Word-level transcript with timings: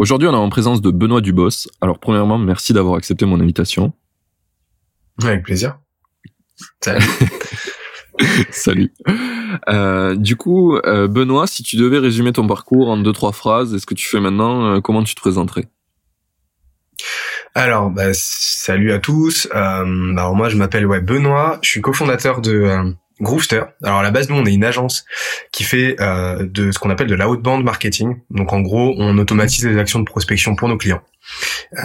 Aujourd'hui, 0.00 0.26
on 0.28 0.32
est 0.32 0.36
en 0.36 0.48
présence 0.48 0.80
de 0.80 0.90
Benoît 0.90 1.20
Dubos. 1.20 1.68
Alors, 1.82 1.98
premièrement, 1.98 2.38
merci 2.38 2.72
d'avoir 2.72 2.94
accepté 2.94 3.26
mon 3.26 3.38
invitation. 3.38 3.92
Avec 5.22 5.42
plaisir. 5.42 5.78
Salut. 6.80 7.04
Salut. 8.50 8.94
Euh, 9.68 10.16
du 10.16 10.36
coup, 10.36 10.74
euh, 10.74 11.06
Benoît, 11.06 11.46
si 11.46 11.62
tu 11.62 11.76
devais 11.76 11.98
résumer 11.98 12.32
ton 12.32 12.46
parcours 12.46 12.88
en 12.88 12.96
deux 12.96 13.12
trois 13.12 13.32
phrases, 13.32 13.74
est-ce 13.74 13.84
que 13.84 13.92
tu 13.92 14.08
fais 14.08 14.20
maintenant 14.20 14.76
euh, 14.76 14.80
Comment 14.80 15.04
tu 15.04 15.14
te 15.14 15.20
présenterais? 15.20 15.68
Alors, 17.54 17.90
bah, 17.90 18.14
salut 18.14 18.92
à 18.92 19.00
tous. 19.00 19.48
Euh, 19.54 20.12
alors 20.12 20.34
moi, 20.34 20.48
je 20.48 20.56
m'appelle 20.56 20.86
ouais 20.86 21.02
Benoît. 21.02 21.58
Je 21.60 21.68
suis 21.68 21.82
cofondateur 21.82 22.40
de 22.40 22.54
euh, 22.54 22.90
Groovester. 23.20 23.62
Alors 23.82 23.98
à 23.98 24.02
la 24.02 24.10
base, 24.10 24.28
nous, 24.28 24.36
on 24.36 24.46
est 24.46 24.54
une 24.54 24.64
agence 24.64 25.04
qui 25.52 25.64
fait 25.64 25.96
euh, 26.00 26.46
de 26.46 26.72
ce 26.72 26.78
qu'on 26.78 26.90
appelle 26.90 27.08
de 27.08 27.14
l'outbound 27.14 27.64
marketing. 27.64 28.16
Donc 28.30 28.52
en 28.52 28.60
gros, 28.60 28.94
on 28.98 29.18
automatise 29.18 29.66
les 29.66 29.78
actions 29.78 29.98
de 29.98 30.04
prospection 30.04 30.54
pour 30.54 30.68
nos 30.68 30.76
clients. 30.76 31.02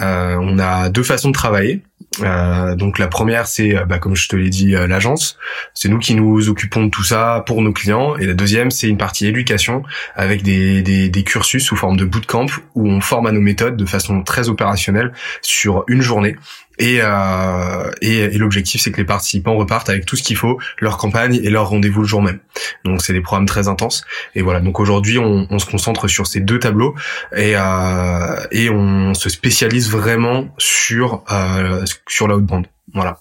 Euh, 0.00 0.36
on 0.40 0.58
a 0.58 0.88
deux 0.88 1.02
façons 1.02 1.28
de 1.28 1.34
travailler. 1.34 1.82
Euh, 2.22 2.74
donc 2.76 2.98
la 2.98 3.08
première, 3.08 3.46
c'est, 3.46 3.76
euh, 3.76 3.84
bah, 3.84 3.98
comme 3.98 4.16
je 4.16 4.28
te 4.28 4.36
l'ai 4.36 4.48
dit, 4.48 4.74
euh, 4.74 4.86
l'agence. 4.86 5.38
C'est 5.74 5.88
nous 5.88 5.98
qui 5.98 6.14
nous 6.14 6.48
occupons 6.48 6.84
de 6.84 6.90
tout 6.90 7.04
ça 7.04 7.42
pour 7.46 7.62
nos 7.62 7.72
clients. 7.72 8.16
Et 8.16 8.26
la 8.26 8.34
deuxième, 8.34 8.70
c'est 8.70 8.88
une 8.88 8.96
partie 8.96 9.26
éducation 9.26 9.82
avec 10.14 10.42
des, 10.42 10.82
des, 10.82 11.08
des, 11.08 11.24
cursus 11.24 11.64
sous 11.64 11.76
forme 11.76 11.96
de 11.96 12.04
bootcamp 12.04 12.46
où 12.74 12.88
on 12.88 13.00
forme 13.00 13.26
à 13.26 13.32
nos 13.32 13.40
méthodes 13.40 13.76
de 13.76 13.84
façon 13.84 14.22
très 14.22 14.48
opérationnelle 14.48 15.12
sur 15.42 15.84
une 15.88 16.00
journée. 16.00 16.36
Et, 16.78 16.98
euh, 17.00 17.90
et, 18.02 18.18
et 18.18 18.38
l'objectif, 18.38 18.80
c'est 18.82 18.92
que 18.92 18.98
les 18.98 19.06
participants 19.06 19.56
repartent 19.56 19.88
avec 19.88 20.06
tout 20.06 20.16
ce 20.16 20.22
qu'il 20.22 20.36
faut, 20.36 20.58
leur 20.80 20.98
campagne 20.98 21.34
et 21.42 21.50
leur 21.50 21.68
rendez-vous 21.68 22.02
le 22.02 22.06
jour 22.06 22.22
même. 22.22 22.40
Donc 22.84 23.02
c'est 23.02 23.12
des 23.12 23.20
programmes 23.20 23.46
très 23.46 23.68
intenses. 23.68 24.04
Et 24.34 24.42
voilà. 24.42 24.60
Donc 24.60 24.80
aujourd'hui, 24.80 25.18
on, 25.18 25.46
on, 25.50 25.58
se 25.58 25.66
concentre 25.66 26.08
sur 26.08 26.26
ces 26.26 26.40
deux 26.40 26.58
tableaux 26.58 26.94
et, 27.34 27.52
euh, 27.56 28.36
et 28.50 28.70
on 28.70 29.14
se 29.14 29.28
spécialise 29.28 29.90
vraiment 29.90 30.48
sur 30.58 31.24
euh, 31.30 31.84
sur 32.08 32.28
l'outbound. 32.28 32.66
Voilà, 32.94 33.18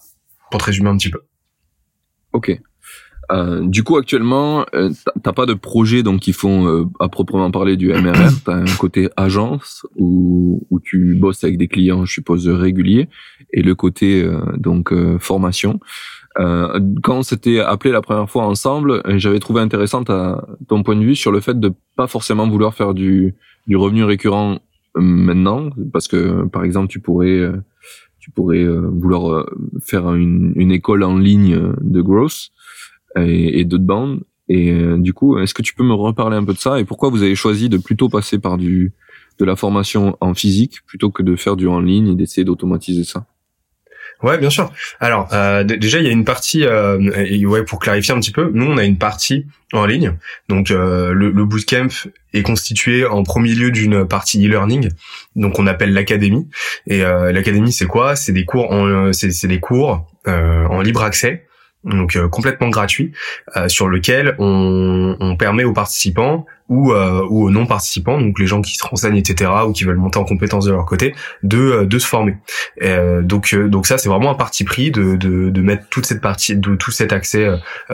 pour 0.52 0.60
te 0.60 0.66
résumer 0.66 0.90
un 0.90 0.98
petit 0.98 1.10
peu. 1.10 1.22
Ok. 2.34 2.60
Euh, 3.32 3.62
du 3.66 3.84
coup, 3.84 3.98
actuellement, 3.98 4.66
euh, 4.76 4.92
t'as 5.24 5.34
pas 5.34 5.46
de 5.46 5.54
projet 5.54 6.04
donc 6.04 6.22
qui 6.22 6.34
font 6.34 6.68
euh, 6.68 6.86
à 7.00 7.10
proprement 7.10 7.50
parler 7.52 7.76
du 7.78 7.92
MRR. 7.92 8.44
T'as 8.46 8.56
un 8.56 8.76
côté 8.78 9.10
agence 9.18 9.86
où, 9.96 10.66
où 10.70 10.80
tu 10.80 11.16
bosses 11.16 11.44
avec 11.44 11.58
des 11.58 11.68
clients, 11.68 12.06
je 12.06 12.14
suppose 12.14 12.48
réguliers, 12.48 13.10
et 13.56 13.64
le 13.64 13.74
côté 13.74 14.22
euh, 14.22 14.38
donc 14.58 14.94
euh, 14.94 15.18
formation. 15.18 15.80
Euh, 16.38 16.80
quand 17.02 17.20
on 17.20 17.24
s'était 17.24 17.60
appelé 17.60 17.94
la 17.94 18.02
première 18.02 18.30
fois 18.30 18.44
ensemble, 18.44 19.02
j'avais 19.18 19.40
trouvé 19.40 19.62
intéressant 19.62 20.04
ta, 20.04 20.46
ton 20.68 20.84
point 20.84 20.98
de 20.98 21.04
vue 21.04 21.16
sur 21.16 21.32
le 21.32 21.40
fait 21.40 21.58
de 21.58 21.72
pas 21.96 22.08
forcément 22.08 22.48
vouloir 22.48 22.76
faire 22.76 22.94
du, 22.94 23.34
du 23.66 23.78
revenu 23.78 24.04
récurrent 24.04 24.60
maintenant, 24.96 25.70
parce 25.94 26.08
que 26.08 26.46
par 26.46 26.64
exemple, 26.64 26.90
tu 26.90 27.00
pourrais 27.00 27.50
tu 28.20 28.32
pourrais 28.32 28.66
vouloir 28.66 29.46
faire 29.86 30.14
une, 30.14 30.52
une, 30.56 30.72
école 30.72 31.04
en 31.04 31.18
ligne 31.18 31.74
de 31.80 32.02
growth 32.02 32.50
et, 33.18 33.60
et 33.60 33.66
d'outbound. 33.66 34.22
Et 34.50 34.74
du 34.98 35.14
coup, 35.14 35.38
est-ce 35.38 35.54
que 35.54 35.62
tu 35.62 35.76
peux 35.76 35.84
me 35.84 35.94
reparler 35.94 36.36
un 36.36 36.44
peu 36.44 36.54
de 36.54 36.58
ça? 36.58 36.80
Et 36.80 36.86
pourquoi 36.86 37.10
vous 37.10 37.24
avez 37.24 37.36
choisi 37.36 37.70
de 37.70 37.78
plutôt 37.78 38.10
passer 38.10 38.40
par 38.40 38.58
du 38.58 38.94
de 39.38 39.46
la 39.46 39.56
formation 39.56 40.18
en 40.22 40.34
physique 40.34 40.80
plutôt 40.86 41.12
que 41.12 41.22
de 41.22 41.36
faire 41.36 41.56
du 41.56 41.68
en 41.68 41.82
ligne 41.82 42.10
et 42.10 42.16
d'essayer 42.16 42.44
d'automatiser 42.44 43.04
ça? 43.04 43.26
Ouais, 44.24 44.38
bien 44.38 44.50
sûr. 44.50 44.72
Alors 45.00 45.28
euh, 45.34 45.64
déjà, 45.64 46.00
il 46.00 46.06
y 46.06 46.10
a 46.10 46.12
une 46.12 46.26
partie, 46.26 46.66
euh, 46.66 46.98
ouais, 47.46 47.64
pour 47.64 47.80
clarifier 47.80 48.14
un 48.14 48.20
petit 48.20 48.32
peu, 48.32 48.50
nous 48.54 48.66
on 48.66 48.78
a 48.78 48.84
une 48.84 48.98
partie 48.98 49.46
en 49.74 49.86
ligne. 49.86 50.14
Donc 50.50 50.72
euh, 50.72 51.14
le, 51.14 51.32
le, 51.32 51.46
bootcamp 51.46 51.88
est 52.34 52.42
constitué 52.42 53.06
en 53.06 53.24
premier 53.24 53.54
lieu 53.54 53.72
d'une 53.72 54.08
partie 54.08 54.46
e-learning, 54.46 54.90
donc 55.36 55.60
on 55.60 55.68
appelle 55.68 55.94
l'académie. 55.94 56.48
Et 56.88 57.04
euh, 57.04 57.32
l'académie, 57.32 57.72
c'est 57.72 57.88
quoi? 57.88 58.16
C'est 58.16 58.32
des 58.32 58.46
cours, 58.46 58.72
en, 58.72 59.12
c'est 59.14 59.48
des 59.48 59.60
cours 59.60 60.08
euh, 60.28 60.66
en 60.66 60.82
libre 60.82 61.04
accès 61.04 61.45
donc 61.86 62.16
euh, 62.16 62.28
complètement 62.28 62.70
gratuit, 62.70 63.12
euh, 63.56 63.68
sur 63.68 63.88
lequel 63.88 64.36
on, 64.40 65.16
on, 65.20 65.38
permet 65.38 65.64
aux 65.64 65.74
participants 65.74 66.46
ou, 66.68 66.92
euh, 66.92 67.26
ou 67.30 67.46
aux 67.46 67.52
non-participants, 67.52 68.20
donc 68.20 68.40
les 68.40 68.48
gens 68.48 68.62
qui 68.62 68.76
se 68.76 68.84
renseignent, 68.84 69.18
etc., 69.18 69.52
ou 69.68 69.72
qui 69.72 69.84
veulent 69.84 69.98
monter 69.98 70.18
en 70.18 70.26
compétence 70.26 70.66
de 70.66 70.72
leur 70.72 70.86
côté, 70.86 71.14
de, 71.44 71.58
euh, 71.58 71.86
de 71.86 72.00
se 72.00 72.08
former. 72.08 72.38
donc, 73.22 73.56
donc 73.56 73.86
ça, 73.86 73.98
c'est 73.98 74.10
vraiment 74.10 74.32
un 74.32 74.36
parti 74.36 74.64
pris 74.64 74.90
de, 74.90 75.16
de, 75.16 75.52
de, 75.52 75.62
mettre 75.62 75.88
toute 75.90 76.06
cette 76.06 76.22
partie, 76.22 76.56
de 76.56 76.76
tout 76.76 76.92
cet 76.92 77.14
accès, 77.14 77.48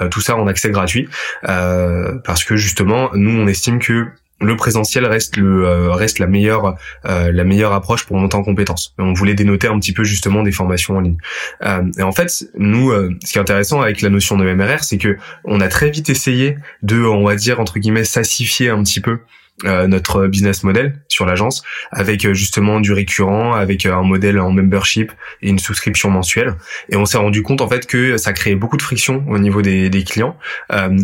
tout 0.09 0.21
ça 0.21 0.37
en 0.37 0.47
accès 0.47 0.69
gratuit, 0.71 1.09
parce 1.43 2.43
que 2.43 2.55
justement, 2.55 3.09
nous, 3.13 3.31
on 3.31 3.47
estime 3.47 3.79
que 3.79 4.07
le 4.41 4.55
présentiel 4.55 5.05
reste 5.05 5.37
le 5.37 5.65
euh, 5.65 5.91
reste 5.91 6.19
la 6.19 6.27
meilleure 6.27 6.75
euh, 7.05 7.31
la 7.31 7.43
meilleure 7.43 7.73
approche 7.73 8.05
pour 8.05 8.17
monter 8.17 8.35
en 8.35 8.43
compétences. 8.43 8.93
On 8.97 9.13
voulait 9.13 9.33
dénoter 9.33 9.67
un 9.67 9.79
petit 9.79 9.93
peu 9.93 10.03
justement 10.03 10.43
des 10.43 10.51
formations 10.51 10.97
en 10.97 11.01
ligne. 11.01 11.17
Euh, 11.63 11.83
et 11.97 12.01
en 12.01 12.11
fait, 12.11 12.45
nous, 12.57 12.91
ce 12.91 13.31
qui 13.31 13.37
est 13.37 13.41
intéressant 13.41 13.81
avec 13.81 14.01
la 14.01 14.09
notion 14.09 14.37
de 14.37 14.51
MRR, 14.51 14.83
c'est 14.83 14.97
que 14.97 15.17
on 15.45 15.61
a 15.61 15.67
très 15.67 15.89
vite 15.89 16.09
essayé 16.09 16.57
de, 16.81 17.01
on 17.03 17.25
va 17.25 17.35
dire 17.35 17.59
entre 17.59 17.79
guillemets, 17.79 18.03
sassifier 18.03 18.69
un 18.69 18.83
petit 18.83 18.99
peu 18.99 19.19
euh, 19.65 19.87
notre 19.87 20.25
business 20.25 20.63
model 20.63 20.95
sur 21.07 21.25
l'agence 21.25 21.61
avec 21.91 22.25
euh, 22.25 22.33
justement 22.33 22.79
du 22.79 22.93
récurrent, 22.93 23.53
avec 23.53 23.85
euh, 23.85 23.93
un 23.93 24.01
modèle 24.01 24.39
en 24.39 24.51
membership 24.51 25.11
et 25.43 25.49
une 25.49 25.59
souscription 25.59 26.09
mensuelle. 26.09 26.55
Et 26.89 26.95
on 26.95 27.05
s'est 27.05 27.19
rendu 27.19 27.43
compte 27.43 27.61
en 27.61 27.67
fait 27.67 27.85
que 27.85 28.17
ça 28.17 28.33
créait 28.33 28.55
beaucoup 28.55 28.77
de 28.77 28.81
friction 28.81 29.23
au 29.29 29.37
niveau 29.37 29.61
des, 29.61 29.89
des 29.89 30.03
clients 30.03 30.35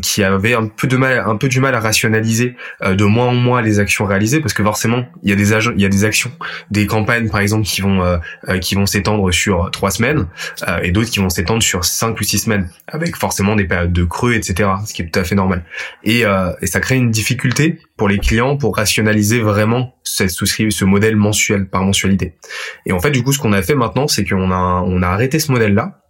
qui 0.01 0.23
avaient 0.23 0.53
un 0.53 0.68
peu 0.68 0.88
de 0.88 0.97
mal, 0.97 1.23
un 1.25 1.35
peu 1.35 1.47
du 1.47 1.59
mal 1.59 1.75
à 1.75 1.79
rationaliser 1.79 2.56
de 2.84 3.03
mois 3.03 3.25
en 3.25 3.34
mois 3.34 3.62
les 3.62 3.79
actions 3.79 4.06
réalisées 4.06 4.40
parce 4.40 4.53
que 4.53 4.63
forcément 4.63 5.06
il 5.24 5.29
y 5.29 5.34
a 5.34 5.35
des 5.35 5.53
il 5.75 5.81
y 5.81 5.85
a 5.85 5.89
des 5.89 6.03
actions, 6.03 6.31
des 6.72 6.88
campagnes 6.88 7.29
par 7.29 7.41
exemple 7.41 7.66
qui 7.66 7.81
vont 7.81 8.19
qui 8.62 8.75
vont 8.75 8.85
s'étendre 8.85 9.31
sur 9.31 9.69
trois 9.72 9.91
semaines 9.91 10.28
et 10.81 10.91
d'autres 10.91 11.09
qui 11.09 11.19
vont 11.19 11.29
s'étendre 11.29 11.62
sur 11.62 11.85
cinq 11.85 12.19
ou 12.19 12.24
six 12.24 12.39
semaines 12.39 12.69
avec 12.88 13.16
forcément 13.16 13.56
des 13.56 13.66
périodes 13.66 13.94
de 13.94 14.03
creux 14.03 14.34
etc. 14.34 14.69
Ce 14.85 14.94
qui 14.94 15.01
est 15.01 15.09
tout 15.09 15.19
à 15.19 15.24
fait 15.24 15.35
normal. 15.35 15.63
Et, 16.03 16.24
et 16.62 16.68
ça 16.68 16.79
crée 16.79 16.95
une 16.95 17.12
difficulté 17.12 17.79
pour 17.97 18.07
les 18.07 18.19
clients 18.19 18.47
pour 18.56 18.78
rationaliser 18.78 19.40
vraiment 19.40 19.96
cette 20.03 20.30
ce 20.30 20.85
modèle 20.85 21.16
mensuel 21.16 21.68
par 21.68 21.84
mensualité. 21.84 22.35
Et 22.85 22.91
en 22.91 23.00
fait, 23.00 23.12
du 23.12 23.24
coup, 23.24 23.34
ce 23.34 23.40
qu'on 23.40 23.53
a 23.53 23.62
fait 23.62 23.75
maintenant, 23.75 24.08
c'est 24.08 24.24
qu'on 24.24 24.52
a 24.52 24.84
on 24.85 25.02
a 25.02 25.08
arrêté 25.08 25.40
ce 25.40 25.52
modèle-là 25.52 26.02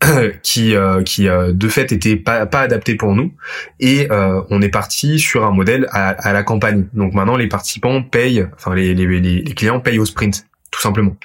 qui 0.42 0.76
euh, 0.76 1.02
qui 1.02 1.28
euh, 1.28 1.52
de 1.52 1.68
fait 1.68 1.92
était 1.92 2.16
pas 2.16 2.46
pas 2.46 2.60
adapté 2.60 2.94
pour 2.96 3.14
nous 3.14 3.32
et 3.80 4.10
euh, 4.10 4.42
on 4.50 4.60
est 4.60 4.68
parti 4.68 5.18
sur 5.18 5.44
un 5.44 5.52
modèle 5.52 5.86
à, 5.90 6.10
à, 6.10 6.32
la 6.32 6.42
campagne. 6.42 6.86
Donc 6.92 7.14
maintenant 7.14 7.36
les 7.36 7.48
participants 7.48 8.02
payent, 8.02 8.46
enfin 8.54 8.74
les, 8.74 8.94
les, 8.94 9.20
les 9.20 9.54
clients 9.54 9.80
payent 9.80 9.98
au 9.98 10.04
sprint 10.04 10.46
tout 10.70 10.80
simplement. 10.80 11.16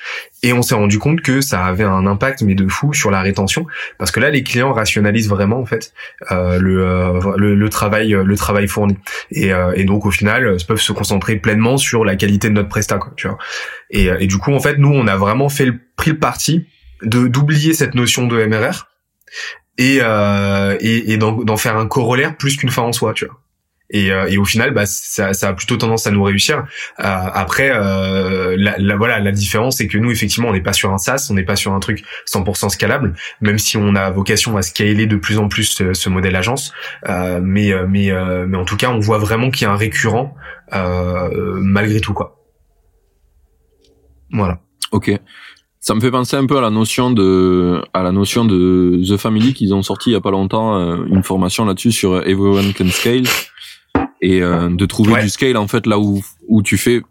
Et 0.43 0.53
on 0.53 0.61
s'est 0.61 0.75
rendu 0.75 0.99
compte 0.99 1.21
que 1.21 1.41
ça 1.41 1.65
avait 1.65 1.83
un 1.83 2.05
impact 2.05 2.41
mais 2.43 2.55
de 2.55 2.67
fou 2.67 2.93
sur 2.93 3.11
la 3.11 3.21
rétention 3.21 3.65
parce 3.97 4.11
que 4.11 4.19
là 4.19 4.29
les 4.29 4.43
clients 4.43 4.71
rationalisent 4.71 5.29
vraiment 5.29 5.59
en 5.59 5.65
fait 5.65 5.93
euh, 6.31 6.59
le, 6.59 6.85
euh, 6.85 7.35
le, 7.37 7.55
le 7.55 7.69
travail 7.69 8.13
euh, 8.13 8.23
le 8.23 8.37
travail 8.37 8.67
fourni 8.67 8.97
et, 9.31 9.53
euh, 9.53 9.73
et 9.75 9.83
donc 9.83 10.05
au 10.05 10.11
final 10.11 10.45
euh, 10.45 10.57
peuvent 10.67 10.79
se 10.81 10.93
concentrer 10.93 11.37
pleinement 11.37 11.77
sur 11.77 12.05
la 12.05 12.15
qualité 12.15 12.49
de 12.49 12.53
notre 12.53 12.69
prestat 12.69 12.97
quoi, 12.97 13.13
tu 13.15 13.27
vois. 13.27 13.37
Et, 13.89 14.05
et 14.05 14.27
du 14.27 14.37
coup 14.37 14.53
en 14.53 14.59
fait 14.59 14.77
nous 14.77 14.89
on 14.89 15.07
a 15.07 15.17
vraiment 15.17 15.49
fait 15.49 15.65
le, 15.65 15.79
pris 15.95 16.11
le 16.11 16.19
parti 16.19 16.67
de 17.03 17.27
d'oublier 17.27 17.73
cette 17.73 17.95
notion 17.95 18.27
de 18.27 18.45
MRR 18.45 18.87
et 19.77 19.97
et, 19.97 21.13
et 21.13 21.17
d'en 21.17 21.57
faire 21.57 21.77
un 21.77 21.87
corollaire 21.87 22.37
plus 22.37 22.57
qu'une 22.57 22.69
fin 22.69 22.83
en 22.83 22.93
soi 22.93 23.13
tu 23.13 23.25
vois. 23.25 23.40
Et, 23.91 24.11
euh, 24.11 24.27
et 24.29 24.37
au 24.37 24.45
final, 24.45 24.73
bah, 24.73 24.85
ça, 24.85 25.33
ça, 25.33 25.49
a 25.49 25.53
plutôt 25.53 25.77
tendance 25.77 26.07
à 26.07 26.11
nous 26.11 26.23
réussir. 26.23 26.65
Euh, 26.99 27.03
après, 27.03 27.69
euh, 27.71 28.55
la, 28.57 28.75
la, 28.77 28.95
voilà, 28.95 29.19
la 29.19 29.31
différence, 29.31 29.77
c'est 29.77 29.87
que 29.87 29.97
nous, 29.97 30.11
effectivement, 30.11 30.49
on 30.49 30.53
n'est 30.53 30.61
pas 30.61 30.73
sur 30.73 30.91
un 30.91 30.97
SaaS, 30.97 31.27
on 31.29 31.33
n'est 31.33 31.43
pas 31.43 31.57
sur 31.57 31.73
un 31.73 31.79
truc 31.79 32.03
100% 32.25 32.69
scalable, 32.69 33.13
même 33.41 33.59
si 33.59 33.77
on 33.77 33.95
a 33.95 34.09
vocation 34.09 34.55
à 34.57 34.61
scaler 34.61 35.05
de 35.05 35.17
plus 35.17 35.37
en 35.37 35.49
plus 35.49 35.65
ce, 35.65 35.93
ce 35.93 36.09
modèle 36.09 36.35
agence. 36.35 36.73
Mais, 37.07 37.73
mais, 37.87 38.11
mais 38.47 38.57
en 38.57 38.65
tout 38.65 38.77
cas, 38.77 38.89
on 38.89 38.99
voit 38.99 39.17
vraiment 39.17 39.51
qu'il 39.51 39.63
y 39.63 39.65
a 39.65 39.73
un 39.73 39.77
récurrent 39.77 40.35
malgré 40.71 41.99
tout, 41.99 42.13
quoi. 42.13 42.37
Voilà. 44.31 44.59
Ok. 44.91 45.11
Ça 45.81 45.95
me 45.95 45.99
fait 45.99 46.11
penser 46.11 46.37
un 46.37 46.45
peu 46.45 46.57
à 46.57 46.61
la 46.61 46.69
notion 46.69 47.11
de 47.11 47.81
à 47.93 48.03
la 48.03 48.11
notion 48.11 48.45
de 48.45 49.01
The 49.03 49.17
Family 49.17 49.53
qu'ils 49.53 49.73
ont 49.73 49.81
sorti 49.81 50.11
il 50.11 50.13
y 50.13 50.15
a 50.15 50.21
pas 50.21 50.31
longtemps 50.31 50.77
une 51.05 51.23
formation 51.23 51.65
là-dessus 51.65 51.91
sur 51.91 52.17
Everyone 52.19 52.71
Can 52.73 52.89
Scale 52.89 53.23
et 54.21 54.41
euh, 54.41 54.69
de 54.69 54.85
trouver 54.85 55.21
du 55.21 55.29
scale 55.29 55.57
en 55.57 55.67
fait 55.67 55.87
là 55.87 55.99
où 55.99 56.21
où 56.47 56.61
tu 56.61 56.77
fais 56.77 57.01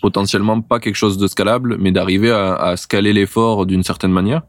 potentiellement 0.00 0.60
pas 0.60 0.78
quelque 0.78 0.96
chose 0.96 1.18
de 1.18 1.26
scalable, 1.26 1.76
mais 1.78 1.92
d'arriver 1.92 2.30
à, 2.30 2.54
à 2.54 2.76
scaler 2.76 3.12
l'effort 3.12 3.66
d'une 3.66 3.82
certaine 3.82 4.12
manière. 4.12 4.42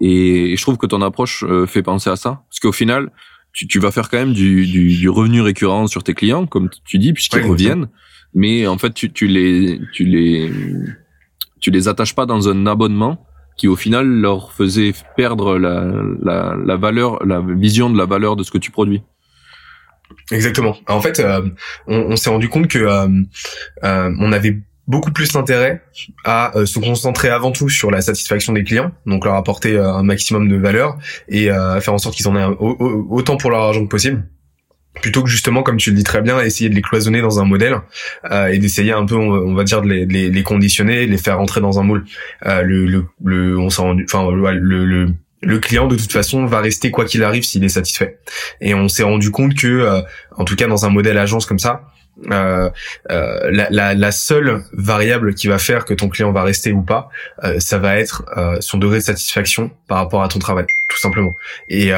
Et 0.00 0.56
je 0.56 0.62
trouve 0.62 0.76
que 0.76 0.86
ton 0.86 1.02
approche 1.02 1.44
euh, 1.44 1.66
fait 1.66 1.82
penser 1.82 2.10
à 2.10 2.16
ça, 2.16 2.42
parce 2.48 2.60
qu'au 2.60 2.72
final, 2.72 3.10
tu, 3.52 3.66
tu, 3.66 3.78
vas 3.78 3.90
faire 3.90 4.08
quand 4.08 4.18
même 4.18 4.32
du, 4.32 4.66
du, 4.66 4.96
du, 4.96 5.08
revenu 5.08 5.40
récurrent 5.40 5.86
sur 5.86 6.02
tes 6.02 6.14
clients, 6.14 6.46
comme 6.46 6.70
tu 6.84 6.98
dis, 6.98 7.12
puisqu'ils 7.12 7.42
reviennent. 7.42 7.88
Mais 8.34 8.66
en 8.66 8.78
fait, 8.78 8.94
tu, 8.94 9.12
tu 9.12 9.26
les, 9.26 9.80
tu 9.92 10.04
les, 10.04 10.50
tu 11.60 11.70
les 11.70 11.88
attaches 11.88 12.14
pas 12.14 12.26
dans 12.26 12.48
un 12.48 12.66
abonnement 12.66 13.26
qui 13.56 13.68
au 13.68 13.76
final 13.76 14.06
leur 14.06 14.52
faisait 14.52 14.94
perdre 15.16 15.58
la, 15.58 15.92
la, 16.22 16.56
la 16.56 16.76
valeur, 16.76 17.24
la 17.26 17.40
vision 17.40 17.90
de 17.90 17.98
la 17.98 18.06
valeur 18.06 18.36
de 18.36 18.42
ce 18.42 18.50
que 18.50 18.58
tu 18.58 18.70
produis. 18.70 19.02
Exactement. 20.30 20.76
En 20.86 21.00
fait, 21.00 21.20
euh, 21.20 21.48
on, 21.86 21.96
on 22.12 22.16
s'est 22.16 22.30
rendu 22.30 22.48
compte 22.48 22.68
que 22.68 22.78
euh, 22.78 23.08
euh, 23.84 24.14
on 24.18 24.32
avait 24.32 24.58
beaucoup 24.86 25.12
plus 25.12 25.32
d'intérêt 25.32 25.82
à 26.24 26.52
se 26.64 26.78
concentrer 26.80 27.28
avant 27.28 27.52
tout 27.52 27.68
sur 27.68 27.92
la 27.92 28.00
satisfaction 28.00 28.52
des 28.52 28.64
clients, 28.64 28.90
donc 29.06 29.24
leur 29.24 29.34
apporter 29.34 29.78
un 29.78 30.02
maximum 30.02 30.48
de 30.48 30.56
valeur 30.56 30.98
et 31.28 31.44
faire 31.44 31.94
en 31.94 31.98
sorte 31.98 32.16
qu'ils 32.16 32.26
en 32.26 32.36
aient 32.36 32.56
autant 32.58 33.36
pour 33.36 33.50
leur 33.50 33.60
argent 33.60 33.84
que 33.84 33.88
possible 33.88 34.24
plutôt 35.00 35.22
que 35.22 35.28
justement, 35.28 35.62
comme 35.62 35.76
tu 35.76 35.90
le 35.90 35.96
dis 35.96 36.04
très 36.04 36.20
bien, 36.20 36.40
essayer 36.40 36.68
de 36.68 36.74
les 36.74 36.82
cloisonner 36.82 37.20
dans 37.20 37.40
un 37.40 37.44
modèle 37.44 37.76
euh, 38.30 38.48
et 38.48 38.58
d'essayer 38.58 38.92
un 38.92 39.06
peu, 39.06 39.14
on, 39.14 39.54
va 39.54 39.64
dire, 39.64 39.82
de 39.82 39.88
les, 39.88 40.06
les, 40.06 40.30
les, 40.30 40.42
conditionner, 40.42 41.06
les 41.06 41.18
faire 41.18 41.38
rentrer 41.38 41.60
dans 41.60 41.78
un 41.78 41.82
moule. 41.82 42.04
Euh, 42.46 42.62
le, 42.62 42.86
le, 42.86 43.06
le, 43.24 43.58
on 43.58 43.70
s'en 43.70 43.96
enfin, 44.00 44.30
le, 44.30 44.84
le, 44.84 45.08
le 45.42 45.58
client 45.58 45.86
de 45.86 45.96
toute 45.96 46.12
façon 46.12 46.44
va 46.46 46.60
rester 46.60 46.90
quoi 46.90 47.04
qu'il 47.04 47.22
arrive 47.24 47.44
s'il 47.44 47.64
est 47.64 47.70
satisfait. 47.70 48.18
Et 48.60 48.74
on 48.74 48.88
s'est 48.88 49.02
rendu 49.02 49.30
compte 49.30 49.54
que, 49.54 49.66
euh, 49.66 50.02
en 50.36 50.44
tout 50.44 50.56
cas 50.56 50.66
dans 50.66 50.84
un 50.84 50.90
modèle 50.90 51.18
agence 51.18 51.46
comme 51.46 51.58
ça, 51.58 51.89
euh, 52.30 52.70
euh, 53.10 53.50
la, 53.50 53.68
la, 53.70 53.94
la, 53.94 54.12
seule 54.12 54.62
variable 54.72 55.34
qui 55.34 55.48
va 55.48 55.58
faire 55.58 55.84
que 55.84 55.94
ton 55.94 56.08
client 56.08 56.32
va 56.32 56.42
rester 56.42 56.72
ou 56.72 56.82
pas, 56.82 57.08
euh, 57.44 57.58
ça 57.60 57.78
va 57.78 57.96
être 57.96 58.24
euh, 58.36 58.56
son 58.60 58.78
degré 58.78 58.98
de 58.98 59.04
satisfaction 59.04 59.70
par 59.88 59.98
rapport 59.98 60.22
à 60.22 60.28
ton 60.28 60.38
travail, 60.38 60.66
tout 60.88 60.98
simplement. 60.98 61.34
Et, 61.68 61.92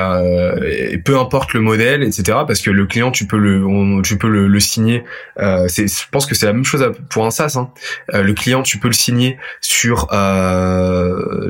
peu 1.04 1.18
importe 1.18 1.54
le 1.54 1.60
modèle, 1.60 2.02
etc. 2.02 2.38
Parce 2.46 2.60
que 2.60 2.70
le 2.70 2.86
client, 2.86 3.10
tu 3.10 3.26
peux 3.26 3.38
le, 3.38 4.02
tu 4.02 4.16
peux 4.16 4.28
le, 4.28 4.46
le 4.46 4.60
signer. 4.60 5.04
je 5.38 6.10
pense 6.10 6.26
que 6.26 6.34
c'est 6.34 6.46
la 6.46 6.52
même 6.52 6.64
chose 6.64 6.92
pour 7.10 7.26
un 7.26 7.30
SaaS. 7.30 7.56
Hein. 7.56 7.70
le 8.12 8.32
client, 8.32 8.62
tu 8.62 8.78
peux 8.78 8.88
le 8.88 8.94
signer 8.94 9.38
sur, 9.60 10.08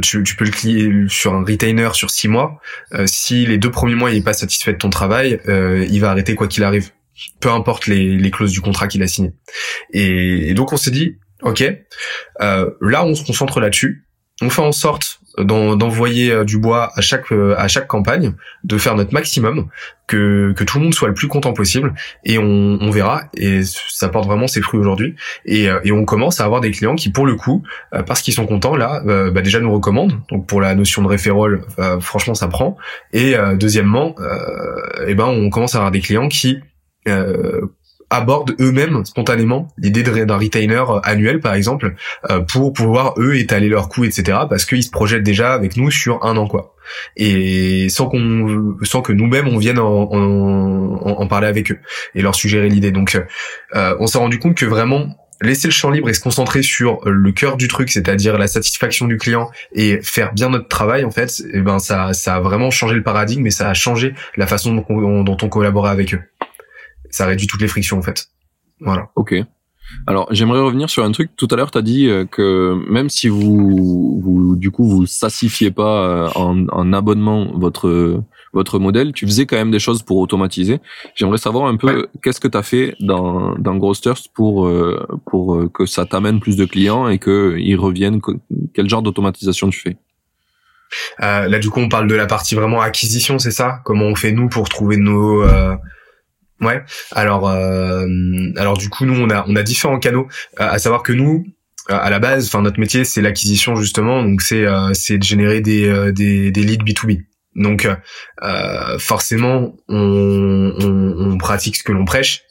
tu, 0.03 0.23
tu, 0.23 0.37
peux 0.37 0.45
le 0.45 0.51
clier 0.51 0.91
sur 1.09 1.35
un 1.35 1.45
retainer 1.45 1.91
sur 1.93 2.11
six 2.11 2.29
mois. 2.29 2.61
si 3.07 3.47
les 3.47 3.59
deux 3.59 3.71
premiers 3.71 3.95
mois 3.95 4.11
il 4.11 4.19
est 4.19 4.25
pas 4.25 4.33
satisfait 4.33 4.73
de 4.73 4.79
ton 4.79 4.91
travail, 4.91 5.41
il 5.47 6.01
va 6.01 6.11
arrêter 6.11 6.35
quoi 6.35 6.49
qu'il 6.49 6.65
arrive 6.65 6.91
peu 7.41 7.51
importe 7.51 7.87
les, 7.87 8.17
les 8.17 8.31
clauses 8.31 8.53
du 8.53 8.61
contrat 8.61 8.89
qu'il 8.89 9.03
a 9.03 9.07
signé. 9.07 9.33
Et, 9.93 10.55
donc 10.55 10.73
on 10.73 10.77
s'est 10.77 10.91
dit, 10.91 11.19
ok, 11.43 11.65
euh, 12.41 12.71
là 12.81 13.05
on 13.05 13.15
se 13.15 13.25
concentre 13.25 13.61
là-dessus, 13.61 14.07
on 14.41 14.51
fait 14.51 14.63
en 14.63 14.73
sorte 14.73 15.21
d'envoyer 15.39 16.31
euh, 16.31 16.45
du 16.45 16.59
bois 16.59 16.91
à 16.95 17.01
chaque 17.01 17.33
euh, 17.33 17.55
à 17.57 17.67
chaque 17.69 17.87
campagne, 17.87 18.35
de 18.65 18.77
faire 18.77 18.97
notre 18.97 19.15
maximum, 19.15 19.69
que, 20.07 20.53
que 20.55 20.65
tout 20.65 20.79
le 20.79 20.85
monde 20.85 20.95
soit 20.95 21.09
le 21.09 21.15
plus 21.15 21.29
content 21.29 21.53
possible, 21.53 21.95
et 22.25 22.39
on, 22.39 22.79
on 22.81 22.91
verra. 22.91 23.25
Et 23.37 23.63
ça 23.65 24.09
porte 24.09 24.27
vraiment 24.27 24.47
ses 24.47 24.61
fruits 24.61 24.81
aujourd'hui. 24.81 25.15
Et, 25.47 25.69
et 25.85 25.93
on 25.93 26.05
commence 26.05 26.41
à 26.41 26.45
avoir 26.45 26.61
des 26.61 26.71
clients 26.71 26.97
qui, 26.97 27.11
pour 27.11 27.25
le 27.25 27.35
coup, 27.35 27.63
parce 28.07 28.21
qu'ils 28.21 28.35
sont 28.35 28.47
contents 28.47 28.77
là, 28.77 29.01
bah 29.31 29.41
déjà 29.41 29.61
nous 29.61 29.73
recommandent. 29.73 30.21
Donc 30.31 30.47
pour 30.47 30.61
la 30.61 30.75
notion 30.75 31.01
de 31.01 31.09
référol, 31.09 31.65
franchement 32.01 32.35
ça 32.35 32.49
prend. 32.49 32.77
Et 33.15 33.35
deuxièmement, 33.55 34.15
et 34.19 35.13
eh 35.13 35.15
ben 35.15 35.27
on 35.27 35.49
commence 35.49 35.77
à 35.77 35.79
avoir 35.79 35.93
des 35.93 36.01
clients 36.01 36.29
qui 36.29 36.59
euh, 36.59 36.72
abordent 38.13 38.55
eux-mêmes 38.61 39.05
spontanément 39.05 39.69
l'idée 39.79 40.03
d'un 40.03 40.37
retainer 40.37 40.85
euh, 40.89 41.01
annuel 41.03 41.41
par 41.41 41.55
exemple 41.55 41.95
euh, 42.31 42.41
pour 42.41 42.73
pouvoir 42.73 43.15
eux 43.19 43.37
étaler 43.37 43.69
leurs 43.69 43.89
coûts 43.89 44.05
etc 44.05 44.39
parce 44.49 44.65
qu'ils 44.65 44.85
se 44.85 44.91
projettent 44.91 45.23
déjà 45.23 45.55
avec 45.55 45.77
nous 45.77 45.91
sur 45.91 46.25
un 46.25 46.37
an 46.37 46.47
quoi. 46.47 46.77
Et 47.17 47.89
sans 47.89 48.07
qu'on 48.07 48.77
sans 48.83 49.03
que 49.03 49.13
nous-mêmes 49.13 49.49
on 49.49 49.57
vienne 49.57 49.79
en, 49.79 50.11
en, 50.13 51.27
parler 51.27 51.47
avec 51.47 51.71
eux 51.71 51.79
et 52.15 52.21
leur 52.21 52.35
suggérer 52.35 52.69
l'idée. 52.69 52.91
Donc 52.91 53.19
euh, 53.75 53.97
on 53.99 54.07
s'est 54.07 54.19
rendu 54.19 54.39
compte 54.39 54.57
que 54.57 54.67
vraiment 54.67 55.07
laisser 55.41 55.69
le 55.69 55.73
champ 55.73 55.91
libre 55.91 56.09
et 56.09 56.15
se 56.15 56.21
concentrer 56.21 56.63
sur 56.63 57.01
le 57.05 57.33
cœur 57.33 57.57
du 57.57 57.69
truc, 57.69 57.91
c'est-à-dire 57.91 58.39
la 58.39 58.47
satisfaction 58.47 59.07
du 59.07 59.17
client 59.17 59.51
et 59.73 60.01
faire 60.03 60.33
bien 60.33 60.51
notre 60.51 60.69
travail 60.69 61.05
en 61.05 61.11
fait, 61.11 61.41
et 61.41 61.55
eh 61.55 61.61
ben 61.61 61.79
ça 61.79 62.13
ça 62.13 62.37
a 62.37 62.41
vraiment 62.41 62.71
changé 62.71 62.95
le 62.95 63.03
paradigme 63.03 63.47
et 63.47 63.51
ça 63.51 63.69
a 63.69 63.75
changé 63.75 64.15
la 64.37 64.47
façon 64.47 64.75
dont 64.75 64.85
on, 64.89 65.25
dont 65.25 65.37
on 65.43 65.49
collaborait 65.49 65.91
avec 65.91 66.15
eux 66.15 66.21
ça 67.13 67.27
réduit 67.27 67.47
toutes 67.47 67.61
les 67.61 67.69
frictions 67.69 67.99
en 67.99 68.03
fait. 68.03 68.27
Voilà. 68.81 69.11
Ok. 69.15 69.35
Alors 70.07 70.27
j'aimerais 70.31 70.61
revenir 70.61 70.91
sur 70.91 71.05
un 71.05 71.13
truc. 71.13 71.31
Tout 71.37 71.49
à 71.51 71.57
l'heure, 71.57 71.71
tu 71.71 71.79
as 71.79 71.83
dit 71.83 72.09
euh, 72.09 72.25
que 72.25 72.75
même 72.89 73.11
si 73.11 73.29
vous, 73.29 74.21
vous 74.23 74.57
du 74.57 74.71
coup 74.71 74.89
vous 74.89 75.07
sassifiez 75.07 75.71
pas 75.71 76.05
euh, 76.05 76.29
en, 76.35 76.67
en, 76.69 76.93
abonnement 76.93 77.53
votre 77.55 78.23
votre 78.53 78.79
modèle, 78.79 79.13
tu 79.13 79.27
faisais 79.27 79.47
quand 79.47 79.57
même 79.57 79.71
des 79.71 79.79
choses 79.79 80.03
pour 80.03 80.19
automatiser. 80.19 80.81
J'aimerais 81.15 81.39
savoir 81.39 81.67
un 81.67 81.77
peu 81.77 82.09
qu'est-ce 82.23 82.41
que 82.41 82.49
tu 82.49 82.59
as 82.59 82.63
fait 82.63 82.95
dans 83.01 83.55
dans 83.57 83.77
Grosters 83.77 84.19
pour 84.35 84.67
euh, 84.67 85.07
pour 85.27 85.71
que 85.73 85.87
ça 85.87 86.07
t'amène 86.07 86.41
plus 86.41 86.57
de 86.57 86.65
clients 86.65 87.09
et 87.09 87.19
que 87.19 87.57
ils 87.59 87.77
reviennent. 87.77 88.21
Quel 88.75 88.89
genre 88.89 89.03
d'automatisation 89.03 89.69
tu 89.71 89.81
fais? 89.81 89.97
Euh, 91.23 91.49
Là, 91.49 91.59
du 91.59 91.71
coup, 91.71 91.81
on 91.81 91.89
parle 91.89 92.07
de 92.07 92.15
la 92.15 92.27
partie 92.27 92.55
vraiment 92.55 92.81
acquisition, 92.83 93.39
c'est 93.39 93.51
ça? 93.51 93.81
Comment 93.85 94.05
on 94.05 94.15
fait 94.15 94.33
nous 94.33 94.49
pour 94.49 94.69
trouver 94.69 94.97
nos 94.97 95.43
Ouais. 96.63 96.83
Alors, 97.11 97.49
euh, 97.49 98.07
alors 98.57 98.79
du 98.79 98.89
coup, 98.89 99.05
nous, 99.05 99.21
on 99.21 99.29
a, 99.31 99.45
on 99.49 99.57
a 99.57 99.63
différents 99.63 99.99
canaux. 99.99 100.29
Euh, 100.61 100.69
à 100.71 100.79
savoir 100.79 101.03
que 101.03 101.13
nous, 101.13 101.45
à 101.89 102.09
la 102.09 102.21
base, 102.21 102.47
enfin 102.47 102.63
notre 102.63 102.79
métier, 102.79 103.05
c'est 103.05 103.21
l'acquisition 103.21 103.75
justement. 103.75 104.23
Donc 104.23 104.41
c'est, 104.43 104.65
euh, 104.65 104.95
c'est 104.95 105.19
de 105.19 105.25
générer 105.25 105.61
des, 105.61 106.13
des, 106.13 106.51
leads 106.53 106.85
B2B. 106.85 107.23
Donc 107.57 107.89
forcément, 108.99 109.75
on, 109.89 110.73
on, 110.79 111.33
on 111.33 111.39
pratique 111.39 111.77
ce 111.77 111.83
que 111.83 111.93
l'on 111.93 112.05
prêche 112.05 112.45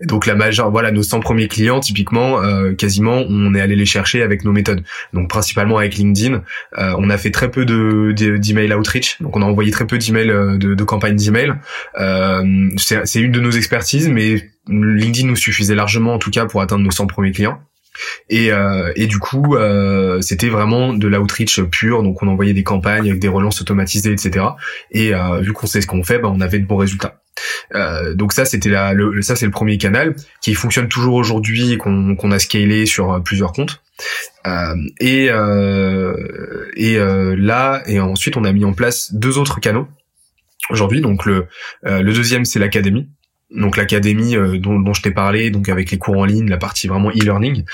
donc 0.00 0.26
la 0.26 0.34
majeure, 0.34 0.70
voilà, 0.70 0.90
nos 0.90 1.02
100 1.02 1.20
premiers 1.20 1.48
clients, 1.48 1.80
typiquement, 1.80 2.42
euh, 2.42 2.72
quasiment, 2.72 3.24
on 3.28 3.54
est 3.54 3.60
allé 3.60 3.76
les 3.76 3.86
chercher 3.86 4.22
avec 4.22 4.44
nos 4.44 4.52
méthodes. 4.52 4.82
Donc 5.12 5.28
principalement 5.28 5.78
avec 5.78 5.94
LinkedIn, 5.96 6.42
euh, 6.78 6.94
on 6.98 7.10
a 7.10 7.18
fait 7.18 7.30
très 7.30 7.50
peu 7.50 7.64
de 7.64 8.12
d'email 8.12 8.72
outreach, 8.74 9.20
donc 9.20 9.36
on 9.36 9.42
a 9.42 9.44
envoyé 9.44 9.70
très 9.70 9.86
peu 9.86 9.98
d'emails 9.98 10.30
euh, 10.30 10.56
de, 10.56 10.74
de 10.74 10.84
campagnes 10.84 11.16
d'email. 11.16 11.54
Euh, 11.98 12.68
c'est 12.76 13.20
une 13.20 13.32
de 13.32 13.40
nos 13.40 13.50
expertises, 13.50 14.08
mais 14.08 14.50
LinkedIn 14.68 15.28
nous 15.28 15.36
suffisait 15.36 15.74
largement, 15.74 16.14
en 16.14 16.18
tout 16.18 16.30
cas, 16.30 16.46
pour 16.46 16.60
atteindre 16.60 16.84
nos 16.84 16.90
100 16.90 17.06
premiers 17.06 17.32
clients. 17.32 17.60
Et, 18.28 18.50
du 19.06 19.18
coup, 19.18 19.56
c'était 20.20 20.48
vraiment 20.48 20.92
de 20.94 21.06
l'outreach 21.06 21.60
pur. 21.62 22.02
Donc, 22.02 22.22
on 22.22 22.28
envoyait 22.28 22.54
des 22.54 22.64
campagnes 22.64 23.08
avec 23.08 23.20
des 23.20 23.28
relances 23.28 23.60
automatisées, 23.60 24.12
etc. 24.12 24.46
Et 24.90 25.12
vu 25.40 25.52
qu'on 25.52 25.66
sait 25.66 25.80
ce 25.80 25.86
qu'on 25.86 26.02
fait, 26.02 26.18
bah, 26.18 26.30
on 26.32 26.40
avait 26.40 26.58
de 26.58 26.66
bons 26.66 26.76
résultats. 26.76 27.23
Euh, 27.74 28.14
donc 28.14 28.32
ça, 28.32 28.44
c'était 28.44 28.68
la, 28.68 28.92
le, 28.92 29.22
ça 29.22 29.36
c'est 29.36 29.46
le 29.46 29.52
premier 29.52 29.78
canal 29.78 30.14
qui 30.40 30.54
fonctionne 30.54 30.88
toujours 30.88 31.14
aujourd'hui 31.14 31.72
et 31.72 31.78
qu'on 31.78 32.16
qu'on 32.16 32.30
a 32.30 32.38
scalé 32.38 32.86
sur 32.86 33.12
euh, 33.12 33.20
plusieurs 33.20 33.52
comptes. 33.52 33.82
Euh, 34.46 34.74
et 35.00 35.26
et 36.76 36.98
là, 37.36 37.82
et 37.86 38.00
ensuite, 38.00 38.36
on 38.36 38.44
a 38.44 38.52
mis 38.52 38.64
en 38.64 38.72
place 38.72 39.14
deux 39.14 39.38
autres 39.38 39.60
canaux 39.60 39.88
aujourd'hui. 40.70 41.00
Donc 41.00 41.24
le 41.24 41.46
le 41.84 42.12
deuxième, 42.12 42.44
c'est 42.44 42.58
l'académie 42.58 43.08
donc 43.54 43.76
l'académie 43.76 44.36
euh, 44.36 44.58
dont, 44.58 44.78
dont, 44.80 44.92
je 44.92 45.02
t'ai 45.02 45.10
parlé, 45.10 45.50
donc 45.50 45.68
avec 45.68 45.90
les 45.90 45.98
cours 45.98 46.18
en 46.18 46.24
ligne, 46.24 46.48
la 46.48 46.56
partie 46.56 46.88
vraiment 46.88 47.10
e-learning. 47.10 47.64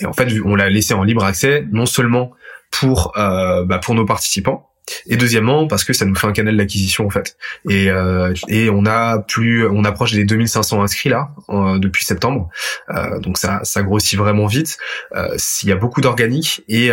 Et 0.00 0.06
en 0.06 0.12
fait, 0.12 0.28
on 0.44 0.54
l'a 0.54 0.68
laissé 0.68 0.94
en 0.94 1.04
libre 1.04 1.24
accès, 1.24 1.66
non 1.72 1.86
seulement 1.86 2.32
pour 2.70 3.12
euh, 3.16 3.64
bah, 3.64 3.78
pour 3.78 3.94
nos 3.94 4.04
participants, 4.04 4.67
et 5.06 5.16
deuxièmement 5.16 5.66
parce 5.66 5.84
que 5.84 5.92
ça 5.92 6.04
nous 6.04 6.14
fait 6.14 6.26
un 6.26 6.32
canal 6.32 6.56
d'acquisition 6.56 7.06
en 7.06 7.10
fait. 7.10 7.36
Et 7.68 7.90
euh, 7.90 8.32
on 8.72 8.86
a 8.86 9.18
plus, 9.20 9.66
on 9.66 9.84
approche 9.84 10.12
des 10.12 10.24
2500 10.24 10.82
inscrits 10.82 11.08
là 11.08 11.30
depuis 11.78 12.04
septembre, 12.04 12.50
euh, 12.90 13.18
donc 13.20 13.38
ça 13.38 13.60
ça 13.64 13.82
grossit 13.82 14.18
vraiment 14.18 14.46
vite. 14.46 14.78
Euh, 15.14 15.36
il 15.62 15.68
y 15.68 15.72
a 15.72 15.76
beaucoup 15.76 16.00
d'organique 16.00 16.62
et 16.68 16.90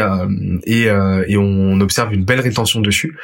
et 0.66 1.38
on 1.38 1.80
observe 1.82 2.14
une 2.14 2.26
belle 2.26 2.40
rétention 2.40 2.82
dessus. 2.82 3.18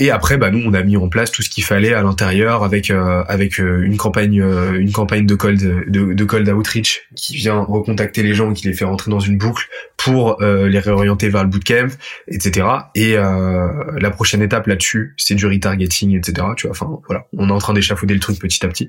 Et 0.00 0.10
après, 0.10 0.38
bah 0.38 0.50
nous, 0.50 0.62
on 0.64 0.72
a 0.72 0.82
mis 0.82 0.96
en 0.96 1.10
place 1.10 1.30
tout 1.30 1.42
ce 1.42 1.50
qu'il 1.50 1.62
fallait 1.62 1.92
à 1.92 2.02
l'intérieur 2.02 2.64
avec 2.64 2.90
euh, 2.90 3.22
avec 3.28 3.60
euh, 3.60 3.82
une 3.82 3.98
campagne 3.98 4.40
euh, 4.40 4.80
une 4.80 4.92
campagne 4.92 5.26
de 5.26 5.34
cold 5.34 5.60
de, 5.60 6.14
de 6.14 6.24
cold 6.24 6.48
outreach 6.48 7.02
qui 7.14 7.36
vient 7.36 7.60
recontacter 7.60 8.22
les 8.22 8.32
gens, 8.32 8.54
qui 8.54 8.66
les 8.66 8.72
fait 8.72 8.86
rentrer 8.86 9.10
dans 9.10 9.20
une 9.20 9.36
boucle 9.36 9.68
pour 9.98 10.38
les 10.40 10.78
réorienter 10.78 11.28
vers 11.28 11.42
le 11.42 11.50
bootcamp, 11.50 11.88
etc. 12.26 12.66
Et 12.94 13.16
la 13.16 14.10
prochaine 14.10 14.40
étape 14.40 14.66
là-dessus, 14.66 15.14
c'est 15.18 15.34
du 15.34 15.44
retargeting, 15.44 16.16
etc. 16.16 16.46
Tu 16.56 16.66
vois, 16.66 16.70
enfin 16.70 16.88
voilà, 17.06 17.26
on 17.36 17.50
est 17.50 17.52
en 17.52 17.58
train 17.58 17.74
d'échafauder 17.74 18.14
le 18.14 18.20
truc 18.20 18.38
petit 18.38 18.64
à 18.64 18.68
petit. 18.68 18.88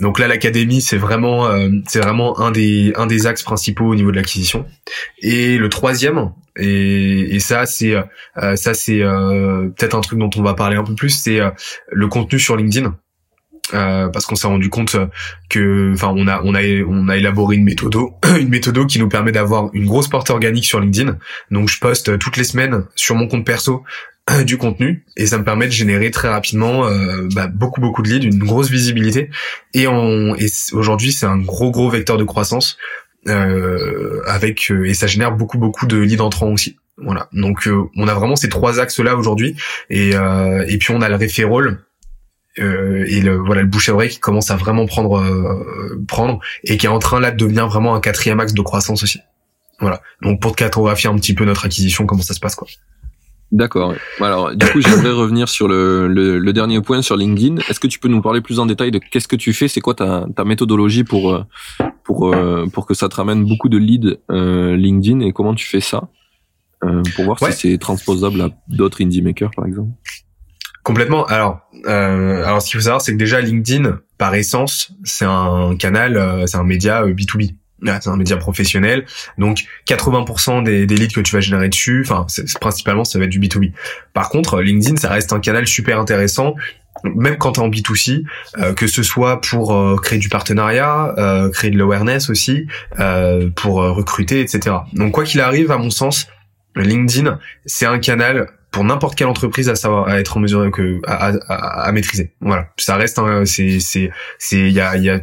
Donc 0.00 0.18
là, 0.18 0.26
l'académie, 0.26 0.80
c'est 0.80 0.96
vraiment 0.96 1.48
c'est 1.86 2.00
vraiment 2.00 2.40
un 2.40 2.50
des 2.50 2.92
un 2.96 3.06
des 3.06 3.28
axes 3.28 3.44
principaux 3.44 3.86
au 3.86 3.94
niveau 3.94 4.10
de 4.10 4.16
l'acquisition. 4.16 4.66
Et 5.22 5.58
le 5.58 5.68
troisième, 5.68 6.32
et, 6.58 7.34
et 7.34 7.40
ça, 7.40 7.66
c'est 7.66 7.94
euh, 7.94 8.56
ça 8.56 8.74
c'est 8.74 9.02
euh, 9.02 9.68
peut-être 9.76 9.94
un 9.96 10.00
truc 10.00 10.18
dont 10.18 10.30
on 10.36 10.42
va 10.42 10.54
parler 10.54 10.76
un 10.76 10.84
peu 10.84 10.94
plus, 10.94 11.10
c'est 11.10 11.40
euh, 11.40 11.50
le 11.90 12.08
contenu 12.08 12.38
sur 12.38 12.56
LinkedIn. 12.56 12.96
euh, 13.74 14.08
parce 14.08 14.26
qu'on 14.26 14.34
s'est 14.34 14.46
rendu 14.46 14.70
compte 14.70 14.96
que, 15.50 15.92
enfin, 15.92 16.12
on 16.16 16.26
a, 16.26 16.40
on 16.42 16.54
a, 16.54 16.60
on 16.86 17.08
a 17.08 17.16
élaboré 17.16 17.56
une 17.56 17.64
méthode, 17.64 17.94
une 18.40 18.48
méthode 18.48 18.86
qui 18.86 18.98
nous 18.98 19.08
permet 19.08 19.32
d'avoir 19.32 19.70
une 19.74 19.86
grosse 19.86 20.08
portée 20.08 20.32
organique 20.32 20.64
sur 20.64 20.80
LinkedIn. 20.80 21.18
Donc, 21.50 21.68
je 21.68 21.78
poste 21.78 22.18
toutes 22.18 22.36
les 22.36 22.44
semaines 22.44 22.84
sur 22.94 23.14
mon 23.14 23.28
compte 23.28 23.44
perso 23.44 23.84
du 24.44 24.58
contenu 24.58 25.04
et 25.16 25.26
ça 25.26 25.38
me 25.38 25.44
permet 25.44 25.66
de 25.66 25.72
générer 25.72 26.10
très 26.10 26.28
rapidement 26.28 26.86
euh, 26.86 27.28
bah, 27.34 27.46
beaucoup 27.46 27.80
beaucoup 27.80 28.02
de 28.02 28.08
leads, 28.10 28.26
une 28.26 28.38
grosse 28.44 28.70
visibilité 28.70 29.30
et, 29.74 29.84
et 29.84 30.46
aujourd'hui 30.72 31.12
c'est 31.12 31.26
un 31.26 31.38
gros 31.38 31.70
gros 31.70 31.88
vecteur 31.88 32.18
de 32.18 32.24
croissance 32.24 32.76
avec 33.26 34.70
et 34.70 34.94
ça 34.94 35.06
génère 35.06 35.32
beaucoup 35.32 35.58
beaucoup 35.58 35.86
de 35.86 35.98
leads 35.98 36.22
entrants 36.22 36.52
aussi. 36.52 36.76
Voilà. 36.96 37.28
Donc 37.32 37.68
on 37.96 38.08
a 38.08 38.14
vraiment 38.14 38.36
ces 38.36 38.48
trois 38.48 38.80
axes 38.80 38.98
là 39.00 39.16
aujourd'hui 39.16 39.56
et 39.90 40.10
et 40.10 40.78
puis 40.78 40.92
on 40.92 41.00
a 41.02 41.08
le 41.08 41.16
referral 41.16 41.78
euh, 42.60 43.04
et 43.06 43.20
le 43.20 43.36
voilà 43.36 43.62
le 43.62 43.68
bouche 43.68 43.88
à 43.88 43.94
oreille 43.94 44.08
qui 44.08 44.18
commence 44.18 44.50
à 44.50 44.56
vraiment 44.56 44.86
prendre 44.86 45.18
euh, 45.18 46.02
prendre 46.08 46.40
et 46.64 46.76
qui 46.76 46.86
est 46.86 46.88
en 46.88 46.98
train 46.98 47.20
là 47.20 47.30
de 47.30 47.36
devenir 47.36 47.68
vraiment 47.68 47.94
un 47.94 48.00
quatrième 48.00 48.40
axe 48.40 48.54
de 48.54 48.62
croissance 48.62 49.02
aussi. 49.02 49.20
Voilà. 49.80 50.00
Donc 50.22 50.40
pour 50.40 50.52
te 50.52 50.56
cartographier 50.56 51.08
un 51.08 51.16
petit 51.16 51.34
peu 51.34 51.44
notre 51.44 51.66
acquisition, 51.66 52.06
comment 52.06 52.22
ça 52.22 52.34
se 52.34 52.40
passe 52.40 52.56
quoi. 52.56 52.66
D'accord. 53.50 53.94
Alors, 54.20 54.54
du 54.54 54.66
coup, 54.66 54.82
j'aimerais 54.82 55.10
revenir 55.12 55.48
sur 55.48 55.68
le, 55.68 56.06
le, 56.06 56.52
dernier 56.52 56.82
point 56.82 57.00
sur 57.00 57.16
LinkedIn. 57.16 57.56
Est-ce 57.70 57.80
que 57.80 57.86
tu 57.86 57.98
peux 57.98 58.08
nous 58.08 58.20
parler 58.20 58.42
plus 58.42 58.58
en 58.58 58.66
détail 58.66 58.90
de 58.90 58.98
qu'est-ce 58.98 59.26
que 59.26 59.36
tu 59.36 59.54
fais? 59.54 59.68
C'est 59.68 59.80
quoi 59.80 59.94
ta, 59.94 60.26
ta 60.36 60.44
méthodologie 60.44 61.02
pour 61.02 61.32
euh, 61.32 61.44
pour 62.08 62.34
pour 62.72 62.86
que 62.86 62.94
ça 62.94 63.08
te 63.10 63.16
ramène 63.16 63.44
beaucoup 63.44 63.68
de 63.68 63.76
leads 63.76 64.16
LinkedIn 64.30 65.20
et 65.20 65.32
comment 65.32 65.54
tu 65.54 65.66
fais 65.66 65.80
ça 65.80 66.08
pour 66.80 67.24
voir 67.24 67.38
si 67.38 67.52
c'est 67.52 67.78
transposable 67.78 68.40
à 68.40 68.48
d'autres 68.68 69.02
indie 69.02 69.20
makers, 69.20 69.50
par 69.54 69.66
exemple? 69.66 69.90
Complètement. 70.88 71.26
Alors, 71.26 71.60
euh, 71.86 72.42
alors 72.46 72.62
ce 72.62 72.70
qu'il 72.70 72.80
faut 72.80 72.84
savoir, 72.84 73.02
c'est 73.02 73.12
que 73.12 73.18
déjà 73.18 73.42
LinkedIn, 73.42 74.00
par 74.16 74.34
essence, 74.34 74.92
c'est 75.04 75.26
un 75.26 75.76
canal, 75.76 76.16
euh, 76.16 76.46
c'est 76.46 76.56
un 76.56 76.64
média 76.64 77.04
B2B. 77.04 77.56
Euh, 77.86 77.98
c'est 78.00 78.08
un 78.08 78.16
média 78.16 78.38
professionnel, 78.38 79.04
donc 79.36 79.64
80% 79.86 80.64
des, 80.64 80.86
des 80.86 80.96
leads 80.96 81.14
que 81.14 81.20
tu 81.20 81.36
vas 81.36 81.40
générer 81.40 81.68
dessus, 81.68 82.04
enfin, 82.04 82.26
principalement, 82.60 83.04
ça 83.04 83.18
va 83.18 83.26
être 83.26 83.30
du 83.30 83.38
B2B. 83.38 83.72
Par 84.14 84.30
contre, 84.30 84.62
LinkedIn, 84.62 84.96
ça 84.96 85.10
reste 85.10 85.32
un 85.32 85.40
canal 85.40 85.66
super 85.66 86.00
intéressant 86.00 86.54
même 87.04 87.36
quand 87.36 87.52
tu 87.52 87.60
es 87.60 87.62
en 87.62 87.68
B2C, 87.68 88.24
euh, 88.58 88.74
que 88.74 88.86
ce 88.86 89.02
soit 89.02 89.40
pour 89.40 89.74
euh, 89.74 89.96
créer 89.96 90.18
du 90.18 90.28
partenariat, 90.28 91.14
euh, 91.18 91.50
créer 91.50 91.70
de 91.70 91.78
l'awareness 91.78 92.30
aussi, 92.30 92.66
pour 93.56 93.76
recruter, 93.76 94.40
etc. 94.40 94.76
Donc 94.92 95.12
quoi 95.12 95.24
qu'il 95.24 95.40
arrive, 95.40 95.70
à 95.70 95.78
mon 95.78 95.90
sens, 95.90 96.28
LinkedIn, 96.76 97.38
c'est 97.66 97.86
un 97.86 97.98
canal 97.98 98.48
pour 98.70 98.84
n'importe 98.84 99.16
quelle 99.16 99.28
entreprise 99.28 99.68
à 99.68 99.74
savoir 99.74 100.08
à 100.08 100.20
être 100.20 100.36
en 100.36 100.40
mesure 100.40 100.70
que 100.70 101.00
à, 101.06 101.32
à, 101.48 101.82
à 101.84 101.92
maîtriser. 101.92 102.34
Voilà, 102.40 102.68
ça 102.76 102.96
reste 102.96 103.20
c'est 103.46 103.80
c'est 103.80 104.10
c'est 104.38 104.58
il 104.58 104.72
y 104.72 104.80
a 104.80 104.96
il 104.96 105.04
y 105.04 105.10
a 105.10 105.20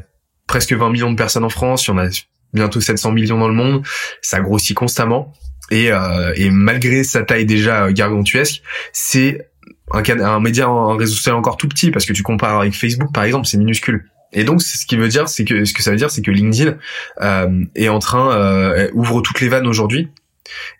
presque 0.48 0.74
20 0.74 0.90
millions 0.90 1.12
de 1.12 1.16
personnes 1.16 1.44
en 1.44 1.50
France, 1.50 1.88
il 1.88 1.92
y 1.92 1.94
en 1.94 1.98
a 2.00 2.08
bientôt 2.54 2.82
700 2.82 3.12
millions 3.12 3.38
dans 3.38 3.48
le 3.48 3.54
monde, 3.54 3.86
ça 4.22 4.40
grossit 4.40 4.76
constamment 4.76 5.34
et 5.72 5.92
euh, 5.92 6.34
et 6.36 6.50
malgré 6.50 7.04
sa 7.04 7.24
taille 7.24 7.46
déjà 7.46 7.92
gargantuesque, 7.92 8.62
c'est 8.94 9.50
un, 9.96 10.20
un 10.20 10.40
média 10.40 10.68
un 10.68 10.98
réseau 10.98 11.16
social 11.16 11.36
encore 11.36 11.58
tout 11.58 11.68
petit 11.68 11.92
parce 11.92 12.06
que 12.06 12.14
tu 12.14 12.24
compares 12.24 12.60
avec 12.60 12.74
Facebook 12.74 13.12
par 13.14 13.24
exemple, 13.24 13.48
c'est 13.48 13.58
minuscule. 13.58 14.06
Et 14.34 14.44
donc, 14.44 14.62
ce 14.62 14.86
qui 14.86 14.98
veut 14.98 15.08
dire, 15.08 15.30
c'est 15.30 15.46
que 15.46 15.66
ce 15.66 15.74
que 15.74 15.82
ça 15.82 15.92
veut 15.92 15.98
dire, 15.98 16.12
c'est 16.12 16.22
que 16.22 16.32
LinkedIn 16.32 16.76
euh, 17.22 17.66
est 17.74 17.88
en 17.88 18.00
train 18.00 18.32
euh, 18.32 18.90
ouvre 18.94 19.22
toutes 19.22 19.40
les 19.40 19.48
vannes 19.48 19.66
aujourd'hui 19.66 20.10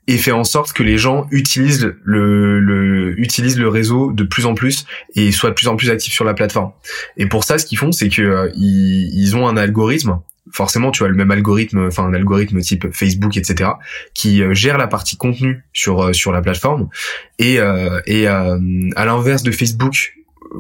et 0.08 0.18
fait 0.18 0.32
en 0.32 0.44
sorte 0.44 0.74
que 0.74 0.84
les 0.84 0.98
gens 0.98 1.26
utilisent 1.32 1.96
le, 2.04 2.60
le 2.60 3.20
utilisent 3.20 3.58
le 3.58 3.68
réseau 3.68 4.12
de 4.12 4.24
plus 4.24 4.46
en 4.46 4.54
plus 4.54 4.86
et 5.16 5.32
soient 5.32 5.50
de 5.50 5.56
plus 5.56 5.68
en 5.68 5.76
plus 5.76 5.90
actifs 5.90 6.14
sur 6.14 6.26
la 6.26 6.34
plateforme. 6.34 6.72
Et 7.18 7.26
pour 7.26 7.44
ça, 7.44 7.58
ce 7.58 7.66
qu'ils 7.66 7.78
font, 7.78 7.92
c'est 7.92 8.10
que 8.10 8.22
euh, 8.22 8.52
ils, 8.56 9.10
ils, 9.14 9.36
ont 9.36 9.48
un 9.48 9.58
algorithme. 9.58 10.20
Forcément, 10.52 10.92
tu 10.92 11.04
as 11.04 11.08
le 11.08 11.16
même 11.16 11.32
algorithme, 11.32 11.88
enfin 11.88 12.06
un 12.06 12.14
algorithme 12.14 12.60
type 12.60 12.92
Facebook, 12.92 13.36
etc., 13.38 13.72
qui 14.14 14.44
euh, 14.44 14.54
gère 14.54 14.78
la 14.78 14.88
partie 14.88 15.18
contenu 15.18 15.64
sur 15.74 16.04
euh, 16.04 16.14
sur 16.14 16.32
la 16.32 16.42
plateforme. 16.42 16.90
Et 17.40 17.56
et 18.06 18.28
à 18.28 19.06
l'inverse 19.06 19.44
de 19.44 19.52
Facebook, 19.52 20.14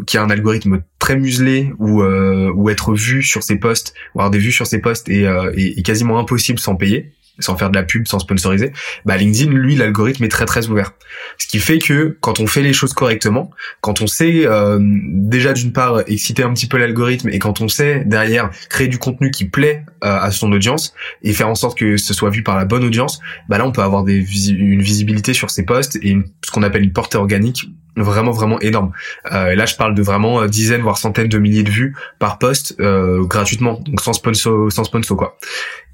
qui 0.07 0.17
a 0.17 0.23
un 0.23 0.29
algorithme 0.29 0.81
très 0.99 1.15
muselé 1.15 1.71
ou 1.79 2.03
ou 2.03 2.69
être 2.69 2.93
vu 2.93 3.23
sur 3.23 3.43
ses 3.43 3.57
posts, 3.57 3.93
avoir 4.13 4.29
des 4.31 4.39
vues 4.39 4.51
sur 4.51 4.67
ses 4.67 4.79
posts 4.79 5.09
est, 5.09 5.25
est 5.55 5.85
quasiment 5.85 6.19
impossible 6.19 6.59
sans 6.59 6.75
payer 6.75 7.13
sans 7.39 7.57
faire 7.57 7.69
de 7.69 7.75
la 7.75 7.83
pub, 7.83 8.07
sans 8.07 8.19
sponsoriser, 8.19 8.71
bah 9.05 9.17
LinkedIn, 9.17 9.51
lui, 9.51 9.75
l'algorithme 9.75 10.23
est 10.23 10.29
très 10.29 10.45
très 10.45 10.67
ouvert. 10.67 10.93
Ce 11.37 11.47
qui 11.47 11.59
fait 11.59 11.79
que 11.79 12.17
quand 12.21 12.39
on 12.39 12.47
fait 12.47 12.61
les 12.61 12.73
choses 12.73 12.93
correctement, 12.93 13.51
quand 13.81 14.01
on 14.01 14.07
sait 14.07 14.45
euh, 14.45 14.79
déjà 14.81 15.53
d'une 15.53 15.73
part 15.73 16.01
exciter 16.07 16.43
un 16.43 16.53
petit 16.53 16.67
peu 16.67 16.77
l'algorithme 16.77 17.29
et 17.29 17.39
quand 17.39 17.61
on 17.61 17.67
sait 17.67 18.03
derrière 18.05 18.49
créer 18.69 18.87
du 18.87 18.97
contenu 18.97 19.31
qui 19.31 19.45
plaît 19.45 19.85
euh, 20.03 20.17
à 20.19 20.31
son 20.31 20.51
audience 20.51 20.93
et 21.23 21.33
faire 21.33 21.49
en 21.49 21.55
sorte 21.55 21.77
que 21.77 21.97
ce 21.97 22.13
soit 22.13 22.29
vu 22.29 22.43
par 22.43 22.55
la 22.55 22.65
bonne 22.65 22.83
audience, 22.83 23.19
bah 23.49 23.57
là 23.57 23.65
on 23.65 23.71
peut 23.71 23.81
avoir 23.81 24.03
des 24.03 24.25
une 24.49 24.81
visibilité 24.81 25.33
sur 25.33 25.49
ses 25.49 25.63
posts 25.63 25.97
et 25.97 26.17
ce 26.43 26.51
qu'on 26.51 26.63
appelle 26.63 26.83
une 26.83 26.93
portée 26.93 27.17
organique 27.17 27.65
vraiment 27.97 28.31
vraiment 28.31 28.59
énorme. 28.59 28.91
Euh, 29.31 29.55
là, 29.55 29.65
je 29.65 29.75
parle 29.75 29.95
de 29.95 30.01
vraiment 30.01 30.41
euh, 30.41 30.47
dizaines 30.47 30.81
voire 30.81 30.97
centaines 30.97 31.29
de 31.29 31.37
milliers 31.37 31.63
de 31.63 31.69
vues 31.69 31.95
par 32.19 32.37
post 32.39 32.75
euh, 32.79 33.23
gratuitement, 33.23 33.79
donc 33.85 34.01
sans 34.01 34.13
sponsor, 34.13 34.71
sans 34.71 34.83
sponsor 34.83 35.17
quoi. 35.17 35.37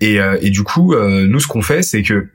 Et, 0.02 0.20
euh, 0.20 0.38
et 0.42 0.50
du 0.50 0.64
coup, 0.64 0.94
euh, 0.94 1.28
nous 1.28 1.40
ce 1.40 1.48
qu'on 1.48 1.62
fait, 1.62 1.84
c'est 1.84 2.02
que 2.04 2.28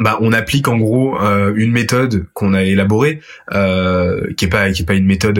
bah, 0.00 0.18
on 0.20 0.32
applique 0.32 0.66
en 0.66 0.76
gros 0.76 1.16
une 1.54 1.70
méthode 1.70 2.26
qu'on 2.32 2.52
a 2.52 2.64
élaborée, 2.64 3.20
qui 3.52 4.44
est 4.44 4.48
pas 4.50 4.72
qui 4.72 4.82
est 4.82 4.84
pas 4.84 4.94
une 4.94 5.06
méthode, 5.06 5.38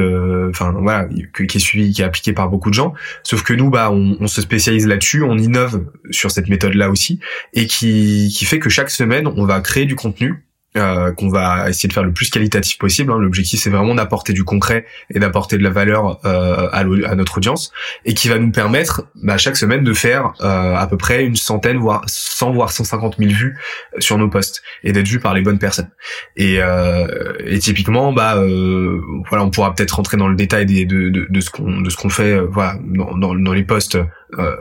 enfin 0.49 0.73
voilà, 0.79 1.09
qui 1.37 1.43
est 1.43 1.59
suivie, 1.59 1.91
qui 1.93 2.03
est 2.03 2.05
appliquée 2.05 2.33
par 2.33 2.49
beaucoup 2.51 2.71
de 2.71 2.75
gens. 2.75 2.95
Sauf 3.25 3.43
que 3.43 3.53
nous, 3.53 3.69
bah, 3.69 3.91
on, 3.91 4.17
on 4.21 4.29
se 4.29 4.41
spécialise 4.41 4.87
là-dessus, 4.87 5.25
on 5.25 5.37
innove 5.39 5.85
sur 6.13 6.31
cette 6.31 6.49
méthode-là 6.49 6.89
aussi, 6.89 7.19
et 7.53 7.67
qui 7.67 8.33
qui 8.33 8.45
fait 8.45 8.61
que 8.61 8.69
chaque 8.69 8.91
semaine, 8.91 9.27
on 9.27 9.45
va 9.45 9.61
créer 9.61 9.87
du 9.87 9.97
contenu 9.97 10.44
euh, 10.77 11.13
qu'on 11.13 11.29
va 11.29 11.69
essayer 11.69 11.89
de 11.89 11.93
faire 11.93 12.03
le 12.03 12.13
plus 12.13 12.31
qualitatif 12.31 12.79
possible. 12.79 13.13
Hein. 13.13 13.19
L'objectif, 13.19 13.61
c'est 13.61 13.71
vraiment 13.71 13.95
d'apporter 13.95 14.33
du 14.33 14.43
concret 14.43 14.87
et 15.11 15.21
d'apporter 15.21 15.57
de 15.57 15.63
la 15.63 15.71
valeur 15.71 16.19
euh, 16.25 16.69
à, 16.73 16.81
à, 16.81 17.15
notre 17.15 17.39
audience, 17.39 17.73
et 18.05 18.15
qui 18.15 18.29
va 18.29 18.39
nous 18.39 18.51
permettre 18.51 19.07
bah, 19.15 19.39
chaque 19.39 19.57
semaine 19.57 19.85
de 19.85 19.93
faire 19.93 20.33
euh, 20.41 20.75
à 20.75 20.87
peu 20.87 20.97
près 20.97 21.25
une 21.25 21.37
centaine, 21.37 21.77
voire 21.77 22.03
100, 22.07 22.53
voire 22.53 22.73
150 22.73 23.17
000 23.19 23.31
vues 23.31 23.57
sur 23.99 24.19
nos 24.19 24.29
posts, 24.29 24.63
et 24.83 24.93
d'être 24.93 25.07
vu 25.07 25.21
par 25.21 25.35
les 25.35 25.43
bonnes 25.43 25.59
personnes. 25.59 25.91
Et, 26.37 26.57
euh, 26.59 27.07
et 27.47 27.59
typiquement, 27.61 28.13
bah 28.13 28.37
euh, 28.37 29.01
voilà, 29.29 29.45
on 29.45 29.51
pourra 29.51 29.75
peut-être 29.75 29.93
rentrer 29.93 30.17
dans 30.17 30.29
le 30.29 30.37
détail 30.37 30.67
de, 30.67 30.83
de, 30.85 31.27
de 31.29 31.41
ce 31.41 31.51
qu'on 31.51 31.81
de 31.81 31.91
ce 31.91 31.97
qu'on 31.97 32.09
fait, 32.09 32.41
voilà, 32.41 32.79
dans, 32.83 33.17
dans, 33.17 33.35
dans 33.35 33.53
les 33.53 33.65
posts 33.65 33.99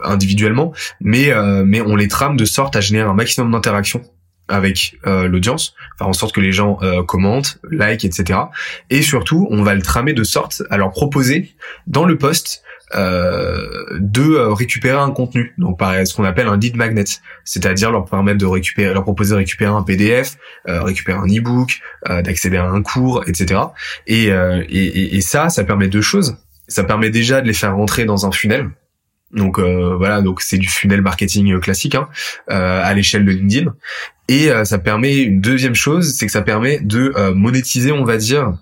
individuellement, 0.04 0.72
mais 1.02 1.32
mais 1.66 1.82
on 1.82 1.96
les 1.96 2.08
trame 2.08 2.38
de 2.38 2.46
sorte 2.46 2.76
à 2.76 2.82
générer 2.82 3.10
un 3.10 3.16
maximum 3.16 3.52
d'interactions 3.52 4.04
avec 4.54 4.98
euh, 5.08 5.28
l'audience, 5.28 5.74
faire 5.98 6.08
en 6.08 6.14
sorte 6.14 6.34
que 6.34 6.42
les 6.42 6.52
gens 6.52 6.78
euh, 6.84 7.04
commentent, 7.04 7.58
like, 7.72 8.06
etc. 8.06 8.40
Et 8.90 9.02
surtout, 9.02 9.48
on 9.50 9.64
va 9.64 9.74
le 9.74 9.82
tramer 9.82 10.14
de 10.14 10.24
sorte 10.24 10.62
à 10.70 10.78
leur 10.78 10.92
proposer 10.92 11.56
dans 11.88 12.06
le 12.06 12.18
post 12.18 12.62
euh, 12.94 13.98
de 14.00 14.22
euh, 14.22 14.54
récupérer 14.54 15.00
un 15.00 15.10
contenu, 15.10 15.56
donc 15.58 15.80
par 15.80 16.06
ce 16.06 16.14
qu'on 16.14 16.24
appelle 16.24 16.48
un 16.48 16.58
lead 16.58 16.76
magnet, 16.76 17.06
c'est-à-dire 17.44 17.90
leur 17.90 18.06
permettre 18.06 18.38
de 18.38 18.46
récupérer, 18.46 18.94
leur 18.94 19.04
proposer 19.04 19.32
de 19.32 19.38
récupérer 19.38 19.72
un 19.72 19.82
PDF, 19.82 20.38
récupérer 20.66 21.18
un 21.18 21.26
e-book, 21.26 21.80
d'accéder 22.08 22.58
à 22.58 22.70
un 22.70 22.84
cours, 22.84 23.24
etc. 23.28 23.60
Et, 24.06 24.28
et, 24.28 25.16
et 25.16 25.22
ça, 25.22 25.50
ça 25.50 25.64
permet 25.64 25.88
deux 25.88 26.02
choses. 26.02 26.38
Ça 26.68 26.84
permet 26.84 27.10
déjà 27.10 27.42
de 27.42 27.48
les 27.48 27.54
faire 27.54 27.76
rentrer 27.76 28.06
dans 28.06 28.26
un 28.28 28.32
funnel, 28.32 28.70
donc 29.34 29.60
euh, 29.60 29.96
voilà, 29.98 30.22
donc 30.22 30.42
c'est 30.42 30.58
du 30.58 30.68
funnel 30.68 31.02
marketing 31.02 31.60
classique 31.60 31.96
hein, 31.96 32.08
euh, 32.52 32.82
à 32.84 32.94
l'échelle 32.94 33.26
de 33.26 33.32
LinkedIn. 33.32 33.74
Et 34.30 34.50
euh, 34.50 34.64
ça 34.64 34.78
permet 34.78 35.18
une 35.18 35.42
deuxième 35.42 35.76
chose, 35.76 36.16
c'est 36.16 36.26
que 36.26 36.32
ça 36.32 36.44
permet 36.44 36.80
de 36.80 37.14
monétiser, 37.34 37.92
on 37.92 38.04
va 38.04 38.18
dire, 38.18 38.54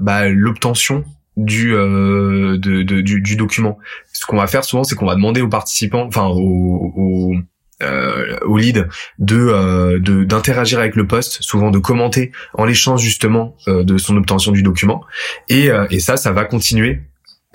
bah, 0.00 0.28
l'obtention 0.28 1.04
du, 1.36 1.72
de, 1.72 2.56
de, 2.58 3.00
du, 3.00 3.20
du 3.20 3.36
document. 3.36 3.78
Ce 4.12 4.26
qu'on 4.26 4.36
va 4.36 4.46
faire 4.46 4.64
souvent, 4.64 4.84
c'est 4.84 4.94
qu'on 4.94 5.06
va 5.06 5.14
demander 5.14 5.42
aux 5.42 5.48
participants, 5.48 6.06
enfin 6.06 6.26
aux, 6.26 6.92
aux 6.96 7.34
euh, 7.82 8.38
au 8.46 8.56
lead 8.56 8.88
de 9.18 10.24
d'interagir 10.24 10.78
avec 10.78 10.96
le 10.96 11.06
poste, 11.06 11.38
souvent 11.42 11.70
de 11.70 11.78
commenter 11.78 12.32
en 12.54 12.64
l'échange 12.64 13.02
justement 13.02 13.56
de 13.66 13.98
son 13.98 14.16
obtention 14.16 14.50
du 14.52 14.62
document. 14.62 15.04
Et, 15.48 15.70
et 15.90 16.00
ça, 16.00 16.16
ça 16.16 16.32
va 16.32 16.44
continuer 16.44 17.02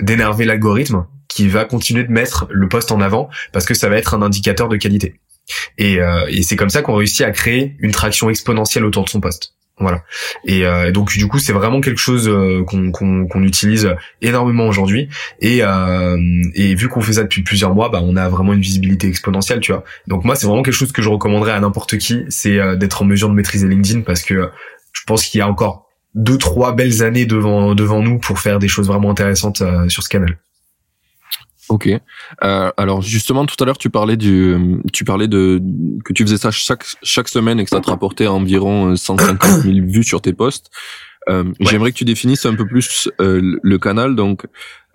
d'énerver 0.02 0.46
l'algorithme 0.46 1.06
qui 1.30 1.48
va 1.48 1.64
continuer 1.64 2.04
de 2.04 2.12
mettre 2.12 2.48
le 2.50 2.68
poste 2.68 2.92
en 2.92 3.00
avant 3.00 3.30
parce 3.54 3.66
que 3.66 3.74
ça 3.74 3.88
va 3.88 3.96
être 3.98 4.14
un 4.14 4.22
indicateur 4.22 4.68
de 4.68 4.76
qualité. 4.76 5.22
Et, 5.78 6.02
euh, 6.02 6.26
et 6.28 6.44
c'est 6.44 6.58
comme 6.58 6.70
ça 6.70 6.82
qu'on 6.82 6.96
réussit 6.96 7.22
à 7.22 7.32
créer 7.32 7.78
une 7.80 7.92
traction 7.92 8.30
exponentielle 8.30 8.84
autour 8.84 9.06
de 9.06 9.10
son 9.10 9.22
poste. 9.22 9.54
Voilà. 9.80 10.04
Et 10.46 10.66
euh, 10.66 10.92
donc 10.92 11.18
du 11.18 11.28
coup, 11.28 11.40
c'est 11.40 11.54
vraiment 11.54 11.80
quelque 11.80 12.00
chose 12.00 12.28
euh, 12.28 12.64
qu'on 12.66 13.44
utilise 13.44 13.96
énormément 14.22 14.68
aujourd'hui. 14.68 15.08
Et, 15.40 15.60
euh, 15.62 16.18
et 16.54 16.76
vu 16.76 16.90
qu'on 16.90 17.02
fait 17.02 17.14
ça 17.14 17.24
depuis 17.24 17.44
plusieurs 17.44 17.74
mois, 17.74 17.90
bah, 17.90 18.02
on 18.04 18.18
a 18.18 18.28
vraiment 18.28 18.54
une 18.54 18.60
visibilité 18.60 19.08
exponentielle, 19.08 19.62
tu 19.62 19.72
vois. 19.72 19.86
Donc 20.08 20.26
moi, 20.26 20.36
c'est 20.36 20.48
vraiment 20.48 20.64
quelque 20.64 20.74
chose 20.74 20.92
que 20.92 21.02
je 21.02 21.10
recommanderais 21.10 21.54
à 21.54 21.60
n'importe 21.62 21.98
qui, 21.98 22.26
c'est 22.28 22.60
euh, 22.60 22.76
d'être 22.76 23.02
en 23.02 23.06
mesure 23.06 23.30
de 23.30 23.34
maîtriser 23.34 23.68
LinkedIn 23.68 24.02
parce 24.02 24.22
que 24.22 24.50
je 24.92 25.02
pense 25.08 25.26
qu'il 25.26 25.40
y 25.40 25.42
a 25.42 25.48
encore 25.48 25.88
deux 26.14 26.38
trois 26.38 26.76
belles 26.76 27.04
années 27.04 27.26
devant 27.26 27.76
devant 27.76 28.02
nous 28.02 28.18
pour 28.18 28.40
faire 28.40 28.60
des 28.60 28.68
choses 28.68 28.88
vraiment 28.88 29.12
intéressantes 29.12 29.64
sur 29.88 30.04
ce 30.04 30.10
canal. 30.10 30.38
Ok. 31.70 31.88
Euh, 32.44 32.72
alors 32.78 33.02
justement, 33.02 33.46
tout 33.46 33.56
à 33.62 33.66
l'heure, 33.66 33.78
tu 33.78 33.90
parlais 33.90 34.18
du, 34.18 34.82
tu 34.92 35.06
parlais 35.06 35.28
de 35.28 35.62
que 36.04 36.14
tu 36.14 36.24
faisais 36.24 36.38
ça 36.38 36.52
chaque 36.52 36.84
chaque 37.04 37.30
semaine 37.30 37.60
et 37.60 37.64
que 37.64 37.70
ça 37.70 37.80
te 37.80 37.90
rapportait 37.90 38.28
environ 38.28 38.96
150 38.96 39.62
000 39.62 39.88
vues 39.88 40.04
sur 40.04 40.22
tes 40.22 40.34
posts. 40.34 40.72
Euh, 41.30 41.44
J'aimerais 41.60 41.92
que 41.92 41.98
tu 41.98 42.06
définisses 42.06 42.46
un 42.46 42.56
peu 42.56 42.66
plus 42.66 43.10
euh, 43.22 43.60
le 43.62 43.78
canal. 43.78 44.16
Donc, 44.16 44.46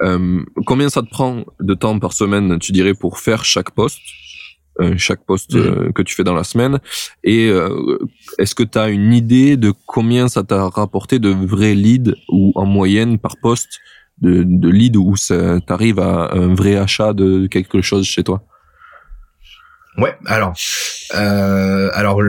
euh, 0.02 0.42
combien 0.66 0.88
ça 0.88 1.02
te 1.02 1.08
prend 1.08 1.44
de 1.60 1.74
temps 1.74 1.98
par 1.98 2.12
semaine, 2.12 2.58
tu 2.58 2.72
dirais, 2.72 2.94
pour 2.94 3.18
faire 3.18 3.44
chaque 3.44 3.70
post, 3.70 4.00
euh, 4.80 4.94
chaque 4.96 5.24
post 5.24 5.52
que 5.92 6.02
tu 6.02 6.14
fais 6.14 6.24
dans 6.24 6.34
la 6.34 6.44
semaine? 6.44 6.80
Et 7.22 7.50
est-ce 8.38 8.54
que 8.54 8.64
tu 8.64 8.78
as 8.78 8.88
une 8.88 9.12
idée 9.12 9.56
de 9.56 9.72
combien 9.86 10.28
ça 10.28 10.42
t'a 10.42 10.68
rapporté 10.68 11.18
de 11.18 11.30
vrais 11.30 11.74
leads 11.74 12.14
ou 12.28 12.52
en 12.56 12.66
moyenne 12.66 13.18
par 13.18 13.36
post 13.36 13.68
de, 14.20 14.42
de 14.44 14.68
lead 14.68 14.96
où 14.96 15.14
tu 15.16 15.34
à 15.34 16.30
un 16.32 16.54
vrai 16.54 16.76
achat 16.76 17.12
de 17.12 17.46
quelque 17.46 17.82
chose 17.82 18.06
chez 18.06 18.24
toi? 18.24 18.42
Ouais, 19.98 20.16
alors, 20.26 20.54
euh, 21.14 21.90
alors 21.92 22.20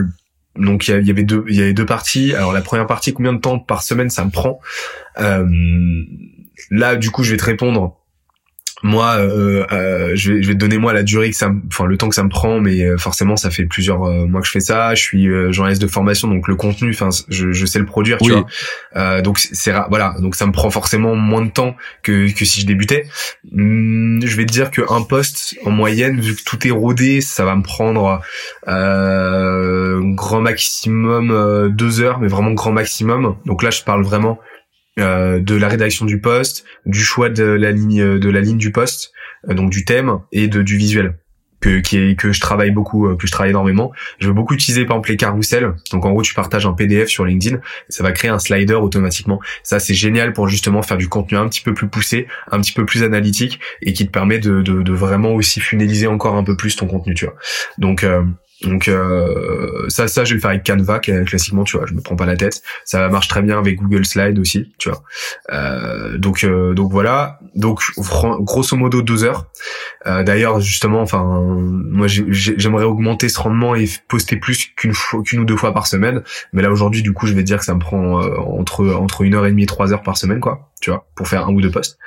donc 0.55 0.87
il 0.87 1.05
y, 1.05 1.09
avait 1.09 1.23
deux, 1.23 1.43
il 1.47 1.55
y 1.55 1.61
avait 1.61 1.73
deux 1.73 1.85
parties. 1.85 2.33
Alors 2.33 2.53
la 2.53 2.61
première 2.61 2.87
partie, 2.87 3.13
combien 3.13 3.33
de 3.33 3.39
temps 3.39 3.59
par 3.59 3.81
semaine 3.81 4.09
ça 4.09 4.23
me 4.23 4.31
prend? 4.31 4.59
Euh, 5.19 5.45
Là, 6.71 6.95
du 6.95 7.11
coup, 7.11 7.23
je 7.23 7.31
vais 7.31 7.37
te 7.37 7.45
répondre 7.45 7.97
moi 8.85 9.15
euh, 9.17 9.65
euh, 9.71 10.11
je, 10.13 10.31
vais, 10.31 10.43
je 10.43 10.47
vais 10.47 10.53
te 10.53 10.59
donner 10.59 10.77
moi 10.77 10.93
la 10.93 11.01
durée 11.01 11.31
que 11.31 11.35
ça 11.35 11.51
enfin 11.67 11.85
le 11.85 11.97
temps 11.97 12.07
que 12.07 12.13
ça 12.13 12.23
me 12.23 12.29
prend 12.29 12.59
mais 12.59 12.83
euh, 12.83 12.97
forcément 12.97 13.35
ça 13.35 13.49
fait 13.49 13.65
plusieurs 13.65 14.03
euh, 14.03 14.27
mois 14.27 14.41
que 14.41 14.47
je 14.47 14.51
fais 14.51 14.59
ça. 14.59 14.93
Je 14.93 15.01
suis 15.01 15.27
euh, 15.27 15.51
journaliste 15.51 15.81
de 15.81 15.87
formation 15.87 16.27
donc 16.27 16.47
le 16.47 16.55
contenu 16.55 16.91
enfin 16.91 17.09
je, 17.27 17.51
je 17.51 17.65
sais 17.65 17.79
le 17.79 17.85
produire 17.85 18.19
tu 18.19 18.31
vois. 18.31 18.45
Euh, 18.95 19.23
donc 19.23 19.39
c'est 19.39 19.73
voilà. 19.89 20.13
Donc 20.19 20.35
ça 20.35 20.45
me 20.45 20.51
prend 20.51 20.69
forcément 20.69 21.15
moins 21.15 21.41
de 21.41 21.49
temps 21.49 21.75
que 22.03 22.31
que 22.31 22.45
si 22.45 22.61
je 22.61 22.67
débutais. 22.67 23.07
Hum, 23.57 24.21
je 24.23 24.37
vais 24.37 24.45
te 24.45 24.53
dire 24.53 24.69
que 24.69 24.81
un 24.91 25.01
poste 25.01 25.57
en 25.65 25.71
moyenne 25.71 26.21
vu 26.21 26.35
que 26.35 26.43
tout 26.43 26.67
est 26.67 26.71
rodé 26.71 27.21
ça 27.21 27.43
va 27.43 27.55
me 27.55 27.63
prendre 27.63 28.21
grand 30.15 30.41
maximum 30.41 31.69
deux 31.75 32.01
heures 32.01 32.19
mais 32.19 32.27
vraiment 32.27 32.51
grand 32.51 32.71
maximum. 32.71 33.35
Donc 33.47 33.63
là 33.63 33.71
je 33.71 33.81
parle 33.81 34.03
vraiment 34.03 34.39
euh, 34.97 35.39
de 35.39 35.55
la 35.55 35.67
rédaction 35.67 36.05
du 36.05 36.21
poste, 36.21 36.63
du 36.85 37.01
choix 37.01 37.29
de 37.29 37.43
la 37.43 37.71
ligne 37.71 38.17
de 38.17 38.29
la 38.29 38.39
ligne 38.39 38.57
du 38.57 38.71
poste, 38.71 39.11
euh, 39.49 39.53
donc 39.53 39.69
du 39.69 39.83
thème 39.83 40.19
et 40.31 40.47
de 40.47 40.61
du 40.61 40.77
visuel 40.77 41.17
que 41.59 41.79
qui 41.79 41.97
est, 41.97 42.15
que 42.15 42.31
je 42.31 42.39
travaille 42.39 42.71
beaucoup, 42.71 43.07
euh, 43.07 43.17
que 43.17 43.27
je 43.27 43.31
travaille 43.31 43.49
énormément. 43.49 43.91
Je 44.19 44.27
veux 44.27 44.33
beaucoup 44.33 44.53
utiliser 44.53 44.85
par 44.85 44.95
exemple 44.95 45.09
les 45.09 45.17
carousels. 45.17 45.73
Donc 45.91 46.05
en 46.05 46.11
gros, 46.11 46.21
tu 46.21 46.33
partages 46.33 46.65
un 46.65 46.71
PDF 46.71 47.09
sur 47.09 47.25
LinkedIn, 47.25 47.59
ça 47.89 48.03
va 48.03 48.13
créer 48.13 48.31
un 48.31 48.39
slider 48.39 48.75
automatiquement. 48.75 49.41
Ça 49.63 49.79
c'est 49.79 49.93
génial 49.95 50.31
pour 50.31 50.47
justement 50.47 50.81
faire 50.81 50.97
du 50.97 51.09
contenu 51.09 51.37
un 51.37 51.49
petit 51.49 51.61
peu 51.61 51.73
plus 51.73 51.89
poussé, 51.89 52.27
un 52.51 52.61
petit 52.61 52.73
peu 52.73 52.85
plus 52.85 53.03
analytique 53.03 53.59
et 53.81 53.91
qui 53.91 54.05
te 54.05 54.11
permet 54.11 54.39
de, 54.39 54.61
de, 54.61 54.81
de 54.81 54.93
vraiment 54.93 55.33
aussi 55.33 55.59
funneliser 55.59 56.07
encore 56.07 56.35
un 56.35 56.43
peu 56.45 56.55
plus 56.55 56.75
ton 56.77 56.87
contenu, 56.87 57.15
tu 57.15 57.25
vois. 57.25 57.35
Donc 57.77 58.05
donc 58.65 58.87
euh, 58.87 59.85
ça, 59.89 60.07
ça, 60.07 60.23
je 60.23 60.31
vais 60.31 60.35
le 60.35 60.41
faire 60.41 60.49
avec 60.49 60.65
Canva 60.65 60.99
classiquement, 60.99 61.63
tu 61.63 61.77
vois. 61.77 61.85
Je 61.85 61.93
me 61.93 62.01
prends 62.01 62.15
pas 62.15 62.25
la 62.25 62.35
tête. 62.35 62.61
Ça 62.83 63.07
marche 63.09 63.27
très 63.27 63.41
bien 63.41 63.59
avec 63.59 63.77
Google 63.77 64.05
Slide 64.05 64.39
aussi, 64.39 64.73
tu 64.77 64.89
vois. 64.89 65.03
Euh, 65.51 66.17
donc 66.17 66.43
euh, 66.43 66.73
donc 66.73 66.91
voilà. 66.91 67.39
Donc 67.55 67.81
grosso 67.95 68.75
modo 68.75 69.01
deux 69.01 69.23
heures. 69.23 69.47
Euh, 70.07 70.23
d'ailleurs 70.23 70.59
justement, 70.59 71.01
enfin 71.01 71.23
moi 71.23 72.07
j'aimerais 72.07 72.83
augmenter 72.83 73.29
ce 73.29 73.39
rendement 73.39 73.75
et 73.75 73.85
poster 74.07 74.37
plus 74.37 74.65
qu'une 74.75 74.93
qu'une 75.25 75.39
ou 75.39 75.45
deux 75.45 75.57
fois 75.57 75.73
par 75.73 75.87
semaine. 75.87 76.23
Mais 76.53 76.61
là 76.61 76.71
aujourd'hui, 76.71 77.01
du 77.01 77.13
coup, 77.13 77.27
je 77.27 77.33
vais 77.33 77.43
dire 77.43 77.59
que 77.59 77.65
ça 77.65 77.75
me 77.75 77.79
prend 77.79 78.21
euh, 78.21 78.35
entre 78.37 78.93
entre 78.95 79.21
une 79.21 79.35
heure 79.35 79.45
et 79.45 79.51
demie 79.51 79.65
trois 79.65 79.93
heures 79.93 80.03
par 80.03 80.17
semaine, 80.17 80.39
quoi 80.39 80.71
tu 80.85 80.91
vois, 80.91 81.07
pour 81.15 81.27
faire 81.27 81.47
un 81.47 81.51
ou 81.51 81.61
deux 81.61 81.71
postes. 81.71 81.97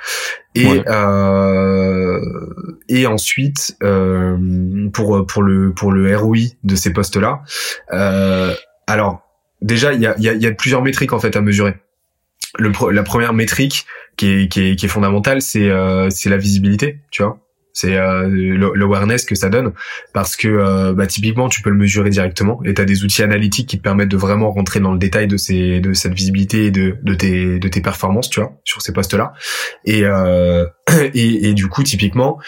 Et 0.55 0.81
euh, 0.87 2.21
et 2.87 3.07
ensuite 3.07 3.75
euh, 3.83 4.37
pour 4.93 5.27
pour 5.27 5.43
le 5.43 5.73
pour 5.73 5.91
le 5.91 6.15
ROI 6.15 6.55
de 6.63 6.75
ces 6.77 6.93
postes 6.93 7.17
là. 7.17 7.41
Euh, 7.91 8.55
alors 8.87 9.21
déjà 9.61 9.91
il 9.91 9.99
y 9.99 10.07
a 10.07 10.15
il 10.17 10.23
y 10.23 10.47
a, 10.47 10.51
plusieurs 10.53 10.81
métriques 10.81 11.11
en 11.11 11.19
fait 11.19 11.35
à 11.35 11.41
mesurer. 11.41 11.75
Le, 12.57 12.71
la 12.93 13.03
première 13.03 13.33
métrique 13.33 13.85
qui 14.15 14.27
est, 14.27 14.47
qui 14.47 14.69
est, 14.69 14.75
qui 14.77 14.85
est 14.85 14.89
fondamentale, 14.89 15.41
c'est 15.41 15.69
euh, 15.69 16.09
c'est 16.09 16.29
la 16.29 16.37
visibilité, 16.37 17.01
tu 17.11 17.21
vois 17.21 17.37
c'est 17.73 17.95
euh, 17.95 18.27
l'awareness 18.75 19.25
que 19.25 19.35
ça 19.35 19.49
donne 19.49 19.73
parce 20.13 20.35
que 20.35 20.47
euh, 20.47 20.93
bah, 20.93 21.07
typiquement 21.07 21.49
tu 21.49 21.61
peux 21.61 21.69
le 21.69 21.77
mesurer 21.77 22.09
directement 22.09 22.61
et 22.65 22.73
tu 22.73 22.81
as 22.81 22.85
des 22.85 23.03
outils 23.03 23.23
analytiques 23.23 23.69
qui 23.69 23.77
te 23.77 23.83
permettent 23.83 24.09
de 24.09 24.17
vraiment 24.17 24.51
rentrer 24.51 24.79
dans 24.79 24.91
le 24.91 24.99
détail 24.99 25.27
de 25.27 25.37
ces 25.37 25.79
de 25.79 25.93
cette 25.93 26.13
visibilité 26.13 26.65
et 26.65 26.71
de, 26.71 26.97
de 27.01 27.13
tes 27.13 27.59
de 27.59 27.67
tes 27.67 27.81
performances 27.81 28.29
tu 28.29 28.39
vois 28.39 28.59
sur 28.63 28.81
ces 28.81 28.91
postes 28.91 29.13
là 29.13 29.33
et 29.85 30.03
euh, 30.03 30.65
et, 31.13 31.49
et, 31.49 31.53
du 31.53 31.67
coup 31.67 31.83
typiquement 31.83 32.39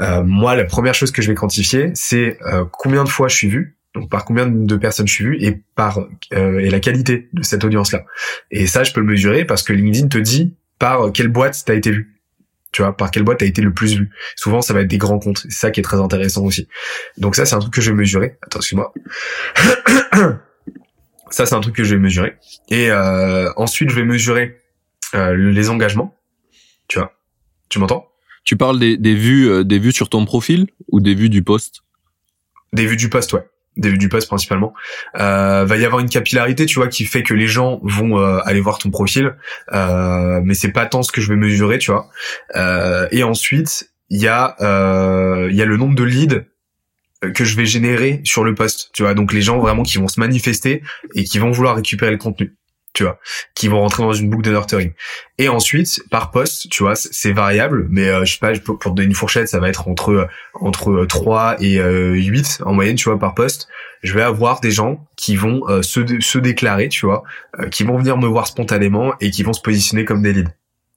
euh, 0.00 0.22
moi 0.22 0.56
la 0.56 0.64
première 0.64 0.94
chose 0.94 1.10
que 1.10 1.22
je 1.22 1.28
vais 1.28 1.34
quantifier 1.34 1.90
c'est 1.94 2.38
euh, 2.46 2.64
combien 2.72 3.04
de 3.04 3.08
fois 3.08 3.28
je 3.28 3.36
suis 3.36 3.48
vu 3.48 3.76
donc 3.94 4.08
par 4.08 4.24
combien 4.24 4.46
de 4.46 4.76
personnes 4.76 5.08
je 5.08 5.12
suis 5.12 5.24
vu 5.24 5.38
et 5.40 5.62
par 5.74 5.98
et 6.30 6.70
la 6.70 6.80
qualité 6.80 7.28
de 7.32 7.42
cette 7.42 7.64
audience 7.64 7.92
là 7.92 8.04
et 8.50 8.66
ça 8.66 8.84
je 8.84 8.92
peux 8.92 9.00
le 9.00 9.06
mesurer 9.06 9.44
parce 9.44 9.62
que 9.62 9.72
LinkedIn 9.72 10.08
te 10.08 10.18
dit 10.18 10.54
par 10.78 11.12
quelle 11.12 11.28
boîte 11.28 11.60
tu 11.66 11.72
as 11.72 11.74
été 11.74 11.90
vu 11.90 12.19
tu 12.72 12.82
vois, 12.82 12.96
par 12.96 13.10
quelle 13.10 13.24
boîte 13.24 13.42
a 13.42 13.46
été 13.46 13.62
le 13.62 13.72
plus 13.72 13.96
vu. 13.96 14.10
Souvent, 14.36 14.62
ça 14.62 14.74
va 14.74 14.82
être 14.82 14.88
des 14.88 14.98
grands 14.98 15.18
comptes. 15.18 15.38
C'est 15.48 15.52
ça 15.52 15.70
qui 15.70 15.80
est 15.80 15.82
très 15.82 15.98
intéressant 15.98 16.44
aussi. 16.44 16.68
Donc 17.16 17.34
ça, 17.34 17.44
c'est 17.44 17.54
un 17.54 17.58
truc 17.58 17.74
que 17.74 17.80
je 17.80 17.90
vais 17.90 17.96
mesurer. 17.96 18.38
Attends, 18.42 18.60
excuse-moi. 18.60 18.92
ça, 21.30 21.46
c'est 21.46 21.54
un 21.54 21.60
truc 21.60 21.74
que 21.74 21.84
je 21.84 21.94
vais 21.94 22.00
mesurer. 22.00 22.36
Et 22.68 22.90
euh, 22.90 23.50
ensuite, 23.56 23.90
je 23.90 23.96
vais 23.96 24.04
mesurer 24.04 24.58
euh, 25.14 25.34
les 25.36 25.68
engagements. 25.68 26.16
Tu 26.86 26.98
vois, 26.98 27.12
tu 27.68 27.78
m'entends? 27.80 28.06
Tu 28.44 28.56
parles 28.56 28.78
des, 28.78 28.96
des 28.96 29.14
vues, 29.14 29.48
euh, 29.48 29.64
des 29.64 29.78
vues 29.78 29.92
sur 29.92 30.08
ton 30.08 30.24
profil 30.24 30.68
ou 30.88 31.00
des 31.00 31.14
vues 31.14 31.28
du 31.28 31.42
poste? 31.42 31.82
Des 32.72 32.86
vues 32.86 32.96
du 32.96 33.10
poste, 33.10 33.32
ouais 33.32 33.49
des 33.76 33.96
du 33.96 34.08
poste 34.08 34.28
principalement, 34.28 34.72
euh, 35.18 35.64
va 35.64 35.76
y 35.76 35.84
avoir 35.84 36.00
une 36.00 36.08
capillarité, 36.08 36.66
tu 36.66 36.78
vois, 36.78 36.88
qui 36.88 37.04
fait 37.04 37.22
que 37.22 37.34
les 37.34 37.46
gens 37.46 37.80
vont 37.82 38.18
euh, 38.18 38.40
aller 38.44 38.60
voir 38.60 38.78
ton 38.78 38.90
profil, 38.90 39.36
euh, 39.72 40.40
mais 40.44 40.54
c'est 40.54 40.72
pas 40.72 40.86
tant 40.86 41.02
ce 41.02 41.12
que 41.12 41.20
je 41.20 41.28
vais 41.28 41.36
mesurer, 41.36 41.78
tu 41.78 41.90
vois. 41.90 42.08
Euh, 42.56 43.08
et 43.10 43.22
ensuite, 43.22 43.90
il 44.08 44.20
y 44.20 44.28
a 44.28 44.56
euh, 44.60 45.48
il 45.50 45.56
y 45.56 45.62
a 45.62 45.66
le 45.66 45.76
nombre 45.76 45.94
de 45.94 46.04
leads 46.04 46.44
que 47.34 47.44
je 47.44 47.54
vais 47.54 47.66
générer 47.66 48.20
sur 48.24 48.44
le 48.44 48.54
poste, 48.54 48.90
tu 48.92 49.02
vois. 49.02 49.14
Donc 49.14 49.32
les 49.32 49.42
gens 49.42 49.58
vraiment 49.58 49.82
qui 49.82 49.98
vont 49.98 50.08
se 50.08 50.18
manifester 50.18 50.82
et 51.14 51.24
qui 51.24 51.38
vont 51.38 51.50
vouloir 51.50 51.76
récupérer 51.76 52.10
le 52.10 52.18
contenu 52.18 52.56
tu 52.92 53.04
vois, 53.04 53.18
qui 53.54 53.68
vont 53.68 53.80
rentrer 53.80 54.02
dans 54.02 54.12
une 54.12 54.30
boucle 54.30 54.44
de 54.44 54.50
nurturing. 54.50 54.92
Et 55.38 55.48
ensuite, 55.48 56.02
par 56.10 56.30
poste, 56.30 56.68
tu 56.70 56.82
vois, 56.82 56.94
c'est 56.96 57.32
variable, 57.32 57.86
mais 57.90 58.08
euh, 58.08 58.24
je 58.24 58.32
sais 58.32 58.38
pas, 58.38 58.52
pour, 58.58 58.78
te 58.78 58.88
donner 58.88 59.04
une 59.04 59.14
fourchette, 59.14 59.48
ça 59.48 59.60
va 59.60 59.68
être 59.68 59.88
entre 59.88 60.10
euh, 60.10 60.26
entre 60.54 61.04
3 61.06 61.56
euh, 61.62 62.14
et 62.14 62.24
8 62.24 62.62
en 62.64 62.74
moyenne, 62.74 62.96
tu 62.96 63.08
vois, 63.08 63.18
par 63.18 63.34
poste. 63.34 63.68
Je 64.02 64.14
vais 64.14 64.22
avoir 64.22 64.60
des 64.60 64.70
gens 64.70 65.06
qui 65.16 65.36
vont 65.36 65.60
se, 65.82 66.00
se 66.20 66.38
déclarer, 66.38 66.88
tu 66.88 67.04
vois, 67.04 67.22
qui 67.70 67.84
vont 67.84 67.98
venir 67.98 68.16
me 68.16 68.26
voir 68.26 68.46
spontanément 68.46 69.12
et 69.20 69.30
qui 69.30 69.42
vont 69.42 69.52
se 69.52 69.60
positionner 69.60 70.06
comme 70.06 70.22
des 70.22 70.32
leads 70.32 70.50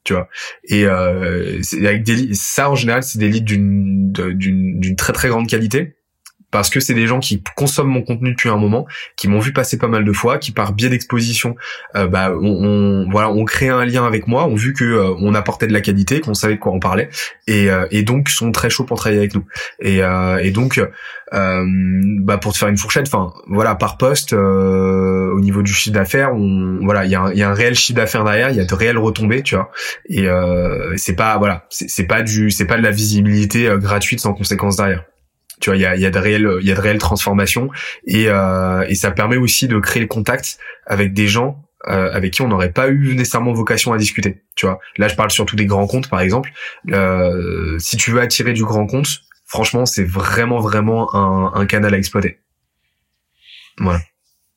tu 0.06 0.14
vois 0.14 0.30
et 0.66 0.86
avec 0.86 2.04
des 2.04 2.34
ça 2.34 2.70
en 2.70 2.76
général 2.76 3.04
c'est 3.04 3.20
des 3.20 3.28
leads 3.28 3.46
d'une 3.46 4.12
d'une 4.14 4.80
d'une 4.80 4.96
très 4.96 5.12
très 5.12 5.28
grande 5.28 5.48
qualité 5.48 5.96
parce 6.54 6.70
que 6.70 6.80
c'est 6.80 6.94
des 6.94 7.08
gens 7.08 7.20
qui 7.20 7.42
consomment 7.56 7.90
mon 7.90 8.04
contenu 8.04 8.30
depuis 8.30 8.48
un 8.48 8.58
moment, 8.58 8.86
qui 9.18 9.28
m'ont 9.28 9.40
vu 9.40 9.54
passer 9.54 9.80
pas 9.80 9.88
mal 9.88 10.06
de 10.06 10.14
fois, 10.14 10.38
qui 10.38 10.52
par 10.52 10.74
biais 10.74 10.88
d'exposition, 10.88 11.56
euh, 11.96 12.06
bah, 12.06 12.32
on, 12.40 13.08
voilà, 13.10 13.32
on 13.32 13.44
crée 13.44 13.70
un 13.70 13.84
lien 13.84 14.06
avec 14.06 14.28
moi, 14.28 14.46
ont 14.46 14.54
vu 14.54 14.74
que 14.74 14.84
euh, 14.84 15.16
on 15.20 15.34
apportait 15.34 15.66
de 15.66 15.74
la 15.74 15.82
qualité, 15.82 16.22
qu'on 16.22 16.36
savait 16.36 16.54
de 16.54 16.60
quoi 16.60 16.72
on 16.72 16.80
parlait, 16.80 17.10
et, 17.48 17.72
euh, 17.72 17.88
et 17.90 18.04
donc 18.04 18.30
sont 18.30 18.52
très 18.52 18.70
chauds 18.70 18.84
pour 18.84 19.00
travailler 19.00 19.20
avec 19.20 19.34
nous. 19.34 19.46
Et, 19.80 20.02
et 20.42 20.52
donc, 20.52 20.80
bah, 21.32 22.38
pour 22.38 22.54
te 22.54 22.58
faire 22.60 22.68
une 22.68 22.78
fourchette, 22.78 23.08
enfin, 23.08 23.34
voilà, 23.48 23.74
par 23.74 23.98
poste, 23.98 24.34
au 24.34 25.40
niveau 25.40 25.64
du 25.64 25.74
chiffre 25.74 25.96
d'affaires, 25.96 26.36
on, 26.36 26.82
voilà, 26.84 27.06
il 27.06 27.12
y 27.12 27.16
a, 27.16 27.22
un, 27.22 27.34
y 27.34 27.42
a 27.42 27.50
un 27.50 27.56
réel 27.56 27.74
chiffre 27.74 27.98
d'affaires 27.98 28.24
derrière, 28.24 28.52
il 28.52 28.58
y 28.58 28.62
a 28.62 28.66
de 28.66 28.76
réelles 28.76 29.00
retombées, 29.00 29.42
tu 29.42 29.56
vois, 29.56 29.72
et 30.08 30.28
c'est 30.98 31.16
pas, 31.16 31.36
voilà, 31.40 31.66
c'est 31.72 32.06
pas 32.06 32.22
du, 32.22 32.52
c'est 32.52 32.68
pas 32.68 32.78
de 32.78 32.84
la 32.84 32.92
visibilité 32.92 33.68
gratuite 33.80 34.20
sans 34.20 34.36
conséquence 34.36 34.76
derrière 34.76 35.04
tu 35.64 35.70
vois 35.70 35.78
il 35.78 35.82
y 35.82 35.86
a, 35.86 35.96
y 35.96 36.06
a 36.06 36.10
de 36.10 36.20
réelles 36.20 36.58
il 36.60 36.68
y 36.68 36.74
a 36.74 36.76
de 36.76 36.82
réelles 36.82 36.98
transformations. 36.98 37.70
Et 38.06 38.26
euh, 38.28 38.86
et 38.90 38.96
ça 38.96 39.12
permet 39.12 39.38
aussi 39.38 39.70
de 39.70 39.80
créer 39.80 40.02
le 40.02 40.10
contact 40.10 40.58
avec 40.86 41.14
des 41.14 41.30
gens 41.30 41.64
euh, 41.88 42.12
avec 42.12 42.34
qui 42.34 42.42
on 42.42 42.50
n'aurait 42.50 42.74
pas 42.74 42.90
eu 42.90 43.16
nécessairement 43.16 43.54
vocation 43.54 43.94
à 43.94 43.98
discuter 43.98 44.44
tu 44.56 44.66
vois. 44.66 44.80
Là 44.98 45.08
je 45.08 45.16
parle 45.16 45.32
surtout 45.32 45.56
des 45.56 45.66
grands 45.66 45.88
comptes 45.88 46.10
par 46.10 46.20
exemple. 46.20 46.52
Euh, 46.92 47.80
si 47.80 47.96
tu 47.96 48.12
veux 48.12 48.20
attirer 48.20 48.52
du 48.52 48.66
grand 48.66 48.88
compte 48.88 49.22
franchement 49.46 49.86
c'est 49.86 50.04
vraiment 50.04 50.60
vraiment 50.60 51.16
un, 51.16 51.54
un 51.54 51.66
canal 51.66 51.94
à 51.94 51.98
exploiter. 51.98 52.40
Voilà. 53.78 54.02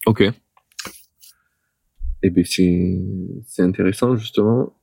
Ok. 0.07 0.23
Et 0.23 0.33
eh 2.23 2.31
ben 2.31 2.45
c'est 2.45 2.99
c'est 3.47 3.63
intéressant 3.63 4.17
justement 4.17 4.75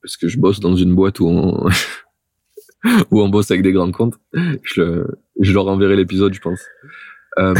parce 0.00 0.16
que 0.16 0.28
je 0.28 0.38
bosse 0.38 0.60
dans 0.60 0.76
une 0.76 0.94
boîte 0.94 1.18
où 1.18 1.26
on 1.26 1.68
où 3.10 3.20
on 3.20 3.28
bosse 3.28 3.50
avec 3.50 3.62
des 3.62 3.72
grands 3.72 3.92
comptes. 3.92 4.14
Je, 4.62 5.04
je 5.40 5.52
leur 5.52 5.66
enverrai 5.68 5.96
l'épisode, 5.96 6.34
je 6.34 6.40
pense. 6.40 6.60
Euh, 7.38 7.54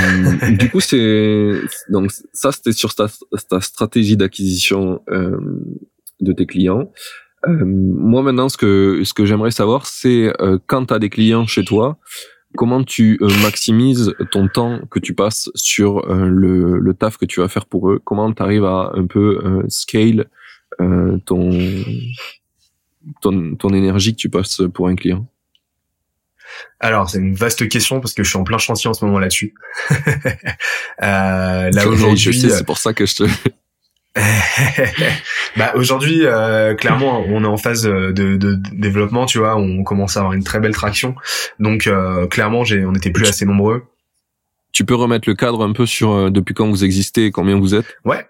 du 0.59 0.71
coup, 0.71 0.81
c'est 0.81 1.53
donc 1.91 2.11
ça, 2.33 2.53
c'était 2.53 2.73
sur 2.73 2.95
ta, 2.95 3.09
ta 3.49 3.61
stratégie 3.61 4.17
d'acquisition 4.17 5.03
euh, 5.11 5.37
de 6.21 6.33
tes 6.33 6.47
clients. 6.47 6.91
Euh, 7.47 7.65
moi 7.65 8.23
maintenant, 8.23 8.49
ce 8.49 8.57
que 8.57 9.03
ce 9.05 9.15
que 9.15 9.25
j'aimerais 9.25 9.51
savoir, 9.51 9.87
c'est 9.87 10.33
euh, 10.41 10.59
quand 10.67 10.87
tu 10.87 10.95
as 10.95 10.99
des 10.99 11.11
clients 11.11 11.47
chez 11.47 11.65
toi, 11.65 11.99
comment 12.57 12.83
tu 12.83 13.19
euh, 13.21 13.29
maximises 13.43 14.15
ton 14.33 14.49
temps 14.49 14.81
que 14.91 14.99
tu 14.99 15.15
passes 15.15 15.51
sur 15.55 16.07
le, 16.09 16.79
le 16.79 16.95
taf 16.95 17.19
que 17.19 17.27
tu 17.27 17.41
vas 17.41 17.49
faire 17.49 17.67
pour 17.67 17.91
eux? 17.91 18.01
Comment 18.03 18.33
tu 18.33 18.43
arrives 18.43 18.65
à 18.65 18.93
un 18.95 19.07
peu 19.07 19.63
scale 19.69 20.27
ton, 20.79 21.51
ton 23.21 23.55
ton 23.57 23.71
énergie 23.71 24.13
que 24.13 24.21
tu 24.21 24.29
passes 24.29 24.63
pour 24.75 24.89
un 24.89 24.97
client? 24.97 25.27
Alors, 26.81 27.11
c'est 27.11 27.19
une 27.19 27.35
vaste 27.35 27.69
question 27.69 28.01
parce 28.01 28.15
que 28.15 28.23
je 28.23 28.29
suis 28.29 28.39
en 28.39 28.45
plein 28.45 28.59
chantier 28.59 28.89
en 28.89 28.95
ce 28.95 29.05
moment 29.05 29.19
là-dessus. 29.19 29.55
euh, 29.91 31.71
là 31.71 31.89
aujourd'hui, 31.89 32.41
c'est 32.41 32.65
pour 32.65 32.79
ça 32.79 32.95
que 32.95 33.05
je 33.05 33.17
te 33.17 33.25
bah 35.57 35.73
aujourd'hui, 35.75 36.21
euh, 36.25 36.75
clairement, 36.75 37.25
on 37.29 37.45
est 37.45 37.47
en 37.47 37.57
phase 37.57 37.83
de, 37.83 38.13
de, 38.13 38.59
développement, 38.73 39.27
tu 39.27 39.39
vois. 39.39 39.57
On 39.57 39.83
commence 39.83 40.17
à 40.17 40.21
avoir 40.21 40.33
une 40.33 40.45
très 40.45 40.61
belle 40.61 40.75
traction. 40.75 41.15
Donc 41.59 41.87
euh, 41.87 42.27
clairement, 42.27 42.65
j'ai, 42.65 42.85
on 42.87 42.95
était 42.95 43.11
plus 43.11 43.29
assez 43.29 43.45
nombreux. 43.45 43.85
Tu 44.73 44.85
peux 44.85 44.95
remettre 44.95 45.29
le 45.29 45.35
cadre 45.35 45.65
un 45.65 45.73
peu 45.73 45.87
sur 45.87 46.13
euh, 46.13 46.31
depuis 46.31 46.55
quand 46.55 46.69
vous 46.69 46.85
existez 46.85 47.27
et 47.27 47.31
combien 47.31 47.59
vous 47.59 47.75
êtes? 47.75 47.97
Ouais, 48.05 48.27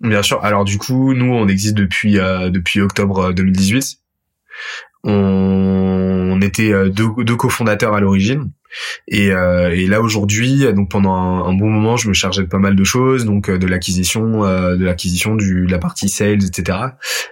bien 0.00 0.22
sûr. 0.22 0.44
Alors 0.44 0.64
du 0.64 0.78
coup, 0.78 1.14
nous, 1.14 1.32
on 1.32 1.48
existe 1.48 1.74
depuis 1.74 2.14
depuis 2.14 2.80
octobre 2.80 3.32
2018. 3.32 4.01
On, 5.04 6.40
était 6.42 6.72
deux, 6.90 7.08
deux 7.18 7.36
cofondateurs 7.36 7.94
à 7.94 8.00
l'origine. 8.00 8.50
Et, 9.08 9.32
euh, 9.32 9.88
là 9.88 10.00
aujourd'hui, 10.00 10.72
donc 10.72 10.90
pendant 10.90 11.14
un, 11.14 11.52
bon 11.52 11.68
moment, 11.68 11.96
je 11.96 12.08
me 12.08 12.14
chargeais 12.14 12.42
de 12.42 12.48
pas 12.48 12.58
mal 12.58 12.76
de 12.76 12.84
choses, 12.84 13.24
donc 13.24 13.48
euh, 13.48 13.58
de 13.58 13.66
l'acquisition, 13.66 14.44
euh, 14.44 14.76
de 14.76 14.84
l'acquisition 14.84 15.34
de 15.34 15.70
la 15.70 15.78
partie 15.78 16.08
sales, 16.08 16.44
etc. 16.44 16.78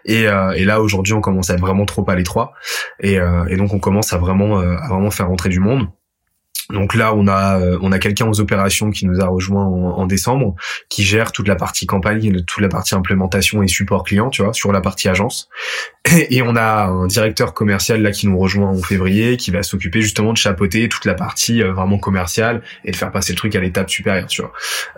Et, 0.04 0.22
et 0.22 0.64
là 0.64 0.80
aujourd'hui, 0.80 1.14
on 1.14 1.20
commence 1.20 1.50
à 1.50 1.54
être 1.54 1.60
vraiment 1.60 1.86
trop 1.86 2.08
à 2.08 2.14
l'étroit, 2.14 2.52
et, 3.00 3.18
et 3.48 3.56
donc 3.56 3.72
on 3.72 3.78
commence 3.78 4.12
à 4.12 4.18
vraiment 4.18 4.58
à 4.58 4.88
vraiment 4.88 5.10
faire 5.10 5.28
rentrer 5.28 5.48
du 5.48 5.60
monde. 5.60 5.88
Donc 6.72 6.94
là, 6.94 7.14
on 7.14 7.26
a 7.26 7.60
euh, 7.60 7.78
on 7.82 7.92
a 7.92 7.98
quelqu'un 7.98 8.26
aux 8.26 8.40
opérations 8.40 8.90
qui 8.90 9.06
nous 9.06 9.20
a 9.20 9.26
rejoint 9.26 9.64
en, 9.64 10.06
décembre, 10.06 10.54
qui 10.88 11.04
gère 11.04 11.32
toute 11.32 11.48
la 11.48 11.56
partie 11.56 11.86
campagne, 11.86 12.42
toute 12.44 12.62
la 12.62 12.68
partie 12.68 12.94
implémentation 12.94 13.62
et 13.62 13.68
support 13.68 14.04
client, 14.04 14.30
tu 14.30 14.42
vois, 14.42 14.52
sur 14.52 14.72
la 14.72 14.80
partie 14.80 15.08
agence. 15.08 15.48
Et, 16.30 16.42
on 16.42 16.56
a 16.56 16.86
un 16.86 17.06
directeur 17.06 17.52
commercial 17.52 18.02
là 18.02 18.10
qui 18.10 18.26
nous 18.26 18.38
rejoint 18.38 18.68
en 18.68 18.82
février, 18.82 19.36
qui 19.36 19.50
va 19.50 19.62
s'occuper 19.62 20.00
justement 20.00 20.32
de 20.32 20.38
chapeauter 20.38 20.88
toute 20.88 21.04
la 21.04 21.14
partie 21.14 21.62
euh, 21.62 21.72
vraiment 21.72 21.98
commerciale 21.98 22.62
et 22.84 22.90
de 22.90 22.96
faire 22.96 23.12
passer 23.12 23.32
le 23.32 23.36
truc 23.36 23.54
à 23.54 23.60
l'étape 23.60 23.90
supérieure, 23.90 24.26
tu 24.26 24.42
vois. 24.42 24.52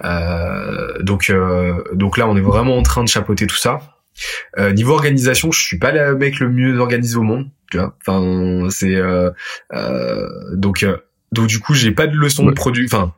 Euh, 0.04 1.02
donc 1.02 1.30
euh, 1.30 1.82
donc 1.92 2.18
là, 2.18 2.28
on 2.28 2.36
est 2.36 2.42
vraiment 2.42 2.76
en 2.76 2.82
train 2.82 3.02
de 3.02 3.08
chapeauter 3.08 3.46
tout 3.46 3.56
ça. 3.56 3.80
Euh, 4.58 4.72
niveau 4.72 4.92
organisation, 4.92 5.50
je 5.50 5.60
suis 5.60 5.78
pas 5.78 5.90
le 5.90 6.16
mec 6.16 6.38
le 6.38 6.48
mieux 6.48 6.78
organisé 6.78 7.16
au 7.16 7.22
monde, 7.22 7.48
tu 7.70 7.78
vois. 7.78 7.96
Enfin, 8.00 8.68
c'est 8.70 9.00
donc 10.52 10.86
donc 11.32 11.48
du 11.48 11.58
coup, 11.58 11.74
j'ai 11.74 11.90
pas 11.90 12.06
de 12.06 12.16
leçon 12.16 12.44
de 12.44 12.52
produit. 12.52 12.86
Enfin, 12.86 13.14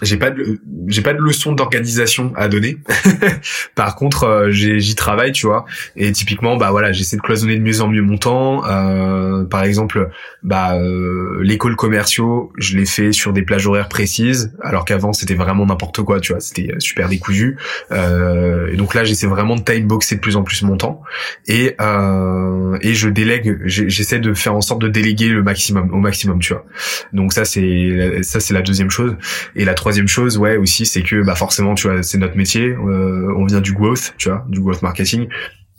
j'ai 0.00 0.16
pas 0.16 0.30
de 0.30 0.58
j'ai 0.86 1.02
pas 1.02 1.12
de 1.12 1.18
leçon 1.18 1.52
d'organisation 1.52 2.32
à 2.34 2.48
donner. 2.48 2.78
Par 3.74 3.94
contre, 3.94 4.24
euh, 4.24 4.50
j'y 4.50 4.94
travaille, 4.94 5.32
tu 5.32 5.46
vois. 5.46 5.66
Et 5.96 6.10
typiquement, 6.12 6.56
bah 6.56 6.70
voilà, 6.70 6.92
j'essaie 6.92 7.16
de 7.16 7.20
cloisonner 7.20 7.56
de 7.56 7.62
mieux 7.62 7.82
en 7.82 7.88
mieux 7.88 8.00
mon 8.00 8.16
temps. 8.16 8.64
Euh, 8.66 9.44
par 9.44 9.64
exemple, 9.64 10.10
bah 10.42 10.76
euh, 10.76 11.40
l'école 11.42 11.76
commerciaux, 11.76 12.52
je 12.56 12.78
l'ai 12.78 12.86
fait 12.86 13.12
sur 13.12 13.32
des 13.34 13.42
plages 13.42 13.66
horaires 13.66 13.88
précises, 13.88 14.56
alors 14.62 14.86
qu'avant 14.86 15.12
c'était 15.12 15.34
vraiment 15.34 15.66
n'importe 15.66 16.02
quoi, 16.02 16.20
tu 16.20 16.32
vois. 16.32 16.40
C'était 16.40 16.72
super 16.78 17.08
décousu. 17.08 17.58
Euh, 17.92 18.68
et 18.72 18.76
donc 18.76 18.94
là, 18.94 19.04
j'essaie 19.04 19.26
vraiment 19.26 19.56
de 19.56 19.62
time 19.62 19.86
boxer 19.86 20.16
de 20.16 20.20
plus 20.20 20.36
en 20.36 20.42
plus 20.42 20.62
mon 20.62 20.78
temps. 20.78 21.02
Et 21.46 21.76
euh, 21.80 22.78
et 22.80 22.94
je 22.94 23.10
délègue, 23.10 23.58
j'essaie 23.66 24.20
de 24.20 24.32
faire 24.32 24.54
en 24.54 24.62
sorte 24.62 24.80
de 24.80 24.88
déléguer 24.88 25.28
le 25.28 25.42
maximum 25.42 25.92
au 25.92 25.98
maximum, 25.98 26.38
tu 26.38 26.54
vois. 26.54 26.64
Donc 27.12 27.34
ça 27.34 27.44
c'est 27.44 28.22
ça 28.22 28.40
c'est 28.40 28.54
la 28.54 28.62
deuxième 28.62 28.90
chose. 28.90 29.16
Et 29.54 29.66
la 29.66 29.74
troisième 29.82 30.06
chose, 30.06 30.38
ouais, 30.38 30.56
aussi, 30.56 30.86
c'est 30.86 31.02
que 31.02 31.24
bah 31.24 31.34
forcément, 31.34 31.74
tu 31.74 31.88
vois, 31.88 32.04
c'est 32.04 32.16
notre 32.16 32.36
métier. 32.36 32.66
Euh, 32.68 33.34
on 33.36 33.46
vient 33.46 33.60
du 33.60 33.72
growth, 33.72 34.14
tu 34.16 34.28
vois, 34.28 34.46
du 34.48 34.60
growth 34.60 34.80
marketing. 34.80 35.26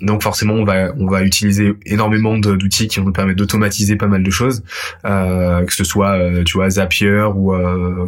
Donc 0.01 0.23
forcément, 0.23 0.55
on 0.55 0.65
va 0.65 0.91
on 0.97 1.07
va 1.07 1.23
utiliser 1.23 1.73
énormément 1.85 2.37
d'outils 2.37 2.89
qui 2.89 2.99
vont 2.99 3.05
nous 3.05 3.13
permettre 3.13 3.37
d'automatiser 3.37 3.95
pas 3.95 4.07
mal 4.07 4.21
de 4.21 4.29
choses, 4.29 4.61
euh, 5.05 5.63
que 5.63 5.73
ce 5.73 5.85
soit 5.85 6.17
euh, 6.17 6.43
tu 6.43 6.57
vois 6.57 6.69
Zapier 6.69 7.29
ou 7.33 7.53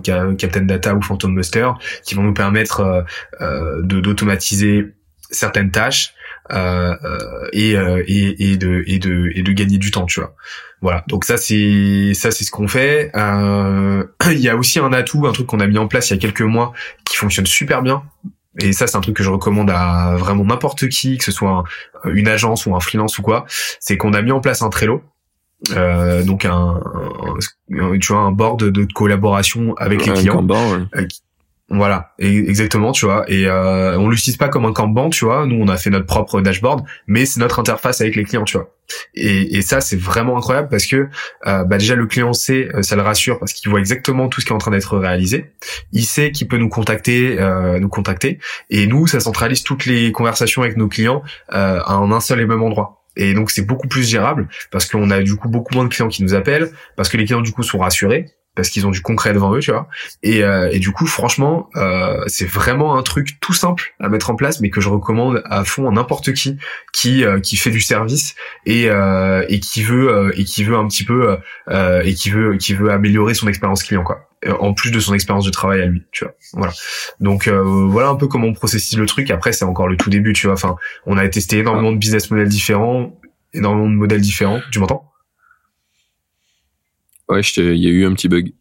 Captain 0.04 0.64
Data 0.64 0.94
ou 0.96 1.02
Phantom 1.02 1.34
Buster, 1.34 1.70
qui 2.04 2.16
vont 2.16 2.24
nous 2.24 2.34
permettre 2.34 3.06
d'automatiser 3.84 4.96
certaines 5.32 5.72
tâches 5.72 6.15
euh, 6.52 6.96
et, 7.54 7.72
et, 7.72 8.52
et 8.52 8.58
de 8.58 8.84
et 8.88 9.00
de 9.00 9.30
et 9.34 9.42
de 9.42 9.52
gagner 9.52 9.78
du 9.78 9.92
temps, 9.92 10.06
tu 10.06 10.20
vois. 10.20 10.36
Voilà, 10.82 11.04
donc 11.08 11.26
ça 11.26 11.38
c'est 11.38 12.14
ça 12.14 12.32
c'est 12.32 12.44
ce 12.44 12.52
qu'on 12.52 12.68
fait. 12.68 13.12
Euh, 13.16 14.04
il 14.32 14.40
y 14.40 14.50
a 14.50 14.56
aussi 14.56 14.80
un 14.80 14.94
atout, 14.94 15.26
un 15.26 15.32
truc 15.32 15.48
qu'on 15.48 15.60
a 15.60 15.68
mis 15.68 15.78
en 15.78 15.88
place 15.88 16.10
il 16.10 16.14
y 16.14 16.18
a 16.18 16.20
quelques 16.20 16.42
mois 16.42 16.74
qui 17.06 17.18
fonctionne 17.18 17.46
super 17.46 17.82
bien. 17.82 18.04
Et 18.60 18.72
ça 18.72 18.88
c'est 18.88 18.96
un 18.96 19.02
truc 19.02 19.16
que 19.16 19.24
je 19.24 19.30
recommande 19.30 19.70
à 19.70 20.16
vraiment 20.18 20.46
n'importe 20.46 20.88
qui, 20.90 21.18
que 21.18 21.24
ce 21.24 21.32
soit 21.32 21.64
une 22.06 22.28
agence 22.28 22.66
ou 22.66 22.76
un 22.76 22.80
freelance 22.80 23.18
ou 23.18 23.22
quoi. 23.22 23.46
C'est 23.80 23.98
qu'on 23.98 24.14
a 24.14 24.22
mis 24.22 24.32
en 24.32 24.42
place 24.42 24.62
un 24.62 24.70
Trello. 24.70 25.02
Euh, 25.72 26.24
donc 26.24 26.46
un, 26.46 26.82
tu 27.70 28.14
vois 28.14 28.22
un 28.22 28.32
board 28.32 28.64
de, 28.70 28.86
collaboration 28.94 29.74
avec 29.78 30.06
les 30.06 30.14
clients 30.14 30.46
euh, 30.50 31.08
voilà, 31.70 32.14
exactement, 32.20 32.92
tu 32.92 33.06
vois. 33.06 33.26
Et 33.28 33.48
euh, 33.48 33.98
on 33.98 34.10
l'utilise 34.10 34.38
pas 34.38 34.50
comme 34.50 34.66
un 34.66 34.74
Kanban, 34.74 35.10
tu 35.10 35.26
vois. 35.26 35.48
Nous, 35.48 35.56
on 35.60 35.68
a 35.68 35.78
fait 35.78 35.90
notre 35.90 36.06
propre 36.06 36.40
dashboard, 36.40 36.86
mais 37.08 37.26
c'est 37.26 37.40
notre 37.40 37.58
interface 37.60 38.02
avec 38.02 38.16
les 38.16 38.24
clients, 38.24 38.44
tu 38.44 38.58
vois. 38.58 38.72
Et, 39.16 39.58
et 39.58 39.62
ça, 39.64 39.82
c'est 39.82 40.00
vraiment 40.00 40.38
incroyable 40.38 40.68
parce 40.70 40.86
que 40.86 41.10
euh, 41.48 41.64
bah 41.64 41.80
déjà 41.80 41.96
le 41.96 42.06
client 42.06 42.34
sait, 42.34 42.70
euh, 42.76 42.84
ça 42.84 42.96
le 42.96 43.02
rassure 43.02 43.40
parce 43.40 43.54
qu'il 43.54 43.72
voit 43.72 43.80
exactement 43.80 44.30
tout 44.30 44.42
ce 44.42 44.46
qui 44.46 44.52
est 44.52 44.56
en 44.56 44.60
train 44.60 44.70
d'être 44.70 44.96
réalisé. 45.00 45.54
Il 45.92 46.06
sait 46.06 46.32
qu'il 46.32 46.48
peut 46.48 46.58
nous 46.58 46.70
contacter, 46.70 47.40
euh, 47.40 47.80
nous 47.80 47.90
contacter. 47.90 48.38
Et 48.70 48.86
nous, 48.86 49.08
ça 49.08 49.20
centralise 49.20 49.64
toutes 49.64 49.88
les 49.88 50.12
conversations 50.12 50.62
avec 50.62 50.78
nos 50.78 50.88
clients 50.88 51.24
euh, 51.54 51.82
en 51.88 52.12
un 52.12 52.20
seul 52.20 52.42
et 52.42 52.46
même 52.46 52.62
endroit. 52.62 53.06
Et 53.18 53.34
donc 53.34 53.50
c'est 53.50 53.66
beaucoup 53.66 53.88
plus 53.88 54.08
gérable 54.08 54.50
parce 54.72 54.86
qu'on 54.86 55.10
a 55.10 55.22
du 55.24 55.36
coup 55.36 55.50
beaucoup 55.50 55.74
moins 55.74 55.86
de 55.86 55.90
clients 55.90 56.10
qui 56.10 56.22
nous 56.22 56.36
appellent, 56.36 56.70
parce 56.96 57.10
que 57.10 57.18
les 57.18 57.26
clients 57.26 57.42
du 57.42 57.54
coup 57.54 57.64
sont 57.64 57.80
rassurés 57.80 58.28
parce 58.56 58.70
qu'ils 58.70 58.88
ont 58.88 58.92
du 58.92 59.02
concret 59.02 59.34
devant 59.34 59.54
eux, 59.54 59.60
tu 59.60 59.72
vois. 59.72 59.88
Et, 60.24 60.44
euh, 60.44 60.70
et 60.72 60.80
du 60.80 60.92
coup, 60.92 61.06
franchement, 61.06 61.70
euh, 61.76 62.24
c'est 62.28 62.48
vraiment 62.48 62.98
un 62.98 63.04
truc 63.04 63.40
tout 63.42 63.54
simple 63.54 63.94
à 64.00 64.10
mettre 64.10 64.30
en 64.30 64.36
place, 64.36 64.62
mais 64.62 64.70
que 64.70 64.82
je 64.82 64.90
recommande 64.90 65.44
à 65.46 65.64
fond 65.66 65.88
à 65.90 65.92
n'importe 65.92 66.34
qui 66.34 66.58
qui 66.94 67.26
euh, 67.26 67.40
qui 67.40 67.58
fait 67.58 67.72
du 67.72 67.82
service 67.82 68.36
et 68.66 68.90
euh, 68.90 69.46
et 69.50 69.60
qui 69.60 69.84
veut 69.84 70.10
euh, 70.10 70.32
et 70.36 70.46
qui 70.46 70.64
veut 70.64 70.76
un 70.78 70.88
petit 70.88 71.04
peu 71.04 71.38
euh, 71.70 72.02
et 72.04 72.14
qui 72.14 72.30
veut 72.30 72.58
qui 72.58 72.74
veut 72.74 72.92
améliorer 72.92 73.34
son 73.34 73.48
expérience 73.48 73.84
client, 73.84 74.04
quoi. 74.04 74.30
En 74.60 74.74
plus 74.74 74.92
de 74.92 75.00
son 75.00 75.16
expérience 75.16 75.46
de 75.46 75.50
travail 75.50 75.82
à 75.82 75.86
lui, 75.88 76.04
tu 76.12 76.24
vois. 76.24 76.34
Voilà. 76.54 76.74
Donc 77.20 77.48
voilà 77.48 78.10
un 78.10 78.16
peu 78.16 78.28
comment 78.28 78.46
on 78.48 78.54
processise 78.54 78.98
le 78.98 79.08
truc. 79.08 79.32
Après, 79.32 79.52
c'est 79.54 79.66
encore 79.66 79.88
le 79.88 79.98
tout 79.98 80.12
début, 80.12 80.34
tu 80.34 80.46
vois. 80.46 80.54
Enfin, 80.54 80.76
on 81.08 81.18
a 81.18 81.28
testé 81.28 81.58
énormément 81.58 81.92
de 81.92 81.98
business 81.98 82.30
models 82.30 82.48
différents, 82.48 83.20
énormément 83.54 83.90
de 83.90 83.96
modèles 83.96 84.22
différents. 84.22 84.62
Tu 84.72 84.78
m'entends? 84.78 85.12
Ouais, 87.30 87.42
il 87.42 87.84
y 87.84 87.88
a 87.88 87.90
eu 87.90 88.06
un 88.06 88.14
petit 88.14 88.28
bug. 88.28 88.54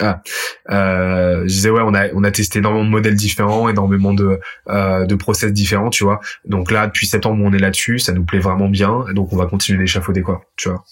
Ah, 0.00 0.22
euh, 0.70 1.42
je 1.42 1.48
disais 1.48 1.70
ouais, 1.70 1.82
on 1.84 1.94
a 1.94 2.08
on 2.14 2.24
a 2.24 2.30
testé 2.30 2.58
énormément 2.58 2.84
de 2.84 2.90
modèles 2.90 3.14
différents, 3.14 3.68
énormément 3.68 4.14
de 4.14 4.40
euh, 4.68 5.06
de 5.06 5.14
process 5.14 5.52
différents, 5.52 5.90
tu 5.90 6.02
vois. 6.02 6.20
Donc 6.44 6.70
là, 6.70 6.86
depuis 6.86 7.06
septembre, 7.06 7.42
on 7.44 7.52
est 7.52 7.58
là-dessus, 7.58 7.98
ça 7.98 8.12
nous 8.12 8.24
plaît 8.24 8.40
vraiment 8.40 8.68
bien, 8.68 9.04
donc 9.12 9.32
on 9.32 9.36
va 9.36 9.46
continuer 9.46 9.78
d'échafauder 9.78 10.22
quoi, 10.22 10.42
tu 10.56 10.70
vois. 10.70 10.84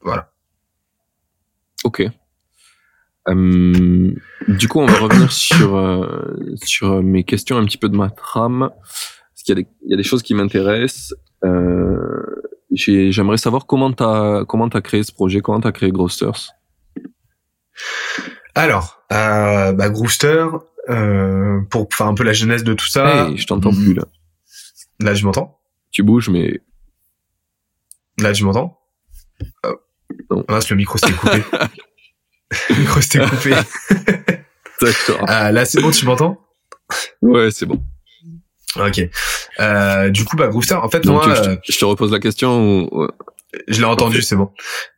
Voilà. 0.00 0.30
Ok. 1.84 2.02
Euh, 3.28 4.14
du 4.46 4.68
coup, 4.68 4.80
on 4.80 4.86
va 4.86 4.98
revenir 4.98 5.30
sur 5.32 5.76
euh, 5.76 6.34
sur 6.64 7.02
mes 7.02 7.24
questions 7.24 7.58
un 7.58 7.64
petit 7.64 7.78
peu 7.78 7.88
de 7.88 7.96
ma 7.96 8.08
trame, 8.08 8.70
parce 8.70 9.42
qu'il 9.44 9.56
y 9.56 9.58
a 9.58 9.62
des 9.62 9.68
il 9.84 9.90
y 9.90 9.94
a 9.94 9.96
des 9.96 10.02
choses 10.04 10.22
qui 10.22 10.34
m'intéressent. 10.34 11.14
Euh, 11.44 11.97
j'aimerais 12.78 13.36
savoir 13.36 13.66
comment 13.66 13.92
t'as 13.92 14.44
comment 14.44 14.68
t'as 14.68 14.80
créé 14.80 15.02
ce 15.02 15.12
projet, 15.12 15.40
comment 15.40 15.60
t'as 15.60 15.72
créé 15.72 15.90
Grosters. 15.90 16.52
Alors, 18.54 19.02
euh, 19.12 19.72
bah 19.72 19.88
Grooster, 19.90 20.46
euh, 20.88 21.60
pour 21.70 21.88
faire 21.92 22.06
un 22.06 22.14
peu 22.14 22.24
la 22.24 22.32
genèse 22.32 22.64
de 22.64 22.74
tout 22.74 22.88
ça. 22.88 23.30
je 23.34 23.46
t'entends 23.46 23.72
plus 23.72 23.94
là. 23.94 24.04
Là, 25.00 25.14
je 25.14 25.24
m'entends? 25.24 25.60
Tu 25.90 26.02
bouges, 26.02 26.28
mais 26.28 26.60
là, 28.18 28.32
tu 28.32 28.44
m'entends? 28.44 28.78
Oh. 29.64 29.76
Non. 30.30 30.44
Ah, 30.48 30.58
le 30.68 30.76
micro 30.76 30.98
s'est 30.98 31.12
coupé. 31.12 31.42
le 32.70 32.74
micro 32.76 33.00
s'est 33.00 33.20
coupé. 33.20 33.54
D'accord. 34.80 35.24
Ah, 35.28 35.52
là, 35.52 35.64
c'est 35.64 35.80
bon, 35.80 35.90
tu 35.90 36.04
m'entends? 36.06 36.40
Ouais, 37.22 37.50
c'est 37.50 37.66
bon. 37.66 37.82
Ok. 38.76 39.08
Euh, 39.60 40.10
du 40.10 40.24
coup, 40.24 40.36
bah, 40.36 40.48
Grooster, 40.48 40.74
en 40.74 40.88
fait, 40.88 41.04
moi, 41.06 41.22
je, 41.68 41.78
te, 41.78 41.84
repose 41.84 42.12
la 42.12 42.20
question. 42.20 42.88
Je 43.66 43.78
l'ai 43.78 43.86
entendu, 43.86 44.22
c'est 44.22 44.36
bon. 44.36 44.50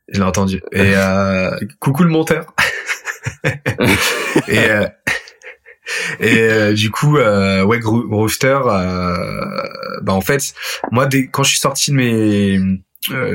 Je 0.09 0.19
l'ai 0.19 0.25
entendu. 0.25 0.61
Et 0.71 0.79
euh, 0.95 1.51
coucou 1.79 2.03
le 2.03 2.09
monteur. 2.09 2.53
et, 3.43 4.69
euh, 4.69 4.87
et 6.19 6.73
du 6.73 6.91
coup, 6.91 7.17
ouais, 7.17 7.79
Grooster, 7.79 8.59
bah 8.63 10.13
en 10.13 10.21
fait, 10.21 10.53
moi, 10.91 11.05
dès, 11.05 11.27
quand 11.27 11.43
je 11.43 11.49
suis 11.49 11.59
sorti 11.59 11.91
de 11.91 11.95
mes 11.95 12.59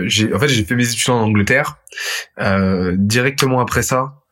j'ai 0.04 0.32
en 0.32 0.38
fait 0.38 0.46
j'ai 0.46 0.62
fait 0.62 0.76
mes 0.76 0.88
études 0.88 1.10
en 1.10 1.22
Angleterre 1.22 1.78
directement 2.38 3.58
après 3.58 3.82
ça 3.82 3.98
euh, 4.04 4.25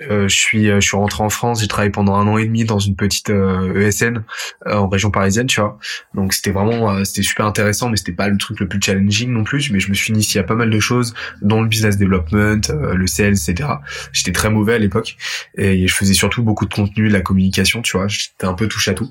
je 0.00 0.26
suis 0.28 0.70
euh, 0.70 0.80
je 0.80 0.86
suis 0.86 0.96
rentré 0.96 1.22
en 1.22 1.30
France, 1.30 1.60
j'ai 1.60 1.68
travaillé 1.68 1.90
pendant 1.90 2.14
un 2.14 2.26
an 2.26 2.38
et 2.38 2.44
demi 2.44 2.64
dans 2.64 2.78
une 2.78 2.96
petite 2.96 3.30
ESN 3.30 4.24
euh, 4.66 4.72
e 4.72 4.74
en 4.74 4.88
région 4.88 5.10
parisienne, 5.10 5.46
tu 5.46 5.60
vois. 5.60 5.78
Donc 6.14 6.34
c'était 6.34 6.50
vraiment 6.50 7.04
c'était 7.04 7.22
super 7.22 7.46
intéressant, 7.46 7.88
mais 7.88 7.96
c'était 7.96 8.12
pas 8.12 8.28
le 8.28 8.36
truc 8.36 8.60
le 8.60 8.68
plus 8.68 8.80
challenging 8.80 9.30
non 9.30 9.44
plus. 9.44 9.70
Mais 9.70 9.80
je 9.80 9.88
me 9.88 9.94
suis 9.94 10.12
initié 10.12 10.40
à 10.40 10.44
pas 10.44 10.54
mal 10.54 10.70
de 10.70 10.80
choses, 10.80 11.14
dont 11.42 11.62
le 11.62 11.68
business 11.68 11.96
development, 11.96 12.60
le 12.70 13.06
sales, 13.06 13.32
etc. 13.32 13.68
J'étais 14.12 14.32
très 14.32 14.50
mauvais 14.50 14.74
à 14.74 14.78
l'époque 14.78 15.16
et 15.56 15.86
je 15.86 15.94
faisais 15.94 16.14
surtout 16.14 16.42
beaucoup 16.42 16.66
de 16.66 16.74
contenu, 16.74 17.08
de 17.08 17.12
la 17.12 17.20
communication, 17.22 17.82
tu 17.82 17.96
vois. 17.96 18.08
J'étais 18.08 18.46
un 18.46 18.54
peu 18.54 18.68
touche 18.68 18.88
à 18.88 18.94
tout. 18.94 19.10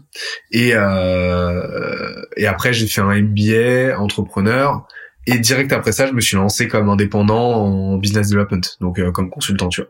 Et 0.52 0.74
et 2.38 2.48
après 2.48 2.74
j'ai 2.74 2.88
fait 2.88 3.02
un 3.02 3.22
MBA 3.22 3.98
entrepreneur 4.00 4.86
et 5.28 5.40
direct 5.40 5.74
après 5.74 5.92
ça, 5.92 6.06
je 6.06 6.14
me 6.14 6.22
suis 6.22 6.36
lancé 6.36 6.68
comme 6.68 6.88
indépendant 6.88 7.56
en 7.56 7.98
business 7.98 8.30
development, 8.30 8.78
donc 8.80 9.00
euh, 9.00 9.12
comme 9.12 9.30
consultant, 9.32 9.70
tu 9.70 9.82
vois. 9.82 9.90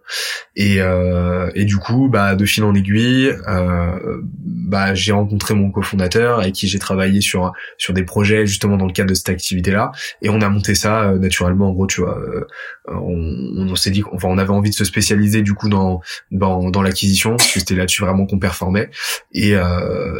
Et, 0.55 0.79
euh, 0.79 1.51
et 1.55 1.65
du 1.65 1.77
coup, 1.77 2.07
bah, 2.09 2.35
de 2.35 2.45
fil 2.45 2.63
en 2.63 2.73
aiguille, 2.73 3.35
euh, 3.47 4.21
bah, 4.23 4.95
j'ai 4.95 5.11
rencontré 5.11 5.53
mon 5.53 5.71
cofondateur 5.71 6.39
avec 6.39 6.53
qui 6.53 6.67
j'ai 6.69 6.79
travaillé 6.79 7.19
sur 7.19 7.51
sur 7.77 7.93
des 7.93 8.03
projets 8.03 8.47
justement 8.47 8.77
dans 8.77 8.85
le 8.85 8.93
cadre 8.93 9.09
de 9.09 9.13
cette 9.13 9.27
activité-là, 9.29 9.91
et 10.21 10.29
on 10.29 10.39
a 10.39 10.47
monté 10.47 10.73
ça 10.73 11.09
euh, 11.09 11.19
naturellement. 11.19 11.69
En 11.69 11.73
gros, 11.73 11.87
tu 11.87 11.99
vois, 11.99 12.17
euh, 12.17 12.45
on, 12.87 13.67
on 13.71 13.75
s'est 13.75 13.91
dit, 13.91 14.03
enfin, 14.13 14.29
on 14.29 14.37
avait 14.37 14.51
envie 14.51 14.69
de 14.69 14.75
se 14.75 14.85
spécialiser 14.85 15.41
du 15.41 15.53
coup 15.53 15.67
dans 15.67 16.01
dans, 16.31 16.81
l'acquisition, 16.81 17.31
parce 17.31 17.51
que 17.51 17.59
c'était 17.59 17.75
là-dessus 17.75 18.01
vraiment 18.03 18.25
qu'on 18.25 18.39
performait, 18.39 18.89
et 19.33 19.53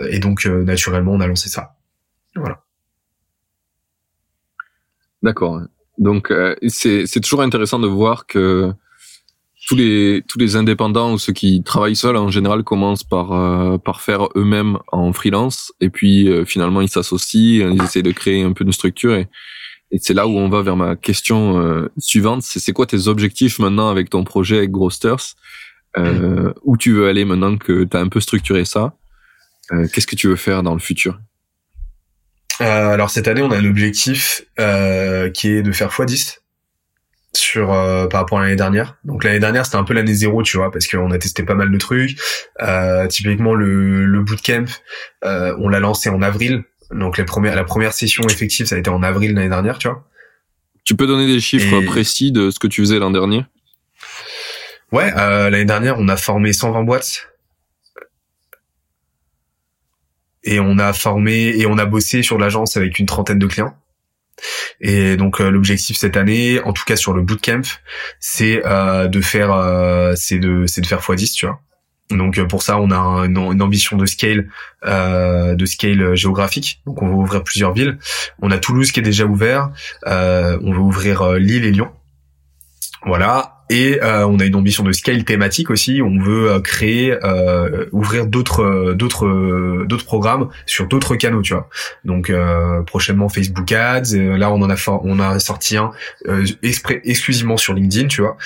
et 0.10 0.20
donc 0.20 0.46
naturellement, 0.46 1.14
on 1.14 1.22
a 1.22 1.28
lancé 1.28 1.48
ça. 1.48 1.76
Voilà. 2.36 2.65
D'accord. 5.26 5.62
Donc 5.98 6.30
euh, 6.30 6.56
c'est 6.68 7.08
c'est 7.08 7.20
toujours 7.20 7.42
intéressant 7.42 7.80
de 7.80 7.88
voir 7.88 8.28
que 8.28 8.72
tous 9.68 9.76
les 9.76 10.24
tous 10.28 10.38
les 10.38 10.56
indépendants 10.56 11.14
ou 11.14 11.18
ceux 11.18 11.34
qui 11.34 11.64
travaillent 11.64 11.96
seuls 11.96 12.16
en 12.16 12.30
général 12.30 12.64
commencent 12.64 13.04
par 13.04 13.32
euh, 13.32 13.80
par 13.80 14.02
faire 14.02 14.28
eux-mêmes 14.36 14.78
en 14.92 15.14
freelance 15.14 15.74
et 15.82 15.90
puis 15.90 16.30
euh, 16.30 16.46
finalement 16.46 16.80
ils 16.82 16.90
s'associent, 16.90 17.72
ils 17.72 17.82
essaient 17.82 18.04
de 18.04 18.12
créer 18.12 18.44
un 18.44 18.54
peu 18.54 18.64
une 18.66 18.72
structure 18.72 19.16
et 19.16 19.28
et 19.90 19.98
c'est 20.00 20.14
là 20.14 20.28
où 20.28 20.32
on 20.32 20.48
va 20.50 20.62
vers 20.62 20.76
ma 20.76 20.96
question 20.96 21.88
suivante, 21.98 22.42
c'est 22.42 22.60
c'est 22.60 22.74
quoi 22.74 22.86
tes 22.88 23.08
objectifs 23.08 23.60
maintenant 23.60 23.90
avec 23.90 24.10
ton 24.10 24.24
projet 24.24 24.58
avec 24.58 24.72
Grosters? 24.72 25.36
Euh, 25.98 26.52
Où 26.64 26.76
tu 26.76 26.92
veux 26.92 27.08
aller 27.08 27.24
maintenant 27.24 27.56
que 27.56 27.84
tu 27.84 27.96
as 27.96 28.00
un 28.00 28.10
peu 28.10 28.20
structuré 28.20 28.66
ça? 28.66 28.96
Qu'est-ce 29.70 30.08
que 30.08 30.16
tu 30.16 30.28
veux 30.28 30.36
faire 30.36 30.64
dans 30.64 30.74
le 30.74 30.80
futur? 30.80 31.20
Euh, 32.62 32.94
alors 32.94 33.10
cette 33.10 33.28
année, 33.28 33.42
on 33.42 33.52
a 33.52 33.58
un 33.58 33.66
objectif 33.66 34.44
euh, 34.60 35.30
qui 35.30 35.50
est 35.50 35.62
de 35.62 35.72
faire 35.72 35.90
x10 35.90 36.40
sur 37.34 37.74
euh, 37.74 38.08
par 38.08 38.22
rapport 38.22 38.40
à 38.40 38.44
l'année 38.44 38.56
dernière. 38.56 38.98
Donc 39.04 39.24
l'année 39.24 39.40
dernière, 39.40 39.66
c'était 39.66 39.78
un 39.78 39.84
peu 39.84 39.94
l'année 39.94 40.14
zéro, 40.14 40.42
tu 40.42 40.58
vois, 40.58 40.72
parce 40.72 40.88
qu'on 40.88 41.12
a 41.12 41.18
testé 41.18 41.44
pas 41.44 41.56
mal 41.56 41.72
de 41.72 41.78
trucs. 41.78 42.18
typiquement 43.10 43.54
le, 43.54 44.06
le 44.06 44.22
bootcamp, 44.22 44.66
on 45.24 45.68
l'a 45.68 45.80
lancé 45.80 46.10
en 46.10 46.22
avril. 46.22 46.64
Donc 46.92 47.18
les 47.18 47.26
premières, 47.26 47.56
la 47.56 47.64
première 47.64 47.94
session 47.94 48.24
effective, 48.28 48.68
ça 48.68 48.76
a 48.76 48.78
été 48.78 48.90
en 48.90 49.04
avril 49.04 49.34
l'année 49.34 49.50
dernière, 49.50 49.78
tu 49.78 49.88
vois. 49.88 50.08
Tu 50.84 50.96
peux 50.96 51.08
donner 51.08 51.26
des 51.26 51.40
chiffres 51.40 51.82
précis 51.82 52.32
de 52.32 52.52
ce 52.52 52.60
que 52.60 52.68
tu 52.68 52.82
faisais 52.82 53.00
l'an 53.00 53.10
dernier? 53.10 53.44
Ouais, 54.92 55.12
l'année 55.12 55.66
dernière, 55.66 56.00
on 56.00 56.08
a 56.08 56.16
formé 56.16 56.54
120 56.54 56.84
boîtes 56.84 57.28
et 60.46 60.60
on 60.60 60.80
a 60.80 60.94
formé 60.94 61.50
et 61.58 61.66
on 61.66 61.78
a 61.78 61.86
bossé 61.86 62.24
sur 62.24 62.38
l'agence 62.38 62.78
avec 62.78 63.00
une 63.00 63.06
trentaine 63.06 63.40
de 63.40 63.48
clients. 63.48 63.76
Et 64.82 65.18
donc 65.18 65.40
euh, 65.40 65.50
l'objectif 65.50 65.98
cette 65.98 66.18
année, 66.18 66.60
en 66.62 66.74
tout 66.74 66.84
cas 66.86 66.96
sur 66.96 67.14
le 67.14 67.22
bootcamp, 67.22 67.62
c'est 68.20 68.62
euh, 68.66 69.08
de 69.08 69.22
faire 69.22 69.52
euh, 69.52 70.14
c'est 70.16 70.40
de 70.40 70.66
c'est 70.68 70.82
de 70.82 70.88
faire 70.88 71.00
x10, 71.00 71.34
tu 71.34 71.46
vois. 71.46 71.60
Donc 72.12 72.40
pour 72.48 72.62
ça, 72.62 72.80
on 72.80 72.92
a 72.92 72.98
une, 73.26 73.38
ambition 73.64 73.98
de 73.98 74.06
scale 74.06 74.48
de 74.84 75.66
scale 75.66 76.14
géographique. 76.14 76.82
Donc 76.86 77.02
on 77.02 77.08
va 77.08 77.16
ouvrir 77.16 77.44
plusieurs 77.44 77.74
villes. 77.74 77.98
On 78.44 78.52
a 78.52 78.60
Toulouse 78.60 78.92
qui 78.92 79.00
est 79.00 79.04
déjà 79.04 79.26
ouvert. 79.26 79.72
on 80.06 80.72
va 80.72 80.80
ouvrir 80.80 81.34
Lille 81.34 81.66
et 81.66 81.72
Lyon. 81.72 81.92
Voilà. 83.08 83.55
Et 83.70 84.00
euh, 84.02 84.28
on 84.28 84.40
a 84.40 84.46
une 84.46 84.56
ambition 84.56 84.84
de 84.84 84.92
scale 84.92 85.24
thématique 85.24 85.72
aussi. 85.72 86.02
On 86.02 86.20
veut 86.20 86.52
euh, 86.52 86.60
créer, 86.60 87.18
euh, 87.24 87.86
ouvrir 87.92 88.28
d'autres, 88.28 88.94
d'autres, 88.94 89.86
d'autres 89.86 90.06
programmes 90.06 90.50
sur 90.66 90.88
d'autres 90.88 91.16
canaux, 91.16 91.42
tu 91.42 91.54
vois. 91.54 91.70
Donc 92.04 92.32
prochainement 92.86 93.30
Facebook 93.30 93.72
Ads. 93.72 94.16
là, 94.16 94.52
on 94.52 94.62
en 94.62 94.70
a, 94.70 94.76
on 95.04 95.20
a 95.20 95.40
sorti 95.40 95.78
un 95.78 95.92
exclusivement 96.64 97.58
sur 97.58 97.74
LinkedIn, 97.74 98.08
tu 98.08 98.22
vois. 98.22 98.38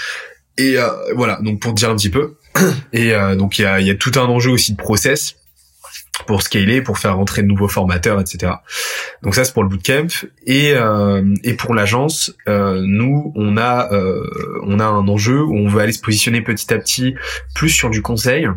Et 0.58 0.78
voilà. 1.16 1.40
Donc 1.42 1.60
pour 1.60 1.74
te 1.74 1.80
dire 1.80 1.90
un 1.90 1.96
petit 1.96 2.10
peu. 2.10 2.36
Et 2.94 3.14
donc 3.38 3.60
il 3.60 3.64
y 3.64 3.66
a, 3.66 3.80
y 3.80 3.90
a 3.90 3.96
tout 3.96 4.12
un 4.16 4.26
enjeu 4.26 4.52
aussi 4.52 4.74
de 4.74 4.78
process 4.78 5.39
pour 6.26 6.42
scaler, 6.42 6.82
pour 6.82 6.98
faire 6.98 7.16
rentrer 7.16 7.42
de 7.42 7.48
nouveaux 7.48 7.68
formateurs, 7.68 8.20
etc. 8.20 8.54
Donc 9.24 9.36
ça 9.36 9.44
c'est 9.44 9.54
pour 9.54 9.64
le 9.64 9.70
bootcamp 9.70 10.08
et 10.46 10.74
euh, 10.74 11.34
et 11.44 11.54
pour 11.54 11.74
l'agence, 11.74 12.34
euh, 12.48 12.82
nous 12.86 13.32
on 13.36 13.58
a 13.58 13.92
euh, 13.94 14.28
on 14.64 14.80
a 14.80 14.86
un 14.86 15.08
enjeu 15.08 15.42
où 15.42 15.56
on 15.56 15.68
veut 15.68 15.82
aller 15.82 15.94
se 15.94 16.02
positionner 16.02 16.42
petit 16.42 16.74
à 16.74 16.78
petit 16.78 17.16
plus 17.56 17.70
sur 17.70 17.90
du 17.90 18.02
conseil 18.02 18.48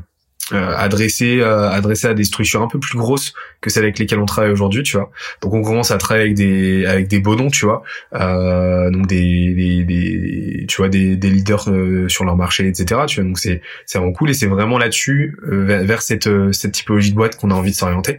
euh, 0.50 0.74
adressé 0.76 1.40
euh, 1.40 1.70
adressé 1.70 2.08
à 2.08 2.14
des 2.14 2.24
structures 2.24 2.62
un 2.62 2.66
peu 2.66 2.80
plus 2.80 2.98
grosses 2.98 3.32
que 3.60 3.70
celles 3.70 3.84
avec 3.84 4.00
lesquelles 4.00 4.18
on 4.18 4.26
travaille 4.26 4.50
aujourd'hui 4.50 4.82
tu 4.82 4.96
vois. 4.96 5.12
Donc 5.40 5.54
on 5.54 5.62
commence 5.62 5.92
à 5.92 5.98
travailler 5.98 6.24
avec 6.24 6.34
des 6.34 6.84
avec 6.84 7.06
des 7.06 7.20
beaux 7.20 7.36
noms 7.36 7.48
tu 7.48 7.64
vois. 7.64 7.84
Euh, 8.14 8.90
donc 8.90 9.06
des, 9.06 9.54
des, 9.54 9.84
des, 9.84 10.66
tu 10.66 10.78
vois 10.78 10.88
des, 10.88 11.16
des 11.16 11.30
leaders 11.30 11.70
euh, 11.70 12.08
sur 12.08 12.24
leur 12.24 12.36
marché 12.36 12.66
etc 12.66 13.02
tu 13.06 13.20
vois. 13.20 13.28
Donc 13.28 13.38
c'est 13.38 13.62
c'est 13.86 13.98
vraiment 13.98 14.12
cool 14.12 14.30
et 14.30 14.34
c'est 14.34 14.48
vraiment 14.48 14.78
là-dessus 14.78 15.38
vers, 15.44 15.84
vers, 15.84 16.02
cette 16.02 16.28
cette 16.52 16.72
typologie 16.72 17.10
de 17.10 17.16
boîte 17.16 17.36
qu'on 17.36 17.52
a 17.52 17.54
envie 17.54 17.70
de 17.70 17.76
s'orienter. 17.76 18.18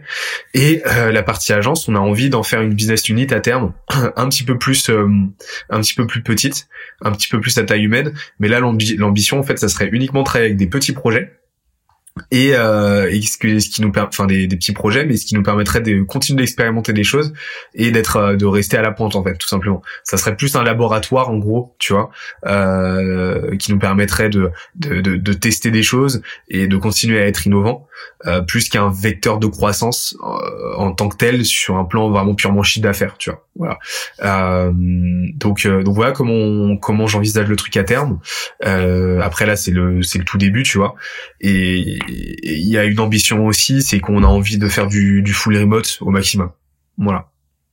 Et 0.54 0.82
la 0.86 1.22
partie 1.22 1.52
agence 1.52 1.88
on 1.88 1.94
a 1.94 2.00
envie 2.00 2.30
d'en 2.30 2.42
faire 2.42 2.62
une 2.62 2.72
business 2.72 3.06
unit 3.10 3.26
à 3.34 3.40
terme 3.40 3.74
un 4.16 4.28
petit 4.30 4.44
peu 4.44 4.56
plus 4.56 4.88
un 4.88 5.80
petit 5.80 5.94
peu 5.94 6.06
plus 6.06 6.22
petite 6.22 6.68
un 7.02 7.12
petit 7.12 7.28
peu 7.28 7.38
plus 7.38 7.58
à 7.58 7.64
taille 7.64 7.82
humaine. 7.84 8.14
Mais 8.38 8.48
là 8.48 8.60
l'ambition 8.60 9.38
en 9.38 9.42
fait 9.42 9.58
ça 9.58 9.68
serait 9.68 9.90
uniquement 9.92 10.22
travailler 10.22 10.46
avec 10.46 10.56
des 10.56 10.68
petits 10.68 10.92
projets 10.92 11.30
et, 12.30 12.54
euh, 12.54 13.10
et 13.10 13.20
ce, 13.22 13.36
que, 13.36 13.58
ce 13.58 13.68
qui 13.68 13.82
nous 13.82 13.90
permet 13.90 14.08
enfin 14.08 14.26
des, 14.26 14.46
des, 14.46 14.56
petits 14.56 14.72
projets 14.72 15.04
mais 15.04 15.16
ce 15.16 15.26
qui 15.26 15.34
nous 15.34 15.42
permettrait 15.42 15.80
de 15.80 16.02
continuer 16.02 16.42
d'expérimenter 16.42 16.92
des 16.92 17.02
choses 17.02 17.32
et 17.74 17.90
d'être 17.90 18.16
euh, 18.16 18.36
de 18.36 18.46
rester 18.46 18.76
à 18.76 18.82
la 18.82 18.92
pointe 18.92 19.16
en 19.16 19.24
fait 19.24 19.34
tout 19.36 19.48
simplement. 19.48 19.82
Ça 20.04 20.16
serait 20.16 20.36
plus 20.36 20.54
un 20.54 20.62
laboratoire 20.62 21.28
en 21.28 21.38
gros 21.38 21.74
tu 21.80 21.92
vois 21.92 22.10
euh, 22.46 23.56
qui 23.56 23.72
nous 23.72 23.80
permettrait 23.80 24.28
de, 24.28 24.52
de, 24.76 25.00
de, 25.00 25.16
de, 25.16 25.32
tester 25.32 25.72
des 25.72 25.82
choses 25.82 26.22
et 26.48 26.68
de 26.68 26.76
continuer 26.76 27.20
à 27.20 27.26
être 27.26 27.46
innovant 27.46 27.88
euh, 28.26 28.40
plus 28.42 28.68
qu'un 28.68 28.90
vecteur 28.90 29.38
de 29.38 29.48
croissance 29.48 30.16
euh, 30.22 30.76
en 30.76 30.92
tant 30.92 31.08
que 31.08 31.16
tel 31.16 31.44
sur 31.44 31.76
un 31.76 31.84
plan 31.84 32.10
vraiment 32.10 32.34
purement 32.36 32.62
chiffre 32.62 32.84
d'affaires 32.84 33.16
tu 33.18 33.30
vois 33.30 33.44
voilà. 33.56 33.78
Euh, 34.24 34.72
donc 35.34 35.66
donc 35.66 35.94
voilà 35.94 36.10
comment 36.10 36.76
comment 36.76 37.06
j'envisage 37.06 37.46
le 37.46 37.54
truc 37.54 37.76
à 37.76 37.84
terme. 37.84 38.18
Après 38.60 39.46
là 39.46 39.56
c'est 39.56 39.70
le 39.70 40.02
c'est 40.02 40.18
le 40.18 40.24
tout 40.24 40.38
début 40.38 40.62
tu 40.62 40.78
vois. 40.78 40.96
Et 41.40 41.98
il 42.08 42.68
y 42.68 42.78
a 42.78 42.84
une 42.84 43.00
ambition 43.00 43.46
aussi, 43.46 43.82
c'est 43.82 44.00
qu'on 44.00 44.22
a 44.22 44.26
envie 44.26 44.58
de 44.58 44.68
faire 44.68 44.86
du, 44.86 45.22
du 45.22 45.32
full 45.32 45.56
remote 45.56 45.98
au 46.00 46.10
maximum. 46.10 46.50
Voilà. 46.98 47.30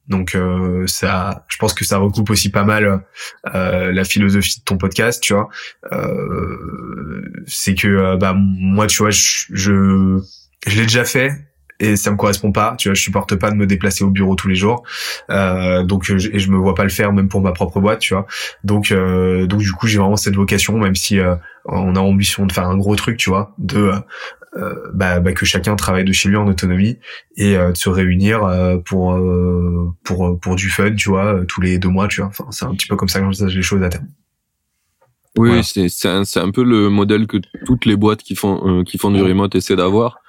Donc 0.08 0.36
euh, 0.36 0.86
ça, 0.88 1.46
je 1.48 1.58
pense 1.58 1.74
que 1.74 1.86
ça 1.86 1.98
recoupe 1.98 2.30
aussi 2.32 2.50
pas 2.50 2.64
mal 2.64 3.06
euh, 3.54 3.92
la 3.92 4.04
philosophie 4.04 4.60
de 4.60 4.64
ton 4.64 4.78
podcast, 4.78 5.22
tu 5.24 5.34
vois. 5.34 5.50
Euh, 5.92 7.22
c'est 7.48 7.76
que 7.76 7.88
euh, 7.88 8.18
bah 8.18 8.34
moi, 8.36 8.88
tu 8.88 8.98
vois, 8.98 9.12
je 9.12 9.46
je, 9.52 10.20
je 10.68 10.78
l'ai 10.78 10.84
déjà 10.84 11.06
fait 11.06 11.32
et 11.82 11.96
ça 11.96 12.12
me 12.12 12.16
correspond 12.16 12.52
pas. 12.52 12.76
Tu 12.78 12.88
vois, 12.88 12.94
je 12.94 13.02
supporte 13.02 13.36
pas 13.36 13.50
de 13.50 13.56
me 13.56 13.66
déplacer 13.66 14.04
au 14.04 14.10
bureau 14.10 14.36
tous 14.36 14.48
les 14.48 14.56
jours. 14.56 14.84
Euh, 15.30 15.84
donc 15.84 16.04
je, 16.04 16.30
et 16.30 16.40
je 16.40 16.52
me 16.52 16.58
vois 16.58 16.76
pas 16.76 16.84
le 16.84 16.90
faire 16.90 17.12
même 17.12 17.28
pour 17.28 17.42
ma 17.42 17.52
propre 17.52 17.82
boîte, 17.82 18.00
tu 18.00 18.14
vois. 18.14 18.28
Donc 18.64 18.92
euh, 18.92 19.48
donc 19.48 19.62
du 19.62 19.72
coup 19.74 19.88
j'ai 19.88 19.98
vraiment 19.98 20.16
cette 20.16 20.36
vocation, 20.36 20.78
même 20.78 20.96
si 20.96 21.20
euh, 21.20 21.36
on 21.66 21.96
a 21.96 22.00
ambition 22.00 22.46
de 22.46 22.52
faire 22.52 22.68
un 22.68 22.78
gros 22.78 22.96
truc, 22.96 23.18
tu 23.18 23.30
vois, 23.30 23.54
de 23.58 23.92
euh, 24.58 24.76
bah, 24.94 25.20
bah, 25.20 25.34
que 25.34 25.46
chacun 25.46 25.76
travaille 25.76 26.06
de 26.06 26.12
chez 26.12 26.30
lui 26.30 26.38
en 26.38 26.48
autonomie 26.48 27.00
et 27.36 27.56
de 27.56 27.76
se 27.76 27.90
réunir 27.90 28.42
pour 28.86 29.20
pour 30.04 30.40
pour 30.40 30.56
du 30.56 30.70
fun, 30.70 30.94
tu 30.94 31.10
vois, 31.10 31.42
tous 31.48 31.62
les 31.62 31.80
deux 31.80 31.90
mois, 31.90 32.08
tu 32.08 32.22
vois. 32.22 32.30
Enfin 32.30 32.46
c'est 32.52 32.66
un 32.66 32.76
petit 32.76 32.88
peu 32.88 32.96
comme 32.96 33.10
ça 33.10 33.20
que 33.20 33.26
j'envisage 33.26 33.56
les 33.56 33.64
choses 33.64 33.82
à 33.82 33.90
terme. 33.90 34.08
Oui, 35.38 35.64
c'est 35.64 35.88
c'est 35.90 36.10
un, 36.10 36.24
un, 36.36 36.52
peu 36.52 36.64
le 36.64 36.90
modèle 36.90 37.26
que 37.26 37.38
toutes 37.66 37.86
les 37.86 37.96
boîtes 37.96 38.22
qui 38.22 38.36
font 38.36 38.84
qui 38.84 39.00
font 39.00 39.10
du 39.10 39.22
remote 39.24 39.56
essaient 39.56 39.78
d'avoir 39.78 40.22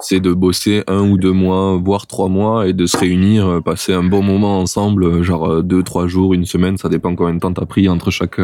c'est 0.00 0.20
de 0.20 0.32
bosser 0.32 0.84
un 0.86 1.00
ou 1.00 1.18
deux 1.18 1.32
mois, 1.32 1.76
voire 1.76 2.06
trois 2.06 2.28
mois, 2.28 2.68
et 2.68 2.72
de 2.72 2.86
se 2.86 2.96
réunir, 2.96 3.46
euh, 3.46 3.60
passer 3.60 3.92
un 3.92 4.04
bon 4.04 4.22
moment 4.22 4.60
ensemble, 4.60 5.04
euh, 5.04 5.22
genre 5.22 5.50
euh, 5.50 5.62
deux, 5.62 5.82
trois 5.82 6.06
jours, 6.06 6.34
une 6.34 6.44
semaine, 6.44 6.78
ça 6.78 6.88
dépend 6.88 7.14
combien 7.14 7.34
de 7.34 7.40
temps 7.40 7.52
t'as 7.52 7.66
pris 7.66 7.88
entre 7.88 8.10
chaque 8.10 8.40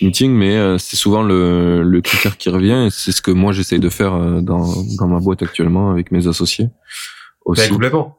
meeting, 0.00 0.32
mais 0.32 0.78
c'est 0.78 0.96
souvent 0.96 1.22
le, 1.22 1.82
le 1.82 2.00
critère 2.00 2.36
qui 2.36 2.48
revient. 2.48 2.86
Et 2.86 2.90
c'est 2.90 3.12
ce 3.12 3.22
que 3.22 3.30
moi 3.30 3.52
j'essaye 3.52 3.78
de 3.78 3.88
faire 3.88 4.42
dans, 4.42 4.66
dans 4.98 5.06
ma 5.06 5.20
boîte 5.20 5.42
actuellement 5.42 5.90
avec 5.92 6.10
mes 6.10 6.26
associés. 6.26 6.70
Aussi. 7.44 7.62
Bah, 7.62 7.68
complètement. 7.68 8.18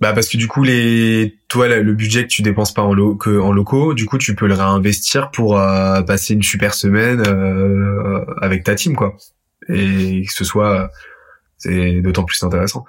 Bah 0.00 0.12
parce 0.12 0.28
que 0.28 0.36
du 0.36 0.46
coup 0.46 0.62
les 0.62 1.38
toi 1.48 1.68
le 1.68 1.92
budget 1.94 2.24
que 2.24 2.28
tu 2.28 2.42
dépenses 2.42 2.74
pas 2.74 2.82
en, 2.82 2.92
lo... 2.92 3.14
que 3.16 3.40
en 3.40 3.50
locaux, 3.50 3.94
du 3.94 4.04
coup 4.04 4.18
tu 4.18 4.34
peux 4.34 4.46
le 4.46 4.52
réinvestir 4.52 5.30
pour 5.30 5.58
euh, 5.58 6.02
passer 6.02 6.34
une 6.34 6.42
super 6.42 6.74
semaine 6.74 7.22
euh, 7.26 8.22
avec 8.42 8.62
ta 8.62 8.74
team 8.74 8.94
quoi. 8.94 9.16
Et 9.68 10.22
que 10.26 10.32
ce 10.32 10.44
soit 10.44 10.90
c'est 11.58 12.00
d'autant 12.00 12.24
plus 12.24 12.42
intéressant 12.42 12.84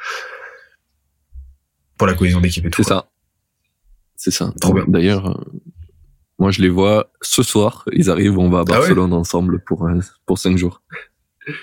pour 1.98 2.08
la 2.08 2.14
cohésion 2.14 2.42
d'équipe 2.42 2.66
et 2.66 2.70
tout. 2.70 2.84
C'est 2.84 2.90
ça. 2.90 3.10
C'est 4.16 4.32
ça. 4.32 4.54
D'ailleurs 4.88 5.28
euh, 5.28 5.62
moi 6.40 6.52
je 6.52 6.62
les 6.62 6.70
vois 6.70 7.12
ce 7.22 7.44
soir, 7.44 7.84
ils 7.92 8.10
arrivent, 8.10 8.38
on 8.38 8.50
va 8.50 8.60
à 8.60 8.62
ah 8.62 8.66
Barcelone 8.66 9.14
ensemble 9.14 9.64
pour 9.64 9.88
pour 10.26 10.38
cinq 10.38 10.58
jours. 10.58 10.82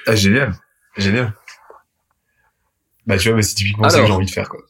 Ah 0.07 0.15
génial. 0.15 0.55
Génial. 0.97 1.35
Bah 3.07 3.19
tu 3.19 3.29
vois 3.29 3.37
mais 3.37 3.43
c'est 3.43 3.55
typiquement 3.55 3.89
ça 3.89 4.01
que 4.01 4.07
j'ai 4.07 4.13
envie 4.13 4.27
de 4.27 4.31
faire 4.31 4.49
quoi. 4.49 4.61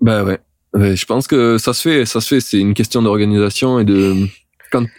Bah 0.00 0.24
ouais. 0.24 0.40
Je 0.74 1.04
pense 1.06 1.26
que 1.26 1.58
ça 1.58 1.72
se 1.72 1.82
fait, 1.82 2.06
ça 2.06 2.20
se 2.20 2.28
fait. 2.28 2.40
C'est 2.40 2.58
une 2.58 2.74
question 2.74 3.02
d'organisation 3.02 3.80
et 3.80 3.84
de. 3.84 4.26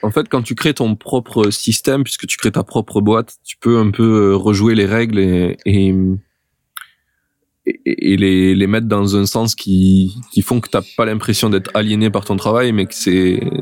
En 0.02 0.12
fait, 0.12 0.28
quand 0.30 0.42
tu 0.42 0.56
crées 0.56 0.74
ton 0.74 0.96
propre 0.96 1.52
système, 1.52 2.04
puisque 2.04 2.26
tu 2.28 2.38
crées 2.38 2.52
ta 2.52 2.64
propre 2.64 3.02
boîte, 3.02 3.36
tu 3.46 3.58
peux 3.58 3.78
un 3.78 3.92
peu 3.92 4.32
euh, 4.32 4.36
rejouer 4.36 4.76
les 4.76 4.86
règles 4.86 5.20
et, 5.20 5.58
les, 7.66 8.68
mettre 8.68 8.88
dans 8.88 9.16
un 9.16 9.26
sens 9.26 9.54
qui, 9.54 10.12
font 10.44 10.60
que 10.60 10.70
t'as 10.70 10.82
pas 10.98 11.06
l'impression 11.06 11.50
d'être 11.50 11.70
aliéné 11.76 12.10
par 12.10 12.26
ton 12.26 12.36
travail, 12.36 12.72
mais 12.72 12.88
que 12.88 12.94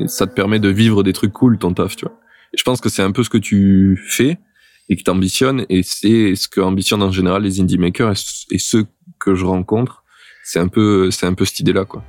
ça 0.06 0.26
te 0.26 0.34
permet 0.34 0.60
de 0.60 0.68
vivre 0.68 1.02
des 1.02 1.12
trucs 1.12 1.32
cool, 1.32 1.58
ton 1.58 1.74
taf, 1.74 1.96
tu 1.96 2.06
vois. 2.06 2.18
Je 2.56 2.62
pense 2.62 2.80
que 2.80 2.88
c'est 2.88 3.02
un 3.02 3.12
peu 3.12 3.22
ce 3.22 3.30
que 3.30 3.38
tu 3.38 4.02
fais 4.08 4.38
et 4.88 4.96
que 4.96 5.02
t'ambitionnes, 5.02 5.66
et 5.68 5.82
c'est 5.82 6.34
ce 6.34 6.48
que 6.48 6.62
ambitionnent 6.62 7.02
en 7.02 7.12
général 7.12 7.42
les 7.42 7.60
indie 7.60 7.76
makers 7.76 8.12
et, 8.12 8.54
et 8.54 8.58
ceux 8.58 8.86
que 9.18 9.34
je 9.34 9.44
rencontre 9.44 10.04
c'est 10.48 10.60
un 10.60 10.68
peu, 10.68 11.10
c'est 11.10 11.26
un 11.26 11.34
peu 11.34 11.44
cette 11.44 11.60
idée-là, 11.60 11.84
quoi. 11.84 12.02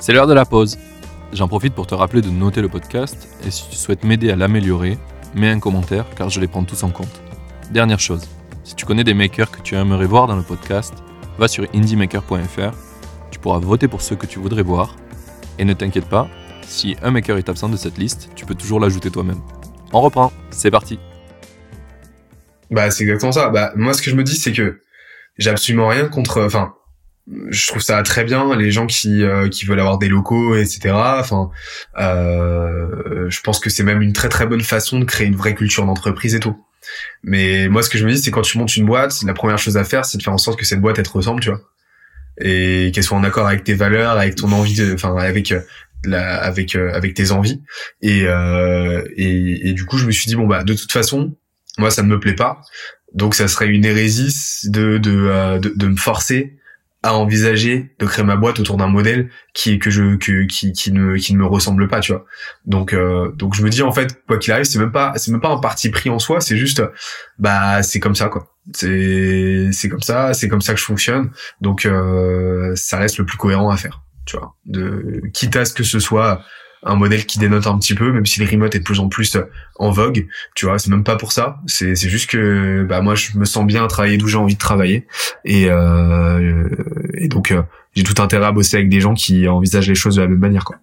C'est 0.00 0.12
l'heure 0.12 0.26
de 0.26 0.34
la 0.34 0.44
pause. 0.44 0.76
J'en 1.36 1.48
profite 1.48 1.74
pour 1.74 1.86
te 1.86 1.94
rappeler 1.94 2.22
de 2.22 2.30
noter 2.30 2.62
le 2.62 2.70
podcast 2.70 3.28
et 3.46 3.50
si 3.50 3.68
tu 3.68 3.76
souhaites 3.76 4.04
m'aider 4.04 4.30
à 4.30 4.36
l'améliorer, 4.36 4.96
mets 5.34 5.50
un 5.50 5.60
commentaire 5.60 6.06
car 6.16 6.30
je 6.30 6.40
les 6.40 6.46
prends 6.46 6.64
tous 6.64 6.82
en 6.82 6.88
compte. 6.88 7.20
Dernière 7.70 8.00
chose, 8.00 8.26
si 8.64 8.74
tu 8.74 8.86
connais 8.86 9.04
des 9.04 9.12
makers 9.12 9.50
que 9.50 9.60
tu 9.60 9.74
aimerais 9.74 10.06
voir 10.06 10.28
dans 10.28 10.36
le 10.36 10.42
podcast, 10.42 10.94
va 11.36 11.46
sur 11.46 11.66
indiemaker.fr, 11.74 12.72
tu 13.30 13.38
pourras 13.38 13.58
voter 13.58 13.86
pour 13.86 14.00
ceux 14.00 14.16
que 14.16 14.24
tu 14.24 14.38
voudrais 14.38 14.62
voir 14.62 14.96
et 15.58 15.66
ne 15.66 15.74
t'inquiète 15.74 16.06
pas, 16.06 16.26
si 16.62 16.96
un 17.02 17.10
maker 17.10 17.36
est 17.36 17.50
absent 17.50 17.68
de 17.68 17.76
cette 17.76 17.98
liste, 17.98 18.30
tu 18.34 18.46
peux 18.46 18.54
toujours 18.54 18.80
l'ajouter 18.80 19.10
toi-même. 19.10 19.42
On 19.92 20.00
reprend, 20.00 20.32
c'est 20.48 20.70
parti. 20.70 20.98
Bah 22.70 22.90
c'est 22.90 23.02
exactement 23.02 23.32
ça. 23.32 23.50
Bah 23.50 23.72
moi 23.76 23.92
ce 23.92 24.00
que 24.00 24.10
je 24.10 24.16
me 24.16 24.24
dis 24.24 24.36
c'est 24.36 24.54
que 24.54 24.80
j'ai 25.36 25.50
absolument 25.50 25.88
rien 25.88 26.08
contre. 26.08 26.48
Je 27.48 27.66
trouve 27.66 27.82
ça 27.82 28.02
très 28.02 28.24
bien 28.24 28.54
les 28.56 28.70
gens 28.70 28.86
qui 28.86 29.22
euh, 29.22 29.48
qui 29.48 29.64
veulent 29.64 29.80
avoir 29.80 29.98
des 29.98 30.08
locaux, 30.08 30.56
etc. 30.56 30.94
Enfin, 30.94 31.50
euh, 31.98 33.28
je 33.28 33.40
pense 33.40 33.58
que 33.58 33.70
c'est 33.70 33.82
même 33.82 34.02
une 34.02 34.12
très 34.12 34.28
très 34.28 34.46
bonne 34.46 34.60
façon 34.60 35.00
de 35.00 35.04
créer 35.04 35.26
une 35.26 35.36
vraie 35.36 35.54
culture 35.54 35.84
d'entreprise 35.84 36.34
et 36.34 36.40
tout. 36.40 36.56
Mais 37.24 37.68
moi, 37.68 37.82
ce 37.82 37.90
que 37.90 37.98
je 37.98 38.06
me 38.06 38.12
dis, 38.12 38.18
c'est 38.18 38.30
quand 38.30 38.42
tu 38.42 38.58
montes 38.58 38.76
une 38.76 38.86
boîte, 38.86 39.22
la 39.24 39.34
première 39.34 39.58
chose 39.58 39.76
à 39.76 39.84
faire, 39.84 40.04
c'est 40.04 40.18
de 40.18 40.22
faire 40.22 40.32
en 40.32 40.38
sorte 40.38 40.58
que 40.58 40.64
cette 40.64 40.80
boîte 40.80 40.98
elle 40.98 41.06
te 41.06 41.10
ressemble, 41.10 41.40
tu 41.40 41.50
vois, 41.50 41.60
et 42.40 42.92
qu'elle 42.94 43.02
soit 43.02 43.18
en 43.18 43.24
accord 43.24 43.48
avec 43.48 43.64
tes 43.64 43.74
valeurs, 43.74 44.18
avec 44.18 44.36
ton 44.36 44.52
envie, 44.52 44.74
de, 44.74 44.94
enfin, 44.94 45.16
avec 45.16 45.50
euh, 45.50 45.60
la, 46.04 46.36
avec 46.36 46.76
avec 46.76 47.14
tes 47.14 47.32
envies. 47.32 47.60
Et, 48.02 48.20
et 49.16 49.68
et 49.68 49.72
du 49.72 49.84
coup, 49.84 49.98
je 49.98 50.06
me 50.06 50.12
suis 50.12 50.26
dit 50.26 50.36
bon 50.36 50.46
bah 50.46 50.62
de 50.62 50.74
toute 50.74 50.92
façon, 50.92 51.36
moi 51.78 51.90
ça 51.90 52.02
ne 52.02 52.08
me 52.08 52.20
plaît 52.20 52.34
pas 52.34 52.60
donc 53.16 53.34
ça 53.34 53.48
serait 53.48 53.68
une 53.68 53.84
hérésie 53.84 54.68
de 54.68 54.98
de, 54.98 55.10
euh, 55.16 55.58
de, 55.58 55.72
de 55.74 55.86
me 55.88 55.96
forcer 55.96 56.56
à 57.06 57.14
envisager 57.14 57.94
de 58.00 58.06
créer 58.06 58.24
ma 58.24 58.36
boîte 58.36 58.58
autour 58.58 58.76
d'un 58.76 58.88
modèle 58.88 59.30
qui 59.54 59.78
que 59.78 59.90
je 59.90 60.16
que, 60.16 60.44
qui 60.46 60.72
qui 60.72 60.90
ne 60.90 61.16
qui 61.16 61.34
ne 61.34 61.38
me 61.38 61.46
ressemble 61.46 61.86
pas 61.86 62.00
tu 62.00 62.12
vois. 62.12 62.24
Donc 62.64 62.92
euh, 62.92 63.30
donc 63.32 63.54
je 63.54 63.62
me 63.62 63.70
dis 63.70 63.82
en 63.82 63.92
fait 63.92 64.20
quoi 64.26 64.38
qu'il 64.38 64.52
arrive 64.52 64.64
c'est 64.64 64.80
même 64.80 64.90
pas 64.90 65.12
c'est 65.16 65.30
même 65.30 65.40
pas 65.40 65.50
un 65.50 65.58
parti 65.58 65.90
pris 65.90 66.10
en 66.10 66.18
soi 66.18 66.40
c'est 66.40 66.56
juste 66.56 66.82
bah 67.38 67.82
c'est 67.84 68.00
comme 68.00 68.16
ça 68.16 68.28
quoi. 68.28 68.52
C'est 68.74 69.68
c'est 69.70 69.88
comme 69.88 70.02
ça 70.02 70.34
c'est 70.34 70.48
comme 70.48 70.60
ça 70.60 70.74
que 70.74 70.80
je 70.80 70.84
fonctionne. 70.84 71.30
Donc 71.60 71.86
euh, 71.86 72.72
ça 72.74 72.98
reste 72.98 73.18
le 73.18 73.24
plus 73.24 73.38
cohérent 73.38 73.70
à 73.70 73.76
faire 73.76 74.02
tu 74.24 74.36
vois. 74.36 74.56
De 74.64 75.22
quitte 75.32 75.54
à 75.54 75.64
ce 75.64 75.72
que 75.72 75.84
ce 75.84 76.00
soit 76.00 76.42
un 76.82 76.94
modèle 76.94 77.26
qui 77.26 77.38
dénote 77.38 77.66
un 77.66 77.78
petit 77.78 77.94
peu, 77.94 78.12
même 78.12 78.26
si 78.26 78.40
le 78.40 78.46
remote 78.48 78.74
est 78.74 78.78
de 78.78 78.84
plus 78.84 79.00
en 79.00 79.08
plus 79.08 79.36
euh, 79.36 79.42
en 79.76 79.90
vogue. 79.90 80.26
Tu 80.54 80.66
vois, 80.66 80.78
c'est 80.78 80.90
même 80.90 81.04
pas 81.04 81.16
pour 81.16 81.32
ça. 81.32 81.58
C'est 81.66 81.94
c'est 81.94 82.08
juste 82.08 82.30
que 82.30 82.84
bah 82.88 83.00
moi 83.00 83.14
je 83.14 83.36
me 83.36 83.44
sens 83.44 83.66
bien 83.66 83.84
à 83.84 83.88
travailler 83.88 84.18
d'où 84.18 84.28
j'ai 84.28 84.38
envie 84.38 84.54
de 84.54 84.60
travailler 84.60 85.06
et 85.44 85.66
euh, 85.68 86.68
donc 87.28 87.50
euh, 87.50 87.62
j'ai 87.94 88.04
tout 88.04 88.20
intérêt 88.22 88.46
à 88.46 88.52
bosser 88.52 88.76
avec 88.76 88.88
des 88.88 89.00
gens 89.00 89.14
qui 89.14 89.48
envisagent 89.48 89.88
les 89.88 89.94
choses 89.94 90.16
de 90.16 90.22
la 90.22 90.28
même 90.28 90.38
manière 90.38 90.64
quoi. 90.64 90.76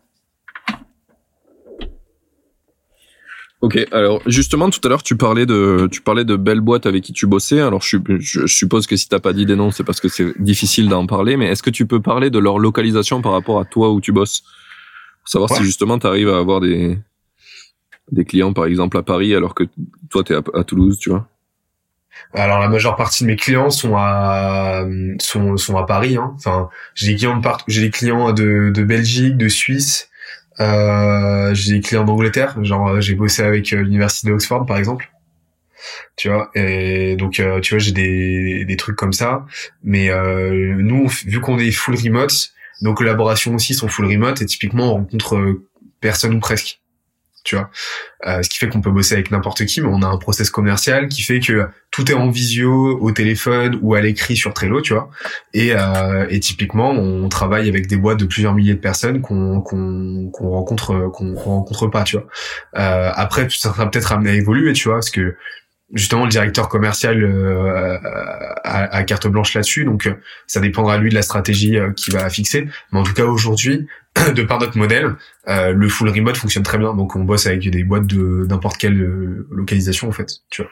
Ok, 3.62 3.80
alors 3.94 4.22
justement 4.26 4.70
tout 4.70 4.82
à 4.84 4.90
l'heure 4.90 5.04
tu 5.04 5.16
parlais 5.16 5.46
de 5.46 5.88
tu 5.90 6.02
parlais 6.02 6.26
de 6.26 6.36
belles 6.36 6.60
boîtes 6.60 6.86
avec 6.86 7.02
qui 7.02 7.14
tu 7.14 7.28
bossais. 7.28 7.62
Alors 7.62 7.82
je, 7.82 7.98
je 8.20 8.46
suppose 8.46 8.88
que 8.88 8.98
si 8.98 9.08
t'as 9.08 9.20
pas 9.20 9.32
dit 9.32 9.46
des 9.46 9.56
noms, 9.56 9.72
c'est 9.72 9.86
parce 9.86 10.02
que 10.02 10.10
c'est 10.10 10.34
difficile 10.42 10.90
d'en 10.90 11.06
parler. 11.06 11.38
Mais 11.38 11.46
est-ce 11.46 11.64
que 11.64 11.70
tu 11.70 11.86
peux 11.86 12.02
parler 12.02 12.30
de 12.30 12.40
leur 12.40 12.60
localisation 12.60 13.22
par 13.22 13.32
rapport 13.32 13.62
à 13.62 13.66
toi 13.66 13.90
où 13.94 14.02
tu 14.02 14.12
bosses? 14.12 14.44
Savoir 15.26 15.50
si 15.56 15.64
justement 15.64 16.00
tu 16.00 16.08
arrives 16.08 16.30
à 16.30 16.38
avoir 16.38 16.60
des 16.60 16.98
des 18.12 18.26
clients 18.26 18.54
par 18.54 18.66
exemple 18.66 18.98
à 18.98 19.04
Paris 19.04 19.34
alors 19.34 19.56
que 19.56 19.64
toi 20.10 20.24
tu 20.24 20.34
es 20.34 20.36
à, 20.36 20.64
Toulouse, 20.64 21.00
tu 21.00 21.10
vois. 21.10 21.28
Alors 22.34 22.60
la 22.60 22.68
majeure 22.68 22.96
partie 22.96 23.24
de 23.24 23.30
mes 23.30 23.36
clients 23.36 23.70
sont 23.70 23.96
à 23.96 24.86
sont 25.20 25.58
sont 25.58 25.78
à 25.78 25.86
Paris 25.86 26.18
hein. 26.18 26.34
Enfin, 26.36 26.70
j'ai 26.94 27.12
des 27.12 27.16
clients 27.16 27.38
de 27.38 27.42
partout, 27.42 27.66
j'ai 27.68 27.82
des 27.82 27.90
clients 27.90 28.32
de 28.34 28.72
de 28.74 28.84
Belgique, 28.84 29.38
de 29.38 29.48
Suisse, 29.48 30.10
euh, 30.60 31.54
j'ai 31.54 31.74
des 31.74 31.82
clients 31.82 32.04
d'Angleterre, 32.04 32.64
genre 32.64 33.02
j'ai 33.02 33.16
bossé 33.16 33.42
avec 33.44 33.72
euh, 33.74 33.82
l'université 33.82 34.30
d'Oxford 34.30 34.66
par 34.66 34.78
exemple. 34.78 35.12
Tu 36.16 36.30
vois, 36.30 36.52
et 36.56 37.16
donc 37.16 37.40
euh, 37.40 37.60
tu 37.60 37.74
vois, 37.74 37.80
j'ai 37.80 37.92
des 37.92 38.66
des 38.66 38.78
trucs 38.78 38.96
comme 38.96 39.14
ça, 39.14 39.46
mais 39.84 40.10
euh, 40.10 40.76
nous 40.78 41.08
vu 41.26 41.42
qu'on 41.42 41.58
est 41.60 41.72
full 41.72 41.96
remote, 41.96 42.52
nos 42.82 42.94
collaborations 42.94 43.56
aussi 43.56 43.74
sont 43.74 43.88
full 43.88 44.06
remote 44.06 44.42
et 44.42 44.46
typiquement 44.46 44.94
on 44.94 44.96
rencontre 44.96 45.36
euh, 45.36 45.68
personne 46.02 46.36
ou 46.36 46.40
presque. 46.40 46.80
Tu 47.44 47.58
vois, 47.58 47.70
euh, 48.26 48.42
ce 48.42 48.48
qui 48.48 48.58
fait 48.58 48.70
qu'on 48.70 48.80
peut 48.80 48.90
bosser 48.90 49.16
avec 49.16 49.30
n'importe 49.30 49.66
qui, 49.66 49.82
mais 49.82 49.90
on 49.92 50.02
a 50.02 50.08
un 50.08 50.18
process 50.18 50.50
commercial 50.50 51.10
qui 51.10 51.22
fait 51.24 51.42
que 51.42 51.68
tout 51.92 52.10
est 52.10 52.14
en 52.14 52.30
visio, 52.30 52.98
au 53.02 53.12
téléphone 53.12 53.78
ou 53.82 53.96
à 53.96 54.02
l'écrit 54.02 54.38
sur 54.38 54.54
Trello, 54.54 54.80
tu 54.80 54.94
vois? 54.94 55.10
Et, 55.54 55.74
euh, 55.74 56.26
et 56.30 56.40
typiquement, 56.40 56.92
on 56.92 57.28
travaille 57.28 57.68
avec 57.68 57.88
des 57.88 57.98
boîtes 57.98 58.20
de 58.20 58.26
plusieurs 58.26 58.54
milliers 58.54 58.76
de 58.76 58.80
personnes 58.80 59.20
qu'on 59.20 59.60
qu'on 59.60 60.30
qu'on 60.32 60.52
rencontre 60.52 61.10
qu'on 61.12 61.36
rencontre 61.36 61.88
pas, 61.88 62.04
tu 62.04 62.16
vois? 62.16 62.28
Euh, 62.78 63.12
après, 63.14 63.50
ça 63.50 63.74
sera 63.74 63.92
peut-être 63.92 64.14
amené 64.14 64.30
à 64.30 64.36
évoluer, 64.36 64.72
tu 64.72 64.88
vois, 64.88 65.00
parce 65.00 65.10
que 65.10 65.36
justement 65.92 66.24
le 66.24 66.30
directeur 66.30 66.70
commercial 66.70 67.24
euh, 67.24 67.98
a, 68.64 69.04
carte 69.04 69.28
blanche 69.28 69.54
là-dessus, 69.54 69.86
donc 69.86 70.08
euh, 70.08 70.14
ça 70.48 70.60
dépendra 70.60 70.98
lui 70.98 71.10
de 71.10 71.16
la 71.16 71.22
stratégie 71.22 71.78
euh, 71.78 71.92
qu'il 71.92 72.14
va 72.14 72.30
fixer. 72.30 72.68
Mais 72.92 73.00
en 73.00 73.04
tout 73.04 73.14
cas 73.14 73.26
aujourd'hui, 73.26 73.88
de 74.36 74.44
par 74.44 74.60
notre 74.60 74.78
modèle, 74.78 75.16
le 75.48 75.90
full 75.90 76.10
remote 76.10 76.38
fonctionne 76.38 76.64
très 76.64 76.78
bien. 76.78 76.94
Donc 76.94 77.16
on 77.16 77.24
bosse 77.24 77.48
avec 77.48 77.70
des 77.70 77.84
boîtes 77.84 78.08
de 78.08 78.46
n'importe 78.50 78.78
quelle 78.78 78.98
localisation 79.50 80.10
en 80.10 80.12
fait, 80.12 80.30
tu 80.50 80.64
vois. 80.64 80.72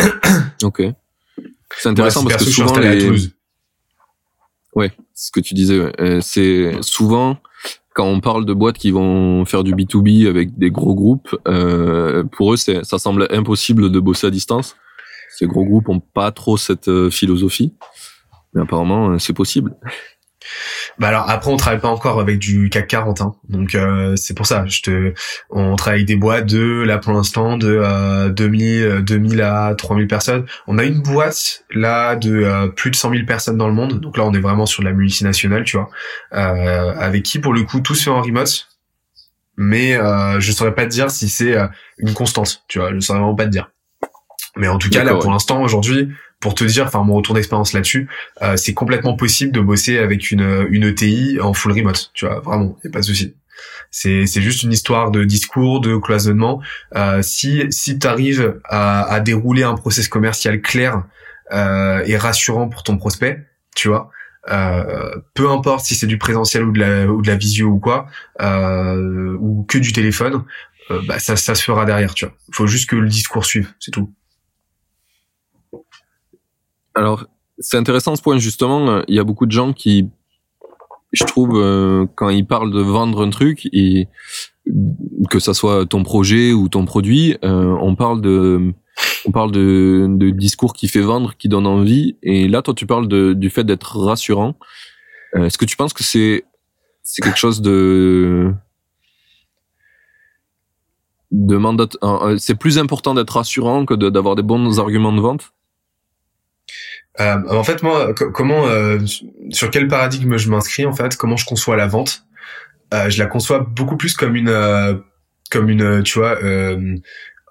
Ok. 0.64 0.82
C'est 1.76 1.90
intéressant 1.90 2.24
parce 2.24 2.44
que 2.44 2.50
souvent 2.50 2.76
les... 2.78 3.30
Ouais, 4.74 4.90
ce 5.14 5.30
que 5.30 5.38
tu 5.38 5.54
disais, 5.54 5.80
c'est 6.20 6.72
souvent 6.80 7.40
quand 7.98 8.06
on 8.06 8.20
parle 8.20 8.44
de 8.44 8.54
boîtes 8.54 8.78
qui 8.78 8.92
vont 8.92 9.44
faire 9.44 9.64
du 9.64 9.74
B2B 9.74 10.28
avec 10.28 10.56
des 10.56 10.70
gros 10.70 10.94
groupes, 10.94 11.36
euh, 11.48 12.22
pour 12.22 12.52
eux, 12.52 12.56
ça 12.56 12.84
semble 12.84 13.26
impossible 13.30 13.90
de 13.90 13.98
bosser 13.98 14.28
à 14.28 14.30
distance. 14.30 14.76
Ces 15.36 15.48
gros 15.48 15.64
groupes 15.64 15.88
ont 15.88 15.98
pas 15.98 16.30
trop 16.30 16.56
cette 16.56 16.86
euh, 16.86 17.10
philosophie, 17.10 17.74
mais 18.54 18.62
apparemment, 18.62 19.10
euh, 19.10 19.18
c'est 19.18 19.32
possible. 19.32 19.74
Bah 20.98 21.08
alors 21.08 21.28
après 21.28 21.50
on 21.50 21.56
travaille 21.56 21.80
pas 21.80 21.88
encore 21.88 22.20
avec 22.20 22.38
du 22.38 22.70
CAC 22.70 22.88
40 22.88 23.20
hein. 23.20 23.34
donc 23.48 23.74
euh, 23.74 24.14
c'est 24.16 24.34
pour 24.34 24.46
ça 24.46 24.64
je 24.66 24.82
te 24.82 25.14
on 25.50 25.76
travaille 25.76 26.04
des 26.04 26.16
boîtes 26.16 26.46
de 26.46 26.82
là 26.82 26.98
pour 26.98 27.12
l'instant 27.12 27.56
de 27.56 27.68
euh, 27.68 28.28
2000 28.30 29.02
2000 29.04 29.42
à 29.42 29.74
3000 29.74 30.06
personnes. 30.06 30.46
On 30.66 30.78
a 30.78 30.84
une 30.84 31.00
boîte 31.00 31.64
là 31.70 32.16
de 32.16 32.42
euh, 32.42 32.68
plus 32.68 32.90
de 32.90 32.96
100 32.96 33.10
000 33.10 33.24
personnes 33.26 33.56
dans 33.56 33.68
le 33.68 33.74
monde. 33.74 34.00
Donc 34.00 34.16
là 34.16 34.24
on 34.24 34.32
est 34.32 34.40
vraiment 34.40 34.66
sur 34.66 34.82
de 34.82 34.88
la 34.88 34.94
multinationale 34.94 35.64
tu 35.64 35.76
vois. 35.76 35.90
Euh, 36.32 36.94
avec 36.96 37.22
qui 37.22 37.38
pour 37.38 37.52
le 37.52 37.62
coup 37.62 37.80
tout 37.80 37.94
se 37.94 38.04
fait 38.04 38.10
en 38.10 38.22
remote. 38.22 38.68
Mais 39.56 39.96
euh, 39.96 40.38
je 40.40 40.52
saurais 40.52 40.74
pas 40.74 40.84
te 40.84 40.90
dire 40.90 41.10
si 41.10 41.28
c'est 41.28 41.56
une 41.98 42.14
constante 42.14 42.62
tu 42.68 42.78
vois. 42.78 42.92
Je 42.94 43.00
saurais 43.00 43.18
vraiment 43.18 43.34
pas 43.34 43.44
te 43.44 43.50
dire 43.50 43.70
mais 44.58 44.68
en 44.68 44.78
tout 44.78 44.90
cas 44.90 45.04
là 45.04 45.14
pour 45.14 45.30
l'instant 45.30 45.62
aujourd'hui 45.62 46.08
pour 46.40 46.54
te 46.54 46.62
dire, 46.64 46.86
enfin 46.86 47.02
mon 47.02 47.14
retour 47.14 47.34
d'expérience 47.34 47.72
là-dessus, 47.72 48.08
euh, 48.42 48.56
c'est 48.56 48.74
complètement 48.74 49.16
possible 49.16 49.52
de 49.52 49.60
bosser 49.60 49.98
avec 49.98 50.30
une 50.30 50.66
une 50.70 50.84
ETI 50.84 51.40
en 51.40 51.52
full 51.52 51.72
remote, 51.72 52.10
tu 52.14 52.26
vois, 52.26 52.40
vraiment, 52.40 52.76
y 52.84 52.88
a 52.88 52.90
pas 52.90 53.00
de 53.00 53.04
souci. 53.04 53.34
C'est 53.90 54.26
c'est 54.26 54.42
juste 54.42 54.62
une 54.62 54.72
histoire 54.72 55.10
de 55.10 55.24
discours, 55.24 55.80
de 55.80 55.96
cloisonnement. 55.96 56.60
Euh, 56.94 57.22
si 57.22 57.64
si 57.70 57.98
tu 57.98 58.06
arrives 58.06 58.60
à, 58.64 59.02
à 59.02 59.20
dérouler 59.20 59.64
un 59.64 59.74
process 59.74 60.06
commercial 60.08 60.60
clair 60.60 61.02
euh, 61.52 62.02
et 62.06 62.16
rassurant 62.16 62.68
pour 62.68 62.82
ton 62.82 62.98
prospect, 62.98 63.44
tu 63.74 63.88
vois. 63.88 64.10
Euh, 64.50 65.14
peu 65.34 65.50
importe 65.50 65.84
si 65.84 65.94
c'est 65.94 66.06
du 66.06 66.16
présentiel 66.18 66.64
ou 66.64 66.72
de 66.72 66.78
la 66.78 67.06
ou 67.06 67.20
de 67.20 67.26
la 67.26 67.36
visio 67.36 67.68
ou 67.68 67.78
quoi, 67.78 68.06
euh, 68.40 69.36
ou 69.40 69.64
que 69.68 69.78
du 69.78 69.92
téléphone, 69.92 70.44
euh, 70.90 71.00
bah 71.06 71.18
ça 71.18 71.36
ça 71.36 71.54
se 71.54 71.62
fera 71.62 71.84
derrière, 71.84 72.14
tu 72.14 72.24
vois. 72.24 72.34
Faut 72.52 72.66
juste 72.66 72.88
que 72.88 72.96
le 72.96 73.08
discours 73.08 73.44
suive, 73.44 73.72
c'est 73.80 73.90
tout. 73.90 74.12
Alors, 76.98 77.26
c'est 77.60 77.76
intéressant 77.76 78.16
ce 78.16 78.22
point 78.22 78.38
justement. 78.38 79.02
Il 79.06 79.14
y 79.14 79.20
a 79.20 79.24
beaucoup 79.24 79.46
de 79.46 79.52
gens 79.52 79.72
qui, 79.72 80.08
je 81.12 81.24
trouve, 81.24 81.52
euh, 81.54 82.06
quand 82.16 82.28
ils 82.28 82.44
parlent 82.44 82.72
de 82.72 82.80
vendre 82.80 83.24
un 83.24 83.30
truc, 83.30 83.68
et 83.72 84.08
que 85.30 85.38
ça 85.38 85.54
soit 85.54 85.86
ton 85.86 86.02
projet 86.02 86.52
ou 86.52 86.68
ton 86.68 86.84
produit, 86.84 87.36
euh, 87.44 87.76
on 87.80 87.94
parle 87.94 88.20
de, 88.20 88.74
on 89.26 89.30
parle 89.30 89.52
de, 89.52 90.06
de 90.08 90.30
discours 90.30 90.72
qui 90.72 90.88
fait 90.88 91.00
vendre, 91.00 91.36
qui 91.38 91.48
donne 91.48 91.68
envie. 91.68 92.16
Et 92.22 92.48
là, 92.48 92.62
toi, 92.62 92.74
tu 92.74 92.84
parles 92.84 93.06
de, 93.06 93.32
du 93.32 93.48
fait 93.48 93.64
d'être 93.64 93.96
rassurant. 93.96 94.56
Euh, 95.36 95.44
Est-ce 95.44 95.56
que 95.56 95.66
tu 95.66 95.76
penses 95.76 95.92
que 95.92 96.02
c'est, 96.02 96.44
c'est 97.04 97.22
quelque 97.22 97.38
chose 97.38 97.62
de, 97.62 98.52
de 101.30 101.56
mandat, 101.56 101.86
c'est 102.38 102.58
plus 102.58 102.76
important 102.76 103.14
d'être 103.14 103.36
rassurant 103.36 103.86
que 103.86 103.94
d'avoir 103.94 104.34
des 104.34 104.42
bons 104.42 104.80
arguments 104.80 105.12
de 105.12 105.20
vente? 105.20 105.52
Euh, 107.20 107.42
en 107.50 107.64
fait, 107.64 107.82
moi, 107.82 108.14
co- 108.14 108.30
comment, 108.30 108.66
euh, 108.68 108.98
sur 109.50 109.70
quel 109.70 109.88
paradigme 109.88 110.36
je 110.36 110.48
m'inscris 110.50 110.86
en 110.86 110.92
fait, 110.92 111.16
comment 111.16 111.36
je 111.36 111.44
conçois 111.46 111.76
la 111.76 111.86
vente 111.86 112.24
euh, 112.94 113.10
Je 113.10 113.18
la 113.18 113.26
conçois 113.26 113.60
beaucoup 113.60 113.96
plus 113.96 114.14
comme 114.14 114.36
une, 114.36 114.48
euh, 114.48 114.94
comme 115.50 115.68
une, 115.68 116.02
tu 116.02 116.18
vois, 116.18 116.42
euh, 116.42 116.94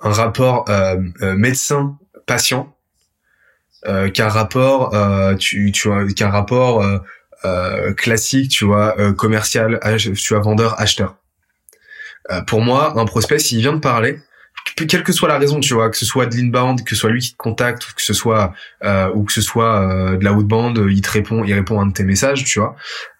un 0.01 0.11
rapport 0.11 0.65
euh, 0.69 0.97
médecin-patient 1.35 2.73
euh, 3.87 4.09
qu'un 4.09 4.29
rapport, 4.29 4.93
tu, 5.37 5.71
tu 5.71 5.87
vois, 5.89 6.07
qu'un 6.07 6.29
rapport 6.29 6.85
classique, 7.97 8.51
tu 8.51 8.65
vois, 8.65 8.95
commercial, 9.13 9.79
tu 9.99 10.33
vois, 10.33 10.39
vendeur-acheteur. 10.41 11.15
Euh, 12.31 12.41
pour 12.41 12.61
moi, 12.61 12.99
un 12.99 13.05
prospect, 13.05 13.39
s'il 13.39 13.59
vient 13.59 13.73
de 13.73 13.79
parler, 13.79 14.19
quelle 14.85 15.03
que 15.03 15.11
soit 15.11 15.27
la 15.27 15.39
raison, 15.39 15.59
tu 15.59 15.73
vois, 15.73 15.89
que 15.89 15.97
ce 15.97 16.05
soit 16.05 16.27
de 16.27 16.35
l'inbound, 16.35 16.83
que 16.83 16.91
ce 16.91 16.95
soit 16.95 17.09
lui 17.09 17.21
qui 17.21 17.31
te 17.31 17.37
contacte, 17.37 17.89
ou 17.89 17.93
que 17.95 18.01
ce 18.01 18.13
soit 18.13 18.53
euh, 18.83 19.09
ou 19.15 19.23
que 19.23 19.33
ce 19.33 19.41
soit 19.41 19.81
euh, 19.81 20.17
de 20.17 20.23
la 20.23 20.33
outbound, 20.33 20.79
il 20.89 21.01
te 21.01 21.09
répond, 21.09 21.43
il 21.43 21.53
répond 21.53 21.79
à 21.79 21.83
un 21.83 21.87
de 21.87 21.93
tes 21.93 22.03
messages, 22.03 22.43
tu 22.43 22.59
vois. 22.59 22.75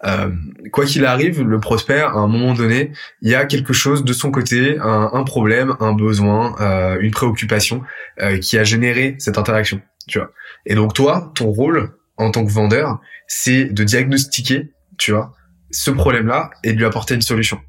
Euh, 0.06 0.30
quoi 0.72 0.86
qu'il 0.86 1.06
arrive, 1.06 1.42
le 1.42 1.60
prospect, 1.60 2.00
à 2.00 2.12
un 2.12 2.28
moment 2.28 2.54
donné, 2.54 2.92
il 3.22 3.32
y 3.32 3.36
a 3.36 3.46
quelque 3.46 3.74
chose 3.74 4.04
de 4.04 4.14
son 4.14 4.30
côté, 4.30 4.78
un, 4.80 5.10
un 5.14 5.24
problème, 5.24 5.76
un 5.80 5.94
besoin, 5.94 6.56
euh, 6.60 6.98
une 7.00 7.12
préoccupation 7.12 7.82
euh, 8.22 8.38
qui 8.38 8.58
a 8.58 8.64
généré 8.64 9.16
cette 9.18 9.38
interaction, 9.38 9.82
tu 10.08 10.20
vois. 10.20 10.32
Et 10.66 10.76
donc 10.76 10.94
toi, 10.94 11.32
ton 11.34 11.48
rôle 11.48 11.94
en 12.18 12.32
tant 12.32 12.46
que 12.46 12.52
vendeur, 12.52 13.00
c'est 13.28 13.66
de 13.66 13.84
diagnostiquer, 13.84 14.72
tu 14.98 15.12
vois, 15.12 15.34
ce 15.72 15.92
problème-là 15.92 16.50
et 16.64 16.74
de 16.74 16.78
lui 16.78 16.86
apporter 16.86 17.16
une 17.16 17.22
solution. 17.22 17.60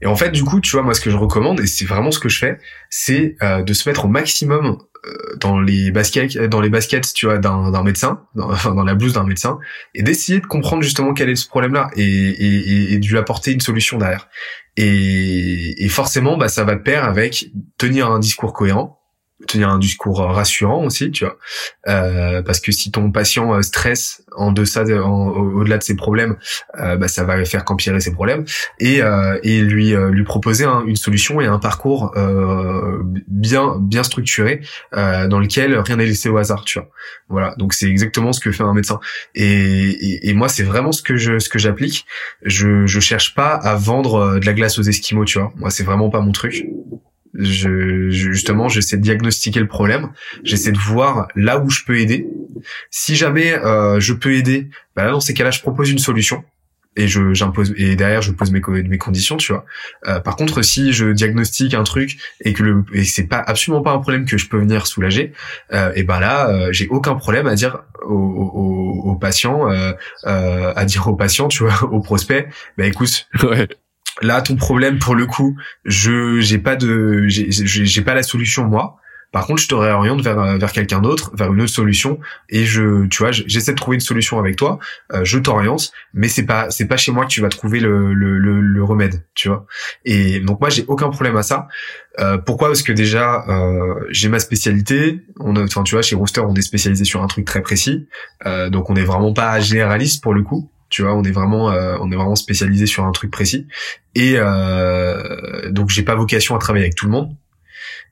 Et 0.00 0.06
en 0.06 0.16
fait, 0.16 0.30
du 0.30 0.44
coup, 0.44 0.60
tu 0.60 0.72
vois, 0.72 0.82
moi, 0.82 0.94
ce 0.94 1.00
que 1.00 1.10
je 1.10 1.16
recommande, 1.16 1.60
et 1.60 1.66
c'est 1.66 1.84
vraiment 1.84 2.10
ce 2.10 2.18
que 2.18 2.28
je 2.28 2.38
fais, 2.38 2.58
c'est 2.90 3.36
euh, 3.42 3.62
de 3.62 3.72
se 3.72 3.88
mettre 3.88 4.04
au 4.04 4.08
maximum 4.08 4.78
euh, 5.06 5.36
dans 5.40 5.60
les 5.60 5.90
baskets, 5.90 6.36
dans 6.36 6.60
les 6.60 6.70
baskets, 6.70 7.12
tu 7.14 7.26
vois, 7.26 7.38
d'un 7.38 7.70
d'un 7.70 7.82
médecin, 7.82 8.22
dans, 8.34 8.50
enfin, 8.52 8.74
dans 8.74 8.84
la 8.84 8.94
blouse 8.94 9.14
d'un 9.14 9.24
médecin, 9.24 9.58
et 9.94 10.02
d'essayer 10.02 10.40
de 10.40 10.46
comprendre 10.46 10.82
justement 10.82 11.14
quel 11.14 11.30
est 11.30 11.36
ce 11.36 11.48
problème-là 11.48 11.90
et, 11.96 12.02
et, 12.02 12.56
et, 12.56 12.92
et 12.92 12.98
de 12.98 13.06
lui 13.06 13.18
apporter 13.18 13.52
une 13.52 13.60
solution 13.60 13.98
derrière. 13.98 14.28
Et, 14.76 15.84
et 15.84 15.88
forcément, 15.88 16.36
bah, 16.36 16.48
ça 16.48 16.64
va 16.64 16.74
de 16.74 16.82
pair 16.82 17.04
avec 17.04 17.50
tenir 17.78 18.10
un 18.10 18.18
discours 18.18 18.52
cohérent, 18.52 18.95
tenir 19.46 19.68
un 19.70 19.78
discours 19.78 20.18
rassurant 20.20 20.84
aussi, 20.84 21.10
tu 21.10 21.24
vois, 21.24 21.36
euh, 21.88 22.42
parce 22.42 22.60
que 22.60 22.72
si 22.72 22.90
ton 22.90 23.10
patient 23.10 23.54
euh, 23.54 23.62
stresse 23.62 24.22
en 24.36 24.52
deçà, 24.52 24.84
de, 24.84 24.94
au-delà 24.94 25.78
de 25.78 25.82
ses 25.82 25.96
problèmes, 25.96 26.36
euh, 26.78 26.96
bah, 26.96 27.08
ça 27.08 27.24
va 27.24 27.42
faire 27.44 27.64
qu'empirer 27.64 28.00
ses 28.00 28.12
problèmes 28.12 28.44
et, 28.80 29.02
euh, 29.02 29.38
et 29.42 29.60
lui 29.62 29.94
euh, 29.94 30.10
lui 30.10 30.24
proposer 30.24 30.64
un- 30.64 30.84
une 30.86 30.96
solution 30.96 31.40
et 31.40 31.46
un 31.46 31.58
parcours 31.58 32.12
euh, 32.16 33.02
bien 33.28 33.76
bien 33.80 34.02
structuré 34.02 34.60
euh, 34.94 35.26
dans 35.28 35.38
lequel 35.40 35.76
rien 35.78 35.96
n'est 35.96 36.06
laissé 36.06 36.28
au 36.28 36.36
hasard, 36.36 36.64
tu 36.64 36.78
vois. 36.78 36.88
Voilà, 37.28 37.54
donc 37.56 37.72
c'est 37.74 37.88
exactement 37.88 38.32
ce 38.32 38.40
que 38.40 38.52
fait 38.52 38.62
un 38.62 38.74
médecin. 38.74 39.00
Et, 39.34 39.44
et, 39.44 40.28
et 40.30 40.34
moi, 40.34 40.48
c'est 40.48 40.62
vraiment 40.62 40.92
ce 40.92 41.02
que 41.02 41.16
je 41.16 41.38
ce 41.38 41.48
que 41.48 41.58
j'applique. 41.58 42.06
Je 42.42 42.86
je 42.86 43.00
cherche 43.00 43.34
pas 43.34 43.54
à 43.54 43.74
vendre 43.76 44.14
euh, 44.16 44.38
de 44.38 44.46
la 44.46 44.52
glace 44.52 44.78
aux 44.78 44.82
esquimaux, 44.82 45.24
tu 45.24 45.38
vois. 45.38 45.52
Moi, 45.56 45.70
c'est 45.70 45.84
vraiment 45.84 46.10
pas 46.10 46.20
mon 46.20 46.32
truc. 46.32 46.66
Je, 47.38 48.10
justement, 48.10 48.68
j'essaie 48.68 48.96
de 48.96 49.02
diagnostiquer 49.02 49.60
le 49.60 49.68
problème. 49.68 50.10
J'essaie 50.44 50.72
de 50.72 50.78
voir 50.78 51.28
là 51.34 51.58
où 51.58 51.70
je 51.70 51.84
peux 51.84 51.98
aider. 51.98 52.26
Si 52.90 53.16
jamais 53.16 53.54
euh, 53.54 54.00
je 54.00 54.12
peux 54.14 54.34
aider, 54.34 54.68
bah 54.94 55.04
là, 55.04 55.10
dans 55.10 55.20
ces 55.20 55.34
cas-là, 55.34 55.50
je 55.50 55.60
propose 55.60 55.90
une 55.90 55.98
solution 55.98 56.44
et 56.96 57.08
je 57.08 57.34
j'impose 57.34 57.74
et 57.76 57.94
derrière 57.94 58.22
je 58.22 58.32
pose 58.32 58.50
mes 58.50 58.60
mes 58.60 58.98
conditions, 58.98 59.36
tu 59.36 59.52
vois. 59.52 59.64
Euh, 60.06 60.18
par 60.20 60.36
contre, 60.36 60.62
si 60.62 60.92
je 60.92 61.06
diagnostique 61.06 61.74
un 61.74 61.84
truc 61.84 62.18
et 62.40 62.52
que 62.52 62.62
le 62.62 62.84
et 62.92 63.04
c'est 63.04 63.26
pas 63.26 63.38
absolument 63.38 63.82
pas 63.82 63.92
un 63.92 63.98
problème 63.98 64.24
que 64.24 64.38
je 64.38 64.48
peux 64.48 64.58
venir 64.58 64.86
soulager, 64.86 65.32
euh, 65.72 65.92
et 65.94 66.02
ben 66.02 66.18
là, 66.18 66.48
euh, 66.48 66.72
j'ai 66.72 66.88
aucun 66.88 67.14
problème 67.14 67.46
à 67.46 67.54
dire 67.54 67.82
au, 68.02 68.14
au, 68.14 69.10
au 69.10 69.16
patient, 69.16 69.70
euh, 69.70 69.92
euh, 70.26 70.72
à 70.74 70.84
dire 70.84 71.06
au 71.06 71.14
patient, 71.16 71.48
tu 71.48 71.64
vois, 71.64 71.84
au 71.92 72.00
prospect, 72.00 72.48
bah 72.78 72.86
écoute, 72.86 73.28
Ouais. 73.42 73.68
Là 74.22 74.42
ton 74.42 74.56
problème 74.56 74.98
pour 74.98 75.14
le 75.14 75.26
coup 75.26 75.56
je 75.84 76.40
j'ai 76.40 76.58
pas 76.58 76.76
de 76.76 77.24
j'ai 77.28 78.02
pas 78.02 78.14
la 78.14 78.22
solution 78.22 78.64
moi. 78.64 78.96
Par 79.32 79.46
contre 79.46 79.60
je 79.60 79.68
te 79.68 79.74
réoriente 79.74 80.22
vers 80.22 80.38
euh, 80.38 80.56
vers 80.56 80.72
quelqu'un 80.72 81.00
d'autre 81.00 81.32
vers 81.34 81.52
une 81.52 81.60
autre 81.60 81.72
solution 81.72 82.20
et 82.48 82.64
je 82.64 83.06
tu 83.08 83.18
vois 83.18 83.32
j'essaie 83.32 83.72
de 83.72 83.76
trouver 83.76 83.96
une 83.96 84.00
solution 84.00 84.38
avec 84.38 84.54
toi 84.56 84.78
euh, 85.12 85.24
je 85.24 85.38
t'oriente 85.38 85.90
mais 86.14 86.28
c'est 86.28 86.46
pas 86.46 86.70
c'est 86.70 86.86
pas 86.86 86.96
chez 86.96 87.10
moi 87.12 87.24
que 87.24 87.30
tu 87.30 87.40
vas 87.40 87.48
trouver 87.48 87.80
le 87.80 88.14
le 88.14 88.38
le, 88.38 88.60
le 88.60 88.84
remède 88.84 89.24
tu 89.34 89.48
vois. 89.48 89.66
Et 90.04 90.38
donc 90.40 90.60
moi 90.60 90.70
j'ai 90.70 90.84
aucun 90.86 91.10
problème 91.10 91.36
à 91.36 91.42
ça. 91.42 91.66
Euh, 92.18 92.38
pourquoi? 92.38 92.68
Parce 92.68 92.82
que 92.82 92.92
déjà 92.92 93.44
euh, 93.48 93.94
j'ai 94.10 94.28
ma 94.28 94.38
spécialité. 94.38 95.20
On 95.40 95.56
a 95.56 95.66
tu 95.66 95.94
vois 95.94 96.02
chez 96.02 96.14
Rooster 96.16 96.40
on 96.40 96.54
est 96.54 96.62
spécialisé 96.62 97.04
sur 97.04 97.22
un 97.22 97.26
truc 97.26 97.44
très 97.44 97.60
précis. 97.62 98.08
Euh, 98.46 98.70
donc 98.70 98.90
on 98.90 98.96
est 98.96 99.04
vraiment 99.04 99.34
pas 99.34 99.60
généraliste 99.60 100.22
pour 100.22 100.34
le 100.34 100.42
coup 100.42 100.70
tu 100.88 101.02
vois 101.02 101.14
on 101.14 101.22
est 101.24 101.30
vraiment 101.30 101.70
euh, 101.70 101.96
on 102.00 102.10
est 102.10 102.16
vraiment 102.16 102.36
spécialisé 102.36 102.86
sur 102.86 103.04
un 103.04 103.12
truc 103.12 103.30
précis. 103.30 103.66
Et 104.14 104.34
euh, 104.36 105.70
donc 105.70 105.90
j'ai 105.90 106.02
pas 106.02 106.14
vocation 106.14 106.54
à 106.56 106.58
travailler 106.58 106.84
avec 106.84 106.94
tout 106.94 107.06
le 107.06 107.12
monde. 107.12 107.34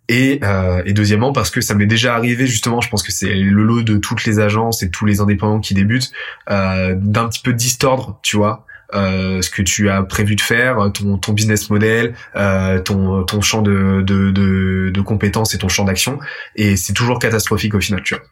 Et, 0.09 0.41
euh, 0.43 0.83
et 0.85 0.93
deuxièmement 0.93 1.33
parce 1.33 1.49
que 1.49 1.63
ça 1.63 1.75
m'est 1.75 1.87
déjà 1.87 2.15
arrivé 2.15 2.47
justement 2.47 2.83
je 2.83 2.91
pense 2.91 3.03
que 3.03 3.11
c'est 3.11 3.35
le 3.35 3.63
lot 3.63 3.83
de 3.83 3.97
toutes 3.97 4.27
les 4.27 4.39
agences 4.39 4.83
et 4.83 4.91
tous 4.91 5.07
les 5.07 5.23
indépendants 5.23 5.61
qui 5.61 5.73
débutent 5.73 6.13
euh, 6.51 6.95
d'un 6.95 7.27
petit 7.27 7.41
peu 7.41 7.55
distordre 7.55 8.21
tu 8.23 8.37
vois 8.37 8.67
euh, 8.95 9.41
ce 9.41 9.49
que 9.49 9.63
tu 9.63 9.89
as 9.89 10.03
prévu 10.03 10.37
de 10.37 10.43
faire 10.43 10.93
ton, 10.93 11.17
ton 11.17 11.33
business 11.33 11.71
model 11.71 12.15
euh, 12.37 12.81
ton, 12.81 13.25
ton 13.25 13.41
champ 13.41 13.63
de, 13.63 14.03
de, 14.03 14.31
de, 14.31 14.91
de 14.93 15.01
compétences 15.01 15.55
et 15.55 15.59
ton 15.59 15.69
champ 15.69 15.85
d'action. 15.85 16.19
Et 16.55 16.77
c'est 16.77 16.93
toujours 16.93 17.19
catastrophique 17.19 17.75
au 17.75 17.81
final 17.81 18.03
tu 18.03 18.15
vois 18.15 18.25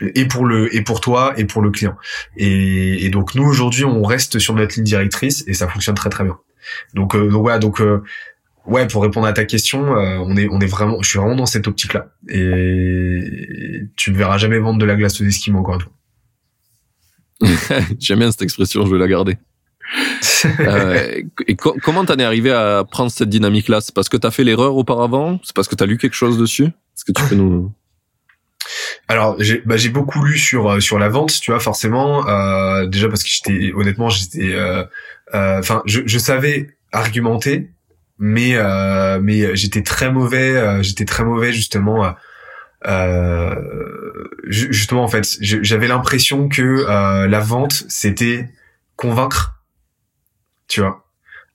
et 0.00 0.26
pour 0.26 0.44
le 0.44 0.74
et 0.74 0.82
pour 0.82 1.00
toi 1.00 1.34
et 1.36 1.44
pour 1.44 1.62
le 1.62 1.70
client. 1.70 1.96
Et, 2.36 3.04
et 3.04 3.08
donc 3.10 3.34
nous 3.34 3.44
aujourd'hui 3.44 3.84
on 3.84 4.02
reste 4.02 4.38
sur 4.38 4.54
notre 4.54 4.74
ligne 4.76 4.84
directrice 4.84 5.44
et 5.46 5.54
ça 5.54 5.68
fonctionne 5.68 5.94
très 5.94 6.10
très 6.10 6.24
bien. 6.24 6.38
Donc 6.94 7.14
euh, 7.14 7.28
donc 7.30 7.42
voilà 7.42 7.58
donc 7.58 7.80
euh, 7.80 8.02
ouais 8.66 8.86
pour 8.86 9.02
répondre 9.02 9.26
à 9.26 9.32
ta 9.32 9.44
question 9.44 9.96
euh, 9.96 10.18
on 10.18 10.36
est 10.36 10.48
on 10.50 10.60
est 10.60 10.66
vraiment 10.66 11.00
je 11.02 11.08
suis 11.08 11.18
vraiment 11.18 11.36
dans 11.36 11.46
cette 11.46 11.66
optique 11.66 11.94
là 11.94 12.12
et 12.28 13.20
tu 13.96 14.10
ne 14.12 14.16
verras 14.16 14.38
jamais 14.38 14.58
vendre 14.58 14.78
de 14.78 14.84
la 14.84 14.94
glace 14.96 15.20
aux 15.20 15.24
esquimaux 15.24 15.60
encore 15.60 15.74
une 15.74 15.80
fois. 15.80 15.92
J'aime 18.00 18.18
bien 18.18 18.30
cette 18.32 18.42
expression, 18.42 18.84
je 18.84 18.92
vais 18.92 18.98
la 18.98 19.08
garder. 19.08 19.36
Euh, 20.60 21.22
et 21.46 21.56
co- 21.56 21.76
comment 21.82 22.04
t'en 22.04 22.16
es 22.16 22.22
arrivé 22.24 22.50
à 22.52 22.84
prendre 22.88 23.10
cette 23.10 23.28
dynamique-là? 23.28 23.80
C'est 23.80 23.94
parce 23.94 24.08
que 24.08 24.16
t'as 24.16 24.30
fait 24.30 24.44
l'erreur 24.44 24.76
auparavant? 24.76 25.40
C'est 25.44 25.54
parce 25.54 25.68
que 25.68 25.74
t'as 25.74 25.86
lu 25.86 25.98
quelque 25.98 26.14
chose 26.14 26.36
dessus? 26.38 26.64
Est-ce 26.64 27.04
que 27.04 27.12
tu 27.12 27.22
peux 27.28 27.34
nous... 27.36 27.72
Alors 29.08 29.36
j'ai 29.38 29.62
bah, 29.64 29.76
beaucoup 29.90 30.22
lu 30.22 30.36
sur 30.36 30.70
euh, 30.70 30.80
sur 30.80 30.98
la 30.98 31.08
vente, 31.08 31.40
tu 31.40 31.50
vois 31.50 31.60
forcément 31.60 32.28
euh, 32.28 32.86
déjà 32.86 33.08
parce 33.08 33.22
que 33.22 33.30
j'étais 33.30 33.72
honnêtement 33.74 34.10
j'étais 34.10 34.52
euh, 34.54 34.84
euh, 35.34 35.58
enfin 35.58 35.82
je, 35.86 36.02
je 36.04 36.18
savais 36.18 36.76
argumenter 36.92 37.70
mais 38.18 38.56
euh, 38.56 39.18
mais 39.22 39.56
j'étais 39.56 39.82
très 39.82 40.10
mauvais 40.12 40.56
euh, 40.56 40.82
j'étais 40.82 41.06
très 41.06 41.24
mauvais 41.24 41.52
justement 41.54 42.04
euh, 42.04 42.10
euh, 42.86 43.54
ju- 44.46 44.72
justement 44.72 45.04
en 45.04 45.08
fait 45.08 45.38
j'avais 45.40 45.88
l'impression 45.88 46.48
que 46.48 46.62
euh, 46.62 47.26
la 47.28 47.40
vente 47.40 47.84
c'était 47.88 48.50
convaincre 48.96 49.62
tu 50.68 50.80
vois 50.80 51.07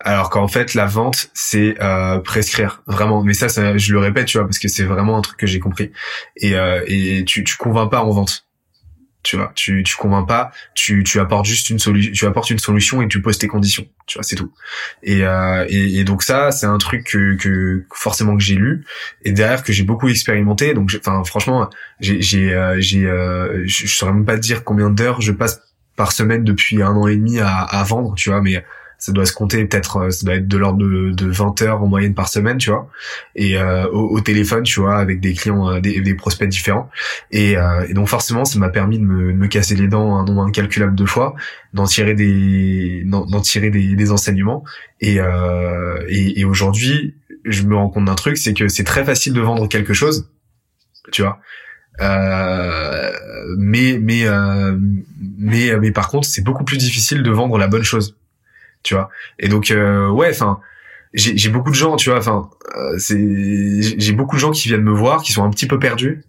alors 0.03 0.29
qu'en 0.29 0.47
fait 0.47 0.73
la 0.73 0.85
vente 0.85 1.29
c'est 1.33 1.75
euh, 1.81 2.19
prescrire 2.19 2.83
vraiment. 2.87 3.23
Mais 3.23 3.33
ça, 3.33 3.49
ça 3.49 3.77
je 3.77 3.93
le 3.93 3.99
répète 3.99 4.27
tu 4.27 4.37
vois 4.37 4.45
parce 4.45 4.59
que 4.59 4.67
c'est 4.67 4.83
vraiment 4.83 5.17
un 5.17 5.21
truc 5.21 5.37
que 5.37 5.47
j'ai 5.47 5.59
compris. 5.59 5.91
Et, 6.37 6.55
euh, 6.55 6.83
et 6.87 7.23
tu 7.25 7.43
tu 7.43 7.57
convaincs 7.57 7.89
pas 7.89 8.03
en 8.03 8.11
vente. 8.11 8.45
Tu 9.23 9.37
vois 9.37 9.53
tu 9.55 9.83
tu 9.83 9.95
convaincs 9.95 10.27
pas 10.27 10.51
tu 10.75 11.03
tu 11.05 11.17
apportes 11.21 11.45
juste 11.45 11.69
une 11.69 11.79
solution 11.79 12.11
tu 12.11 12.25
apportes 12.25 12.49
une 12.49 12.59
solution 12.59 13.01
et 13.01 13.07
tu 13.07 13.21
poses 13.21 13.37
tes 13.37 13.47
conditions. 13.47 13.87
Tu 14.05 14.17
vois 14.17 14.23
c'est 14.23 14.35
tout. 14.35 14.51
Et, 15.01 15.23
euh, 15.23 15.65
et, 15.69 16.03
donc 16.03 16.23
ça 16.23 16.51
c'est 16.51 16.65
un 16.65 16.77
truc 16.77 17.05
que, 17.05 17.35
que 17.35 17.85
forcément 17.93 18.35
que 18.35 18.43
j'ai 18.43 18.55
lu 18.55 18.85
et 19.23 19.31
derrière 19.31 19.63
que 19.63 19.71
j'ai 19.71 19.83
beaucoup 19.83 20.09
expérimenté. 20.09 20.73
Donc 20.73 20.91
enfin 20.99 21.23
franchement 21.23 21.69
j'ai 22.01 22.21
j'ai 22.21 22.53
euh, 22.53 22.75
j'ai 22.79 23.05
euh, 23.05 23.63
je 23.65 23.87
saurais 23.87 24.11
même 24.11 24.25
pas 24.25 24.35
dire 24.35 24.65
combien 24.65 24.89
d'heures 24.89 25.21
je 25.21 25.31
passe 25.31 25.61
par 25.95 26.11
semaine 26.11 26.43
depuis 26.43 26.81
un 26.81 26.91
an 26.91 27.07
et 27.07 27.15
demi 27.15 27.39
à, 27.39 27.59
à 27.59 27.83
vendre 27.83 28.15
tu 28.15 28.29
vois 28.29 28.41
mais 28.41 28.61
ça 29.03 29.11
doit 29.11 29.25
se 29.25 29.33
compter 29.33 29.65
peut-être 29.65 29.97
euh, 29.97 30.09
ça 30.11 30.25
doit 30.25 30.35
être 30.35 30.47
de 30.47 30.57
l'ordre 30.57 30.77
de, 30.77 31.11
de 31.11 31.29
20 31.29 31.61
heures 31.63 31.83
en 31.83 31.87
moyenne 31.87 32.13
par 32.13 32.29
semaine 32.29 32.57
tu 32.57 32.69
vois. 32.69 32.87
Et 33.35 33.57
euh, 33.57 33.85
au, 33.89 34.21
téléphone 34.21 34.63
tu 34.63 34.79
vois 34.79 34.95
avec 34.95 35.19
des 35.19 35.33
clients 35.33 35.69
euh, 35.69 35.81
des, 35.81 35.99
des, 35.99 36.13
prospects 36.13 36.47
différents. 36.47 36.89
Et, 37.29 37.55
et, 37.89 37.93
donc 37.93 38.07
forcément 38.07 38.45
ça 38.45 38.57
m'a 38.59 38.69
permis 38.69 38.99
de 38.99 39.03
me, 39.03 39.33
de 39.33 39.37
me, 39.37 39.47
casser 39.47 39.75
les 39.75 39.89
dents 39.89 40.15
un 40.15 40.23
nombre 40.23 40.43
incalculable 40.43 40.95
de 40.95 41.05
fois 41.05 41.35
d'en 41.73 41.83
tirer 41.83 42.13
des 42.13 43.03
d'en 43.05 43.41
tirer 43.41 43.71
des, 43.71 43.97
des, 43.97 44.11
enseignements. 44.11 44.63
Et, 45.01 45.17
et, 46.07 46.39
et 46.39 46.45
aujourd'hui 46.45 47.15
je 47.43 47.63
me 47.63 47.75
rends 47.75 47.89
compte 47.89 48.05
d'un 48.05 48.15
truc 48.15 48.37
c'est 48.37 48.53
que 48.53 48.69
c'est 48.69 48.85
très 48.85 49.03
facile 49.03 49.33
de 49.33 49.41
vendre 49.41 49.67
quelque 49.67 49.93
chose 49.93 50.29
tu 51.11 51.23
vois. 51.23 51.41
Euh, 51.99 53.11
mais 53.57 53.99
mais 54.01 54.25
euh, 54.27 54.77
mais 55.37 55.77
mais 55.77 55.91
par 55.91 56.07
contre 56.07 56.25
c'est 56.25 56.41
beaucoup 56.41 56.63
plus 56.63 56.77
difficile 56.77 57.21
de 57.21 57.31
vendre 57.31 57.57
la 57.57 57.67
bonne 57.67 57.83
chose 57.83 58.15
tu 58.83 58.93
vois. 58.93 59.09
Et 59.39 59.47
donc 59.47 59.71
euh, 59.71 60.09
ouais, 60.09 60.29
enfin 60.29 60.59
j'ai 61.13 61.49
beaucoup 61.49 61.69
de 61.69 61.75
gens, 61.75 61.95
tu 61.95 62.09
vois, 62.09 62.19
enfin 62.19 62.49
euh, 62.75 62.97
c'est 62.97 63.19
j'ai 63.99 64.13
beaucoup 64.13 64.35
de 64.35 64.41
gens 64.41 64.51
qui 64.51 64.67
viennent 64.67 64.81
me 64.81 64.93
voir 64.93 65.21
qui 65.21 65.31
sont 65.31 65.43
un 65.43 65.49
petit 65.49 65.67
peu 65.67 65.79
perdus. 65.79 66.23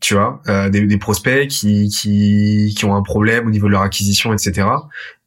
Tu 0.00 0.14
vois, 0.14 0.42
euh, 0.48 0.68
des, 0.68 0.86
des, 0.86 0.98
prospects 0.98 1.48
qui, 1.48 1.88
qui 1.88 2.74
qui 2.76 2.84
ont 2.84 2.94
un 2.94 3.02
problème 3.02 3.46
au 3.46 3.50
niveau 3.50 3.68
de 3.68 3.72
leur 3.72 3.80
acquisition, 3.82 4.34
etc. 4.34 4.68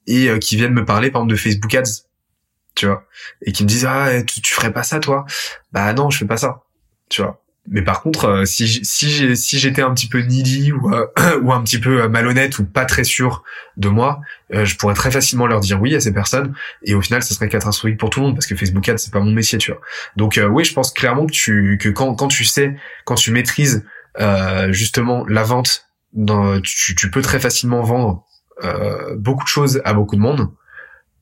Et 0.05 0.30
qui 0.39 0.55
viennent 0.55 0.74
me 0.74 0.86
parler 0.86 1.10
par 1.10 1.22
exemple 1.22 1.32
de 1.32 1.39
Facebook 1.39 1.74
Ads, 1.74 2.05
tu 2.76 2.86
vois, 2.86 3.03
et 3.41 3.51
qui 3.51 3.64
me 3.64 3.68
disent 3.68 3.86
ah 3.86 4.22
tu, 4.24 4.41
tu 4.41 4.53
ferais 4.53 4.72
pas 4.72 4.84
ça 4.84 4.99
toi? 4.99 5.26
Bah 5.72 5.93
non, 5.93 6.10
je 6.12 6.20
fais 6.20 6.26
pas 6.26 6.38
ça, 6.38 6.64
tu 7.10 7.24
vois 7.24 7.41
mais 7.70 7.82
par 7.82 8.01
contre, 8.01 8.26
euh, 8.26 8.45
si 8.45 8.86
si 8.86 9.59
j'étais 9.59 9.82
un 9.82 9.93
petit 9.93 10.07
peu 10.07 10.22
needy 10.22 10.72
ou 10.72 10.93
euh, 10.93 11.05
un 11.51 11.61
petit 11.63 11.80
peu 11.80 12.03
euh, 12.03 12.09
malhonnête 12.09 12.59
ou 12.59 12.65
pas 12.65 12.86
très 12.86 13.03
sûr 13.03 13.43
de 13.76 13.89
moi, 13.89 14.22
je 14.49 14.76
pourrais 14.76 14.93
très 14.93 15.11
facilement 15.11 15.45
leur 15.45 15.59
dire 15.59 15.82
oui 15.82 15.93
à 15.93 15.99
ces 15.99 16.13
personnes 16.13 16.53
et 16.84 16.95
au 16.95 17.01
final, 17.01 17.22
ça 17.22 17.36
serait 17.36 17.49
catastrophique 17.49 17.99
pour 17.99 18.09
tout 18.09 18.22
le 18.22 18.28
monde 18.28 18.36
parce 18.36 18.47
que 18.47 18.55
Facebook 18.55 18.88
Ads 18.88 18.97
c'est 18.97 19.11
pas 19.11 19.20
mon 19.20 19.32
métier, 19.32 19.57
tu 19.57 19.72
vois. 19.72 19.82
Donc 20.15 20.39
oui, 20.49 20.63
je 20.63 20.74
pense 20.74 20.91
clairement 20.91 21.26
que 21.26 21.34
tu 21.34 21.78
que 21.80 21.89
quand 21.89 22.15
quand 22.15 22.30
tu 22.30 22.45
sais, 22.45 22.78
quand 23.03 23.15
tu 23.15 23.32
maîtrises 23.32 23.86
justement 24.70 25.26
la 25.28 25.43
vente, 25.43 25.88
dans, 26.13 26.61
tu 26.61 27.11
peux 27.11 27.22
très 27.22 27.39
facilement 27.39 27.82
vendre 27.84 28.24
beaucoup 29.18 29.43
de 29.43 29.49
choses 29.49 29.82
à 29.84 29.93
beaucoup 29.93 30.15
de 30.15 30.22
monde. 30.22 30.49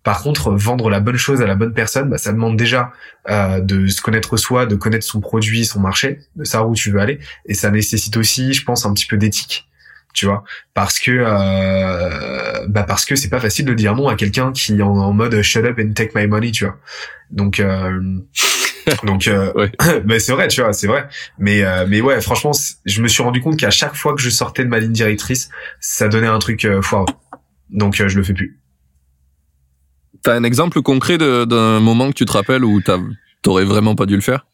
Par 0.05 0.21
contre, 0.21 0.51
vendre 0.51 0.89
la 0.89 1.01
bonne 1.01 1.17
chose 1.17 1.41
à 1.41 1.47
la 1.47 1.55
bonne 1.55 1.73
personne, 1.73 2.09
bah, 2.09 2.17
ça 2.17 2.31
demande 2.31 2.55
déjà 2.55 2.93
euh, 3.29 3.59
de 3.59 3.87
se 3.87 4.01
connaître 4.01 4.37
soi, 4.37 4.65
de 4.65 4.75
connaître 4.75 5.05
son 5.05 5.19
produit, 5.19 5.65
son 5.65 5.81
marché, 5.81 6.19
de 6.37 6.45
savoir 6.45 6.69
où 6.69 6.75
tu 6.75 6.91
veux 6.91 6.99
aller, 6.99 7.19
et 7.45 7.53
ça 7.53 7.71
nécessite 7.71 8.15
aussi, 8.15 8.53
je 8.53 8.63
pense, 8.63 8.85
un 8.85 8.93
petit 8.93 9.07
peu 9.07 9.17
d'éthique, 9.17 9.67
tu 10.13 10.27
vois, 10.27 10.43
parce 10.73 10.99
que 10.99 11.11
euh, 11.11 12.65
bah 12.69 12.83
parce 12.83 13.05
que 13.05 13.15
c'est 13.15 13.29
pas 13.29 13.39
facile 13.41 13.65
de 13.65 13.73
dire 13.73 13.95
non 13.95 14.07
à 14.07 14.15
quelqu'un 14.15 14.53
qui 14.53 14.77
est 14.77 14.81
en, 14.81 15.11
mode 15.11 15.41
shut 15.41 15.65
up 15.65 15.77
and 15.79 15.91
take 15.93 16.11
my 16.15 16.27
money, 16.27 16.51
tu 16.51 16.65
vois. 16.65 16.77
Donc 17.31 17.59
euh, 17.59 17.99
donc 19.03 19.27
euh, 19.27 19.67
mais 20.05 20.19
c'est 20.19 20.31
vrai, 20.31 20.47
tu 20.47 20.61
vois, 20.61 20.73
c'est 20.73 20.87
vrai. 20.87 21.07
Mais 21.37 21.63
euh, 21.63 21.85
mais 21.87 22.01
ouais, 22.01 22.21
franchement, 22.21 22.51
je 22.85 23.01
me 23.01 23.07
suis 23.07 23.23
rendu 23.23 23.41
compte 23.41 23.57
qu'à 23.57 23.71
chaque 23.71 23.95
fois 23.95 24.15
que 24.15 24.21
je 24.21 24.29
sortais 24.29 24.63
de 24.63 24.69
ma 24.69 24.79
ligne 24.79 24.91
directrice, 24.91 25.49
ça 25.79 26.07
donnait 26.07 26.27
un 26.27 26.39
truc 26.39 26.65
euh, 26.65 26.81
foireux. 26.81 27.05
Donc 27.69 27.95
je 27.95 28.15
le 28.15 28.23
fais 28.23 28.33
plus. 28.33 28.59
T'as 30.25 30.33
un 30.33 30.43
exemple 30.43 30.81
concret 30.81 31.19
d'un 31.19 31.79
moment 31.79 32.09
que 32.09 32.15
tu 32.15 32.25
te 32.25 32.31
rappelles 32.31 32.65
où 32.65 32.81
t'aurais 33.43 33.63
vraiment 33.63 33.93
pas 33.93 34.07
dû 34.07 34.15
le 34.15 34.21
faire? 34.21 34.47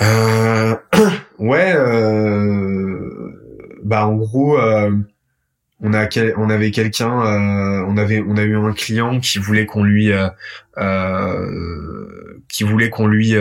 Euh, 0.00 0.74
Ouais, 1.38 1.72
euh, 1.76 3.78
bah 3.84 4.04
en 4.04 4.16
gros, 4.16 4.58
euh, 4.58 4.90
on 5.80 5.92
avait 5.92 6.72
quelqu'un, 6.72 7.24
euh, 7.24 7.84
on 7.86 7.96
avait 7.96 8.16
a 8.16 8.42
eu 8.42 8.56
un 8.56 8.72
client 8.72 9.20
qui 9.20 9.38
voulait 9.38 9.64
qu'on 9.64 9.84
lui 9.84 10.10
qui 12.48 12.64
voulait 12.64 12.90
qu'on 12.90 13.06
lui 13.06 13.36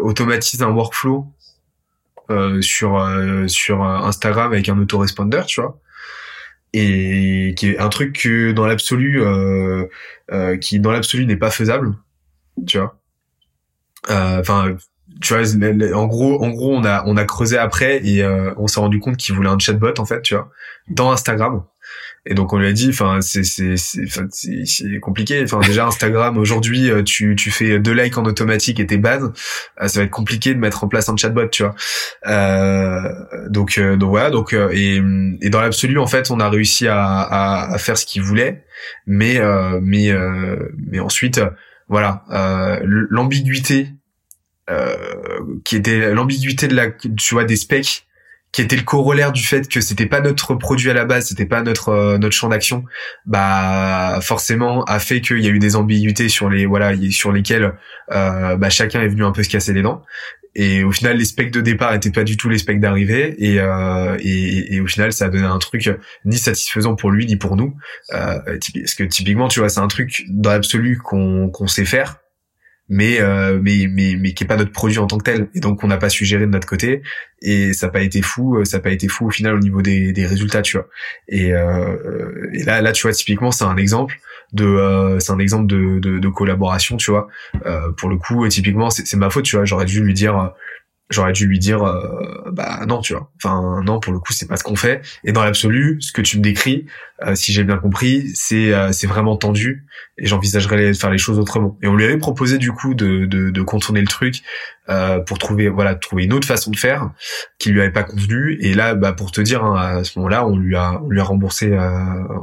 automatise 0.00 0.62
un 0.62 0.70
workflow 0.70 1.32
sur 2.60 3.08
sur 3.46 3.84
Instagram 3.84 4.52
avec 4.52 4.68
un 4.68 4.78
autoresponder, 4.80 5.42
tu 5.46 5.60
vois 5.60 5.78
et 6.72 7.54
qui 7.56 7.70
est 7.70 7.78
un 7.78 7.88
truc 7.88 8.20
que 8.20 8.52
dans 8.52 8.66
l'absolu 8.66 9.22
euh, 9.22 9.86
euh, 10.32 10.56
qui 10.56 10.80
dans 10.80 10.92
l'absolu 10.92 11.26
n'est 11.26 11.36
pas 11.36 11.50
faisable 11.50 11.96
tu 12.66 12.78
vois. 12.78 12.98
Euh, 14.10 14.40
enfin 14.40 14.76
tu 15.20 15.34
vois 15.34 15.42
en 15.94 16.06
gros 16.06 16.42
en 16.42 16.50
gros 16.50 16.74
on 16.74 16.84
a 16.84 17.04
on 17.06 17.16
a 17.16 17.24
creusé 17.24 17.58
après 17.58 18.06
et 18.06 18.22
euh, 18.22 18.54
on 18.56 18.66
s'est 18.66 18.80
rendu 18.80 18.98
compte 19.00 19.16
qu'il 19.16 19.34
voulait 19.34 19.48
un 19.48 19.58
chatbot 19.58 19.98
en 19.98 20.04
fait 20.04 20.22
tu 20.22 20.34
vois 20.34 20.50
dans 20.88 21.10
Instagram 21.10 21.64
et 22.26 22.34
donc 22.34 22.52
on 22.52 22.58
lui 22.58 22.66
a 22.66 22.72
dit, 22.72 22.90
enfin 22.90 23.20
c'est 23.22 23.44
c'est 23.44 23.76
c'est 23.76 25.00
compliqué. 25.00 25.42
Enfin 25.42 25.60
déjà 25.60 25.86
Instagram 25.86 26.36
aujourd'hui, 26.36 26.90
euh, 26.90 27.02
tu 27.02 27.34
tu 27.34 27.50
fais 27.50 27.78
deux 27.78 27.92
likes 27.92 28.18
en 28.18 28.24
automatique 28.24 28.78
et 28.78 28.86
t'es 28.86 28.98
bad, 28.98 29.22
euh, 29.22 29.88
ça 29.88 30.00
va 30.00 30.04
être 30.04 30.10
compliqué 30.10 30.52
de 30.52 30.58
mettre 30.58 30.84
en 30.84 30.88
place 30.88 31.08
un 31.08 31.16
chatbot, 31.16 31.48
tu 31.48 31.62
vois. 31.62 31.74
Euh, 32.26 33.00
donc 33.48 33.78
euh, 33.78 33.96
donc 33.96 34.10
voilà 34.10 34.30
donc 34.30 34.52
et 34.52 35.00
et 35.40 35.50
dans 35.50 35.60
l'absolu 35.60 35.98
en 35.98 36.06
fait 36.06 36.30
on 36.30 36.40
a 36.40 36.50
réussi 36.50 36.88
à 36.88 37.02
à, 37.02 37.72
à 37.72 37.78
faire 37.78 37.96
ce 37.96 38.04
qu'il 38.04 38.22
voulait, 38.22 38.64
mais 39.06 39.40
mais 39.80 40.12
mais 40.76 41.00
ensuite 41.00 41.40
voilà 41.88 42.24
l'ambiguïté 43.10 43.94
qui 45.64 45.76
était 45.76 46.12
l'ambiguïté 46.12 46.68
de 46.68 46.76
la 46.76 46.90
tu 46.90 47.34
vois 47.34 47.44
des 47.44 47.56
specs 47.56 48.06
qui 48.52 48.62
était 48.62 48.76
le 48.76 48.82
corollaire 48.82 49.32
du 49.32 49.42
fait 49.42 49.68
que 49.68 49.80
c'était 49.80 50.06
pas 50.06 50.20
notre 50.20 50.54
produit 50.54 50.90
à 50.90 50.94
la 50.94 51.04
base, 51.04 51.28
c'était 51.28 51.46
pas 51.46 51.62
notre 51.62 51.90
euh, 51.90 52.18
notre 52.18 52.34
champ 52.34 52.48
d'action, 52.48 52.84
bah 53.26 54.18
forcément 54.22 54.84
a 54.84 54.98
fait 54.98 55.20
qu'il 55.20 55.40
y 55.40 55.46
a 55.46 55.50
eu 55.50 55.58
des 55.58 55.76
ambiguïtés 55.76 56.28
sur 56.28 56.50
les 56.50 56.66
voilà 56.66 56.92
sur 57.10 57.32
lesquelles 57.32 57.74
euh, 58.12 58.56
bah, 58.56 58.70
chacun 58.70 59.02
est 59.02 59.08
venu 59.08 59.24
un 59.24 59.32
peu 59.32 59.42
se 59.42 59.48
casser 59.48 59.72
les 59.72 59.82
dents. 59.82 60.02
Et 60.56 60.82
au 60.82 60.90
final, 60.90 61.16
les 61.16 61.24
specs 61.24 61.52
de 61.52 61.60
départ 61.60 61.94
étaient 61.94 62.10
pas 62.10 62.24
du 62.24 62.36
tout 62.36 62.48
les 62.48 62.58
specs 62.58 62.80
d'arrivée, 62.80 63.36
et, 63.38 63.60
euh, 63.60 64.16
et, 64.20 64.80
au 64.80 64.86
final, 64.86 65.12
ça 65.12 65.26
a 65.26 65.28
donné 65.28 65.44
un 65.44 65.58
truc 65.58 65.88
ni 66.24 66.38
satisfaisant 66.38 66.96
pour 66.96 67.10
lui 67.10 67.26
ni 67.26 67.36
pour 67.36 67.56
nous. 67.56 67.76
Euh, 68.12 68.38
parce 68.44 68.94
que 68.94 69.04
typiquement, 69.04 69.46
tu 69.46 69.60
vois, 69.60 69.68
c'est 69.68 69.80
un 69.80 69.88
truc 69.88 70.24
dans 70.28 70.50
l'absolu 70.50 70.98
qu'on 70.98 71.50
qu'on 71.50 71.68
sait 71.68 71.84
faire, 71.84 72.16
mais 72.90 73.20
euh, 73.20 73.58
mais 73.62 73.86
mais 73.88 74.16
mais 74.18 74.34
qui 74.34 74.44
est 74.44 74.46
pas 74.46 74.56
notre 74.56 74.72
produit 74.72 74.98
en 74.98 75.06
tant 75.06 75.16
que 75.16 75.22
tel. 75.24 75.48
Et 75.54 75.60
donc 75.60 75.82
on 75.84 75.86
n'a 75.86 75.96
pas 75.96 76.10
su 76.10 76.24
gérer 76.26 76.44
de 76.44 76.50
notre 76.50 76.66
côté. 76.66 77.02
Et 77.40 77.72
ça 77.72 77.86
n'a 77.86 77.92
pas 77.92 78.02
été 78.02 78.20
fou 78.20 78.56
euh, 78.56 78.64
ça 78.64 78.76
n'a 78.76 78.82
pas 78.82 78.90
été 78.90 79.08
fou 79.08 79.28
au 79.28 79.30
final 79.30 79.54
au 79.54 79.60
niveau 79.60 79.80
des, 79.80 80.12
des 80.12 80.26
résultats 80.26 80.60
tu 80.60 80.76
vois. 80.76 80.88
Et, 81.28 81.54
euh, 81.54 82.50
et 82.52 82.64
là 82.64 82.82
là 82.82 82.92
tu 82.92 83.02
vois 83.02 83.12
typiquement 83.12 83.52
c'est 83.52 83.64
un 83.64 83.76
exemple 83.76 84.18
de 84.52 84.64
euh, 84.66 85.20
c'est 85.20 85.32
un 85.32 85.38
exemple 85.38 85.66
de, 85.68 86.00
de, 86.00 86.18
de 86.18 86.28
collaboration 86.28 86.96
tu 86.96 87.12
vois. 87.12 87.28
Euh, 87.64 87.92
pour 87.92 88.10
le 88.10 88.16
coup 88.16 88.46
typiquement 88.48 88.90
c'est 88.90 89.16
ma 89.16 89.30
faute 89.30 89.44
tu 89.44 89.54
vois. 89.56 89.64
J'aurais 89.64 89.86
dû 89.86 90.02
lui 90.02 90.12
dire 90.12 90.52
j'aurais 91.10 91.32
dû 91.32 91.46
lui 91.46 91.58
dire 91.58 91.82
euh, 91.82 92.50
bah 92.52 92.86
non 92.86 93.00
tu 93.00 93.12
vois. 93.12 93.30
Enfin 93.36 93.82
non 93.84 94.00
pour 94.00 94.12
le 94.12 94.20
coup 94.20 94.32
c'est 94.32 94.46
pas 94.46 94.56
ce 94.56 94.64
qu'on 94.64 94.76
fait. 94.76 95.02
Et 95.24 95.32
dans 95.32 95.44
l'absolu 95.44 95.98
ce 96.00 96.12
que 96.12 96.22
tu 96.22 96.38
me 96.38 96.42
décris 96.42 96.86
euh, 97.26 97.34
si 97.34 97.52
j'ai 97.52 97.64
bien 97.64 97.76
compris 97.76 98.30
c'est 98.34 98.72
euh, 98.72 98.92
c'est 98.92 99.06
vraiment 99.06 99.36
tendu 99.36 99.84
et 100.16 100.26
j'envisagerais 100.26 100.88
de 100.88 100.92
faire 100.92 101.10
les 101.10 101.18
choses 101.18 101.38
autrement. 101.38 101.76
Et 101.82 101.88
on 101.88 101.96
lui 101.96 102.04
avait 102.04 102.18
proposé 102.18 102.58
du 102.58 102.72
coup 102.72 102.94
de 102.94 103.26
de, 103.26 103.50
de 103.50 103.62
contourner 103.62 104.00
le 104.00 104.08
truc 104.08 104.42
pour 105.26 105.38
trouver 105.38 105.68
voilà 105.68 105.94
trouver 105.94 106.24
une 106.24 106.32
autre 106.32 106.48
façon 106.48 106.72
de 106.72 106.76
faire 106.76 107.10
qui 107.60 107.70
lui 107.70 107.80
avait 107.80 107.92
pas 107.92 108.02
convenu. 108.02 108.58
Et 108.60 108.74
là 108.74 108.94
bah 108.94 109.12
pour 109.12 109.30
te 109.30 109.40
dire 109.40 109.64
hein, 109.64 109.98
à 109.98 110.04
ce 110.04 110.18
moment-là 110.18 110.46
on 110.46 110.56
lui 110.56 110.74
a 110.76 111.00
on 111.02 111.08
lui 111.08 111.20
a 111.20 111.24
remboursé 111.24 111.76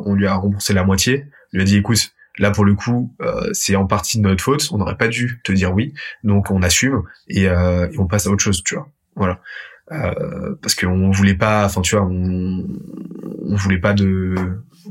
on 0.05 0.13
lui 0.13 0.27
a 0.27 0.35
remboursé 0.35 0.73
la 0.73 0.83
moitié. 0.83 1.25
On 1.53 1.57
lui 1.57 1.61
a 1.61 1.65
dit 1.65 1.77
écoute 1.77 2.11
Là, 2.37 2.51
pour 2.51 2.65
le 2.65 2.75
coup, 2.75 3.15
euh, 3.21 3.49
c'est 3.53 3.75
en 3.75 3.87
partie 3.87 4.19
de 4.19 4.23
notre 4.23 4.43
faute. 4.43 4.69
On 4.71 4.77
n'aurait 4.77 4.97
pas 4.97 5.07
dû 5.07 5.41
te 5.43 5.51
dire 5.51 5.73
oui, 5.73 5.93
donc 6.23 6.51
on 6.51 6.61
assume 6.61 7.03
et, 7.27 7.47
euh, 7.47 7.89
et 7.91 7.97
on 7.99 8.05
passe 8.07 8.27
à 8.27 8.29
autre 8.29 8.43
chose, 8.43 8.63
tu 8.63 8.75
vois. 8.75 8.87
Voilà, 9.15 9.39
euh, 9.91 10.55
parce 10.61 10.75
qu'on 10.75 11.09
voulait 11.09 11.33
pas, 11.33 11.65
enfin, 11.65 11.81
tu 11.81 11.95
vois, 11.95 12.05
on, 12.05 12.65
on 13.45 13.55
voulait 13.55 13.79
pas 13.79 13.93
de, 13.93 14.35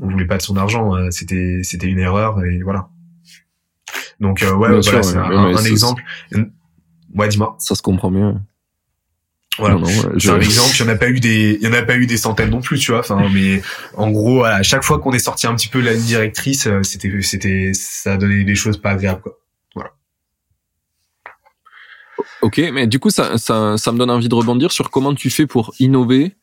on 0.01 0.09
voulait 0.09 0.25
pas 0.27 0.37
de 0.37 0.41
son 0.41 0.57
argent. 0.57 0.95
Euh, 0.95 1.09
c'était, 1.11 1.61
c'était 1.63 1.87
une 1.87 1.99
erreur 1.99 2.43
et 2.43 2.59
voilà. 2.61 2.89
Donc 4.19 4.43
euh, 4.43 4.53
ouais, 4.53 4.67
voilà, 4.81 5.03
c'est 5.03 5.17
un, 5.17 5.31
un 5.31 5.63
exemple. 5.63 6.03
Ouais, 7.15 7.29
dis-moi. 7.29 7.55
Ça 7.59 7.75
se 7.75 7.81
comprend 7.81 8.11
mieux. 8.11 8.33
Voilà. 9.57 9.79
C'est 10.19 10.29
un 10.29 10.39
exemple. 10.39 10.75
Il 10.75 10.79
y 10.79 10.83
en 10.83 10.89
a 10.89 10.95
pas 10.95 11.09
eu 11.09 11.19
des, 11.19 11.57
il 11.59 11.67
y 11.67 11.69
en 11.69 11.73
a 11.73 11.81
pas 11.81 11.95
eu 11.95 12.05
des 12.05 12.17
centaines 12.17 12.49
non 12.49 12.61
plus, 12.61 12.79
tu 12.79 12.91
vois. 12.91 12.99
Enfin, 12.99 13.29
mais 13.33 13.61
en 13.95 14.11
gros, 14.11 14.43
à 14.43 14.61
chaque 14.63 14.83
fois 14.83 14.99
qu'on 14.99 15.11
est 15.11 15.19
sorti 15.19 15.47
un 15.47 15.55
petit 15.55 15.67
peu 15.67 15.81
la 15.81 15.93
ligne 15.93 16.03
directrice, 16.03 16.67
euh, 16.67 16.83
c'était, 16.83 17.21
c'était, 17.21 17.71
ça 17.73 18.13
a 18.13 18.17
donné 18.17 18.43
des 18.43 18.55
choses 18.55 18.77
pas 18.77 18.91
agréables, 18.91 19.21
quoi. 19.21 19.39
Voilà. 19.75 19.91
Ok, 22.41 22.61
mais 22.71 22.87
du 22.87 22.99
coup, 22.99 23.09
ça, 23.09 23.37
ça, 23.37 23.77
ça 23.77 23.91
me 23.91 23.97
donne 23.97 24.11
envie 24.11 24.29
de 24.29 24.35
rebondir 24.35 24.71
sur 24.71 24.89
comment 24.91 25.13
tu 25.15 25.29
fais 25.29 25.47
pour 25.47 25.73
innover 25.79 26.35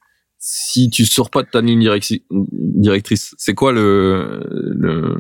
si 0.47 0.91
tu 0.91 1.07
sors 1.07 1.31
pas 1.31 1.43
de 1.43 1.49
ta 1.49 1.63
ligne 1.63 1.89
directrice, 2.31 3.35
c'est 3.39 3.55
quoi 3.55 3.73
le, 3.73 4.43
le, 4.51 5.17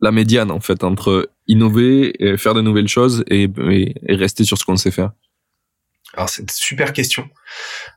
la 0.00 0.12
médiane 0.12 0.52
en 0.52 0.60
fait 0.60 0.84
entre 0.84 1.28
innover, 1.48 2.14
et 2.24 2.36
faire 2.36 2.54
de 2.54 2.60
nouvelles 2.60 2.86
choses 2.86 3.24
et, 3.28 3.48
et, 3.70 4.14
rester 4.14 4.44
sur 4.44 4.56
ce 4.56 4.64
qu'on 4.64 4.76
sait 4.76 4.92
faire? 4.92 5.10
Alors 6.14 6.28
c'est 6.28 6.42
une 6.42 6.48
super 6.48 6.92
question. 6.92 7.28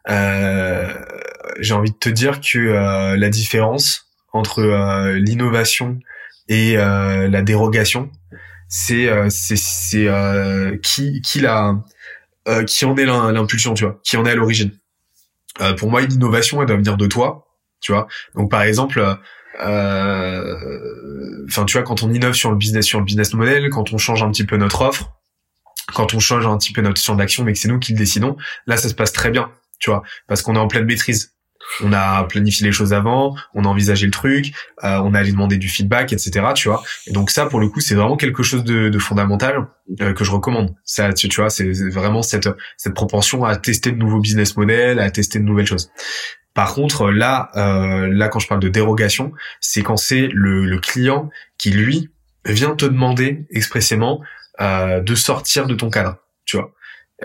Euh, 0.09 0.93
J'ai 1.59 1.74
envie 1.74 1.91
de 1.91 1.97
te 1.97 2.09
dire 2.09 2.39
que 2.41 2.59
euh, 2.59 3.18
la 3.18 3.30
différence 3.30 4.07
entre 4.34 4.59
euh, 4.59 5.18
l'innovation 5.18 5.99
et 6.47 6.78
euh, 6.78 7.28
la 7.28 7.41
dérogation, 7.41 8.09
c'est 8.68 9.09
euh, 9.09 9.28
c'est 9.30 9.57
c'est 9.57 10.07
qui 10.82 11.22
qui 11.22 11.39
la 11.39 11.76
qui 12.66 12.86
en 12.86 12.97
est 12.97 13.05
l'impulsion, 13.05 13.74
tu 13.76 13.86
vois, 13.86 13.99
qui 14.03 14.18
en 14.18 14.26
est 14.26 14.32
à 14.32 14.36
l'origine. 14.36 14.72
pour 15.78 15.91
moi, 15.91 16.01
l'innovation, 16.01 16.62
elle 16.62 16.68
doit 16.68 16.78
venir 16.78 16.97
de 16.97 17.05
toi, 17.05 17.45
tu 17.82 17.91
vois. 17.91 18.07
Donc 18.36 18.49
par 18.49 18.64
exemple, 18.64 18.99
enfin 19.59 21.66
tu 21.66 21.78
vois, 21.78 21.84
quand 21.84 22.03
on 22.03 22.12
innove 22.12 22.34
sur 22.34 22.49
le 22.49 22.57
business, 22.57 22.86
sur 22.86 22.99
le 22.99 23.05
business 23.05 23.34
model, 23.34 23.70
quand 23.70 23.93
on 23.93 23.97
change 23.97 24.24
un 24.24 24.32
petit 24.32 24.45
peu 24.45 24.57
notre 24.57 24.82
offre, 24.82 25.14
quand 25.94 26.14
on 26.14 26.20
change 26.20 26.46
un 26.46 26.58
petit 26.58 26.74
peu 26.74 26.82
notre 26.82 27.02
champ 27.02 27.16
d'action, 27.16 27.44
mais 27.44 27.54
que 27.54 27.60
c'est 27.60 27.68
nous 27.68 27.80
qui 27.80 27.94
le 27.94 27.98
décidons, 27.98 28.38
là 28.68 28.78
ça 28.78 28.90
se 28.90 28.94
passe 28.94 29.14
très 29.14 29.32
bien, 29.32 29.52
tu 29.80 29.90
vois, 29.90 30.04
parce 30.28 30.42
qu'on 30.42 30.56
est 30.56 30.60
en 30.60 30.68
pleine 30.68 30.86
maîtrise 30.86 31.34
on 31.84 31.94
a 31.94 32.24
planifié 32.26 32.66
les 32.66 32.72
choses 32.72 32.94
avant, 32.94 33.36
on 33.54 33.64
a 33.64 33.68
envisagé 33.68 34.06
le 34.06 34.12
truc, 34.12 34.54
euh, 34.84 34.98
on 34.98 35.14
a 35.14 35.20
allé 35.20 35.32
demander 35.32 35.58
du 35.58 35.70
feedback, 35.70 36.14
etc. 36.14 36.48
Tu 36.56 36.68
vois. 36.68 36.84
Et 37.08 37.12
donc 37.12 37.30
ça, 37.30 37.46
pour 37.46 37.60
le 37.60 37.70
coup, 37.70 37.80
c'est 37.80 37.96
vraiment 37.96 38.18
quelque 38.18 38.44
chose 38.44 38.64
de, 38.64 39.00
fondamental 39.00 39.68
euh, 40.02 40.14
que 40.14 40.24
je 40.24 40.32
recommande. 40.32 40.76
Ça, 40.84 41.14
tu, 41.14 41.28
vois, 41.36 41.50
c'est 41.50 41.72
vraiment 41.90 42.22
cette 42.22 42.50
cette 42.78 42.94
propension 42.94 43.46
à 43.46 43.56
tester 43.56 43.92
de 43.92 43.98
nouveaux 43.98 44.20
business 44.20 44.58
models, 44.58 45.00
à 45.00 45.10
tester 45.12 45.40
de 45.40 45.44
nouvelles 45.44 45.66
choses. 45.66 45.92
Par 46.54 46.74
contre, 46.74 47.10
là, 47.10 47.50
euh, 47.56 48.10
là, 48.12 48.28
quand 48.28 48.40
je 48.40 48.48
parle 48.48 48.60
de 48.60 48.70
dérogation, 48.70 49.32
c'est 49.62 49.84
quand 49.84 49.98
c'est 49.98 50.28
le, 50.34 50.66
le 50.66 50.80
client 50.80 51.30
qui 51.58 51.72
lui 51.72 52.10
vient 52.46 52.76
te 52.76 52.86
demander 52.86 53.46
expressément 53.52 54.22
de 54.62 55.16
sortir 55.16 55.68
de 55.68 55.76
ton 55.76 55.89
cadre. 55.89 56.18
Tu 56.45 56.57
vois 56.57 56.72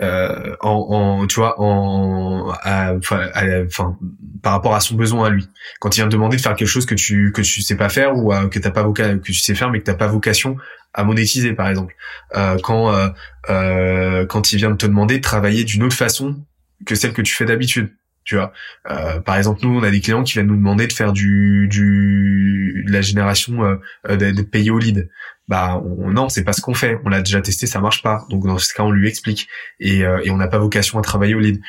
euh, 0.01 0.55
en, 0.61 1.21
en, 1.21 1.27
tu 1.27 1.39
vois, 1.39 1.59
en, 1.59 2.49
enfin, 2.49 3.97
par 4.43 4.53
rapport 4.53 4.75
à 4.75 4.79
son 4.79 4.95
besoin 4.95 5.27
à 5.27 5.29
lui. 5.29 5.47
Quand 5.79 5.95
il 5.95 6.01
vient 6.01 6.07
te 6.07 6.11
demander 6.11 6.37
de 6.37 6.41
faire 6.41 6.55
quelque 6.55 6.67
chose 6.67 6.85
que 6.85 6.95
tu 6.95 7.31
que 7.31 7.41
tu 7.41 7.61
sais 7.61 7.75
pas 7.75 7.89
faire 7.89 8.15
ou 8.15 8.31
que 8.49 8.59
t'as 8.59 8.71
pas 8.71 8.83
vocation, 8.83 9.17
que 9.17 9.23
tu 9.23 9.33
sais 9.33 9.55
faire 9.55 9.71
mais 9.71 9.79
que 9.79 9.85
t'as 9.85 9.95
pas 9.95 10.07
vocation 10.07 10.57
à 10.93 11.03
monétiser, 11.03 11.53
par 11.53 11.69
exemple. 11.69 11.95
Euh, 12.35 12.57
quand 12.61 12.93
euh, 12.93 13.09
euh, 13.49 14.25
quand 14.25 14.51
il 14.53 14.57
vient 14.57 14.75
te 14.75 14.85
demander 14.85 15.17
de 15.17 15.23
travailler 15.23 15.63
d'une 15.63 15.83
autre 15.83 15.95
façon 15.95 16.43
que 16.85 16.95
celle 16.95 17.13
que 17.13 17.21
tu 17.21 17.33
fais 17.33 17.45
d'habitude. 17.45 17.93
Tu 18.23 18.35
vois, 18.35 18.51
euh, 18.91 19.21
par 19.21 19.37
exemple, 19.37 19.61
nous, 19.63 19.79
on 19.79 19.83
a 19.83 19.89
des 19.89 20.01
clients 20.01 20.21
qui 20.21 20.33
viennent 20.33 20.47
nous 20.47 20.57
demander 20.57 20.85
de 20.85 20.91
faire 20.91 21.13
du, 21.13 21.69
du 21.69 22.83
de 22.85 22.91
la 22.91 22.99
génération 22.99 23.63
euh, 24.09 24.17
de, 24.17 24.41
payer 24.41 24.69
au 24.69 24.79
lead 24.79 25.09
bah 25.47 25.81
on, 25.83 26.09
non 26.11 26.29
c'est 26.29 26.43
pas 26.43 26.53
ce 26.53 26.61
qu'on 26.61 26.73
fait. 26.73 26.99
On 27.05 27.09
l'a 27.09 27.21
déjà 27.21 27.41
testé 27.41 27.67
ça 27.67 27.79
marche 27.79 28.03
pas. 28.03 28.25
Donc 28.29 28.45
dans 28.45 28.57
ce 28.57 28.73
cas 28.73 28.83
on 28.83 28.91
lui 28.91 29.07
explique. 29.07 29.47
Et, 29.79 30.03
euh, 30.05 30.21
et 30.23 30.31
on 30.31 30.37
n'a 30.37 30.47
pas 30.47 30.57
vocation 30.59 30.99
à 30.99 31.01
travailler 31.01 31.35
au 31.35 31.39
lead. 31.39 31.61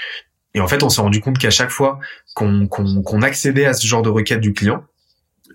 Et 0.55 0.61
en 0.61 0.69
fait 0.69 0.83
on 0.83 0.89
s'est 0.89 1.01
rendu 1.01 1.21
compte 1.21 1.39
qu'à 1.39 1.51
chaque 1.51 1.71
fois 1.71 2.01
qu'on 2.35 2.67
qu'on 2.69 3.23
accédait 3.23 3.67
à 3.67 3.75
ce 3.75 3.87
genre 3.87 4.03
de 4.03 4.09
requête 4.09 4.41
du 4.41 4.53
client 4.53 4.85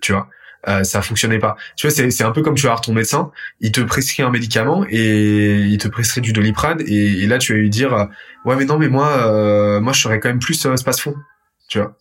tu 0.00 0.12
vois 0.12 0.28
euh, 0.68 0.82
ça 0.82 1.02
fonctionnait 1.02 1.38
pas. 1.38 1.56
Tu 1.76 1.86
vois 1.86 2.10
c'est 2.10 2.24
un 2.24 2.30
peu 2.30 2.42
comme 2.42 2.54
tu 2.54 2.62
vas 2.62 2.70
voir 2.70 2.80
ton 2.80 2.94
médecin 2.94 3.30
il 3.60 3.72
te 3.72 3.80
prescrit 3.80 4.22
un 4.22 4.30
médicament 4.30 4.84
et 4.88 5.58
il 5.60 5.78
te 5.78 5.88
prescrit 5.88 6.20
du 6.20 6.32
doliprane 6.32 6.82
et, 6.86 7.26
là 7.26 7.38
tu 7.38 7.52
vas 7.52 7.58
lui 7.58 7.70
dire 7.70 7.92
euh, 7.94 8.06
ouais 8.44 8.56
mais 8.56 8.64
non 8.64 8.78
mais 8.78 8.88
moi 8.88 9.08
euh, 9.26 9.80
moi 9.80 9.92
je 9.92 10.00
serais 10.00 10.20
quand 10.20 10.28
même 10.28 10.38
plus 10.38 10.64
euh, 10.66 10.76
space 10.76 11.00
fond 11.00 11.14
tu 11.68 11.78
vois? 11.78 11.96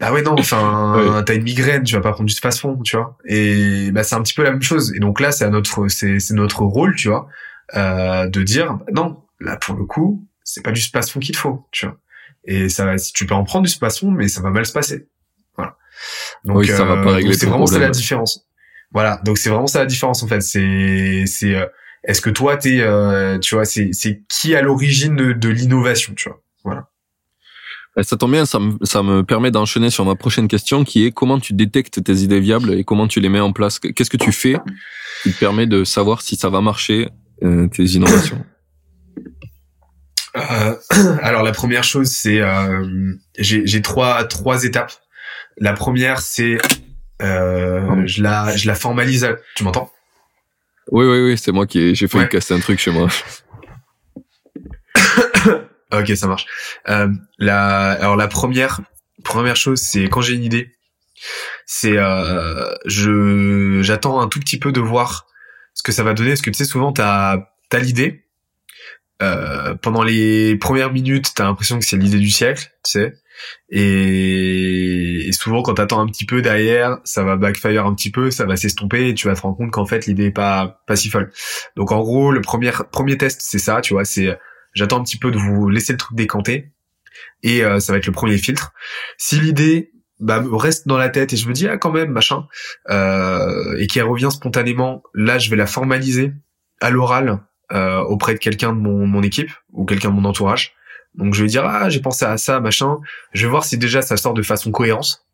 Ah 0.00 0.12
ouais 0.12 0.22
non 0.22 0.34
enfin 0.38 1.22
t'as 1.26 1.34
une 1.34 1.42
migraine 1.42 1.82
tu 1.82 1.94
vas 1.94 2.00
pas 2.00 2.12
prendre 2.12 2.28
du 2.28 2.34
fond 2.58 2.78
tu 2.82 2.96
vois. 2.96 3.16
Et 3.26 3.90
bah 3.92 4.02
c'est 4.02 4.14
un 4.14 4.22
petit 4.22 4.34
peu 4.34 4.42
la 4.42 4.50
même 4.50 4.62
chose. 4.62 4.92
Et 4.94 4.98
donc 4.98 5.20
là 5.20 5.32
c'est 5.32 5.48
notre 5.48 5.88
c'est 5.88 6.20
c'est 6.20 6.34
notre 6.34 6.62
rôle 6.62 6.94
tu 6.94 7.08
vois 7.08 7.28
euh, 7.74 8.28
de 8.28 8.42
dire 8.42 8.74
bah, 8.74 8.86
non 8.92 9.22
là 9.40 9.56
pour 9.56 9.76
le 9.76 9.84
coup 9.84 10.26
c'est 10.44 10.62
pas 10.62 10.72
du 10.72 10.80
fond 10.80 11.20
qu'il 11.20 11.34
te 11.34 11.40
faut 11.40 11.66
tu 11.70 11.86
vois. 11.86 11.96
Et 12.44 12.68
ça 12.68 12.96
si 12.98 13.12
tu 13.12 13.26
peux 13.26 13.34
en 13.34 13.44
prendre 13.44 13.66
du 13.66 13.72
fond 13.72 14.10
mais 14.10 14.28
ça 14.28 14.42
va 14.42 14.50
mal 14.50 14.66
se 14.66 14.72
passer. 14.72 15.08
Voilà. 15.56 15.76
Donc 16.44 16.58
oui, 16.58 16.66
ça 16.68 16.84
va 16.84 17.02
pas 17.02 17.10
euh, 17.10 17.14
régler 17.14 17.34
c'est 17.34 17.46
vraiment 17.46 17.66
ça 17.66 17.78
la 17.78 17.90
différence. 17.90 18.46
Voilà. 18.92 19.20
Donc 19.24 19.38
c'est 19.38 19.50
vraiment 19.50 19.66
ça 19.66 19.80
la 19.80 19.86
différence 19.86 20.22
en 20.22 20.26
fait. 20.26 20.40
C'est 20.42 21.24
c'est 21.26 21.54
euh, 21.54 21.66
est-ce 22.04 22.20
que 22.20 22.30
toi 22.30 22.56
t'es 22.56 22.80
euh, 22.80 23.38
tu 23.38 23.54
vois 23.54 23.64
c'est 23.64 23.90
c'est 23.92 24.22
qui 24.28 24.54
à 24.54 24.62
l'origine 24.62 25.16
de, 25.16 25.32
de 25.32 25.48
l'innovation 25.48 26.14
tu 26.14 26.28
vois. 26.28 26.42
Voilà. 26.64 26.80
euh, 26.80 26.89
ça 28.02 28.16
tombe 28.16 28.32
bien, 28.32 28.46
ça 28.46 28.58
me, 28.58 28.76
ça 28.82 29.02
me 29.02 29.22
permet 29.22 29.50
d'enchaîner 29.50 29.90
sur 29.90 30.04
ma 30.04 30.14
prochaine 30.14 30.48
question 30.48 30.84
qui 30.84 31.04
est 31.04 31.10
comment 31.10 31.40
tu 31.40 31.52
détectes 31.52 32.02
tes 32.02 32.14
idées 32.18 32.40
viables 32.40 32.74
et 32.74 32.84
comment 32.84 33.08
tu 33.08 33.20
les 33.20 33.28
mets 33.28 33.40
en 33.40 33.52
place? 33.52 33.78
Qu'est-ce 33.78 34.10
que 34.10 34.16
tu 34.16 34.32
fais 34.32 34.56
qui 35.22 35.32
te 35.32 35.38
permet 35.38 35.66
de 35.66 35.84
savoir 35.84 36.22
si 36.22 36.36
ça 36.36 36.48
va 36.48 36.60
marcher, 36.60 37.08
euh, 37.42 37.68
tes 37.68 37.84
innovations? 37.84 38.44
Euh, 40.36 40.74
Alors 41.22 41.42
la 41.42 41.52
première 41.52 41.84
chose, 41.84 42.08
c'est 42.08 42.40
euh, 42.40 43.14
j'ai 43.38 43.82
trois 43.82 44.24
trois 44.24 44.64
étapes. 44.64 44.92
La 45.58 45.72
première, 45.72 46.20
c'est 46.20 46.58
euh, 47.22 48.02
je 48.06 48.22
la 48.22 48.56
je 48.56 48.66
la 48.66 48.74
formalise. 48.74 49.28
Tu 49.56 49.64
m'entends? 49.64 49.90
Oui 50.90 51.04
oui 51.06 51.20
oui, 51.22 51.38
c'est 51.38 51.52
moi 51.52 51.66
qui 51.66 51.94
j'ai 51.94 52.08
failli 52.08 52.28
casser 52.28 52.54
un 52.54 52.60
truc 52.60 52.78
chez 52.78 52.90
moi. 52.90 53.08
Ok, 55.92 56.08
ça 56.16 56.26
marche. 56.26 56.46
Euh, 56.88 57.08
la, 57.38 57.92
alors 57.92 58.16
la 58.16 58.28
première, 58.28 58.80
première 59.24 59.56
chose, 59.56 59.80
c'est 59.80 60.08
quand 60.08 60.20
j'ai 60.20 60.34
une 60.34 60.44
idée, 60.44 60.72
c'est 61.66 61.96
euh, 61.96 62.72
je 62.86 63.80
j'attends 63.82 64.20
un 64.20 64.28
tout 64.28 64.40
petit 64.40 64.58
peu 64.58 64.72
de 64.72 64.80
voir 64.80 65.26
ce 65.74 65.82
que 65.82 65.92
ça 65.92 66.02
va 66.02 66.14
donner, 66.14 66.30
parce 66.30 66.42
que 66.42 66.50
tu 66.50 66.58
sais 66.58 66.64
souvent 66.64 66.92
t'as 66.92 67.38
as, 67.72 67.78
l'idée. 67.78 68.24
Euh, 69.22 69.74
pendant 69.74 70.02
les 70.02 70.56
premières 70.56 70.92
minutes, 70.92 71.32
t'as 71.34 71.44
l'impression 71.44 71.78
que 71.78 71.84
c'est 71.84 71.98
l'idée 71.98 72.18
du 72.18 72.30
siècle, 72.30 72.70
tu 72.84 72.92
sais. 72.92 73.14
Et, 73.70 75.28
et 75.28 75.32
souvent, 75.32 75.62
quand 75.62 75.74
t'attends 75.74 76.00
un 76.00 76.06
petit 76.06 76.24
peu 76.24 76.40
derrière, 76.42 76.98
ça 77.04 77.22
va 77.22 77.36
backfire 77.36 77.84
un 77.86 77.94
petit 77.94 78.10
peu, 78.10 78.30
ça 78.30 78.46
va 78.46 78.56
s'estomper 78.56 79.08
et 79.08 79.14
tu 79.14 79.28
vas 79.28 79.34
te 79.34 79.40
rendre 79.42 79.56
compte 79.56 79.70
qu'en 79.72 79.86
fait 79.86 80.06
l'idée 80.06 80.26
est 80.26 80.30
pas 80.30 80.82
pas 80.86 80.96
si 80.96 81.10
folle. 81.10 81.32
Donc 81.76 81.92
en 81.92 82.00
gros, 82.00 82.32
le 82.32 82.40
premier 82.40 82.70
premier 82.92 83.18
test, 83.18 83.40
c'est 83.42 83.58
ça, 83.58 83.80
tu 83.82 83.94
vois, 83.94 84.04
c'est 84.04 84.38
J'attends 84.72 85.00
un 85.00 85.02
petit 85.02 85.18
peu 85.18 85.30
de 85.30 85.38
vous 85.38 85.68
laisser 85.68 85.92
le 85.92 85.98
truc 85.98 86.16
décanter 86.16 86.72
et 87.42 87.64
euh, 87.64 87.80
ça 87.80 87.92
va 87.92 87.98
être 87.98 88.06
le 88.06 88.12
premier 88.12 88.38
filtre. 88.38 88.72
Si 89.18 89.40
l'idée 89.40 89.92
bah, 90.18 90.42
reste 90.52 90.86
dans 90.86 90.98
la 90.98 91.08
tête 91.08 91.32
et 91.32 91.36
je 91.36 91.48
me 91.48 91.52
dis 91.52 91.66
ah 91.66 91.78
quand 91.78 91.92
même 91.92 92.10
machin 92.10 92.46
euh, 92.90 93.76
et 93.78 93.86
qu'elle 93.86 94.04
revient 94.04 94.30
spontanément, 94.30 95.02
là 95.14 95.38
je 95.38 95.50
vais 95.50 95.56
la 95.56 95.66
formaliser 95.66 96.32
à 96.80 96.90
l'oral 96.90 97.40
euh, 97.72 98.00
auprès 98.00 98.34
de 98.34 98.38
quelqu'un 98.38 98.72
de 98.72 98.78
mon, 98.78 99.06
mon 99.06 99.22
équipe 99.22 99.50
ou 99.72 99.84
quelqu'un 99.84 100.10
de 100.10 100.14
mon 100.14 100.24
entourage. 100.24 100.74
Donc 101.14 101.34
je 101.34 101.42
vais 101.42 101.48
dire 101.48 101.64
ah 101.64 101.88
j'ai 101.88 102.00
pensé 102.00 102.24
à 102.24 102.36
ça 102.36 102.60
machin. 102.60 102.98
Je 103.32 103.46
vais 103.46 103.50
voir 103.50 103.64
si 103.64 103.78
déjà 103.78 104.02
ça 104.02 104.16
sort 104.16 104.34
de 104.34 104.42
façon 104.42 104.70
cohérente. 104.70 105.24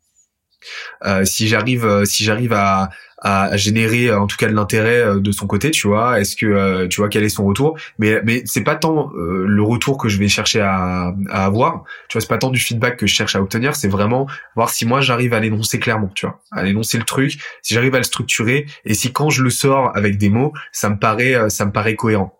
Euh, 1.05 1.23
si 1.25 1.47
j'arrive 1.47 1.85
euh, 1.85 2.05
si 2.05 2.23
j'arrive 2.23 2.53
à, 2.53 2.89
à 3.19 3.55
générer 3.57 4.07
euh, 4.07 4.19
en 4.19 4.27
tout 4.27 4.37
cas 4.37 4.47
de 4.47 4.53
l'intérêt 4.53 5.19
de 5.19 5.31
son 5.31 5.47
côté 5.47 5.71
tu 5.71 5.87
vois 5.87 6.19
est-ce 6.19 6.35
que 6.35 6.87
tu 6.87 6.99
vois 7.01 7.09
quel 7.09 7.23
est 7.23 7.29
son 7.29 7.45
retour? 7.45 7.77
Mais 7.99 8.21
mais 8.23 8.41
c'est 8.45 8.63
pas 8.63 8.75
tant 8.75 9.11
le 9.15 9.61
retour 9.61 9.97
que 9.97 10.09
je 10.09 10.17
vais 10.17 10.27
chercher 10.27 10.61
à, 10.61 11.13
à 11.29 11.45
avoir 11.45 11.83
tu 12.09 12.13
vois 12.13 12.21
c'est 12.21 12.27
pas 12.27 12.37
tant 12.37 12.49
du 12.49 12.59
feedback 12.59 12.97
que 12.97 13.07
je 13.07 13.13
cherche 13.13 13.35
à 13.35 13.41
obtenir 13.41 13.75
c'est 13.75 13.87
vraiment 13.87 14.27
voir 14.55 14.69
si 14.69 14.85
moi 14.85 15.01
j'arrive 15.01 15.33
à 15.33 15.39
l'énoncer 15.39 15.79
clairement 15.79 16.11
tu 16.15 16.25
vois 16.25 16.41
à 16.51 16.63
l'énoncer 16.63 16.97
le 16.97 17.05
truc 17.05 17.39
si 17.61 17.73
j'arrive 17.73 17.95
à 17.95 17.99
le 17.99 18.03
structurer 18.03 18.65
et 18.85 18.93
si 18.93 19.13
quand 19.13 19.29
je 19.29 19.43
le 19.43 19.49
sors 19.49 19.95
avec 19.95 20.17
des 20.17 20.29
mots 20.29 20.53
ça 20.71 20.89
me 20.89 20.97
paraît 20.97 21.49
ça 21.49 21.65
me 21.65 21.71
paraît 21.71 21.95
cohérent 21.95 22.37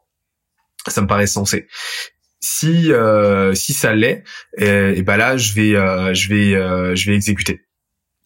ça 0.91 1.01
me 1.01 1.07
paraît 1.07 1.27
sensé. 1.27 1.67
Si 2.39 2.91
euh, 2.93 3.53
si 3.55 3.73
ça 3.73 3.93
l'est 3.93 4.23
et, 4.57 4.93
et 4.95 5.01
ben 5.01 5.17
là 5.17 5.37
je 5.37 5.53
vais 5.53 5.75
euh, 5.75 6.13
je 6.13 6.29
vais 6.29 6.53
euh, 6.55 6.95
je 6.95 7.09
vais 7.09 7.15
exécuter 7.15 7.65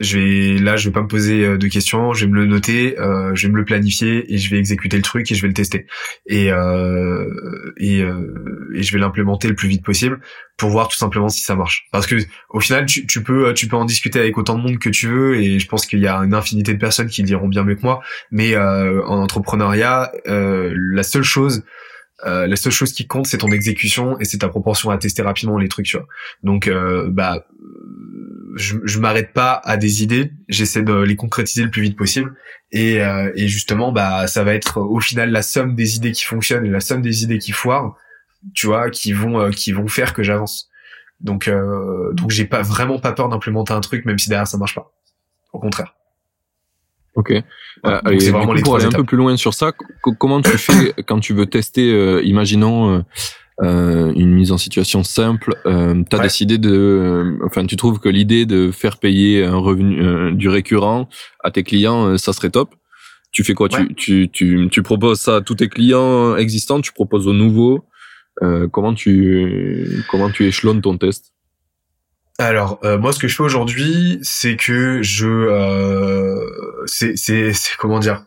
je 0.01 0.17
vais 0.17 0.59
là 0.59 0.75
je 0.77 0.89
vais 0.89 0.93
pas 0.93 1.01
me 1.01 1.07
poser 1.07 1.45
euh, 1.45 1.57
de 1.57 1.67
questions 1.67 2.13
je 2.13 2.25
vais 2.25 2.31
me 2.31 2.35
le 2.35 2.45
noter 2.45 2.99
euh, 2.99 3.33
je 3.35 3.47
vais 3.47 3.53
me 3.53 3.57
le 3.57 3.65
planifier 3.65 4.33
et 4.33 4.37
je 4.37 4.49
vais 4.49 4.57
exécuter 4.57 4.97
le 4.97 5.03
truc 5.03 5.31
et 5.31 5.35
je 5.35 5.41
vais 5.41 5.47
le 5.47 5.53
tester. 5.53 5.85
Et 6.25 6.51
euh, 6.51 7.73
et, 7.77 8.01
euh, 8.01 8.71
et 8.75 8.83
je 8.83 8.91
vais 8.93 8.99
l'implémenter 8.99 9.47
le 9.47 9.55
plus 9.55 9.67
vite 9.67 9.83
possible 9.83 10.19
pour 10.57 10.69
voir 10.69 10.87
tout 10.87 10.97
simplement 10.97 11.29
si 11.29 11.41
ça 11.41 11.55
marche. 11.55 11.87
Parce 11.91 12.07
que 12.07 12.15
au 12.49 12.59
final 12.59 12.85
tu, 12.85 13.05
tu 13.07 13.23
peux 13.23 13.53
tu 13.53 13.67
peux 13.67 13.75
en 13.75 13.85
discuter 13.85 14.19
avec 14.19 14.37
autant 14.37 14.57
de 14.57 14.63
monde 14.63 14.79
que 14.79 14.89
tu 14.89 15.07
veux 15.07 15.35
et 15.37 15.59
je 15.59 15.67
pense 15.67 15.85
qu'il 15.85 15.99
y 15.99 16.07
a 16.07 16.17
une 16.17 16.33
infinité 16.33 16.73
de 16.73 16.79
personnes 16.79 17.07
qui 17.07 17.21
le 17.21 17.27
diront 17.27 17.47
bien 17.47 17.63
mieux 17.63 17.75
que 17.75 17.83
moi. 17.83 18.01
Mais 18.31 18.55
euh, 18.55 19.03
en 19.05 19.17
entrepreneuriat 19.21 20.11
la 20.25 21.03
seule 21.03 21.23
chose 21.23 21.63
la 22.23 22.55
seule 22.55 22.71
chose 22.71 22.93
qui 22.93 23.07
compte 23.07 23.25
c'est 23.25 23.39
ton 23.39 23.51
exécution 23.51 24.19
et 24.19 24.25
c'est 24.25 24.37
ta 24.39 24.47
proportion 24.49 24.91
à 24.91 24.97
tester 24.97 25.23
rapidement 25.23 25.57
les 25.57 25.67
trucs 25.67 25.87
tu 25.87 25.97
vois. 25.97 26.07
Donc 26.43 26.69
bah 27.09 27.45
je, 28.55 28.77
je 28.83 28.99
m'arrête 28.99 29.33
pas 29.33 29.61
à 29.63 29.77
des 29.77 30.03
idées, 30.03 30.31
j'essaie 30.47 30.83
de 30.83 30.93
les 30.93 31.15
concrétiser 31.15 31.63
le 31.63 31.71
plus 31.71 31.81
vite 31.81 31.97
possible. 31.97 32.35
Et, 32.71 33.01
euh, 33.01 33.31
et 33.35 33.47
justement, 33.47 33.91
bah, 33.91 34.27
ça 34.27 34.43
va 34.43 34.53
être 34.53 34.79
au 34.79 34.99
final 34.99 35.31
la 35.31 35.41
somme 35.41 35.75
des 35.75 35.95
idées 35.95 36.11
qui 36.11 36.23
fonctionnent 36.23 36.65
et 36.65 36.69
la 36.69 36.79
somme 36.79 37.01
des 37.01 37.23
idées 37.23 37.39
qui 37.39 37.51
foirent, 37.51 37.95
tu 38.53 38.67
vois, 38.67 38.89
qui 38.89 39.13
vont, 39.13 39.39
euh, 39.39 39.49
qui 39.49 39.71
vont 39.71 39.87
faire 39.87 40.13
que 40.13 40.23
j'avance. 40.23 40.69
Donc 41.19 41.47
euh, 41.47 42.11
donc 42.13 42.31
j'ai 42.31 42.45
pas 42.45 42.61
vraiment 42.63 42.99
pas 42.99 43.11
peur 43.11 43.29
d'implémenter 43.29 43.73
un 43.73 43.81
truc 43.81 44.05
même 44.05 44.17
si 44.17 44.29
derrière 44.29 44.47
ça 44.47 44.57
marche 44.57 44.75
pas. 44.75 44.91
Au 45.53 45.59
contraire. 45.59 45.93
Ok. 47.15 47.31
Euh, 47.85 48.01
et 48.09 48.29
vraiment 48.29 48.53
coup, 48.55 48.61
pour 48.61 48.75
aller 48.77 48.85
un 48.85 48.91
peu 48.91 49.03
plus 49.03 49.17
loin 49.17 49.35
sur 49.37 49.53
ça, 49.53 49.73
comment 50.17 50.41
tu 50.41 50.57
fais 50.57 50.93
quand 51.05 51.19
tu 51.19 51.33
veux 51.33 51.45
tester, 51.45 51.91
euh, 51.91 52.21
imaginons 52.23 53.03
euh, 53.61 53.65
euh, 53.65 54.13
une 54.15 54.31
mise 54.31 54.51
en 54.51 54.57
situation 54.57 55.03
simple, 55.03 55.55
euh, 55.65 56.03
tu 56.09 56.15
as 56.15 56.19
décidé 56.19 56.57
de, 56.57 57.37
enfin 57.45 57.65
tu 57.65 57.75
trouves 57.75 57.99
que 57.99 58.09
l'idée 58.09 58.45
de 58.45 58.71
faire 58.71 58.97
payer 58.97 59.43
un 59.43 59.57
revenu 59.57 60.33
du 60.33 60.49
récurrent 60.49 61.09
à 61.43 61.51
tes 61.51 61.63
clients, 61.63 62.17
ça 62.17 62.33
serait 62.33 62.49
top. 62.49 62.75
Tu 63.31 63.43
fais 63.43 63.53
quoi? 63.53 63.69
Tu, 63.69 63.93
tu, 63.95 64.29
tu, 64.31 64.67
tu 64.69 64.81
proposes 64.81 65.19
ça 65.19 65.37
à 65.37 65.41
tous 65.41 65.55
tes 65.55 65.69
clients 65.69 66.35
existants, 66.35 66.81
tu 66.81 66.91
proposes 66.91 67.27
aux 67.27 67.33
nouveaux? 67.33 67.85
comment 68.71 68.93
tu 68.93 70.03
comment 70.09 70.31
tu 70.31 70.45
échelonnes 70.45 70.81
ton 70.81 70.97
test? 70.97 71.31
Alors 72.41 72.79
euh, 72.83 72.97
moi 72.97 73.13
ce 73.13 73.19
que 73.19 73.27
je 73.27 73.35
fais 73.35 73.43
aujourd'hui 73.43 74.17
c'est 74.23 74.55
que 74.55 75.03
je 75.03 75.27
euh, 75.27 76.43
c'est 76.87 77.15
c'est 77.15 77.53
comment 77.77 77.99
dire? 77.99 78.25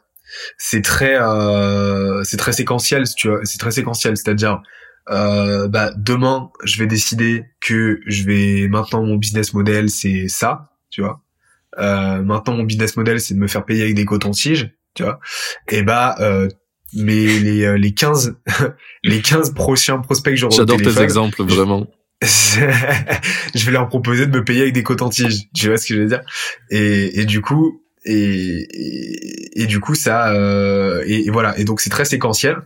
C'est 0.56 0.82
très 0.82 1.20
euh, 1.20 2.22
c'est 2.22 2.36
très 2.36 2.52
séquentiel 2.52 3.04
tu 3.16 3.28
vois 3.28 3.40
c'est 3.42 3.58
très 3.58 3.72
séquentiel 3.72 4.16
c'est-à-dire 4.16 4.62
euh, 5.10 5.68
bah 5.68 5.92
demain 5.96 6.50
je 6.64 6.78
vais 6.78 6.86
décider 6.86 7.44
que 7.60 8.00
je 8.06 8.24
vais 8.24 8.68
maintenant 8.68 9.04
mon 9.04 9.16
business 9.16 9.52
model 9.52 9.90
c'est 9.90 10.28
ça 10.28 10.70
tu 10.90 11.02
vois 11.02 11.20
euh, 11.78 12.22
maintenant 12.22 12.54
mon 12.54 12.64
business 12.64 12.96
model 12.96 13.20
c'est 13.20 13.34
de 13.34 13.38
me 13.38 13.48
faire 13.48 13.64
payer 13.64 13.82
avec 13.82 13.94
des 13.94 14.04
cotons-tiges 14.04 14.70
tu 14.94 15.02
vois 15.02 15.20
et 15.68 15.82
bah 15.82 16.16
euh, 16.20 16.48
mais 16.94 17.26
les 17.26 17.76
les 17.76 17.94
15 17.94 18.36
les 19.04 19.20
15 19.20 19.52
prochains 19.52 19.98
prospects 19.98 20.32
que 20.32 20.38
j'aurai 20.38 20.56
J'adore 20.56 20.78
tes 20.78 21.02
exemples 21.02 21.42
vraiment 21.42 21.86
je 22.24 23.64
vais 23.66 23.72
leur 23.72 23.88
proposer 23.88 24.26
de 24.26 24.36
me 24.36 24.44
payer 24.44 24.62
avec 24.62 24.74
des 24.74 24.82
cotons-tiges. 24.82 25.48
Tu 25.54 25.68
vois 25.68 25.76
ce 25.76 25.86
que 25.86 25.94
je 25.94 26.00
veux 26.00 26.08
dire 26.08 26.22
et, 26.70 27.20
et 27.20 27.24
du 27.24 27.40
coup, 27.40 27.82
et, 28.04 29.60
et, 29.60 29.66
du 29.66 29.80
coup 29.80 29.94
ça, 29.94 30.32
euh, 30.32 31.02
et, 31.06 31.28
voilà. 31.30 31.58
Et 31.58 31.64
donc 31.64 31.80
c'est 31.80 31.90
très 31.90 32.04
séquentiel 32.04 32.56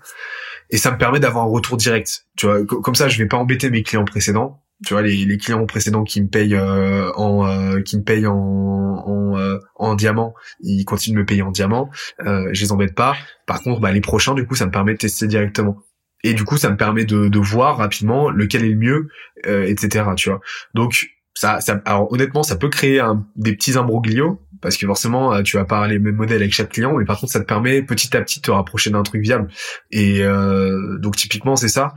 et 0.70 0.76
ça 0.76 0.90
me 0.90 0.98
permet 0.98 1.20
d'avoir 1.20 1.44
un 1.44 1.48
retour 1.48 1.76
direct. 1.76 2.26
Tu 2.36 2.46
vois, 2.46 2.64
comme 2.64 2.94
ça, 2.94 3.08
je 3.08 3.18
vais 3.18 3.26
pas 3.26 3.36
embêter 3.36 3.70
mes 3.70 3.82
clients 3.82 4.04
précédents. 4.04 4.62
Tu 4.86 4.94
vois, 4.94 5.02
les, 5.02 5.24
les 5.24 5.38
clients 5.38 5.66
précédents 5.66 6.04
qui 6.04 6.22
me 6.22 6.28
payent 6.28 6.54
euh, 6.54 7.10
en 7.14 7.46
euh, 7.46 7.80
qui 7.80 7.96
me 7.96 8.04
payent 8.04 8.26
en 8.26 8.36
en, 8.36 9.38
euh, 9.38 9.58
en, 9.76 9.94
diamant, 9.94 10.34
ils 10.60 10.84
continuent 10.84 11.16
de 11.16 11.20
me 11.20 11.26
payer 11.26 11.42
en 11.42 11.50
diamant. 11.50 11.90
Euh, 12.20 12.48
je 12.52 12.62
les 12.62 12.72
embête 12.72 12.94
pas. 12.94 13.16
Par 13.46 13.62
contre, 13.62 13.80
bah, 13.80 13.92
les 13.92 14.00
prochains, 14.00 14.34
du 14.34 14.46
coup, 14.46 14.54
ça 14.54 14.66
me 14.66 14.70
permet 14.70 14.92
de 14.92 14.98
tester 14.98 15.26
directement 15.26 15.82
et 16.24 16.34
du 16.34 16.44
coup 16.44 16.56
ça 16.56 16.70
me 16.70 16.76
permet 16.76 17.04
de, 17.04 17.28
de 17.28 17.38
voir 17.38 17.76
rapidement 17.76 18.30
lequel 18.30 18.64
est 18.64 18.70
le 18.70 18.76
mieux 18.76 19.08
euh, 19.46 19.64
etc 19.64 20.04
tu 20.16 20.30
vois 20.30 20.40
donc 20.74 21.10
ça, 21.38 21.60
ça 21.60 21.80
alors 21.84 22.12
honnêtement 22.12 22.42
ça 22.42 22.56
peut 22.56 22.68
créer 22.68 22.98
un, 22.98 23.24
des 23.36 23.54
petits 23.54 23.78
imbroglios 23.78 24.42
parce 24.60 24.76
que 24.76 24.84
forcément 24.88 25.32
euh, 25.32 25.42
tu 25.42 25.56
vas 25.56 25.64
pas 25.64 25.86
les 25.86 26.00
mêmes 26.00 26.16
modèles 26.16 26.42
avec 26.42 26.52
chaque 26.52 26.70
client 26.70 26.96
mais 26.98 27.04
par 27.04 27.20
contre 27.20 27.32
ça 27.32 27.38
te 27.38 27.44
permet 27.44 27.80
petit 27.80 28.16
à 28.16 28.22
petit 28.22 28.40
de 28.40 28.46
te 28.46 28.50
rapprocher 28.50 28.90
d'un 28.90 29.04
truc 29.04 29.22
viable. 29.22 29.46
Et 29.92 30.24
euh, 30.24 30.98
donc 30.98 31.14
typiquement 31.14 31.54
c'est 31.54 31.68
ça. 31.68 31.94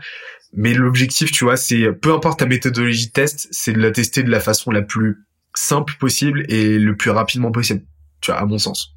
Mais 0.54 0.76
l'objectif 0.76 1.32
tu 1.32 1.44
vois 1.44 1.58
c'est 1.58 1.92
peu 1.92 2.14
importe 2.14 2.38
ta 2.38 2.46
méthodologie 2.46 3.08
de 3.08 3.14
test 3.14 3.48
c'est 3.50 3.74
de 3.74 3.80
la 3.80 3.90
tester 3.90 4.22
de 4.22 4.30
la 4.30 4.40
façon 4.40 4.70
la 4.70 4.84
plus 4.84 5.26
simple 5.56 5.96
possible 6.00 6.46
et 6.48 6.78
le 6.78 6.96
plus 6.96 7.10
rapidement 7.10 7.52
possible 7.52 7.82
tu 8.22 8.30
vois 8.30 8.40
à 8.40 8.46
mon 8.46 8.60
sens. 8.60 8.94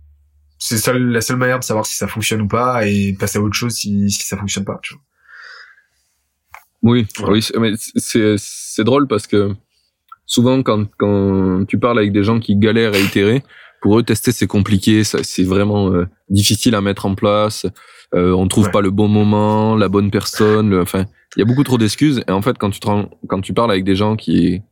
C'est 0.59 0.87
la 0.93 1.23
seule 1.23 1.39
manière 1.39 1.59
de 1.59 1.65
savoir 1.65 1.87
si 1.87 1.97
ça 1.97 2.07
fonctionne 2.07 2.43
ou 2.43 2.49
pas 2.49 2.87
et 2.87 3.15
passer 3.19 3.39
à 3.39 3.41
autre 3.41 3.57
chose 3.57 3.73
si, 3.73 4.11
si 4.11 4.25
ça 4.25 4.37
fonctionne 4.37 4.67
pas 4.67 4.79
tu 4.83 4.93
vois. 4.93 5.03
Oui, 6.83 7.07
oui, 7.27 7.49
mais 7.59 7.73
c'est 7.97 8.85
drôle 8.85 9.09
parce 9.09 9.27
que 9.27 9.57
souvent 10.35 10.63
quand 10.63 10.87
quand 10.99 11.65
tu 11.67 11.79
parles 11.79 11.99
avec 11.99 12.13
des 12.13 12.25
gens 12.25 12.41
qui 12.41 12.57
galèrent 12.57 12.95
à 12.95 12.99
itérer, 12.99 13.43
pour 13.81 13.99
eux 13.99 14.03
tester 14.03 14.33
c'est 14.33 14.47
compliqué, 14.47 15.05
c'est 15.05 15.45
vraiment 15.45 15.93
euh, 15.93 16.07
difficile 16.29 16.75
à 16.75 16.81
mettre 16.81 17.07
en 17.07 17.15
place. 17.15 17.67
Euh, 18.15 18.33
on 18.33 18.49
trouve 18.49 18.71
pas 18.71 18.81
le 18.81 18.91
bon 18.91 19.09
moment, 19.09 19.77
la 19.77 19.89
bonne 19.89 20.11
personne. 20.11 20.75
enfin, 20.75 21.05
il 21.37 21.41
y 21.41 21.43
a 21.43 21.45
beaucoup 21.45 21.65
trop 21.65 21.79
d'excuses. 21.79 22.23
Et 22.29 22.33
en 22.33 22.43
fait, 22.43 22.57
quand 22.59 22.71
tu 22.71 22.81
te 22.81 22.89
quand 23.29 23.41
tu 23.41 23.53
parles 23.53 23.71
avec 23.71 23.85
des 23.85 23.97
gens 23.97 24.17
qui 24.17 24.63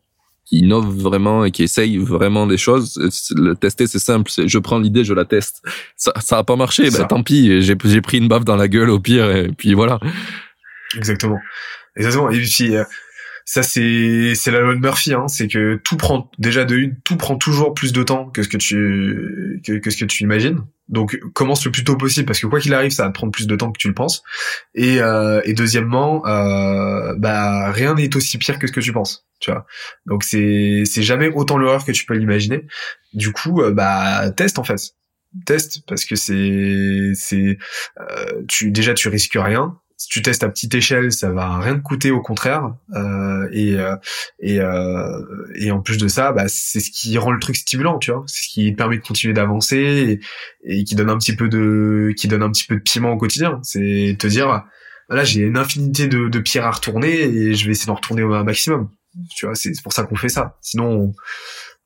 qui 0.45 0.59
innovent 0.59 0.97
vraiment 0.99 1.45
et 1.45 1.51
qui 1.53 1.63
essayent 1.63 1.99
vraiment 1.99 2.47
des 2.47 2.59
choses, 2.59 2.99
le 3.37 3.55
tester 3.55 3.87
c'est 3.87 4.01
simple. 4.01 4.31
C'est 4.31 4.49
je 4.49 4.59
prends 4.59 4.81
l'idée, 4.81 5.05
je 5.05 5.15
la 5.15 5.25
teste. 5.25 5.63
Ça 5.97 6.13
ça 6.19 6.39
a 6.39 6.45
pas 6.45 6.57
marché, 6.57 6.91
ben 6.91 7.05
tant 7.07 7.23
pis. 7.23 7.63
J'ai 7.63 7.77
j'ai 7.85 8.01
pris 8.01 8.19
une 8.19 8.29
baffe 8.29 8.45
dans 8.45 8.57
la 8.57 8.69
gueule 8.69 8.91
au 8.91 8.99
pire 8.99 9.31
et 9.31 9.49
puis 9.57 9.75
voilà. 9.75 10.01
Exactement. 10.97 11.39
Exactement. 11.97 12.31
Et 12.31 12.41
puis 12.41 12.75
euh, 12.75 12.85
ça 13.45 13.63
c'est 13.63 14.35
c'est 14.35 14.51
la 14.51 14.61
loi 14.61 14.75
de 14.75 14.81
Murphy, 14.81 15.15
hein, 15.15 15.29
c'est 15.29 15.49
que 15.49 15.81
tout 15.85 15.97
prend 15.97 16.31
déjà 16.39 16.65
de 16.65 16.77
une, 16.77 16.97
tout 17.05 17.17
prend 17.17 17.37
toujours 17.37 17.75
plus 17.75 17.93
de 17.93 18.03
temps 18.03 18.27
que 18.31 18.43
ce 18.43 18.49
que 18.49 18.57
tu 18.57 19.61
que, 19.65 19.79
que 19.79 19.91
ce 19.91 19.97
que 19.97 20.05
tu 20.05 20.23
imagines. 20.23 20.61
Donc 20.89 21.19
commence 21.35 21.65
le 21.65 21.71
plus 21.71 21.85
tôt 21.85 21.97
possible 21.97 22.27
parce 22.27 22.41
que 22.41 22.47
quoi 22.47 22.61
qu'il 22.61 22.75
arrive, 22.75 22.91
ça 22.91 23.05
va 23.05 23.11
prendre 23.11 23.33
plus 23.33 23.47
de 23.47 23.57
temps 23.57 23.73
que 23.73 23.79
tu 23.79 23.89
le 23.89 23.95
penses. 23.95 24.23
Et 24.75 25.01
euh, 25.01 25.41
et 25.45 25.55
deuxièmement, 25.55 26.27
euh, 26.27 27.15
bah 27.17 27.71
rien 27.73 27.95
n'est 27.95 28.15
aussi 28.17 28.39
pire 28.39 28.59
que 28.59 28.67
ce 28.67 28.73
que 28.73 28.81
tu 28.81 28.93
penses, 28.93 29.27
tu 29.41 29.51
vois. 29.51 29.67
Donc 30.07 30.25
c'est 30.25 30.83
c'est 30.85 31.03
jamais 31.03 31.29
autant 31.29 31.59
l'horreur 31.59 31.85
que 31.85 31.93
tu 31.93 32.05
peux 32.05 32.15
l'imaginer. 32.15 32.67
Du 33.15 33.33
coup, 33.33 33.63
euh, 33.63 33.73
bah 33.73 34.31
teste 34.33 34.59
en 34.59 34.65
fait 34.65 34.95
teste 35.47 35.83
parce 35.87 36.05
que 36.05 36.17
c'est 36.17 37.13
c'est 37.15 37.59
euh, 38.01 38.43
tu 38.49 38.71
déjà 38.71 38.95
tu 38.95 39.09
risques 39.09 39.39
rien 39.41 39.79
si 40.03 40.09
tu 40.09 40.21
testes 40.21 40.43
à 40.43 40.49
petite 40.49 40.75
échelle, 40.75 41.13
ça 41.13 41.31
va 41.31 41.59
rien 41.59 41.77
te 41.77 41.83
coûter, 41.83 42.11
au 42.11 42.21
contraire. 42.21 42.75
Euh, 42.93 43.49
et 43.53 43.77
euh, 43.77 43.95
et 44.41 44.59
euh, 44.61 45.21
et 45.55 45.71
en 45.71 45.81
plus 45.81 45.97
de 45.97 46.09
ça, 46.09 46.33
bah, 46.33 46.47
c'est 46.49 46.81
ce 46.81 46.91
qui 46.91 47.17
rend 47.19 47.31
le 47.31 47.39
truc 47.39 47.55
stimulant, 47.55 48.01
tu 48.01 48.11
vois. 48.11 48.25
C'est 48.27 48.43
ce 48.43 48.49
qui 48.49 48.73
permet 48.73 48.97
de 48.97 49.03
continuer 49.03 49.33
d'avancer 49.33 50.19
et, 50.65 50.81
et, 50.81 50.83
qui 50.83 50.97
donne 50.97 51.09
un 51.09 51.19
petit 51.19 51.37
peu 51.37 51.49
de 51.49 52.13
qui 52.17 52.27
donne 52.27 52.43
un 52.43 52.51
petit 52.51 52.65
peu 52.65 52.75
de 52.75 52.81
piment 52.81 53.13
au 53.13 53.17
quotidien. 53.17 53.61
C'est 53.63 54.17
te 54.19 54.27
dire, 54.27 54.65
voilà, 55.09 55.23
j'ai 55.23 55.43
une 55.43 55.57
infinité 55.57 56.09
de, 56.09 56.27
de 56.27 56.39
pierres 56.41 56.67
à 56.67 56.73
retourner 56.73 57.23
et 57.23 57.55
je 57.55 57.65
vais 57.65 57.71
essayer 57.71 57.87
d'en 57.87 57.95
retourner 57.95 58.25
au 58.25 58.43
maximum. 58.43 58.91
Tu 59.37 59.47
vois, 59.47 59.55
c'est 59.55 59.71
pour 59.85 59.93
ça 59.93 60.03
qu'on 60.03 60.17
fait 60.17 60.31
ça. 60.31 60.59
Sinon, 60.63 61.15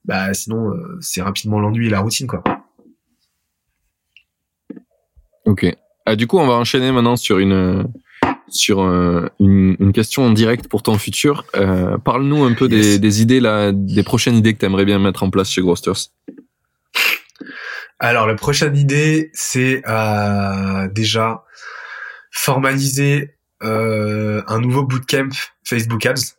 bah 0.06 0.32
sinon 0.32 0.70
euh, 0.70 0.96
c'est 1.02 1.20
rapidement 1.20 1.60
l'ennui 1.60 1.88
et 1.88 1.90
la 1.90 2.00
routine, 2.00 2.26
quoi. 2.26 2.42
Ok. 5.44 5.66
Ah, 6.06 6.16
du 6.16 6.26
coup, 6.26 6.38
on 6.38 6.46
va 6.46 6.54
enchaîner 6.54 6.92
maintenant 6.92 7.16
sur 7.16 7.38
une 7.38 7.92
sur 8.49 8.80
euh, 8.80 9.28
une, 9.40 9.76
une, 9.80 9.92
question 9.92 10.24
en 10.24 10.30
direct 10.30 10.68
pour 10.68 10.82
ton 10.82 10.99
futur. 10.99 11.44
Euh, 11.57 11.99
Parle-nous 11.99 12.44
un 12.44 12.55
peu 12.55 12.68
des, 12.68 12.99
des, 12.99 13.22
idées 13.22 13.40
là, 13.40 13.72
des 13.72 14.03
prochaines 14.03 14.36
idées 14.36 14.55
que 14.55 14.61
tu 14.61 14.66
aimerais 14.66 14.84
bien 14.84 14.99
mettre 14.99 15.22
en 15.22 15.30
place 15.30 15.51
chez 15.51 15.62
Grosters. 15.62 16.11
Alors, 17.99 18.26
la 18.26 18.34
prochaine 18.34 18.76
idée, 18.76 19.30
c'est 19.32 19.82
euh, 19.88 20.88
déjà 20.88 21.44
formaliser 22.30 23.36
euh, 23.62 24.42
un 24.47 24.61
nouveau 24.61 24.84
bootcamp 24.84 25.30
Facebook 25.64 26.05
Ads. 26.05 26.36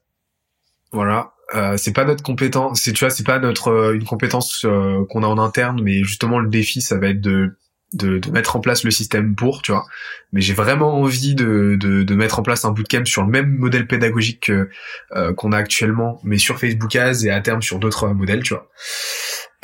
Voilà. 0.91 1.33
Euh, 1.55 1.77
c'est 1.77 1.93
pas 1.93 2.03
notre 2.03 2.23
compétence, 2.23 2.81
c'est 2.81 2.91
tu 2.91 3.05
vois, 3.05 3.09
c'est 3.09 3.25
pas 3.25 3.39
notre 3.39 3.69
euh, 3.69 3.95
une 3.95 4.03
compétence 4.03 4.65
qu'on 5.09 5.23
a 5.23 5.27
en 5.27 5.37
interne, 5.37 5.81
mais 5.81 6.03
justement 6.03 6.39
le 6.39 6.49
défi, 6.49 6.81
ça 6.81 6.97
va 6.97 7.07
être 7.07 7.21
de 7.21 7.57
de, 7.93 8.19
mettre 8.31 8.55
en 8.55 8.59
place 8.59 8.83
le 8.83 8.91
système 8.91 9.35
pour, 9.35 9.61
tu 9.61 9.71
vois. 9.71 9.85
Mais 10.33 10.41
j'ai 10.41 10.53
vraiment 10.53 10.99
envie 10.99 11.35
de, 11.35 11.77
de, 11.79 12.15
mettre 12.15 12.39
en 12.39 12.43
place 12.43 12.65
un 12.65 12.71
bootcamp 12.71 13.05
sur 13.05 13.23
le 13.23 13.29
même 13.29 13.49
modèle 13.49 13.87
pédagogique 13.87 14.49
euh, 14.49 15.33
qu'on 15.35 15.51
a 15.51 15.57
actuellement, 15.57 16.19
mais 16.23 16.37
sur 16.37 16.59
Facebook 16.59 16.95
Ads 16.95 17.25
et 17.25 17.29
à 17.29 17.39
terme 17.41 17.61
sur 17.61 17.79
d'autres 17.79 18.09
modèles, 18.09 18.43
tu 18.43 18.53
vois. 18.53 18.69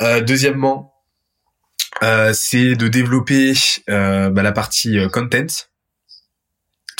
Euh, 0.02 0.20
deuxièmement, 0.20 0.94
euh, 2.02 2.32
c'est 2.34 2.74
de 2.74 2.88
développer 2.88 3.52
euh, 3.88 4.30
bah, 4.30 4.42
la 4.42 4.52
partie 4.52 4.98
euh, 4.98 5.08
content, 5.08 5.46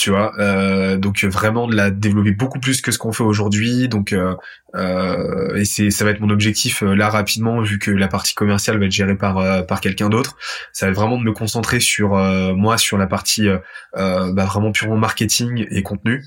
tu 0.05 0.11
vois 0.11 0.33
euh, 0.37 0.97
donc 0.97 1.23
vraiment 1.23 1.65
de 1.67 1.75
la 1.75 1.89
développer 1.89 2.29
beaucoup 2.29 2.59
plus 2.59 2.79
que 2.79 2.91
ce 2.91 2.99
qu'on 2.99 3.11
fait 3.11 3.23
aujourd'hui. 3.23 3.87
Donc 3.89 4.13
euh, 4.13 4.35
euh, 4.75 5.55
et 5.55 5.65
c'est 5.65 5.89
ça 5.89 6.05
va 6.05 6.11
être 6.11 6.19
mon 6.19 6.29
objectif 6.29 6.83
euh, 6.83 6.93
là 6.93 7.09
rapidement 7.09 7.59
vu 7.61 7.79
que 7.79 7.89
la 7.89 8.07
partie 8.07 8.35
commerciale 8.35 8.77
va 8.77 8.85
être 8.85 8.91
gérée 8.91 9.15
par 9.15 9.39
euh, 9.39 9.63
par 9.63 9.81
quelqu'un 9.81 10.09
d'autre. 10.09 10.37
Ça 10.73 10.85
va 10.85 10.91
être 10.91 10.95
vraiment 10.95 11.17
de 11.17 11.23
me 11.23 11.31
concentrer 11.31 11.79
sur 11.79 12.15
euh, 12.15 12.53
moi 12.53 12.77
sur 12.77 12.99
la 12.99 13.07
partie 13.07 13.47
bah, 13.95 14.45
vraiment 14.45 14.71
purement 14.71 14.97
marketing 14.97 15.65
et 15.71 15.81
contenu. 15.81 16.23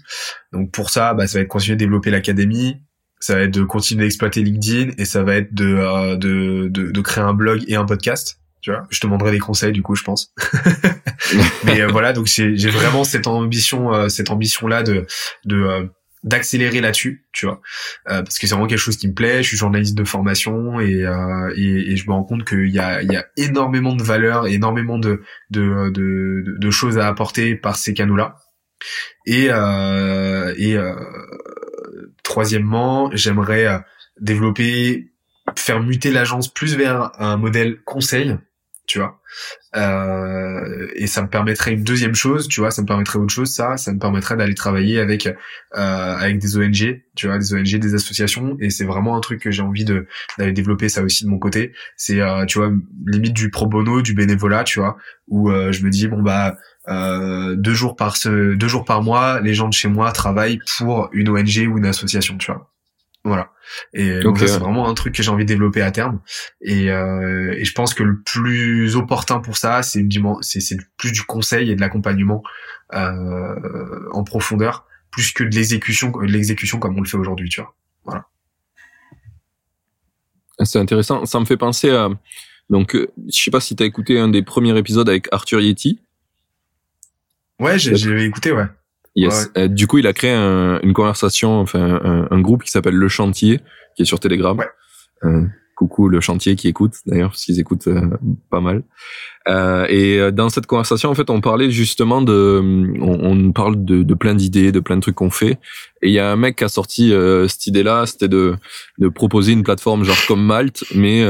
Donc 0.52 0.72
pour 0.72 0.90
ça 0.90 1.14
bah, 1.14 1.28
ça 1.28 1.38
va 1.38 1.42
être 1.42 1.48
continuer 1.48 1.76
de 1.76 1.78
développer 1.78 2.10
l'académie 2.10 2.78
ça 3.20 3.36
va 3.36 3.42
être 3.42 3.54
de 3.54 3.62
continuer 3.62 4.06
d'exploiter 4.06 4.42
LinkedIn 4.42 4.90
et 4.98 5.04
ça 5.04 5.22
va 5.22 5.36
être 5.36 5.54
de, 5.54 6.16
de, 6.16 6.66
de, 6.68 6.90
de 6.90 7.00
créer 7.00 7.22
un 7.22 7.34
blog 7.34 7.62
et 7.68 7.76
un 7.76 7.84
podcast 7.84 8.40
tu 8.60 8.70
vois 8.70 8.86
je 8.90 9.00
te 9.00 9.06
demanderai 9.06 9.30
des 9.32 9.38
conseils 9.38 9.72
du 9.72 9.82
coup 9.82 9.94
je 9.94 10.02
pense 10.02 10.32
mais 11.64 11.80
euh, 11.80 11.88
voilà 11.88 12.12
donc 12.12 12.26
j'ai 12.26 12.70
vraiment 12.70 13.04
cette 13.04 13.26
ambition 13.26 13.94
euh, 13.94 14.08
cette 14.08 14.30
ambition 14.30 14.66
là 14.66 14.82
de 14.82 15.06
de 15.44 15.56
euh, 15.56 15.86
d'accélérer 16.24 16.80
là-dessus, 16.80 17.24
tu 17.32 17.46
vois, 17.46 17.60
parce 18.04 18.40
que 18.40 18.48
c'est 18.48 18.54
vraiment 18.54 18.66
quelque 18.66 18.80
chose 18.80 18.96
qui 18.96 19.06
me 19.06 19.14
plaît. 19.14 19.40
Je 19.44 19.48
suis 19.50 19.56
journaliste 19.56 19.96
de 19.96 20.02
formation 20.02 20.80
et 20.80 21.04
et, 21.54 21.92
et, 21.92 21.96
je 21.96 22.08
me 22.08 22.12
rends 22.12 22.24
compte 22.24 22.44
qu'il 22.44 22.66
y 22.70 22.80
a 22.80 23.02
il 23.02 23.12
y 23.12 23.16
a 23.16 23.24
énormément 23.36 23.94
de 23.94 24.02
valeur, 24.02 24.48
énormément 24.48 24.98
de 24.98 25.22
de 25.50 25.90
de, 25.90 26.56
de 26.58 26.70
choses 26.72 26.98
à 26.98 27.06
apporter 27.06 27.54
par 27.54 27.76
ces 27.76 27.94
canaux-là. 27.94 28.34
Et 29.26 29.44
et 29.46 30.76
troisièmement, 32.28 33.10
j'aimerais 33.14 33.66
euh, 33.66 33.78
développer, 34.20 35.12
faire 35.56 35.80
muter 35.82 36.10
l'agence 36.10 36.52
plus 36.52 36.76
vers 36.76 37.10
un 37.20 37.36
modèle 37.36 37.82
conseil, 37.84 38.36
tu 38.88 38.98
vois. 38.98 39.20
Euh, 39.76 40.88
et 40.96 41.06
ça 41.06 41.22
me 41.22 41.28
permettrait 41.28 41.74
une 41.74 41.84
deuxième 41.84 42.14
chose, 42.14 42.48
tu 42.48 42.60
vois, 42.60 42.70
ça 42.70 42.82
me 42.82 42.86
permettrait 42.86 43.18
autre 43.18 43.32
chose, 43.32 43.50
ça, 43.50 43.76
ça 43.76 43.92
me 43.92 43.98
permettrait 43.98 44.36
d'aller 44.36 44.54
travailler 44.54 44.98
avec 44.98 45.26
euh, 45.26 45.34
avec 45.74 46.38
des 46.38 46.56
ONG, 46.56 47.02
tu 47.14 47.26
vois, 47.26 47.38
des 47.38 47.54
ONG, 47.54 47.76
des 47.76 47.94
associations, 47.94 48.56
et 48.60 48.70
c'est 48.70 48.86
vraiment 48.86 49.16
un 49.16 49.20
truc 49.20 49.42
que 49.42 49.50
j'ai 49.50 49.62
envie 49.62 49.84
de 49.84 50.06
d'aller 50.38 50.52
développer 50.52 50.88
ça 50.88 51.02
aussi 51.02 51.24
de 51.24 51.28
mon 51.28 51.38
côté. 51.38 51.72
C'est, 51.96 52.20
euh, 52.20 52.46
tu 52.46 52.58
vois, 52.58 52.72
limite 53.06 53.34
du 53.34 53.50
pro 53.50 53.66
bono, 53.66 54.00
du 54.00 54.14
bénévolat, 54.14 54.64
tu 54.64 54.80
vois, 54.80 54.96
où 55.28 55.50
euh, 55.50 55.70
je 55.70 55.84
me 55.84 55.90
dis 55.90 56.08
bon 56.08 56.22
bah 56.22 56.56
euh, 56.88 57.54
deux 57.56 57.74
jours 57.74 57.94
par 57.94 58.16
ce, 58.16 58.54
deux 58.54 58.68
jours 58.68 58.86
par 58.86 59.02
mois, 59.02 59.40
les 59.42 59.52
gens 59.52 59.68
de 59.68 59.74
chez 59.74 59.88
moi 59.88 60.10
travaillent 60.12 60.60
pour 60.78 61.10
une 61.12 61.28
ONG 61.28 61.68
ou 61.70 61.76
une 61.76 61.86
association, 61.86 62.38
tu 62.38 62.50
vois. 62.50 62.70
Voilà. 63.28 63.52
Et 63.92 64.20
donc 64.20 64.38
c'est 64.38 64.58
vraiment 64.58 64.88
un 64.88 64.94
truc 64.94 65.14
que 65.14 65.22
j'ai 65.22 65.30
envie 65.30 65.44
de 65.44 65.48
développer 65.48 65.82
à 65.82 65.90
terme. 65.90 66.20
Et, 66.62 66.90
euh, 66.90 67.54
et 67.56 67.64
je 67.64 67.72
pense 67.74 67.94
que 67.94 68.02
le 68.02 68.20
plus 68.22 68.96
opportun 68.96 69.40
pour 69.40 69.56
ça, 69.56 69.82
c'est 69.82 70.06
c'est 70.40 70.60
c'est 70.60 70.78
plus 70.96 71.12
du 71.12 71.22
conseil 71.22 71.70
et 71.70 71.76
de 71.76 71.80
l'accompagnement 71.80 72.42
euh, 72.94 74.08
en 74.12 74.24
profondeur, 74.24 74.86
plus 75.10 75.32
que 75.32 75.44
de 75.44 75.54
l'exécution, 75.54 76.10
de 76.10 76.26
l'exécution 76.26 76.78
comme 76.78 76.96
on 76.96 77.02
le 77.02 77.08
fait 77.08 77.18
aujourd'hui, 77.18 77.48
tu 77.48 77.60
vois. 77.60 77.74
Voilà. 78.04 78.26
C'est 80.64 80.78
intéressant. 80.78 81.24
Ça 81.26 81.38
me 81.38 81.44
fait 81.44 81.58
penser 81.58 81.90
à 81.90 82.08
donc 82.70 82.94
euh, 82.94 83.08
je 83.28 83.42
sais 83.42 83.50
pas 83.50 83.60
si 83.60 83.76
tu 83.76 83.82
as 83.82 83.86
écouté 83.86 84.18
un 84.18 84.28
des 84.28 84.42
premiers 84.42 84.76
épisodes 84.76 85.08
avec 85.08 85.28
Arthur 85.32 85.60
Yeti. 85.60 86.00
Ouais, 87.60 87.78
j'ai 87.78 88.24
écouté, 88.24 88.52
ouais. 88.52 88.66
Yes. 89.18 89.50
Euh, 89.56 89.68
du 89.68 89.86
coup, 89.86 89.98
il 89.98 90.06
a 90.06 90.12
créé 90.12 90.32
un, 90.32 90.80
une 90.82 90.92
conversation, 90.92 91.58
enfin 91.58 92.00
un, 92.04 92.28
un, 92.30 92.40
groupe 92.40 92.62
qui 92.62 92.70
s'appelle 92.70 92.94
Le 92.94 93.08
Chantier, 93.08 93.60
qui 93.96 94.02
est 94.02 94.04
sur 94.04 94.20
Telegram. 94.20 94.56
Ouais. 94.56 94.66
Euh, 95.80 95.88
coucou 95.88 96.08
le 96.08 96.20
chantier 96.20 96.56
qui 96.56 96.68
écoute 96.68 96.94
d'ailleurs 97.06 97.30
parce 97.30 97.44
qu'ils 97.44 97.60
écoutent 97.60 97.86
euh, 97.86 98.10
pas 98.50 98.60
mal. 98.60 98.82
Euh, 99.48 99.86
et 99.88 100.18
euh, 100.18 100.30
dans 100.30 100.48
cette 100.48 100.66
conversation 100.66 101.08
en 101.08 101.14
fait 101.14 101.30
on 101.30 101.40
parlait 101.40 101.70
justement 101.70 102.20
de 102.20 102.60
on, 103.00 103.46
on 103.46 103.52
parle 103.52 103.82
de, 103.84 104.02
de 104.02 104.14
plein 104.14 104.34
d'idées 104.34 104.72
de 104.72 104.80
plein 104.80 104.96
de 104.96 105.00
trucs 105.00 105.14
qu'on 105.14 105.30
fait. 105.30 105.58
Et 106.02 106.08
il 106.08 106.12
y 106.12 106.18
a 106.18 106.30
un 106.30 106.36
mec 106.36 106.56
qui 106.56 106.64
a 106.64 106.68
sorti 106.68 107.12
euh, 107.12 107.46
cette 107.46 107.66
idée 107.68 107.84
là 107.84 108.06
c'était 108.06 108.28
de 108.28 108.56
de 108.98 109.08
proposer 109.08 109.52
une 109.52 109.62
plateforme 109.62 110.02
genre 110.02 110.16
comme 110.26 110.44
Malte 110.44 110.84
mais 110.94 111.24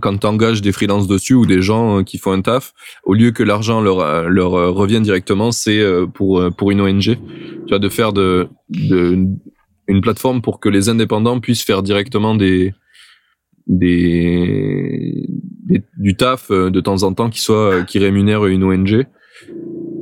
quand 0.00 0.16
tu 0.18 0.26
engages 0.26 0.62
des 0.62 0.72
freelances 0.72 1.06
dessus 1.06 1.34
ou 1.34 1.44
des 1.44 1.60
gens 1.60 2.02
qui 2.02 2.16
font 2.18 2.32
un 2.32 2.40
taf 2.40 2.72
au 3.04 3.14
lieu 3.14 3.30
que 3.32 3.42
l'argent 3.42 3.80
leur 3.80 4.28
leur 4.28 4.52
revienne 4.74 5.02
directement 5.02 5.52
c'est 5.52 5.82
pour 6.14 6.42
pour 6.56 6.70
une 6.70 6.80
ONG 6.80 7.02
tu 7.02 7.18
vois 7.68 7.78
de 7.78 7.88
faire 7.88 8.12
de 8.12 8.48
de 8.70 9.26
une 9.88 10.00
plateforme 10.00 10.40
pour 10.40 10.60
que 10.60 10.68
les 10.68 10.88
indépendants 10.88 11.40
puissent 11.40 11.64
faire 11.64 11.82
directement 11.82 12.34
des 12.34 12.72
des, 13.70 15.28
du 15.96 16.16
taf 16.16 16.50
euh, 16.50 16.70
de 16.70 16.80
temps 16.80 17.04
en 17.04 17.14
temps 17.14 17.30
qui 17.30 17.40
soit 17.40 17.72
euh, 17.72 17.84
qui 17.84 18.00
rémunère 18.00 18.44
une 18.46 18.64
ONG 18.64 19.06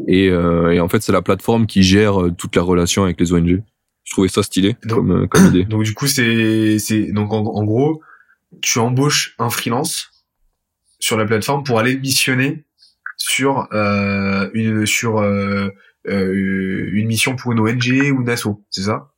et, 0.08 0.30
euh, 0.30 0.70
et 0.70 0.80
en 0.80 0.88
fait 0.88 1.02
c'est 1.02 1.12
la 1.12 1.20
plateforme 1.20 1.66
qui 1.66 1.82
gère 1.82 2.18
toute 2.38 2.56
la 2.56 2.62
relation 2.62 3.04
avec 3.04 3.20
les 3.20 3.32
ONG 3.32 3.62
je 4.04 4.12
trouvais 4.12 4.28
ça 4.28 4.42
stylé 4.42 4.76
comme, 4.88 5.28
comme 5.28 5.46
idée. 5.46 5.64
donc 5.68 5.82
du 5.82 5.92
coup 5.92 6.06
c'est 6.06 6.78
c'est 6.78 7.12
donc 7.12 7.32
en, 7.32 7.64
gros 7.64 8.00
tu 8.62 8.78
embauches 8.78 9.34
un 9.38 9.50
freelance 9.50 10.24
sur 10.98 11.18
la 11.18 11.26
plateforme 11.26 11.62
pour 11.62 11.78
aller 11.78 11.98
missionner 11.98 12.64
sur 13.18 13.68
euh, 13.74 14.48
une 14.54 14.86
sur 14.86 15.18
euh, 15.18 15.68
une 16.06 17.06
mission 17.06 17.36
pour 17.36 17.52
une 17.52 17.60
ONG 17.60 18.12
ou 18.16 18.22
une 18.22 18.30
asso 18.30 18.64
c'est 18.70 18.82
ça? 18.82 19.10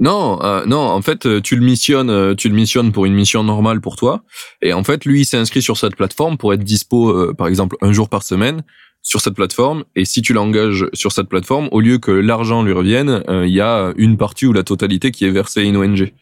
Non, 0.00 0.42
euh, 0.42 0.64
non. 0.66 0.80
En 0.80 1.02
fait, 1.02 1.26
euh, 1.26 1.40
tu 1.40 1.56
le 1.56 1.64
missionnes, 1.64 2.10
euh, 2.10 2.34
tu 2.34 2.48
le 2.48 2.54
missionnes 2.54 2.92
pour 2.92 3.04
une 3.06 3.14
mission 3.14 3.44
normale 3.44 3.80
pour 3.80 3.96
toi. 3.96 4.24
Et 4.60 4.72
en 4.72 4.82
fait, 4.82 5.04
lui, 5.04 5.20
il 5.20 5.24
s'est 5.24 5.36
inscrit 5.36 5.62
sur 5.62 5.76
cette 5.76 5.94
plateforme 5.94 6.36
pour 6.36 6.52
être 6.52 6.64
dispo, 6.64 7.32
par 7.34 7.46
exemple, 7.46 7.76
un 7.80 7.92
jour 7.92 8.08
par 8.08 8.22
semaine 8.22 8.62
sur 9.02 9.20
cette 9.20 9.34
plateforme. 9.34 9.84
Et 9.94 10.04
si 10.04 10.22
tu 10.22 10.32
l'engages 10.32 10.86
sur 10.94 11.12
cette 11.12 11.28
plateforme, 11.28 11.68
au 11.70 11.80
lieu 11.80 11.98
que 11.98 12.10
l'argent 12.10 12.62
lui 12.62 12.72
revienne, 12.72 13.22
il 13.28 13.52
y 13.52 13.60
a 13.60 13.92
une 13.96 14.16
partie 14.16 14.46
ou 14.46 14.52
la 14.52 14.62
totalité 14.62 15.10
qui 15.10 15.26
est 15.26 15.30
versée 15.30 15.60
à 15.60 15.62
une 15.62 15.76
ONG. 15.76 16.12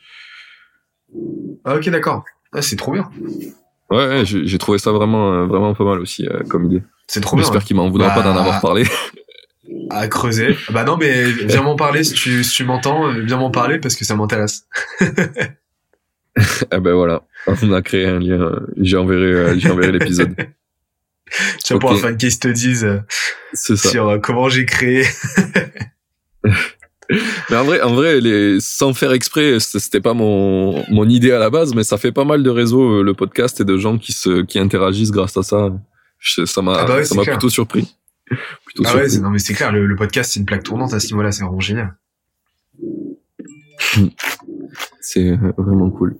Ah, 1.64 1.76
ok, 1.76 1.88
d'accord. 1.90 2.24
Ah, 2.52 2.60
c'est 2.60 2.76
trop 2.76 2.92
bien. 2.92 3.08
Ouais, 3.90 4.24
j'ai 4.24 4.58
trouvé 4.58 4.78
ça 4.78 4.90
vraiment, 4.90 5.46
vraiment 5.46 5.74
pas 5.74 5.84
mal 5.84 6.00
aussi 6.00 6.26
comme 6.48 6.66
idée. 6.66 6.82
C'est 7.06 7.20
trop 7.20 7.36
bien. 7.36 7.44
J'espère 7.44 7.64
qu'il 7.64 7.76
m'en 7.76 7.88
voudra 7.88 8.10
pas 8.10 8.22
d'en 8.22 8.30
avoir 8.36 8.54
bah, 8.54 8.60
parlé. 8.60 8.84
à 9.90 10.08
creuser. 10.08 10.56
Bah 10.70 10.84
non, 10.84 10.96
mais 10.96 11.30
viens 11.30 11.62
m'en 11.62 11.76
parler 11.76 12.04
si 12.04 12.14
tu, 12.14 12.42
si 12.44 12.56
tu 12.56 12.64
m'entends, 12.64 13.12
viens 13.12 13.36
m'en 13.36 13.50
parler 13.50 13.78
parce 13.78 13.94
que 13.94 14.04
ça 14.04 14.16
m'intéresse. 14.16 14.66
ah 16.70 16.80
ben 16.80 16.94
voilà, 16.94 17.22
on 17.46 17.72
a 17.72 17.82
créé 17.82 18.06
un 18.06 18.18
lien. 18.18 18.60
J'ai 18.76 18.96
enverré, 18.96 19.22
euh, 19.22 19.58
j'ai 19.58 19.70
enverré 19.70 19.92
l'épisode. 19.92 20.34
tu 21.64 21.72
vas 21.74 21.78
pouvoir 21.78 21.98
faire 21.98 22.10
une 22.10 22.16
case 22.16 22.32
studies 22.32 22.84
euh, 22.84 22.98
sur 23.54 24.08
euh, 24.08 24.18
comment 24.18 24.48
j'ai 24.48 24.66
créé. 24.66 25.04
mais 27.50 27.56
en 27.56 27.64
vrai, 27.64 27.80
en 27.82 27.94
vrai, 27.94 28.20
les, 28.20 28.58
sans 28.60 28.94
faire 28.94 29.12
exprès, 29.12 29.60
c'était 29.60 30.00
pas 30.00 30.14
mon, 30.14 30.84
mon 30.90 31.08
idée 31.08 31.30
à 31.32 31.38
la 31.38 31.50
base, 31.50 31.74
mais 31.74 31.84
ça 31.84 31.98
fait 31.98 32.12
pas 32.12 32.24
mal 32.24 32.42
de 32.42 32.50
réseaux, 32.50 33.02
le 33.02 33.14
podcast, 33.14 33.60
et 33.60 33.64
de 33.64 33.78
gens 33.78 33.98
qui 33.98 34.12
se, 34.12 34.42
qui 34.42 34.58
interagissent 34.58 35.12
grâce 35.12 35.36
à 35.36 35.42
ça. 35.42 35.70
Ça 36.20 36.62
m'a, 36.62 36.74
ah 36.78 36.84
bah 36.84 37.04
ça 37.04 37.16
m'a 37.16 37.24
plutôt 37.24 37.50
surpris 37.50 37.96
ah 38.84 38.96
ouais, 38.96 39.18
non 39.20 39.30
mais 39.30 39.38
c'est 39.38 39.54
clair, 39.54 39.72
le, 39.72 39.96
podcast 39.96 40.32
c'est 40.32 40.40
une 40.40 40.46
plaque 40.46 40.62
tournante 40.62 40.92
à 40.94 41.00
ce 41.00 41.06
niveau-là, 41.08 41.32
c'est 41.32 41.44
vraiment 41.44 41.60
génial. 41.60 41.94
c'est 45.00 45.30
euh, 45.30 45.52
vraiment 45.56 45.90
cool. 45.90 46.16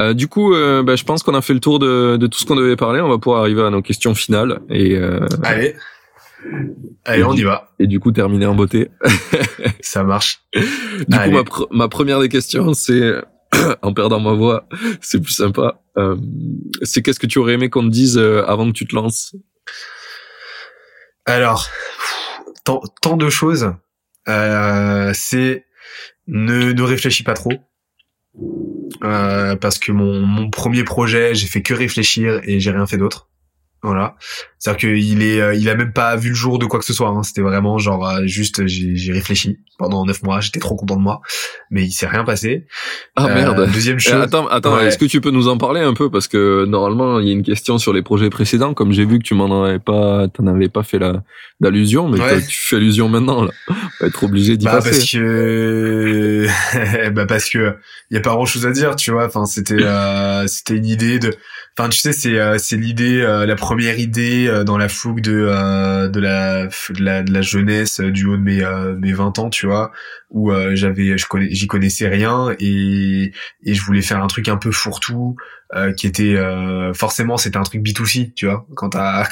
Euh, 0.00 0.14
du 0.14 0.28
coup, 0.28 0.54
euh, 0.54 0.82
bah, 0.82 0.96
je 0.96 1.04
pense 1.04 1.22
qu'on 1.22 1.34
a 1.34 1.42
fait 1.42 1.54
le 1.54 1.60
tour 1.60 1.78
de, 1.78 2.16
de 2.16 2.26
tout 2.26 2.38
ce 2.38 2.46
qu'on 2.46 2.56
devait 2.56 2.76
parler. 2.76 3.00
On 3.00 3.08
va 3.08 3.18
pouvoir 3.18 3.40
arriver 3.40 3.62
à 3.62 3.70
nos 3.70 3.82
questions 3.82 4.14
finales 4.14 4.60
et. 4.70 4.96
Euh, 4.96 5.26
Allez. 5.42 5.74
Allez, 7.04 7.24
on 7.24 7.34
y 7.34 7.42
va. 7.42 7.72
Et 7.80 7.88
du 7.88 7.98
coup, 7.98 8.12
terminer 8.12 8.46
en 8.46 8.54
beauté. 8.54 8.90
Ça 9.80 10.04
marche. 10.04 10.40
Du 10.54 11.16
coup, 11.16 11.30
ma, 11.30 11.42
ma 11.72 11.88
première 11.88 12.20
des 12.20 12.28
questions, 12.28 12.74
c'est 12.74 13.12
en 13.82 13.92
perdant 13.92 14.20
ma 14.20 14.34
voix, 14.34 14.68
c'est 15.00 15.20
plus 15.20 15.32
sympa. 15.32 15.80
Euh, 15.96 16.16
c'est 16.82 17.02
qu'est-ce 17.02 17.18
que 17.18 17.26
tu 17.26 17.40
aurais 17.40 17.54
aimé 17.54 17.70
qu'on 17.70 17.82
te 17.82 17.90
dise 17.92 18.18
avant 18.18 18.68
que 18.68 18.72
tu 18.72 18.86
te 18.86 18.94
lances? 18.94 19.34
Alors, 21.32 21.68
tant, 22.64 23.16
de 23.16 23.28
choses. 23.28 23.72
Euh, 24.28 25.12
c'est 25.14 25.64
ne, 26.26 26.72
ne 26.72 26.82
réfléchis 26.82 27.22
pas 27.22 27.34
trop. 27.34 27.52
Euh, 29.02 29.56
parce 29.56 29.78
que 29.78 29.92
mon, 29.92 30.20
mon 30.20 30.50
premier 30.50 30.84
projet, 30.84 31.34
j'ai 31.34 31.46
fait 31.46 31.62
que 31.62 31.74
réfléchir 31.74 32.40
et 32.44 32.60
j'ai 32.60 32.70
rien 32.70 32.86
fait 32.86 32.98
d'autre. 32.98 33.28
Voilà. 33.82 34.16
C'est-à-dire 34.58 34.90
qu'il 34.90 35.22
est, 35.22 35.40
euh, 35.40 35.54
il 35.54 35.68
a 35.68 35.76
même 35.76 35.92
pas 35.92 36.16
vu 36.16 36.30
le 36.30 36.34
jour 36.34 36.58
de 36.58 36.66
quoi 36.66 36.80
que 36.80 36.84
ce 36.84 36.92
soit. 36.92 37.10
Hein. 37.10 37.22
C'était 37.22 37.42
vraiment 37.42 37.78
genre 37.78 38.08
euh, 38.08 38.26
juste, 38.26 38.66
j'ai 38.66 39.12
réfléchi 39.12 39.60
pendant 39.78 40.04
neuf 40.04 40.24
mois. 40.24 40.40
J'étais 40.40 40.58
trop 40.58 40.74
content 40.74 40.96
de 40.96 41.00
moi, 41.00 41.20
mais 41.70 41.84
il 41.84 41.92
s'est 41.92 42.08
rien 42.08 42.24
passé. 42.24 42.66
Ah 43.14 43.26
euh, 43.26 43.34
merde. 43.34 43.70
Deuxième 43.72 44.00
chose. 44.00 44.14
attends, 44.14 44.48
attends. 44.48 44.80
Est-ce 44.80 44.98
que 44.98 45.04
tu 45.04 45.20
peux 45.20 45.30
nous 45.30 45.46
en 45.46 45.58
parler 45.58 45.80
un 45.80 45.94
peu? 45.94 46.10
Parce 46.10 46.26
que 46.26 46.64
normalement 46.64 47.20
il 47.20 47.28
y 47.28 47.30
a 47.30 47.32
une 47.32 47.44
question 47.44 47.78
sur 47.78 47.92
les 47.92 48.02
projets 48.02 48.30
précédents. 48.30 48.74
Comme 48.74 48.90
j'ai 48.90 49.04
vu 49.04 49.20
que 49.20 49.24
tu 49.24 49.34
m'en 49.34 49.62
avais 49.64 49.78
pas, 49.78 50.26
t'en 50.26 50.48
avais 50.48 50.68
pas 50.68 50.82
fait 50.82 50.98
la 50.98 51.22
d'allusion, 51.60 52.08
mais 52.08 52.18
tu 52.48 52.60
fais 52.60 52.76
allusion 52.76 53.08
maintenant 53.08 53.44
là. 53.44 53.50
On 53.68 53.74
va 54.00 54.06
être 54.08 54.24
obligé 54.24 54.56
d'y 54.56 54.64
bah, 54.64 54.76
passer. 54.76 54.90
Parce 54.90 55.12
que, 55.12 56.46
bah 57.10 57.26
parce 57.26 57.48
que 57.48 57.76
il 58.10 58.14
y 58.14 58.16
a 58.16 58.20
pas 58.20 58.30
grand 58.30 58.44
chose 58.44 58.66
à 58.66 58.72
dire, 58.72 58.96
tu 58.96 59.12
vois. 59.12 59.26
Enfin, 59.26 59.44
c'était, 59.44 59.84
c'était 60.48 60.76
une 60.76 60.86
idée 60.86 61.20
de 61.20 61.36
Enfin, 61.78 61.90
tu 61.90 61.98
sais, 62.00 62.12
c'est 62.12 62.36
euh, 62.36 62.56
l'idée, 62.72 63.20
euh, 63.20 63.46
la 63.46 63.54
première 63.54 64.00
idée 64.00 64.48
euh, 64.48 64.64
dans 64.64 64.76
la 64.76 64.88
fougue 64.88 65.20
de 65.20 65.30
de 66.08 66.20
la, 66.20 66.66
de 66.66 67.00
la 67.00 67.22
de 67.22 67.32
la 67.32 67.40
jeunesse 67.40 68.00
du 68.00 68.26
haut 68.26 68.36
de 68.36 68.42
mes 68.42 68.64
mes 68.98 69.12
20 69.12 69.38
ans, 69.38 69.48
tu 69.48 69.66
vois, 69.66 69.92
où 70.30 70.50
j'avais 70.72 71.16
j'y 71.16 71.66
connaissais 71.68 72.08
rien 72.08 72.48
et 72.58 73.30
et 73.62 73.74
je 73.74 73.82
voulais 73.84 74.02
faire 74.02 74.20
un 74.24 74.26
truc 74.26 74.48
un 74.48 74.56
peu 74.56 74.72
fourre-tout 74.72 75.36
euh, 75.74 75.92
qui 75.92 76.06
était 76.06 76.34
euh, 76.34 76.94
forcément 76.94 77.36
c'était 77.36 77.58
un 77.58 77.62
truc 77.62 77.82
B2C 77.82 78.32
tu 78.32 78.46
vois. 78.46 78.66
Quand 78.74 78.88
t'as 78.88 79.28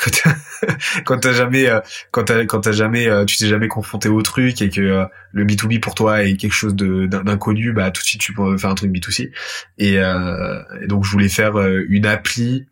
quand 1.07 1.19
t'as 1.19 1.33
jamais 1.33 1.67
euh, 1.67 1.81
quand 2.11 2.25
t'as 2.25 2.45
quand 2.45 2.61
t'as 2.61 2.73
jamais 2.73 3.09
tu 3.25 3.39
t'es 3.39 3.47
jamais 3.47 3.69
confronté 3.69 4.11
au 4.11 4.21
truc 4.21 4.61
et 4.61 4.69
que 4.69 5.07
le 5.33 5.45
B2B 5.47 5.81
pour 5.81 5.95
toi 5.95 6.25
est 6.25 6.37
quelque 6.37 6.53
chose 6.53 6.75
de 6.75 7.07
d'inconnu 7.07 7.73
bah 7.73 7.91
tout 7.91 8.03
de 8.03 8.07
suite 8.07 8.21
tu 8.21 8.35
peux 8.35 8.59
faire 8.59 8.69
un 8.69 8.75
truc 8.75 8.93
B2C 8.93 9.31
et, 9.79 9.95
et 9.95 10.87
donc 10.87 11.05
je 11.05 11.11
voulais 11.11 11.31
faire 11.31 11.57
une 11.59 12.05
appli 12.05 12.67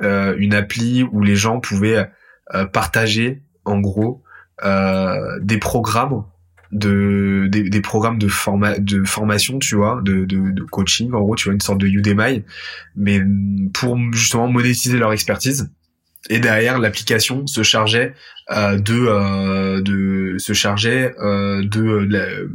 une 0.00 0.52
appli 0.52 1.02
où 1.02 1.22
les 1.22 1.36
gens 1.36 1.58
pouvaient 1.58 2.10
partager 2.72 3.42
en 3.64 3.80
gros 3.80 4.22
des 4.62 5.58
programmes 5.58 6.24
de 6.72 7.46
des, 7.48 7.68
des, 7.68 7.80
programmes 7.80 8.18
de 8.18 8.28
forma, 8.28 8.78
de 8.78 9.04
formation 9.04 9.58
tu 9.58 9.76
vois 9.76 10.00
de, 10.02 10.24
de, 10.24 10.50
de, 10.50 10.62
coaching 10.64 11.12
en 11.12 11.20
gros 11.20 11.36
tu 11.36 11.44
vois 11.44 11.54
une 11.54 11.60
sorte 11.60 11.78
de 11.78 11.86
Udemy 11.86 12.44
mais 12.96 13.20
pour 13.72 13.96
justement 14.12 14.48
monétiser 14.48 14.98
leur 14.98 15.12
expertise. 15.12 15.70
Et 16.28 16.40
derrière 16.40 16.78
l'application 16.78 17.46
se 17.46 17.62
chargeait 17.62 18.14
euh, 18.50 18.78
de 18.78 18.94
euh, 18.94 19.80
de 19.80 20.38
se 20.38 20.52
chargeait 20.52 21.14
euh, 21.20 21.62
de, 21.62 22.48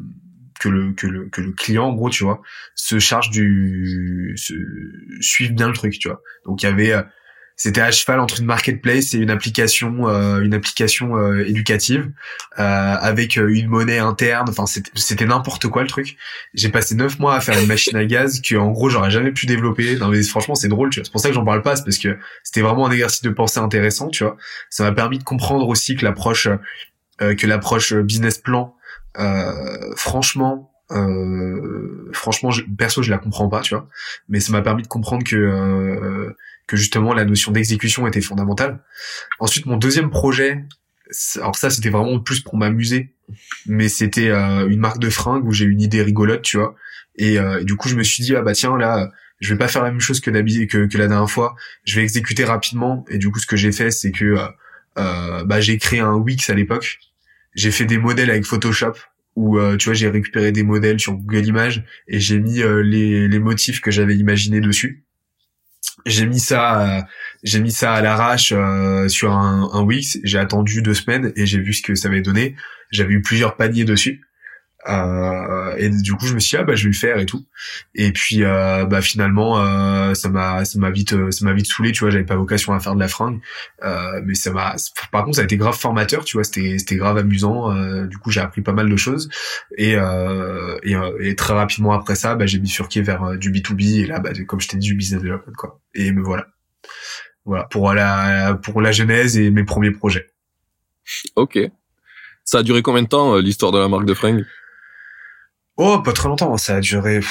que 0.60 0.70
le 0.70 0.94
que 0.94 1.08
le 1.08 1.30
que 1.30 1.42
le 1.42 1.52
client 1.54 1.86
en 1.86 1.94
gros 1.94 2.10
tu 2.10 2.24
vois 2.24 2.42
se 2.76 3.00
charge 3.00 3.30
du 3.30 4.34
se 4.36 4.54
suive 5.22 5.54
bien 5.54 5.68
le 5.68 5.74
truc 5.74 5.98
tu 6.00 6.10
vois. 6.10 6.22
Donc 6.46 6.64
il 6.64 6.66
y 6.66 6.70
avait 6.70 6.94
euh, 6.94 7.02
c'était 7.64 7.82
à 7.82 7.92
cheval 7.92 8.20
entre 8.20 8.40
une 8.40 8.48
marketplace 8.48 9.14
et 9.14 9.20
une 9.20 9.30
application 9.30 10.10
euh, 10.10 10.42
une 10.42 10.56
application 10.56 11.16
euh, 11.16 11.48
éducative 11.48 12.12
euh, 12.58 12.96
avec 13.00 13.36
une 13.36 13.68
monnaie 13.68 14.00
interne. 14.00 14.50
Enfin 14.50 14.66
c'était 14.66 15.28
n'importe 15.28 15.68
quoi 15.68 15.84
le 15.84 15.88
truc. 15.88 16.18
J'ai 16.56 16.70
passé 16.70 16.96
neuf 16.96 17.20
mois 17.20 17.36
à 17.36 17.40
faire 17.40 17.60
une 17.60 17.68
machine 17.68 17.96
à 17.96 18.04
gaz 18.04 18.42
que 18.42 18.56
en 18.56 18.72
gros 18.72 18.90
j'aurais 18.90 19.12
jamais 19.12 19.32
pu 19.32 19.46
développer. 19.46 19.96
Non 19.98 20.08
mais 20.08 20.24
franchement 20.24 20.56
c'est 20.56 20.70
drôle 20.70 20.90
tu 20.90 21.02
vois. 21.02 21.06
C'est 21.06 21.12
pour 21.12 21.22
ça 21.22 21.28
que 21.28 21.36
j'en 21.36 21.46
parle 21.46 21.62
pas 21.62 21.76
c'est 21.76 21.84
parce 21.84 22.00
que 22.00 22.18
c'était 22.42 22.62
vraiment 22.62 22.88
un 22.88 22.92
exercice 22.92 23.22
de 23.22 23.30
pensée 23.30 23.60
intéressant 23.60 24.10
tu 24.10 24.24
vois. 24.24 24.38
Ça 24.72 24.84
m'a 24.84 24.92
permis 24.92 25.20
de 25.20 25.24
comprendre 25.24 25.68
aussi 25.68 25.96
que 25.96 26.04
l'approche 26.04 26.50
que 27.20 27.46
l'approche 27.46 27.94
business 27.94 28.40
plan 28.40 28.74
franchement 29.96 30.72
euh, 30.92 32.10
franchement, 32.14 32.52
je, 32.52 32.64
perso, 32.64 33.02
je 33.02 33.12
la 33.12 33.18
comprends 33.18 33.48
pas, 33.48 33.62
tu 33.62 33.76
vois. 33.76 33.88
Mais 34.30 34.40
ça 34.40 34.52
m'a 34.52 34.62
permis 34.62 34.84
de 34.84 34.88
comprendre 34.88 35.24
que 35.24 35.36
euh, 35.36 36.36
que 36.72 36.78
justement 36.78 37.14
la 37.14 37.26
notion 37.26 37.52
d'exécution 37.52 38.08
était 38.08 38.22
fondamentale. 38.22 38.80
Ensuite, 39.40 39.66
mon 39.66 39.76
deuxième 39.76 40.10
projet, 40.10 40.64
alors 41.36 41.58
ça 41.58 41.70
c'était 41.70 41.90
vraiment 41.90 42.18
plus 42.22 42.40
pour 42.40 42.56
m'amuser, 42.56 43.14
mais 43.66 43.90
c'était 43.90 44.30
euh, 44.30 44.70
une 44.70 44.80
marque 44.80 45.00
de 45.00 45.10
fringues 45.10 45.46
où 45.46 45.52
j'ai 45.52 45.66
une 45.66 45.82
idée 45.82 46.02
rigolote, 46.02 46.44
tu 46.44 46.56
vois. 46.56 46.76
Et, 47.18 47.38
euh, 47.38 47.62
du 47.66 47.76
coup, 47.76 47.90
je 47.90 47.96
me 47.96 48.04
suis 48.04 48.24
dit 48.24 48.38
ah 48.38 48.42
bah 48.42 48.54
tiens 48.54 48.78
là, 48.78 49.12
je 49.42 49.54
vais 49.54 49.58
pas 49.58 49.68
faire 49.68 49.84
la 49.84 49.92
même 49.92 50.00
chose 50.00 50.22
que 50.22 50.32
que, 50.32 50.88
que 50.88 50.98
la 50.98 51.08
dernière 51.10 51.30
fois. 51.30 51.56
Je 51.84 51.98
vais 51.98 52.04
exécuter 52.04 52.46
rapidement. 52.46 53.04
Et 53.10 53.18
du 53.18 53.30
coup, 53.32 53.40
ce 53.40 53.48
que 53.48 53.58
j'ai 53.58 53.74
fait, 53.74 53.92
c'est 53.92 54.12
que 54.12 54.38
euh, 54.98 55.44
bah 55.44 55.60
j'ai 55.60 55.78
créé 55.78 56.00
un 56.00 56.14
Wix 56.14 56.50
à 56.50 56.54
l'époque. 56.54 57.00
J'ai 57.54 57.72
fait 57.72 57.86
des 57.86 57.98
modèles 57.98 58.30
avec 58.30 58.46
Photoshop 58.46 58.94
où 59.36 59.60
tu 59.78 59.86
vois 59.90 59.94
j'ai 59.94 60.10
récupéré 60.10 60.54
des 60.54 60.64
modèles 60.64 61.00
sur 61.00 61.14
Google 61.14 61.46
Images 61.48 61.84
et 62.08 62.20
j'ai 62.20 62.40
mis 62.40 62.62
les, 62.84 63.28
les 63.28 63.40
motifs 63.40 63.82
que 63.82 63.92
j'avais 63.92 64.16
imaginés 64.16 64.62
dessus 64.62 65.04
j'ai 66.06 66.26
mis 66.26 66.40
ça 66.40 66.82
euh, 66.82 67.02
j'ai 67.44 67.60
mis 67.60 67.72
ça 67.72 67.94
à 67.94 68.02
l'arrache 68.02 68.54
euh, 68.56 69.08
sur 69.08 69.32
un, 69.34 69.70
un 69.74 69.82
Wix. 69.82 70.20
J'ai 70.24 70.40
attendu 70.40 70.82
deux 70.82 70.94
semaines 70.94 71.32
et 71.36 71.46
j'ai 71.46 71.60
vu 71.60 71.74
ce 71.74 71.82
que 71.82 71.96
ça 71.96 72.08
avait 72.08 72.22
donné. 72.22 72.56
J'avais 72.92 73.14
eu 73.14 73.22
plusieurs 73.22 73.56
paniers 73.56 73.86
dessus 73.86 74.22
euh, 74.88 75.76
et 75.78 75.90
du 75.90 76.14
coup 76.14 76.26
je 76.26 76.34
me 76.34 76.40
suis 76.40 76.58
dit 76.58 76.62
ah 76.62 76.64
bah 76.64 76.76
je 76.76 76.84
vais 76.84 76.90
le 76.90 76.96
faire 76.96 77.20
et 77.20 77.26
tout. 77.26 77.46
Et 77.94 78.12
puis 78.12 78.44
euh, 78.44 78.86
bah 78.86 79.02
finalement 79.02 79.60
euh, 79.60 80.14
ça 80.14 80.30
m'a 80.30 80.66
ça 80.66 80.80
m'a 80.80 80.90
vite 80.90 81.14
euh, 81.14 81.30
ça 81.32 81.46
m'a 81.46 81.54
vite 81.54 81.68
saoulé 81.68 81.92
tu 81.92 82.00
vois 82.00 82.10
j'avais 82.10 82.26
pas 82.26 82.36
vocation 82.36 82.74
à 82.74 82.80
faire 82.80 82.96
de 82.96 83.00
la 83.00 83.08
fringue. 83.08 83.40
Euh, 83.84 84.22
mais 84.26 84.34
ça 84.34 84.52
m'a 84.52 84.76
par 85.12 85.24
contre 85.24 85.36
ça 85.36 85.42
a 85.42 85.46
été 85.46 85.58
grave 85.58 85.78
formateur 85.78 86.26
tu 86.26 86.38
vois 86.38 86.44
c'était 86.44 86.78
c'était 86.80 86.96
grave 86.96 87.18
amusant. 87.18 87.74
Du 88.06 88.18
coup 88.18 88.32
j'ai 88.32 88.42
appris 88.42 88.62
pas 88.62 88.74
mal 88.74 88.90
de 88.90 88.96
choses. 88.96 89.30
Et 89.78 89.94
et, 89.94 90.96
et, 91.20 91.36
très 91.36 91.54
rapidement 91.54 91.94
après 91.94 92.16
ça 92.16 92.36
bah 92.36 92.46
j'ai 92.46 92.60
bifurqué 92.60 93.02
vers 93.02 93.38
du 93.38 93.52
B2B 93.52 94.04
et 94.04 94.06
là 94.08 94.20
bah 94.20 94.32
comme 94.48 94.62
je 94.62 94.68
t'ai 94.68 94.78
dit 94.78 94.88
du 94.88 94.96
business 94.96 95.22
development 95.22 95.56
quoi. 95.56 95.80
Et 95.94 96.12
me 96.12 96.22
voilà. 96.22 96.48
Voilà 97.46 97.64
pour 97.66 97.94
la 97.94 98.56
pour 98.56 98.82
la 98.82 98.92
genèse 98.92 99.38
et 99.38 99.52
mes 99.52 99.64
premiers 99.64 99.92
projets. 99.92 100.28
Ok. 101.36 101.60
Ça 102.44 102.60
a 102.60 102.64
duré 102.64 102.82
combien 102.82 103.04
de 103.04 103.08
temps 103.08 103.38
l'histoire 103.38 103.72
de 103.72 103.78
la 103.78 103.88
marque 103.88 104.06
de 104.06 104.14
fringues? 104.14 104.46
Oh, 105.78 106.00
pas 106.00 106.14
très 106.14 106.28
longtemps. 106.28 106.58
Ça 106.58 106.76
a 106.76 106.80
duré 106.80 107.22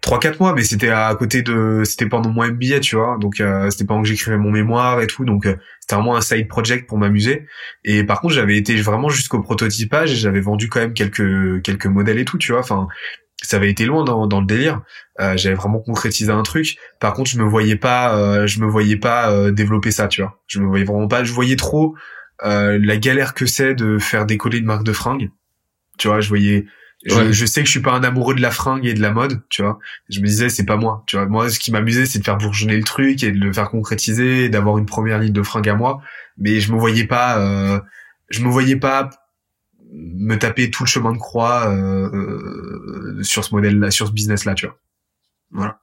trois 0.00 0.18
quatre 0.18 0.40
mois, 0.40 0.54
mais 0.54 0.62
c'était 0.62 0.90
à 0.90 1.14
côté 1.14 1.42
de, 1.42 1.82
c'était 1.84 2.06
pendant 2.06 2.30
mon 2.30 2.46
MBA, 2.46 2.80
tu 2.80 2.96
vois. 2.96 3.18
Donc 3.20 3.40
euh, 3.40 3.70
c'était 3.70 3.84
pendant 3.84 4.02
que 4.02 4.08
j'écrivais 4.08 4.38
mon 4.38 4.50
mémoire 4.50 5.00
et 5.00 5.06
tout. 5.06 5.24
Donc 5.24 5.46
euh, 5.46 5.56
c'était 5.80 5.96
vraiment 5.96 6.16
un 6.16 6.20
side 6.20 6.48
project 6.48 6.88
pour 6.88 6.98
m'amuser. 6.98 7.46
Et 7.84 8.04
par 8.04 8.20
contre, 8.20 8.34
j'avais 8.34 8.56
été 8.56 8.76
vraiment 8.76 9.08
jusqu'au 9.08 9.40
prototypage 9.40 10.12
et 10.12 10.16
j'avais 10.16 10.40
vendu 10.40 10.68
quand 10.68 10.80
même 10.80 10.94
quelques 10.94 11.62
quelques 11.62 11.86
modèles 11.86 12.18
et 12.18 12.24
tout, 12.24 12.38
tu 12.38 12.52
vois. 12.52 12.60
Enfin, 12.60 12.86
ça 13.42 13.56
avait 13.56 13.70
été 13.70 13.84
loin 13.84 14.04
dans, 14.04 14.26
dans 14.26 14.40
le 14.40 14.46
délire. 14.46 14.82
Euh, 15.20 15.36
j'avais 15.36 15.56
vraiment 15.56 15.80
concrétisé 15.80 16.30
un 16.30 16.42
truc. 16.42 16.76
Par 17.00 17.12
contre, 17.12 17.30
je 17.30 17.38
me 17.38 17.44
voyais 17.44 17.76
pas, 17.76 18.16
euh, 18.16 18.46
je 18.46 18.60
me 18.60 18.66
voyais 18.66 18.96
pas 18.96 19.50
développer 19.50 19.90
ça, 19.90 20.06
tu 20.08 20.22
vois. 20.22 20.40
Je 20.46 20.60
me 20.60 20.66
voyais 20.66 20.84
vraiment 20.84 21.08
pas. 21.08 21.24
Je 21.24 21.32
voyais 21.32 21.56
trop 21.56 21.94
la 22.44 22.96
galère 22.96 23.34
que 23.34 23.46
c'est 23.46 23.74
de 23.74 23.98
faire 23.98 24.26
décoller 24.26 24.58
une 24.58 24.64
marque 24.64 24.82
de 24.82 24.92
fringues. 24.92 25.30
Tu 25.96 26.08
vois, 26.08 26.20
je 26.20 26.28
voyais 26.28 26.66
je, 27.04 27.46
sais 27.46 27.60
que 27.60 27.66
je 27.66 27.70
suis 27.70 27.80
pas 27.80 27.92
un 27.92 28.04
amoureux 28.04 28.34
de 28.34 28.40
la 28.40 28.50
fringue 28.50 28.86
et 28.86 28.94
de 28.94 29.00
la 29.00 29.10
mode, 29.10 29.42
tu 29.48 29.62
vois. 29.62 29.78
Je 30.08 30.20
me 30.20 30.26
disais 30.26 30.48
c'est 30.48 30.64
pas 30.64 30.76
moi, 30.76 31.02
tu 31.06 31.16
vois. 31.16 31.26
Moi, 31.26 31.50
ce 31.50 31.58
qui 31.58 31.72
m'amusait, 31.72 32.06
c'est 32.06 32.20
de 32.20 32.24
faire 32.24 32.38
bourgeonner 32.38 32.76
le 32.76 32.84
truc 32.84 33.22
et 33.22 33.32
de 33.32 33.38
le 33.38 33.52
faire 33.52 33.70
concrétiser, 33.70 34.48
d'avoir 34.48 34.78
une 34.78 34.86
première 34.86 35.18
ligne 35.18 35.32
de 35.32 35.42
fringue 35.42 35.68
à 35.68 35.74
moi. 35.74 36.00
Mais 36.38 36.60
je 36.60 36.72
me 36.72 36.78
voyais 36.78 37.06
pas, 37.06 37.38
euh, 37.38 37.80
je 38.30 38.42
me 38.42 38.48
voyais 38.48 38.76
pas 38.76 39.10
me 39.92 40.36
taper 40.36 40.70
tout 40.70 40.84
le 40.84 40.88
chemin 40.88 41.12
de 41.12 41.18
croix 41.18 41.68
euh, 41.68 42.08
euh 42.12 43.22
sur 43.22 43.44
ce 43.44 43.54
modèle-là, 43.54 43.90
sur 43.90 44.06
ce 44.06 44.12
business-là, 44.12 44.54
tu 44.54 44.66
vois. 44.66 44.78
Voilà. 45.50 45.80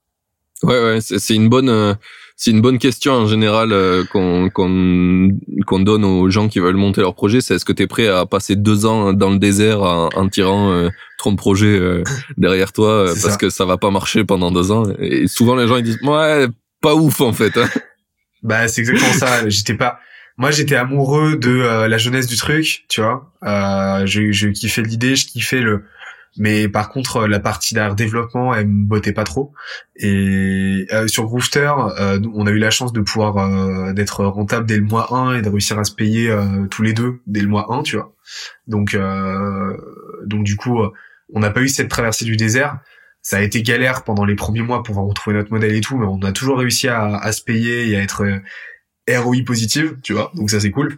Ouais, 0.63 0.83
ouais, 0.83 0.99
c'est 1.01 1.35
une 1.35 1.47
bonne, 1.47 1.69
euh, 1.69 1.93
c'est 2.41 2.51
une 2.51 2.61
bonne 2.61 2.79
question 2.79 3.11
en 3.11 3.27
général 3.27 3.73
euh, 3.73 4.05
qu'on 4.05 4.49
qu'on 4.49 5.37
qu'on 5.67 5.79
donne 5.81 6.05
aux 6.05 6.29
gens 6.29 6.47
qui 6.47 6.59
veulent 6.59 6.77
monter 6.77 7.01
leur 7.01 7.13
projet. 7.13 7.41
C'est 7.41 7.55
est-ce 7.55 7.65
que 7.65 7.73
tu 7.73 7.83
es 7.83 7.87
prêt 7.87 8.07
à 8.07 8.25
passer 8.25 8.55
deux 8.55 8.85
ans 8.85 9.11
dans 9.11 9.29
le 9.29 9.39
désert 9.39 9.81
en, 9.81 10.07
en 10.15 10.29
tirant 10.29 10.71
euh, 10.71 10.87
30 11.17 11.37
projets 11.37 11.67
euh, 11.67 12.01
derrière 12.37 12.71
toi 12.71 13.11
parce 13.21 13.35
que 13.35 13.49
ça 13.49 13.65
va 13.65 13.77
pas 13.77 13.91
marcher 13.91 14.23
pendant 14.23 14.51
deux 14.51 14.71
ans? 14.71 14.85
Et 14.99 15.27
souvent 15.27 15.53
les 15.55 15.67
gens 15.67 15.75
ils 15.75 15.83
disent 15.83 16.01
ouais, 16.01 16.47
pas 16.81 16.95
ouf 16.95 17.19
en 17.19 17.33
fait. 17.33 17.57
Hein. 17.57 17.67
Bah 18.41 18.69
c'est 18.69 18.81
exactement 18.81 19.13
ça. 19.13 19.49
J'étais 19.49 19.73
pas. 19.75 19.99
Moi, 20.37 20.51
j'étais 20.51 20.77
amoureux 20.77 21.35
de 21.35 21.85
la 21.85 21.97
jeunesse 21.97 22.25
du 22.25 22.37
truc, 22.37 22.85
tu 22.87 23.01
vois. 23.01 23.29
Euh, 23.43 24.05
je, 24.05 24.31
je 24.31 24.47
kiffais 24.47 24.81
l'idée, 24.83 25.17
je 25.17 25.27
kiffais 25.27 25.59
le, 25.59 25.83
mais 26.37 26.69
par 26.69 26.89
contre, 26.89 27.17
euh, 27.17 27.27
la 27.27 27.39
partie 27.39 27.73
d'art 27.73 27.95
développement, 27.95 28.53
elle 28.53 28.67
me 28.67 28.85
bottait 28.85 29.13
pas 29.13 29.23
trop. 29.23 29.53
Et 29.95 30.85
euh, 30.91 31.07
sur 31.07 31.25
Groovester, 31.25 31.71
euh, 31.99 32.19
on 32.33 32.47
a 32.47 32.51
eu 32.51 32.59
la 32.59 32.69
chance 32.69 32.93
de 32.93 33.01
pouvoir 33.01 33.37
euh, 33.37 33.93
d'être 33.93 34.23
rentable 34.25 34.65
dès 34.65 34.77
le 34.77 34.83
mois 34.83 35.13
1 35.13 35.37
et 35.37 35.41
de 35.41 35.49
réussir 35.49 35.79
à 35.79 35.83
se 35.83 35.93
payer 35.93 36.33
tous 36.69 36.83
les 36.83 36.93
deux 36.93 37.21
dès 37.27 37.41
le 37.41 37.47
mois 37.47 37.73
1, 37.73 37.83
tu 37.83 37.95
vois. 37.95 38.13
Donc, 38.67 38.97
donc 40.25 40.43
du 40.43 40.55
coup, 40.55 40.79
on 41.33 41.39
n'a 41.39 41.49
pas 41.49 41.61
eu 41.61 41.69
cette 41.69 41.89
traversée 41.89 42.25
du 42.25 42.37
désert. 42.37 42.79
Ça 43.21 43.37
a 43.37 43.41
été 43.41 43.61
galère 43.61 44.03
pendant 44.03 44.23
les 44.23 44.35
premiers 44.35 44.61
mois 44.61 44.81
pour 44.83 44.95
retrouver 44.95 45.35
notre 45.35 45.51
modèle 45.51 45.73
et 45.73 45.81
tout, 45.81 45.97
mais 45.97 46.05
on 46.05 46.19
a 46.21 46.31
toujours 46.31 46.59
réussi 46.59 46.87
à, 46.87 47.17
à 47.17 47.31
se 47.31 47.43
payer 47.43 47.89
et 47.89 47.97
à 47.97 48.01
être 48.01 48.25
ROI 49.09 49.37
positive, 49.45 49.97
tu 50.03 50.13
vois. 50.13 50.31
Donc 50.35 50.49
ça 50.49 50.59
c'est 50.59 50.71
cool. 50.71 50.97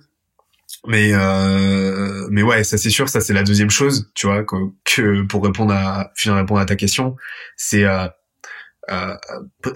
Mais 0.88 1.12
euh, 1.14 2.28
mais 2.32 2.42
ouais, 2.42 2.64
ça 2.64 2.78
c'est 2.78 2.90
sûr, 2.90 3.08
ça 3.08 3.22
c'est 3.22 3.34
la 3.34 3.44
deuxième 3.44 3.70
chose, 3.70 4.12
tu 4.16 4.26
vois, 4.26 4.44
que, 4.44 4.56
que 4.84 5.22
pour 5.24 5.44
répondre 5.44 5.74
à 5.74 6.12
finir 6.16 6.36
répondre 6.38 6.60
à 6.60 6.66
ta 6.66 6.76
question, 6.76 7.16
c'est 7.56 7.86
euh, 7.86 8.08
euh, 8.90 9.16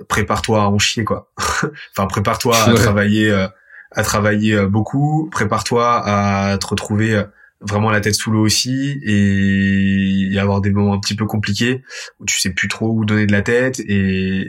prépare-toi 0.09 0.63
à 0.63 0.65
en 0.65 0.79
chier 0.79 1.03
quoi. 1.03 1.31
enfin 1.37 2.07
prépare-toi 2.07 2.57
à 2.57 2.73
travailler 2.73 3.29
euh, 3.29 3.47
à 3.91 4.03
travailler 4.03 4.55
euh, 4.55 4.67
beaucoup, 4.67 5.29
prépare-toi 5.31 6.01
à 6.03 6.57
te 6.57 6.65
retrouver 6.65 7.13
euh, 7.13 7.23
vraiment 7.61 7.91
la 7.91 8.01
tête 8.01 8.15
sous 8.15 8.31
l'eau 8.31 8.43
aussi 8.43 8.99
et 9.03 10.31
y 10.33 10.39
avoir 10.39 10.59
des 10.61 10.71
moments 10.71 10.95
un 10.95 10.99
petit 10.99 11.15
peu 11.15 11.25
compliqués 11.25 11.83
où 12.19 12.25
tu 12.25 12.39
sais 12.39 12.49
plus 12.49 12.67
trop 12.67 12.89
où 12.89 13.05
donner 13.05 13.27
de 13.27 13.31
la 13.31 13.43
tête 13.43 13.79
et 13.79 14.47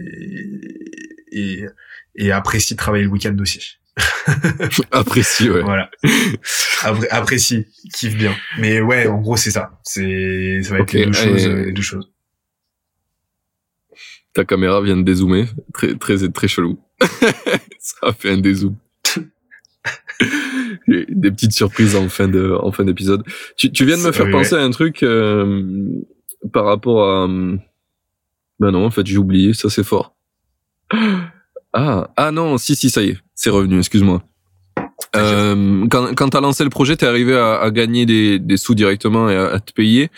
et, 1.33 1.67
et 2.15 2.33
apprécie 2.33 2.77
travailler 2.77 3.05
le 3.05 3.11
week-end 3.11 3.37
aussi. 3.39 3.79
apprécie, 4.91 5.51
ouais. 5.51 5.63
Voilà. 5.63 5.91
apprécie, 7.11 7.67
kiffe 7.95 8.17
bien. 8.17 8.35
Mais 8.59 8.81
ouais, 8.81 9.07
en 9.07 9.21
gros, 9.21 9.37
c'est 9.37 9.51
ça. 9.51 9.79
C'est, 9.83 10.61
ça 10.63 10.75
va 10.75 10.81
être 10.81 10.93
les 10.93 11.07
deux 11.07 11.13
choses, 11.13 11.47
les 11.47 11.73
deux 11.73 11.83
choses. 11.83 12.11
Ta 14.35 14.45
caméra 14.45 14.83
vient 14.83 14.97
de 14.97 15.03
dézoomer. 15.03 15.47
Très, 15.73 15.95
très, 15.95 16.29
très 16.29 16.49
chelou. 16.49 16.79
ça 17.79 17.97
a 18.03 18.13
fait 18.13 18.31
un 18.31 18.39
dézoom. 18.39 18.77
Des 20.89 21.31
petites 21.31 21.53
surprises 21.53 21.97
en 21.97 22.09
fin 22.09 22.29
de, 22.29 22.57
en 22.61 22.73
fin 22.73 22.85
d'épisode. 22.85 23.25
Tu, 23.57 23.73
tu 23.73 23.85
viens 23.85 23.97
de 23.97 24.03
me 24.03 24.13
faire 24.13 24.31
penser 24.31 24.55
à 24.55 24.61
un 24.61 24.71
truc, 24.71 25.03
euh, 25.03 26.03
par 26.53 26.65
rapport 26.65 27.03
à, 27.03 27.27
ben 27.27 28.71
non, 28.71 28.85
en 28.85 28.91
fait, 28.91 29.07
j'ai 29.07 29.19
oublié. 29.19 29.53
Ça, 29.53 29.69
c'est 29.71 29.85
fort. 29.85 30.17
Ah, 31.79 32.09
ah 32.17 32.31
non, 32.31 32.57
si, 32.57 32.75
si, 32.75 32.89
ça 32.89 33.03
y 33.03 33.11
est, 33.11 33.19
c'est 33.35 33.51
revenu, 33.51 33.79
excuse-moi. 33.79 34.23
Euh, 35.15 35.87
quand 35.91 36.15
quand 36.15 36.31
t'as 36.31 36.41
lancé 36.41 36.65
le 36.65 36.71
projet, 36.71 36.97
t'es 36.97 37.05
arrivé 37.05 37.37
à, 37.37 37.57
à 37.57 37.71
gagner 37.71 38.07
des, 38.07 38.39
des, 38.39 38.57
sous 38.57 38.75
directement 38.75 39.29
et 39.29 39.37
à, 39.37 39.61
te 39.61 39.75
payer. 39.75 40.09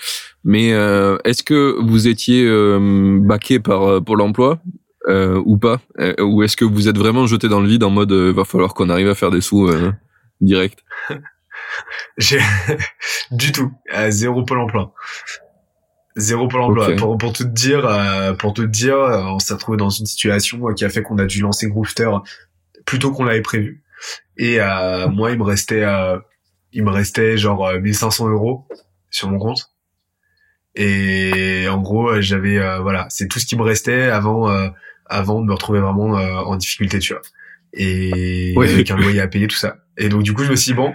Mais 0.44 0.72
euh, 0.72 1.18
est-ce 1.24 1.42
que 1.42 1.76
vous 1.82 2.06
étiez 2.06 2.44
euh, 2.46 3.18
baqué 3.20 3.58
par 3.58 3.82
euh, 3.82 4.00
Pôle 4.00 4.20
Emploi 4.20 4.60
euh, 5.08 5.42
ou 5.44 5.58
pas? 5.58 5.80
Ou 6.20 6.44
est-ce 6.44 6.56
que 6.56 6.64
vous 6.64 6.86
êtes 6.86 6.96
vraiment 6.96 7.26
jeté 7.26 7.48
dans 7.48 7.60
le 7.60 7.68
vide 7.68 7.82
en 7.82 7.90
mode 7.90 8.12
va 8.12 8.44
falloir 8.44 8.72
qu'on 8.72 8.88
arrive 8.88 9.08
à 9.08 9.16
faire 9.16 9.32
des 9.32 9.40
sous 9.40 9.68
direct? 10.40 10.84
J'ai 12.18 12.38
du 13.32 13.50
tout, 13.50 13.72
à 13.90 14.12
zéro 14.12 14.44
Pôle 14.44 14.60
Emploi. 14.60 14.94
Zéro 16.18 16.48
pour 16.48 16.58
l'emploi. 16.58 16.96
Pour, 16.96 17.16
pour 17.16 17.32
tout 17.32 17.44
te 17.44 17.48
dire, 17.48 17.86
euh, 17.86 18.32
pour 18.34 18.52
te 18.52 18.62
dire, 18.62 18.96
euh, 18.96 19.22
on 19.26 19.38
s'est 19.38 19.54
retrouvé 19.54 19.78
dans 19.78 19.88
une 19.88 20.04
situation 20.04 20.68
euh, 20.68 20.74
qui 20.74 20.84
a 20.84 20.88
fait 20.88 21.02
qu'on 21.02 21.16
a 21.18 21.26
dû 21.26 21.40
lancer 21.40 21.68
Grooveter 21.68 22.10
plus 22.84 22.98
tôt 22.98 23.12
qu'on 23.12 23.24
l'avait 23.24 23.40
prévu. 23.40 23.84
Et 24.36 24.58
moi, 25.10 25.32
il 25.32 25.38
me 25.38 25.42
restait, 25.42 25.84
il 26.72 26.84
me 26.84 26.90
restait 26.90 27.36
genre 27.36 27.72
1500 27.72 28.28
euros 28.28 28.68
sur 29.10 29.28
mon 29.28 29.38
compte. 29.38 29.72
Et 30.74 31.66
en 31.68 31.80
gros, 31.80 32.20
j'avais 32.20 32.58
voilà, 32.78 33.06
c'est 33.10 33.26
tout 33.26 33.40
ce 33.40 33.46
qui 33.46 33.56
me 33.56 33.62
restait 33.62 34.04
avant 34.04 34.48
avant 35.06 35.40
de 35.40 35.46
me 35.46 35.52
retrouver 35.52 35.80
vraiment 35.80 36.12
en 36.12 36.56
difficulté, 36.56 37.00
tu 37.00 37.14
vois. 37.14 37.22
Et 37.72 38.54
avec 38.56 38.90
un 38.90 38.96
loyer 38.96 39.20
à 39.20 39.26
payer, 39.26 39.48
tout 39.48 39.56
ça. 39.56 39.78
Et 40.00 40.08
donc 40.08 40.22
du 40.22 40.32
coup, 40.32 40.44
je 40.44 40.50
me 40.50 40.56
suis 40.56 40.72
dit, 40.72 40.76
bon, 40.76 40.94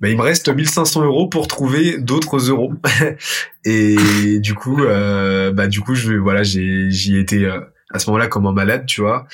bah, 0.00 0.08
il 0.08 0.16
me 0.16 0.22
reste 0.22 0.48
1500 0.48 1.04
euros 1.04 1.28
pour 1.28 1.48
trouver 1.48 1.98
d'autres 1.98 2.38
euros. 2.38 2.72
et 3.64 4.38
du 4.38 4.54
coup, 4.54 4.84
euh, 4.84 5.52
bah 5.52 5.66
du 5.66 5.80
coup, 5.80 5.94
je 5.94 6.14
voilà, 6.14 6.44
j'y 6.44 7.18
étais 7.18 7.44
euh, 7.44 7.60
à 7.90 7.98
ce 7.98 8.08
moment-là 8.10 8.28
comme 8.28 8.46
un 8.46 8.52
malade, 8.52 8.86
tu 8.86 9.00
vois. 9.00 9.26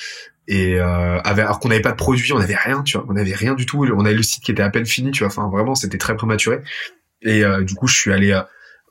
Et 0.47 0.79
euh, 0.79 1.19
alors 1.23 1.59
qu'on 1.59 1.69
n'avait 1.69 1.81
pas 1.81 1.91
de 1.91 1.97
produit, 1.97 2.33
on 2.33 2.39
n'avait 2.39 2.55
rien, 2.55 2.81
tu 2.83 2.97
vois, 2.97 3.05
on 3.09 3.13
n'avait 3.13 3.35
rien 3.35 3.53
du 3.53 3.65
tout. 3.65 3.85
On 3.95 4.05
avait 4.05 4.15
le 4.15 4.23
site 4.23 4.43
qui 4.43 4.51
était 4.51 4.63
à 4.63 4.69
peine 4.69 4.85
fini, 4.85 5.11
tu 5.11 5.19
vois. 5.19 5.27
Enfin, 5.27 5.49
vraiment, 5.49 5.75
c'était 5.75 5.97
très 5.97 6.15
prématuré. 6.15 6.59
Et 7.21 7.43
euh, 7.45 7.63
du 7.63 7.75
coup, 7.75 7.87
je 7.87 7.95
suis 7.95 8.11
allé 8.11 8.31
euh, 8.31 8.41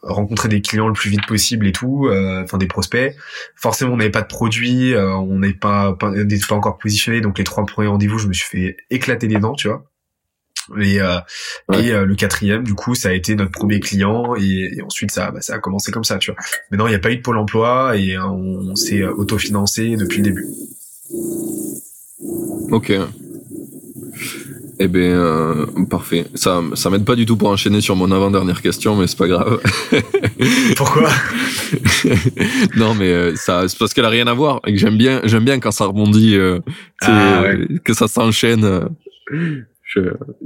rencontrer 0.03 0.49
des 0.49 0.62
clients 0.62 0.89
le 0.89 0.95
plus 0.95 1.11
vite 1.11 1.27
possible 1.27 1.66
et 1.66 1.73
tout, 1.73 2.09
enfin 2.43 2.59
des 2.59 2.66
prospects. 2.66 3.14
Forcément, 3.55 3.93
on 3.93 3.97
n'avait 3.97 4.11
pas 4.11 4.23
de 4.23 4.27
produit, 4.27 4.95
on 4.97 5.39
n'est 5.39 5.53
pas 5.53 5.95
pas, 5.95 6.11
pas 6.12 6.55
encore 6.55 6.79
positionné, 6.79 7.20
donc 7.20 7.39
les 7.39 7.45
trois 7.45 7.64
premiers 7.64 7.89
rendez-vous, 7.89 8.18
je 8.18 8.27
me 8.27 8.33
suis 8.33 8.49
fait 8.49 8.77
éclater 8.91 9.29
les 9.29 9.39
dents, 9.39 9.55
tu 9.55 9.68
vois. 9.68 9.91
Et, 10.81 11.01
euh, 11.01 11.19
et 11.73 11.93
euh, 11.93 12.05
le 12.05 12.15
quatrième, 12.15 12.65
du 12.65 12.75
coup, 12.75 12.95
ça 12.95 13.09
a 13.09 13.13
été 13.13 13.35
notre 13.35 13.51
premier 13.51 13.81
client 13.81 14.35
et, 14.37 14.81
ensuite 14.85 15.11
ça, 15.11 15.31
bah, 15.31 15.41
ça 15.41 15.55
a 15.55 15.59
commencé 15.59 15.93
comme 15.93 16.05
ça, 16.05 16.19
tu 16.19 16.31
vois. 16.31 16.41
Mais 16.71 16.79
non, 16.79 16.87
il 16.87 16.91
n'y 16.91 16.97
a 16.97 17.01
pas 17.01 17.11
eu 17.11 17.17
de 17.17 17.23
pôle 17.23 17.39
emploi 17.39 17.97
et 17.97 18.17
euh, 18.17 18.25
on, 18.25 18.75
s'est 18.77 19.05
autofinancé 19.05 19.97
depuis 19.97 20.19
le 20.19 20.25
début. 20.25 20.47
Ok. 22.71 22.93
Eh 24.79 24.89
bien, 24.89 25.67
parfait. 25.91 26.25
Ça, 26.35 26.63
ça 26.75 26.91
m'aide 26.91 27.05
pas 27.05 27.15
du 27.15 27.27
tout 27.27 27.37
pour 27.37 27.49
enchaîner 27.51 27.81
sur 27.81 27.95
mon 27.95 28.11
avant-dernière 28.11 28.63
question, 28.63 28.97
mais 28.97 29.07
c'est 29.07 29.19
pas 29.19 29.29
grave. 29.29 29.61
Pourquoi? 30.77 31.11
Non, 32.77 32.95
mais 32.95 33.37
ça, 33.37 33.69
c'est 33.69 33.79
parce 33.79 33.95
qu'elle 33.95 34.05
a 34.05 34.11
rien 34.11 34.27
à 34.27 34.35
voir 34.35 34.61
et 34.67 34.73
que 34.73 34.79
j'aime 34.79 34.97
bien, 34.97 35.21
j'aime 35.25 35.45
bien 35.45 35.61
quand 35.61 35.71
ça 35.71 35.85
rebondit, 35.85 36.37
ah, 37.03 37.45
que 37.85 37.95
ça 37.95 38.09
s'enchaîne 38.09 38.89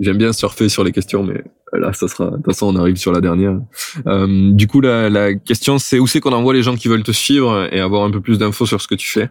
j'aime 0.01 0.19
bien 0.19 0.33
surfer 0.33 0.69
sur 0.69 0.85
les 0.85 0.93
questions, 0.93 1.23
mais 1.23 1.43
là, 1.73 1.93
ça 1.93 2.09
sera. 2.09 2.31
De 2.31 2.37
toute 2.37 2.47
façon, 2.47 2.67
on 2.75 2.77
arrive 2.77 2.97
sur 2.97 3.13
la 3.13 3.21
dernière. 3.21 3.59
Euh, 4.07 4.53
du 4.53 4.67
coup, 4.67 4.81
la, 4.81 5.09
la 5.09 5.35
question, 5.35 5.79
c'est 5.79 5.99
où 5.99 6.07
c'est 6.07 6.21
qu'on 6.21 6.33
envoie 6.33 6.55
les 6.55 6.63
gens 6.63 6.77
qui 6.77 6.89
veulent 6.89 7.03
te 7.03 7.13
suivre 7.13 7.69
et 7.73 7.81
avoir 7.81 8.05
un 8.05 8.11
peu 8.11 8.21
plus 8.21 8.39
d'infos 8.39 8.67
sur 8.67 8.81
ce 8.81 8.89
que 8.89 8.95
tu 8.95 9.09
fais? 9.09 9.31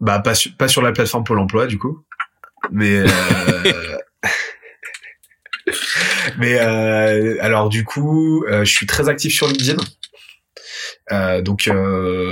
Bah, 0.00 0.18
pas, 0.20 0.32
pas 0.58 0.68
sur 0.68 0.82
la 0.82 0.92
plateforme 0.92 1.24
Pôle 1.24 1.38
Emploi, 1.38 1.66
du 1.66 1.78
coup. 1.78 2.04
Mais. 2.70 2.98
Euh... 2.98 3.06
mais 6.38 6.58
euh, 6.60 7.36
alors, 7.40 7.68
du 7.68 7.84
coup, 7.84 8.44
euh, 8.44 8.64
je 8.64 8.70
suis 8.70 8.86
très 8.86 9.08
actif 9.08 9.32
sur 9.34 9.46
LinkedIn. 9.48 9.82
Euh, 11.10 11.42
donc, 11.42 11.70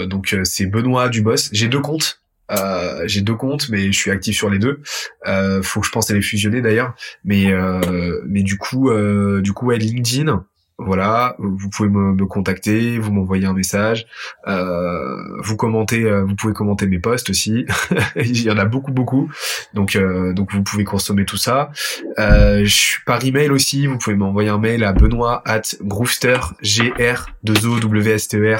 donc 0.06 0.36
c'est 0.44 0.66
Benoît 0.66 1.08
Dubos. 1.08 1.50
J'ai 1.52 1.68
deux 1.68 1.80
comptes. 1.80 2.19
Euh, 2.50 3.02
j'ai 3.06 3.20
deux 3.20 3.34
comptes, 3.34 3.68
mais 3.68 3.92
je 3.92 3.98
suis 3.98 4.10
actif 4.10 4.36
sur 4.36 4.50
les 4.50 4.58
deux. 4.58 4.80
Euh, 5.26 5.62
faut 5.62 5.80
que 5.80 5.86
je 5.86 5.92
pense 5.92 6.10
à 6.10 6.14
les 6.14 6.22
fusionner 6.22 6.60
d'ailleurs. 6.60 6.94
Mais 7.24 7.52
euh, 7.52 8.20
mais 8.26 8.42
du 8.42 8.58
coup, 8.58 8.90
euh, 8.90 9.40
du 9.40 9.52
coup, 9.52 9.66
ouais, 9.66 9.78
LinkedIn. 9.78 10.44
Voilà, 10.82 11.36
vous 11.38 11.68
pouvez 11.68 11.90
me, 11.90 12.14
me 12.14 12.24
contacter, 12.24 12.98
vous 12.98 13.12
m'envoyez 13.12 13.44
un 13.44 13.52
message, 13.52 14.06
euh, 14.48 15.14
vous 15.42 15.54
commentez, 15.54 16.10
vous 16.22 16.34
pouvez 16.34 16.54
commenter 16.54 16.86
mes 16.86 16.98
posts 16.98 17.28
aussi. 17.28 17.66
Il 18.16 18.42
y 18.42 18.50
en 18.50 18.56
a 18.56 18.64
beaucoup, 18.64 18.90
beaucoup. 18.90 19.30
Donc, 19.74 19.98
donc 20.32 20.54
vous 20.54 20.62
pouvez 20.62 20.84
consommer 20.84 21.26
tout 21.26 21.36
ça. 21.36 21.70
je 22.16 22.64
suis 22.64 23.02
par 23.04 23.22
email 23.22 23.50
aussi. 23.50 23.86
Vous 23.86 23.98
pouvez 23.98 24.16
m'envoyer 24.16 24.48
un 24.48 24.56
mail 24.56 24.82
à 24.82 24.94
Benoît 24.94 25.42
at 25.44 25.60
Groovester 25.82 26.38
g 26.62 26.94
r 26.98 27.26
2 27.42 27.66
o 27.66 27.78
w 27.78 28.12
s 28.12 28.28
t 28.28 28.38
e 28.38 28.56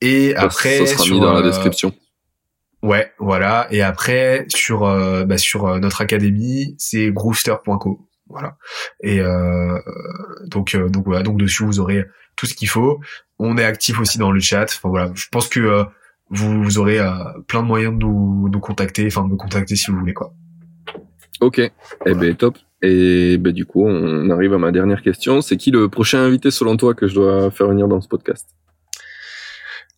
Et 0.00 0.34
après, 0.36 0.86
ça 0.86 0.96
sera 0.98 1.14
mis 1.14 1.20
dans 1.20 1.32
la 1.32 1.40
euh, 1.40 1.42
description. 1.42 1.92
Ouais, 2.82 3.12
voilà. 3.18 3.66
Et 3.70 3.82
après, 3.82 4.46
sur 4.48 4.84
euh, 4.84 5.24
bah, 5.24 5.38
sur 5.38 5.66
euh, 5.66 5.78
notre 5.80 6.00
académie, 6.00 6.74
c'est 6.78 7.10
groovester.co. 7.10 8.08
Voilà. 8.28 8.56
Et 9.02 9.20
euh, 9.20 9.78
donc 10.46 10.76
donc 10.76 11.04
voilà, 11.06 11.22
donc 11.22 11.38
dessus 11.38 11.64
vous 11.64 11.80
aurez 11.80 12.04
tout 12.36 12.46
ce 12.46 12.54
qu'il 12.54 12.68
faut. 12.68 13.00
On 13.38 13.56
est 13.56 13.64
actif 13.64 13.98
aussi 14.00 14.18
dans 14.18 14.30
le 14.30 14.40
chat. 14.40 14.64
Enfin 14.64 14.90
voilà, 14.90 15.10
je 15.14 15.26
pense 15.32 15.48
que 15.48 15.84
vous, 16.30 16.62
vous 16.62 16.78
aurez 16.78 17.00
plein 17.46 17.62
de 17.62 17.66
moyens 17.66 17.94
de 17.94 17.98
nous, 17.98 18.48
nous 18.52 18.60
contacter, 18.60 19.06
enfin 19.06 19.24
de 19.24 19.30
me 19.30 19.36
contacter 19.36 19.76
si 19.76 19.90
vous 19.90 19.98
voulez 19.98 20.12
quoi. 20.14 20.34
Ok. 21.40 21.58
Eh 21.58 22.14
ben 22.14 22.34
top. 22.34 22.58
Et 22.82 23.38
ben 23.38 23.52
du 23.52 23.64
coup, 23.64 23.86
on 23.86 24.28
arrive 24.30 24.52
à 24.52 24.58
ma 24.58 24.70
dernière 24.70 25.02
question. 25.02 25.40
C'est 25.40 25.56
qui 25.56 25.70
le 25.70 25.88
prochain 25.88 26.18
invité 26.18 26.50
selon 26.50 26.76
toi 26.76 26.94
que 26.94 27.08
je 27.08 27.14
dois 27.14 27.50
faire 27.50 27.68
venir 27.68 27.88
dans 27.88 28.00
ce 28.00 28.08
podcast? 28.08 28.46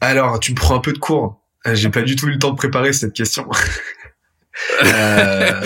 Alors, 0.00 0.40
tu 0.40 0.52
me 0.52 0.56
prends 0.56 0.76
un 0.76 0.80
peu 0.80 0.92
de 0.92 0.98
cours. 0.98 1.42
Euh, 1.66 1.74
j'ai 1.74 1.90
pas 1.90 2.02
du 2.02 2.16
tout 2.16 2.26
eu 2.28 2.32
le 2.32 2.38
temps 2.38 2.50
de 2.50 2.56
préparer 2.56 2.92
cette 2.92 3.12
question. 3.12 3.48
euh... 4.84 5.60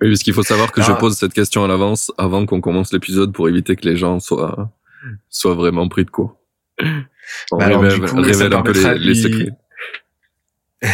Oui, 0.00 0.10
parce 0.10 0.22
qu'il 0.22 0.34
faut 0.34 0.42
savoir 0.42 0.72
que 0.72 0.82
je 0.82 0.92
pose 0.92 1.16
cette 1.16 1.32
question 1.32 1.64
à 1.64 1.68
l'avance 1.68 2.12
avant 2.18 2.46
qu'on 2.46 2.60
commence 2.60 2.92
l'épisode 2.92 3.32
pour 3.32 3.48
éviter 3.48 3.76
que 3.76 3.86
les 3.86 3.96
gens 3.96 4.20
soient, 4.20 4.70
soient 5.30 5.54
vraiment 5.54 5.88
pris 5.88 6.04
de 6.04 6.10
cours. 6.10 6.36
On 7.52 7.58
bah 7.58 7.66
révèle, 7.66 8.54
un 8.54 8.62
peu 8.62 8.72
les, 8.94 9.14
secrets. 9.14 9.50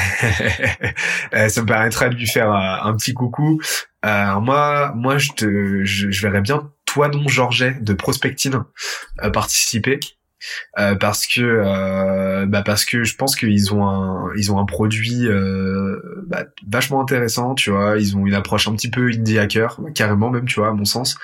Euh, 1.35 1.49
ça 1.49 1.61
me 1.61 1.67
permettra 1.67 2.09
de 2.09 2.15
lui 2.15 2.27
faire 2.27 2.51
un, 2.51 2.97
petit 2.97 3.13
coucou. 3.13 3.61
Euh, 4.07 4.41
moi, 4.41 4.93
moi, 4.95 5.19
je 5.19 5.33
te, 5.33 5.85
je, 5.85 6.11
je 6.11 6.23
verrais 6.23 6.41
bien 6.41 6.71
toi, 6.87 7.09
non 7.09 7.27
Georget 7.27 7.77
de 7.81 7.93
Prospectine 7.93 8.65
euh, 9.23 9.31
participer. 9.31 9.99
Euh, 10.79 10.95
parce 10.95 11.27
que 11.27 11.41
euh, 11.41 12.47
bah 12.47 12.63
parce 12.63 12.85
que 12.85 13.05
je 13.05 13.15
pense 13.17 13.37
qu'ils 13.37 13.73
ont 13.73 13.87
un 13.87 14.31
ils 14.37 14.51
ont 14.53 14.59
un 14.59 14.65
produit 14.65 15.27
euh, 15.27 16.01
bah, 16.27 16.47
vachement 16.69 17.01
intéressant 17.01 17.55
tu 17.55 17.71
vois. 17.71 17.97
Ils 17.99 18.17
ont 18.17 18.27
une 18.27 18.35
approche 18.35 18.69
un 18.69 18.75
petit 18.75 18.91
peu 18.91 19.09
indie 19.09 19.39
hacker 19.39 19.81
carrément 19.95 20.31
même 20.31 20.47
tu 20.47 20.61
vois 20.61 20.69
à 20.69 20.73
mon 20.73 20.85
sens. 20.85 21.17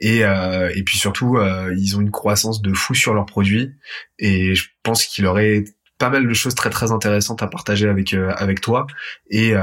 Et 0.00 0.20
et 0.20 0.82
puis 0.84 0.98
surtout 0.98 1.38
ils 1.76 1.96
ont 1.96 2.00
une 2.00 2.10
croissance 2.10 2.62
de 2.62 2.72
fou 2.72 2.94
sur 2.94 3.14
leurs 3.14 3.26
produits. 3.26 3.72
Et 4.18 4.54
je 4.54 4.68
pense 4.82 5.04
qu'il 5.04 5.26
aurait 5.26 5.64
pas 5.98 6.10
mal 6.10 6.28
de 6.28 6.34
choses 6.34 6.54
très 6.54 6.70
très 6.70 6.92
intéressantes 6.92 7.42
à 7.42 7.48
partager 7.48 7.88
avec 7.88 8.14
avec 8.14 8.60
toi. 8.60 8.86
Et 9.30 9.54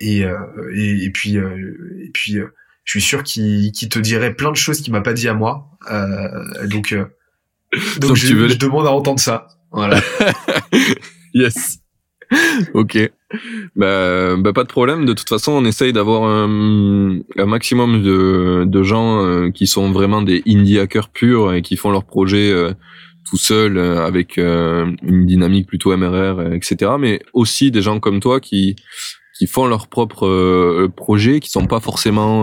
et, 0.00 0.20
et, 0.20 1.10
puis 1.12 1.36
et 1.36 2.10
puis 2.12 2.38
je 2.84 2.90
suis 2.90 3.00
sûr 3.00 3.22
qu'il 3.22 3.72
te 3.72 3.98
dirait 3.98 4.34
plein 4.34 4.50
de 4.50 4.56
choses 4.56 4.80
qu'il 4.80 4.92
m'a 4.92 5.02
pas 5.02 5.12
dit 5.12 5.28
à 5.28 5.34
moi. 5.34 5.70
Donc 6.64 6.94
donc, 8.00 8.16
je, 8.16 8.28
tu 8.28 8.34
veux... 8.34 8.48
je 8.48 8.58
demande 8.58 8.86
à 8.86 8.92
entendre 8.92 9.20
ça. 9.20 9.46
Voilà. 9.70 10.00
yes. 11.34 11.80
ok. 12.74 13.10
Bah, 13.76 14.36
bah, 14.36 14.52
pas 14.52 14.64
de 14.64 14.68
problème. 14.68 15.04
De 15.04 15.12
toute 15.12 15.28
façon, 15.28 15.52
on 15.52 15.64
essaye 15.64 15.92
d'avoir 15.92 16.24
un, 16.24 17.20
un, 17.36 17.46
maximum 17.46 18.02
de, 18.02 18.64
de 18.66 18.82
gens 18.82 19.24
euh, 19.24 19.50
qui 19.50 19.66
sont 19.66 19.92
vraiment 19.92 20.22
des 20.22 20.42
indie 20.46 20.78
hackers 20.78 21.08
purs 21.10 21.52
et 21.54 21.62
qui 21.62 21.76
font 21.76 21.90
leur 21.90 22.04
projet 22.04 22.50
euh, 22.50 22.72
tout 23.28 23.36
seuls 23.36 23.76
euh, 23.76 24.04
avec 24.06 24.38
une 24.38 25.26
dynamique 25.26 25.66
plutôt 25.66 25.94
MRR, 25.96 26.54
etc. 26.54 26.92
Mais 26.98 27.20
aussi 27.34 27.70
des 27.70 27.82
gens 27.82 28.00
comme 28.00 28.20
toi 28.20 28.40
qui 28.40 28.76
qui 29.38 29.46
font 29.46 29.66
leur 29.66 29.86
propre 29.86 30.88
projet, 30.96 31.38
qui 31.38 31.48
sont 31.48 31.66
pas 31.66 31.78
forcément 31.78 32.42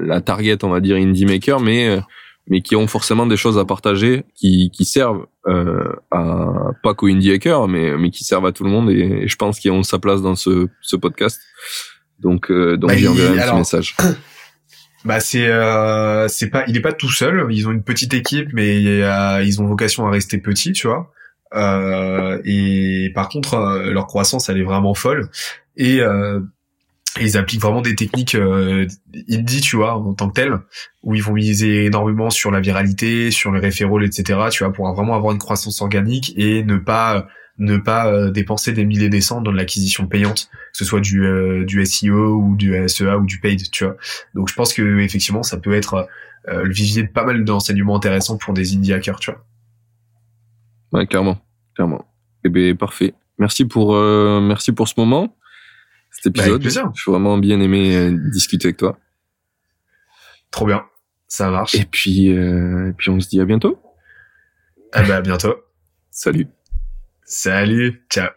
la 0.00 0.20
target, 0.20 0.64
on 0.64 0.70
va 0.70 0.80
dire, 0.80 0.96
indie 0.96 1.24
maker, 1.24 1.60
mais 1.60 2.00
mais 2.48 2.60
qui 2.60 2.76
ont 2.76 2.86
forcément 2.86 3.26
des 3.26 3.36
choses 3.36 3.58
à 3.58 3.64
partager, 3.64 4.24
qui, 4.34 4.70
qui 4.70 4.84
servent 4.84 5.26
euh, 5.46 5.92
à 6.10 6.72
pas 6.82 6.94
qu'au 6.94 7.06
indie 7.06 7.32
hacker, 7.32 7.68
mais 7.68 7.96
mais 7.96 8.10
qui 8.10 8.24
servent 8.24 8.46
à 8.46 8.52
tout 8.52 8.64
le 8.64 8.70
monde 8.70 8.90
et, 8.90 9.26
je 9.26 9.36
pense 9.36 9.58
qu'ils 9.58 9.72
ont 9.72 9.82
sa 9.82 9.98
place 9.98 10.22
dans 10.22 10.36
ce 10.36 10.68
ce 10.80 10.96
podcast. 10.96 11.40
Donc 12.18 12.50
euh, 12.50 12.76
donc 12.76 12.90
bah, 12.90 12.96
j'y 12.96 13.08
enverrai 13.08 13.40
un 13.40 13.46
petit 13.46 13.56
message. 13.56 13.96
Bah 15.04 15.20
c'est 15.20 15.46
euh, 15.46 16.26
c'est 16.26 16.50
pas 16.50 16.64
il 16.66 16.76
est 16.76 16.80
pas 16.80 16.92
tout 16.92 17.12
seul. 17.12 17.46
Ils 17.50 17.68
ont 17.68 17.70
une 17.70 17.84
petite 17.84 18.12
équipe, 18.12 18.48
mais 18.52 18.82
ils 19.46 19.62
ont 19.62 19.66
vocation 19.66 20.04
à 20.04 20.10
rester 20.10 20.38
petits, 20.38 20.72
tu 20.72 20.88
vois. 20.88 21.12
Euh, 21.54 22.40
et 22.44 23.12
par 23.14 23.28
contre, 23.28 23.54
euh, 23.54 23.92
leur 23.92 24.06
croissance 24.06 24.48
elle 24.48 24.58
est 24.58 24.64
vraiment 24.64 24.94
folle. 24.94 25.28
Et 25.76 26.00
euh, 27.18 27.22
ils 27.22 27.36
appliquent 27.36 27.62
vraiment 27.62 27.82
des 27.82 27.94
techniques 27.94 28.34
euh, 28.34 28.86
indie, 29.30 29.60
tu 29.60 29.76
vois, 29.76 29.94
en 29.94 30.14
tant 30.14 30.28
que 30.28 30.34
telles, 30.34 30.58
où 31.02 31.14
ils 31.14 31.22
vont 31.22 31.32
miser 31.32 31.84
énormément 31.86 32.30
sur 32.30 32.50
la 32.50 32.60
viralité, 32.60 33.30
sur 33.30 33.52
les 33.52 33.60
référents, 33.60 34.00
etc., 34.00 34.40
tu 34.50 34.64
vois, 34.64 34.72
pour 34.72 34.92
vraiment 34.94 35.14
avoir 35.14 35.32
une 35.32 35.38
croissance 35.38 35.80
organique 35.82 36.32
et 36.36 36.62
ne 36.62 36.76
pas 36.76 37.26
ne 37.58 37.76
pas 37.78 38.06
euh, 38.06 38.30
dépenser 38.30 38.72
des 38.72 38.84
milliers 38.84 39.08
des 39.08 39.20
dans 39.30 39.40
de 39.40 39.56
l'acquisition 39.56 40.06
payante, 40.06 40.48
que 40.52 40.78
ce 40.78 40.84
soit 40.84 41.00
du 41.00 41.24
euh, 41.24 41.64
du 41.64 41.84
SEO 41.84 42.36
ou 42.36 42.56
du 42.56 42.76
SEA 42.88 43.16
ou 43.18 43.26
du 43.26 43.40
paid, 43.40 43.70
tu 43.70 43.84
vois. 43.84 43.96
Donc 44.34 44.48
je 44.48 44.54
pense 44.54 44.72
que 44.74 45.00
effectivement 45.00 45.42
ça 45.42 45.56
peut 45.56 45.72
être 45.72 46.08
euh, 46.48 46.64
le 46.64 46.72
vivier 46.72 47.02
de 47.02 47.08
pas 47.08 47.24
mal 47.24 47.44
d'enseignements 47.44 47.96
intéressants 47.96 48.36
pour 48.36 48.54
des 48.54 48.74
indie 48.74 48.92
hackers, 48.92 49.20
tu 49.20 49.30
vois. 49.30 49.44
Ouais, 50.92 51.06
clairement, 51.06 51.38
clairement. 51.74 52.06
Eh 52.44 52.48
ben 52.48 52.76
parfait. 52.76 53.14
Merci 53.38 53.64
pour 53.64 53.94
merci 54.40 54.72
pour 54.72 54.88
ce 54.88 54.94
moment 54.96 55.35
cet 56.22 56.34
bah, 56.34 56.42
épisode. 56.42 56.62
Bah, 56.62 56.92
J'ai 56.94 57.10
vraiment 57.10 57.38
bien 57.38 57.60
aimé 57.60 57.96
euh, 57.96 58.30
discuter 58.32 58.68
avec 58.68 58.76
toi. 58.76 58.98
Trop 60.50 60.66
bien. 60.66 60.84
Ça 61.28 61.50
marche. 61.50 61.74
Et 61.74 61.84
puis, 61.84 62.30
euh, 62.30 62.90
et 62.90 62.92
puis 62.92 63.10
on 63.10 63.20
se 63.20 63.28
dit 63.28 63.40
à 63.40 63.44
bientôt. 63.44 63.80
Ah 64.92 65.02
bah 65.02 65.16
à 65.16 65.20
bientôt. 65.20 65.54
Salut. 66.10 66.48
Salut. 67.24 68.06
Ciao. 68.10 68.30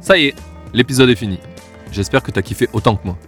Ça 0.00 0.16
y 0.16 0.26
est, 0.26 0.34
l'épisode 0.72 1.10
est 1.10 1.14
fini. 1.14 1.38
J'espère 1.92 2.22
que 2.22 2.30
t'as 2.30 2.42
kiffé 2.42 2.68
autant 2.72 2.96
que 2.96 3.06
moi. 3.06 3.18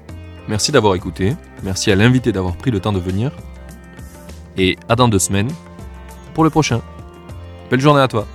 Merci 0.49 0.73
d'avoir 0.73 0.95
écouté, 0.95 1.37
merci 1.63 1.93
à 1.93 1.97
l'invité 1.97 2.33
d'avoir 2.33 2.57
pris 2.57 2.71
le 2.71 2.81
temps 2.81 2.93
de 2.93 2.99
venir. 2.99 3.31
Et 4.57 4.77
à 4.89 4.97
dans 4.97 5.09
deux 5.09 5.19
semaines 5.19 5.51
pour 6.35 6.45
le 6.45 6.51
prochain. 6.51 6.83
Belle 7.71 7.81
journée 7.81 8.01
à 8.01 8.09
toi. 8.09 8.27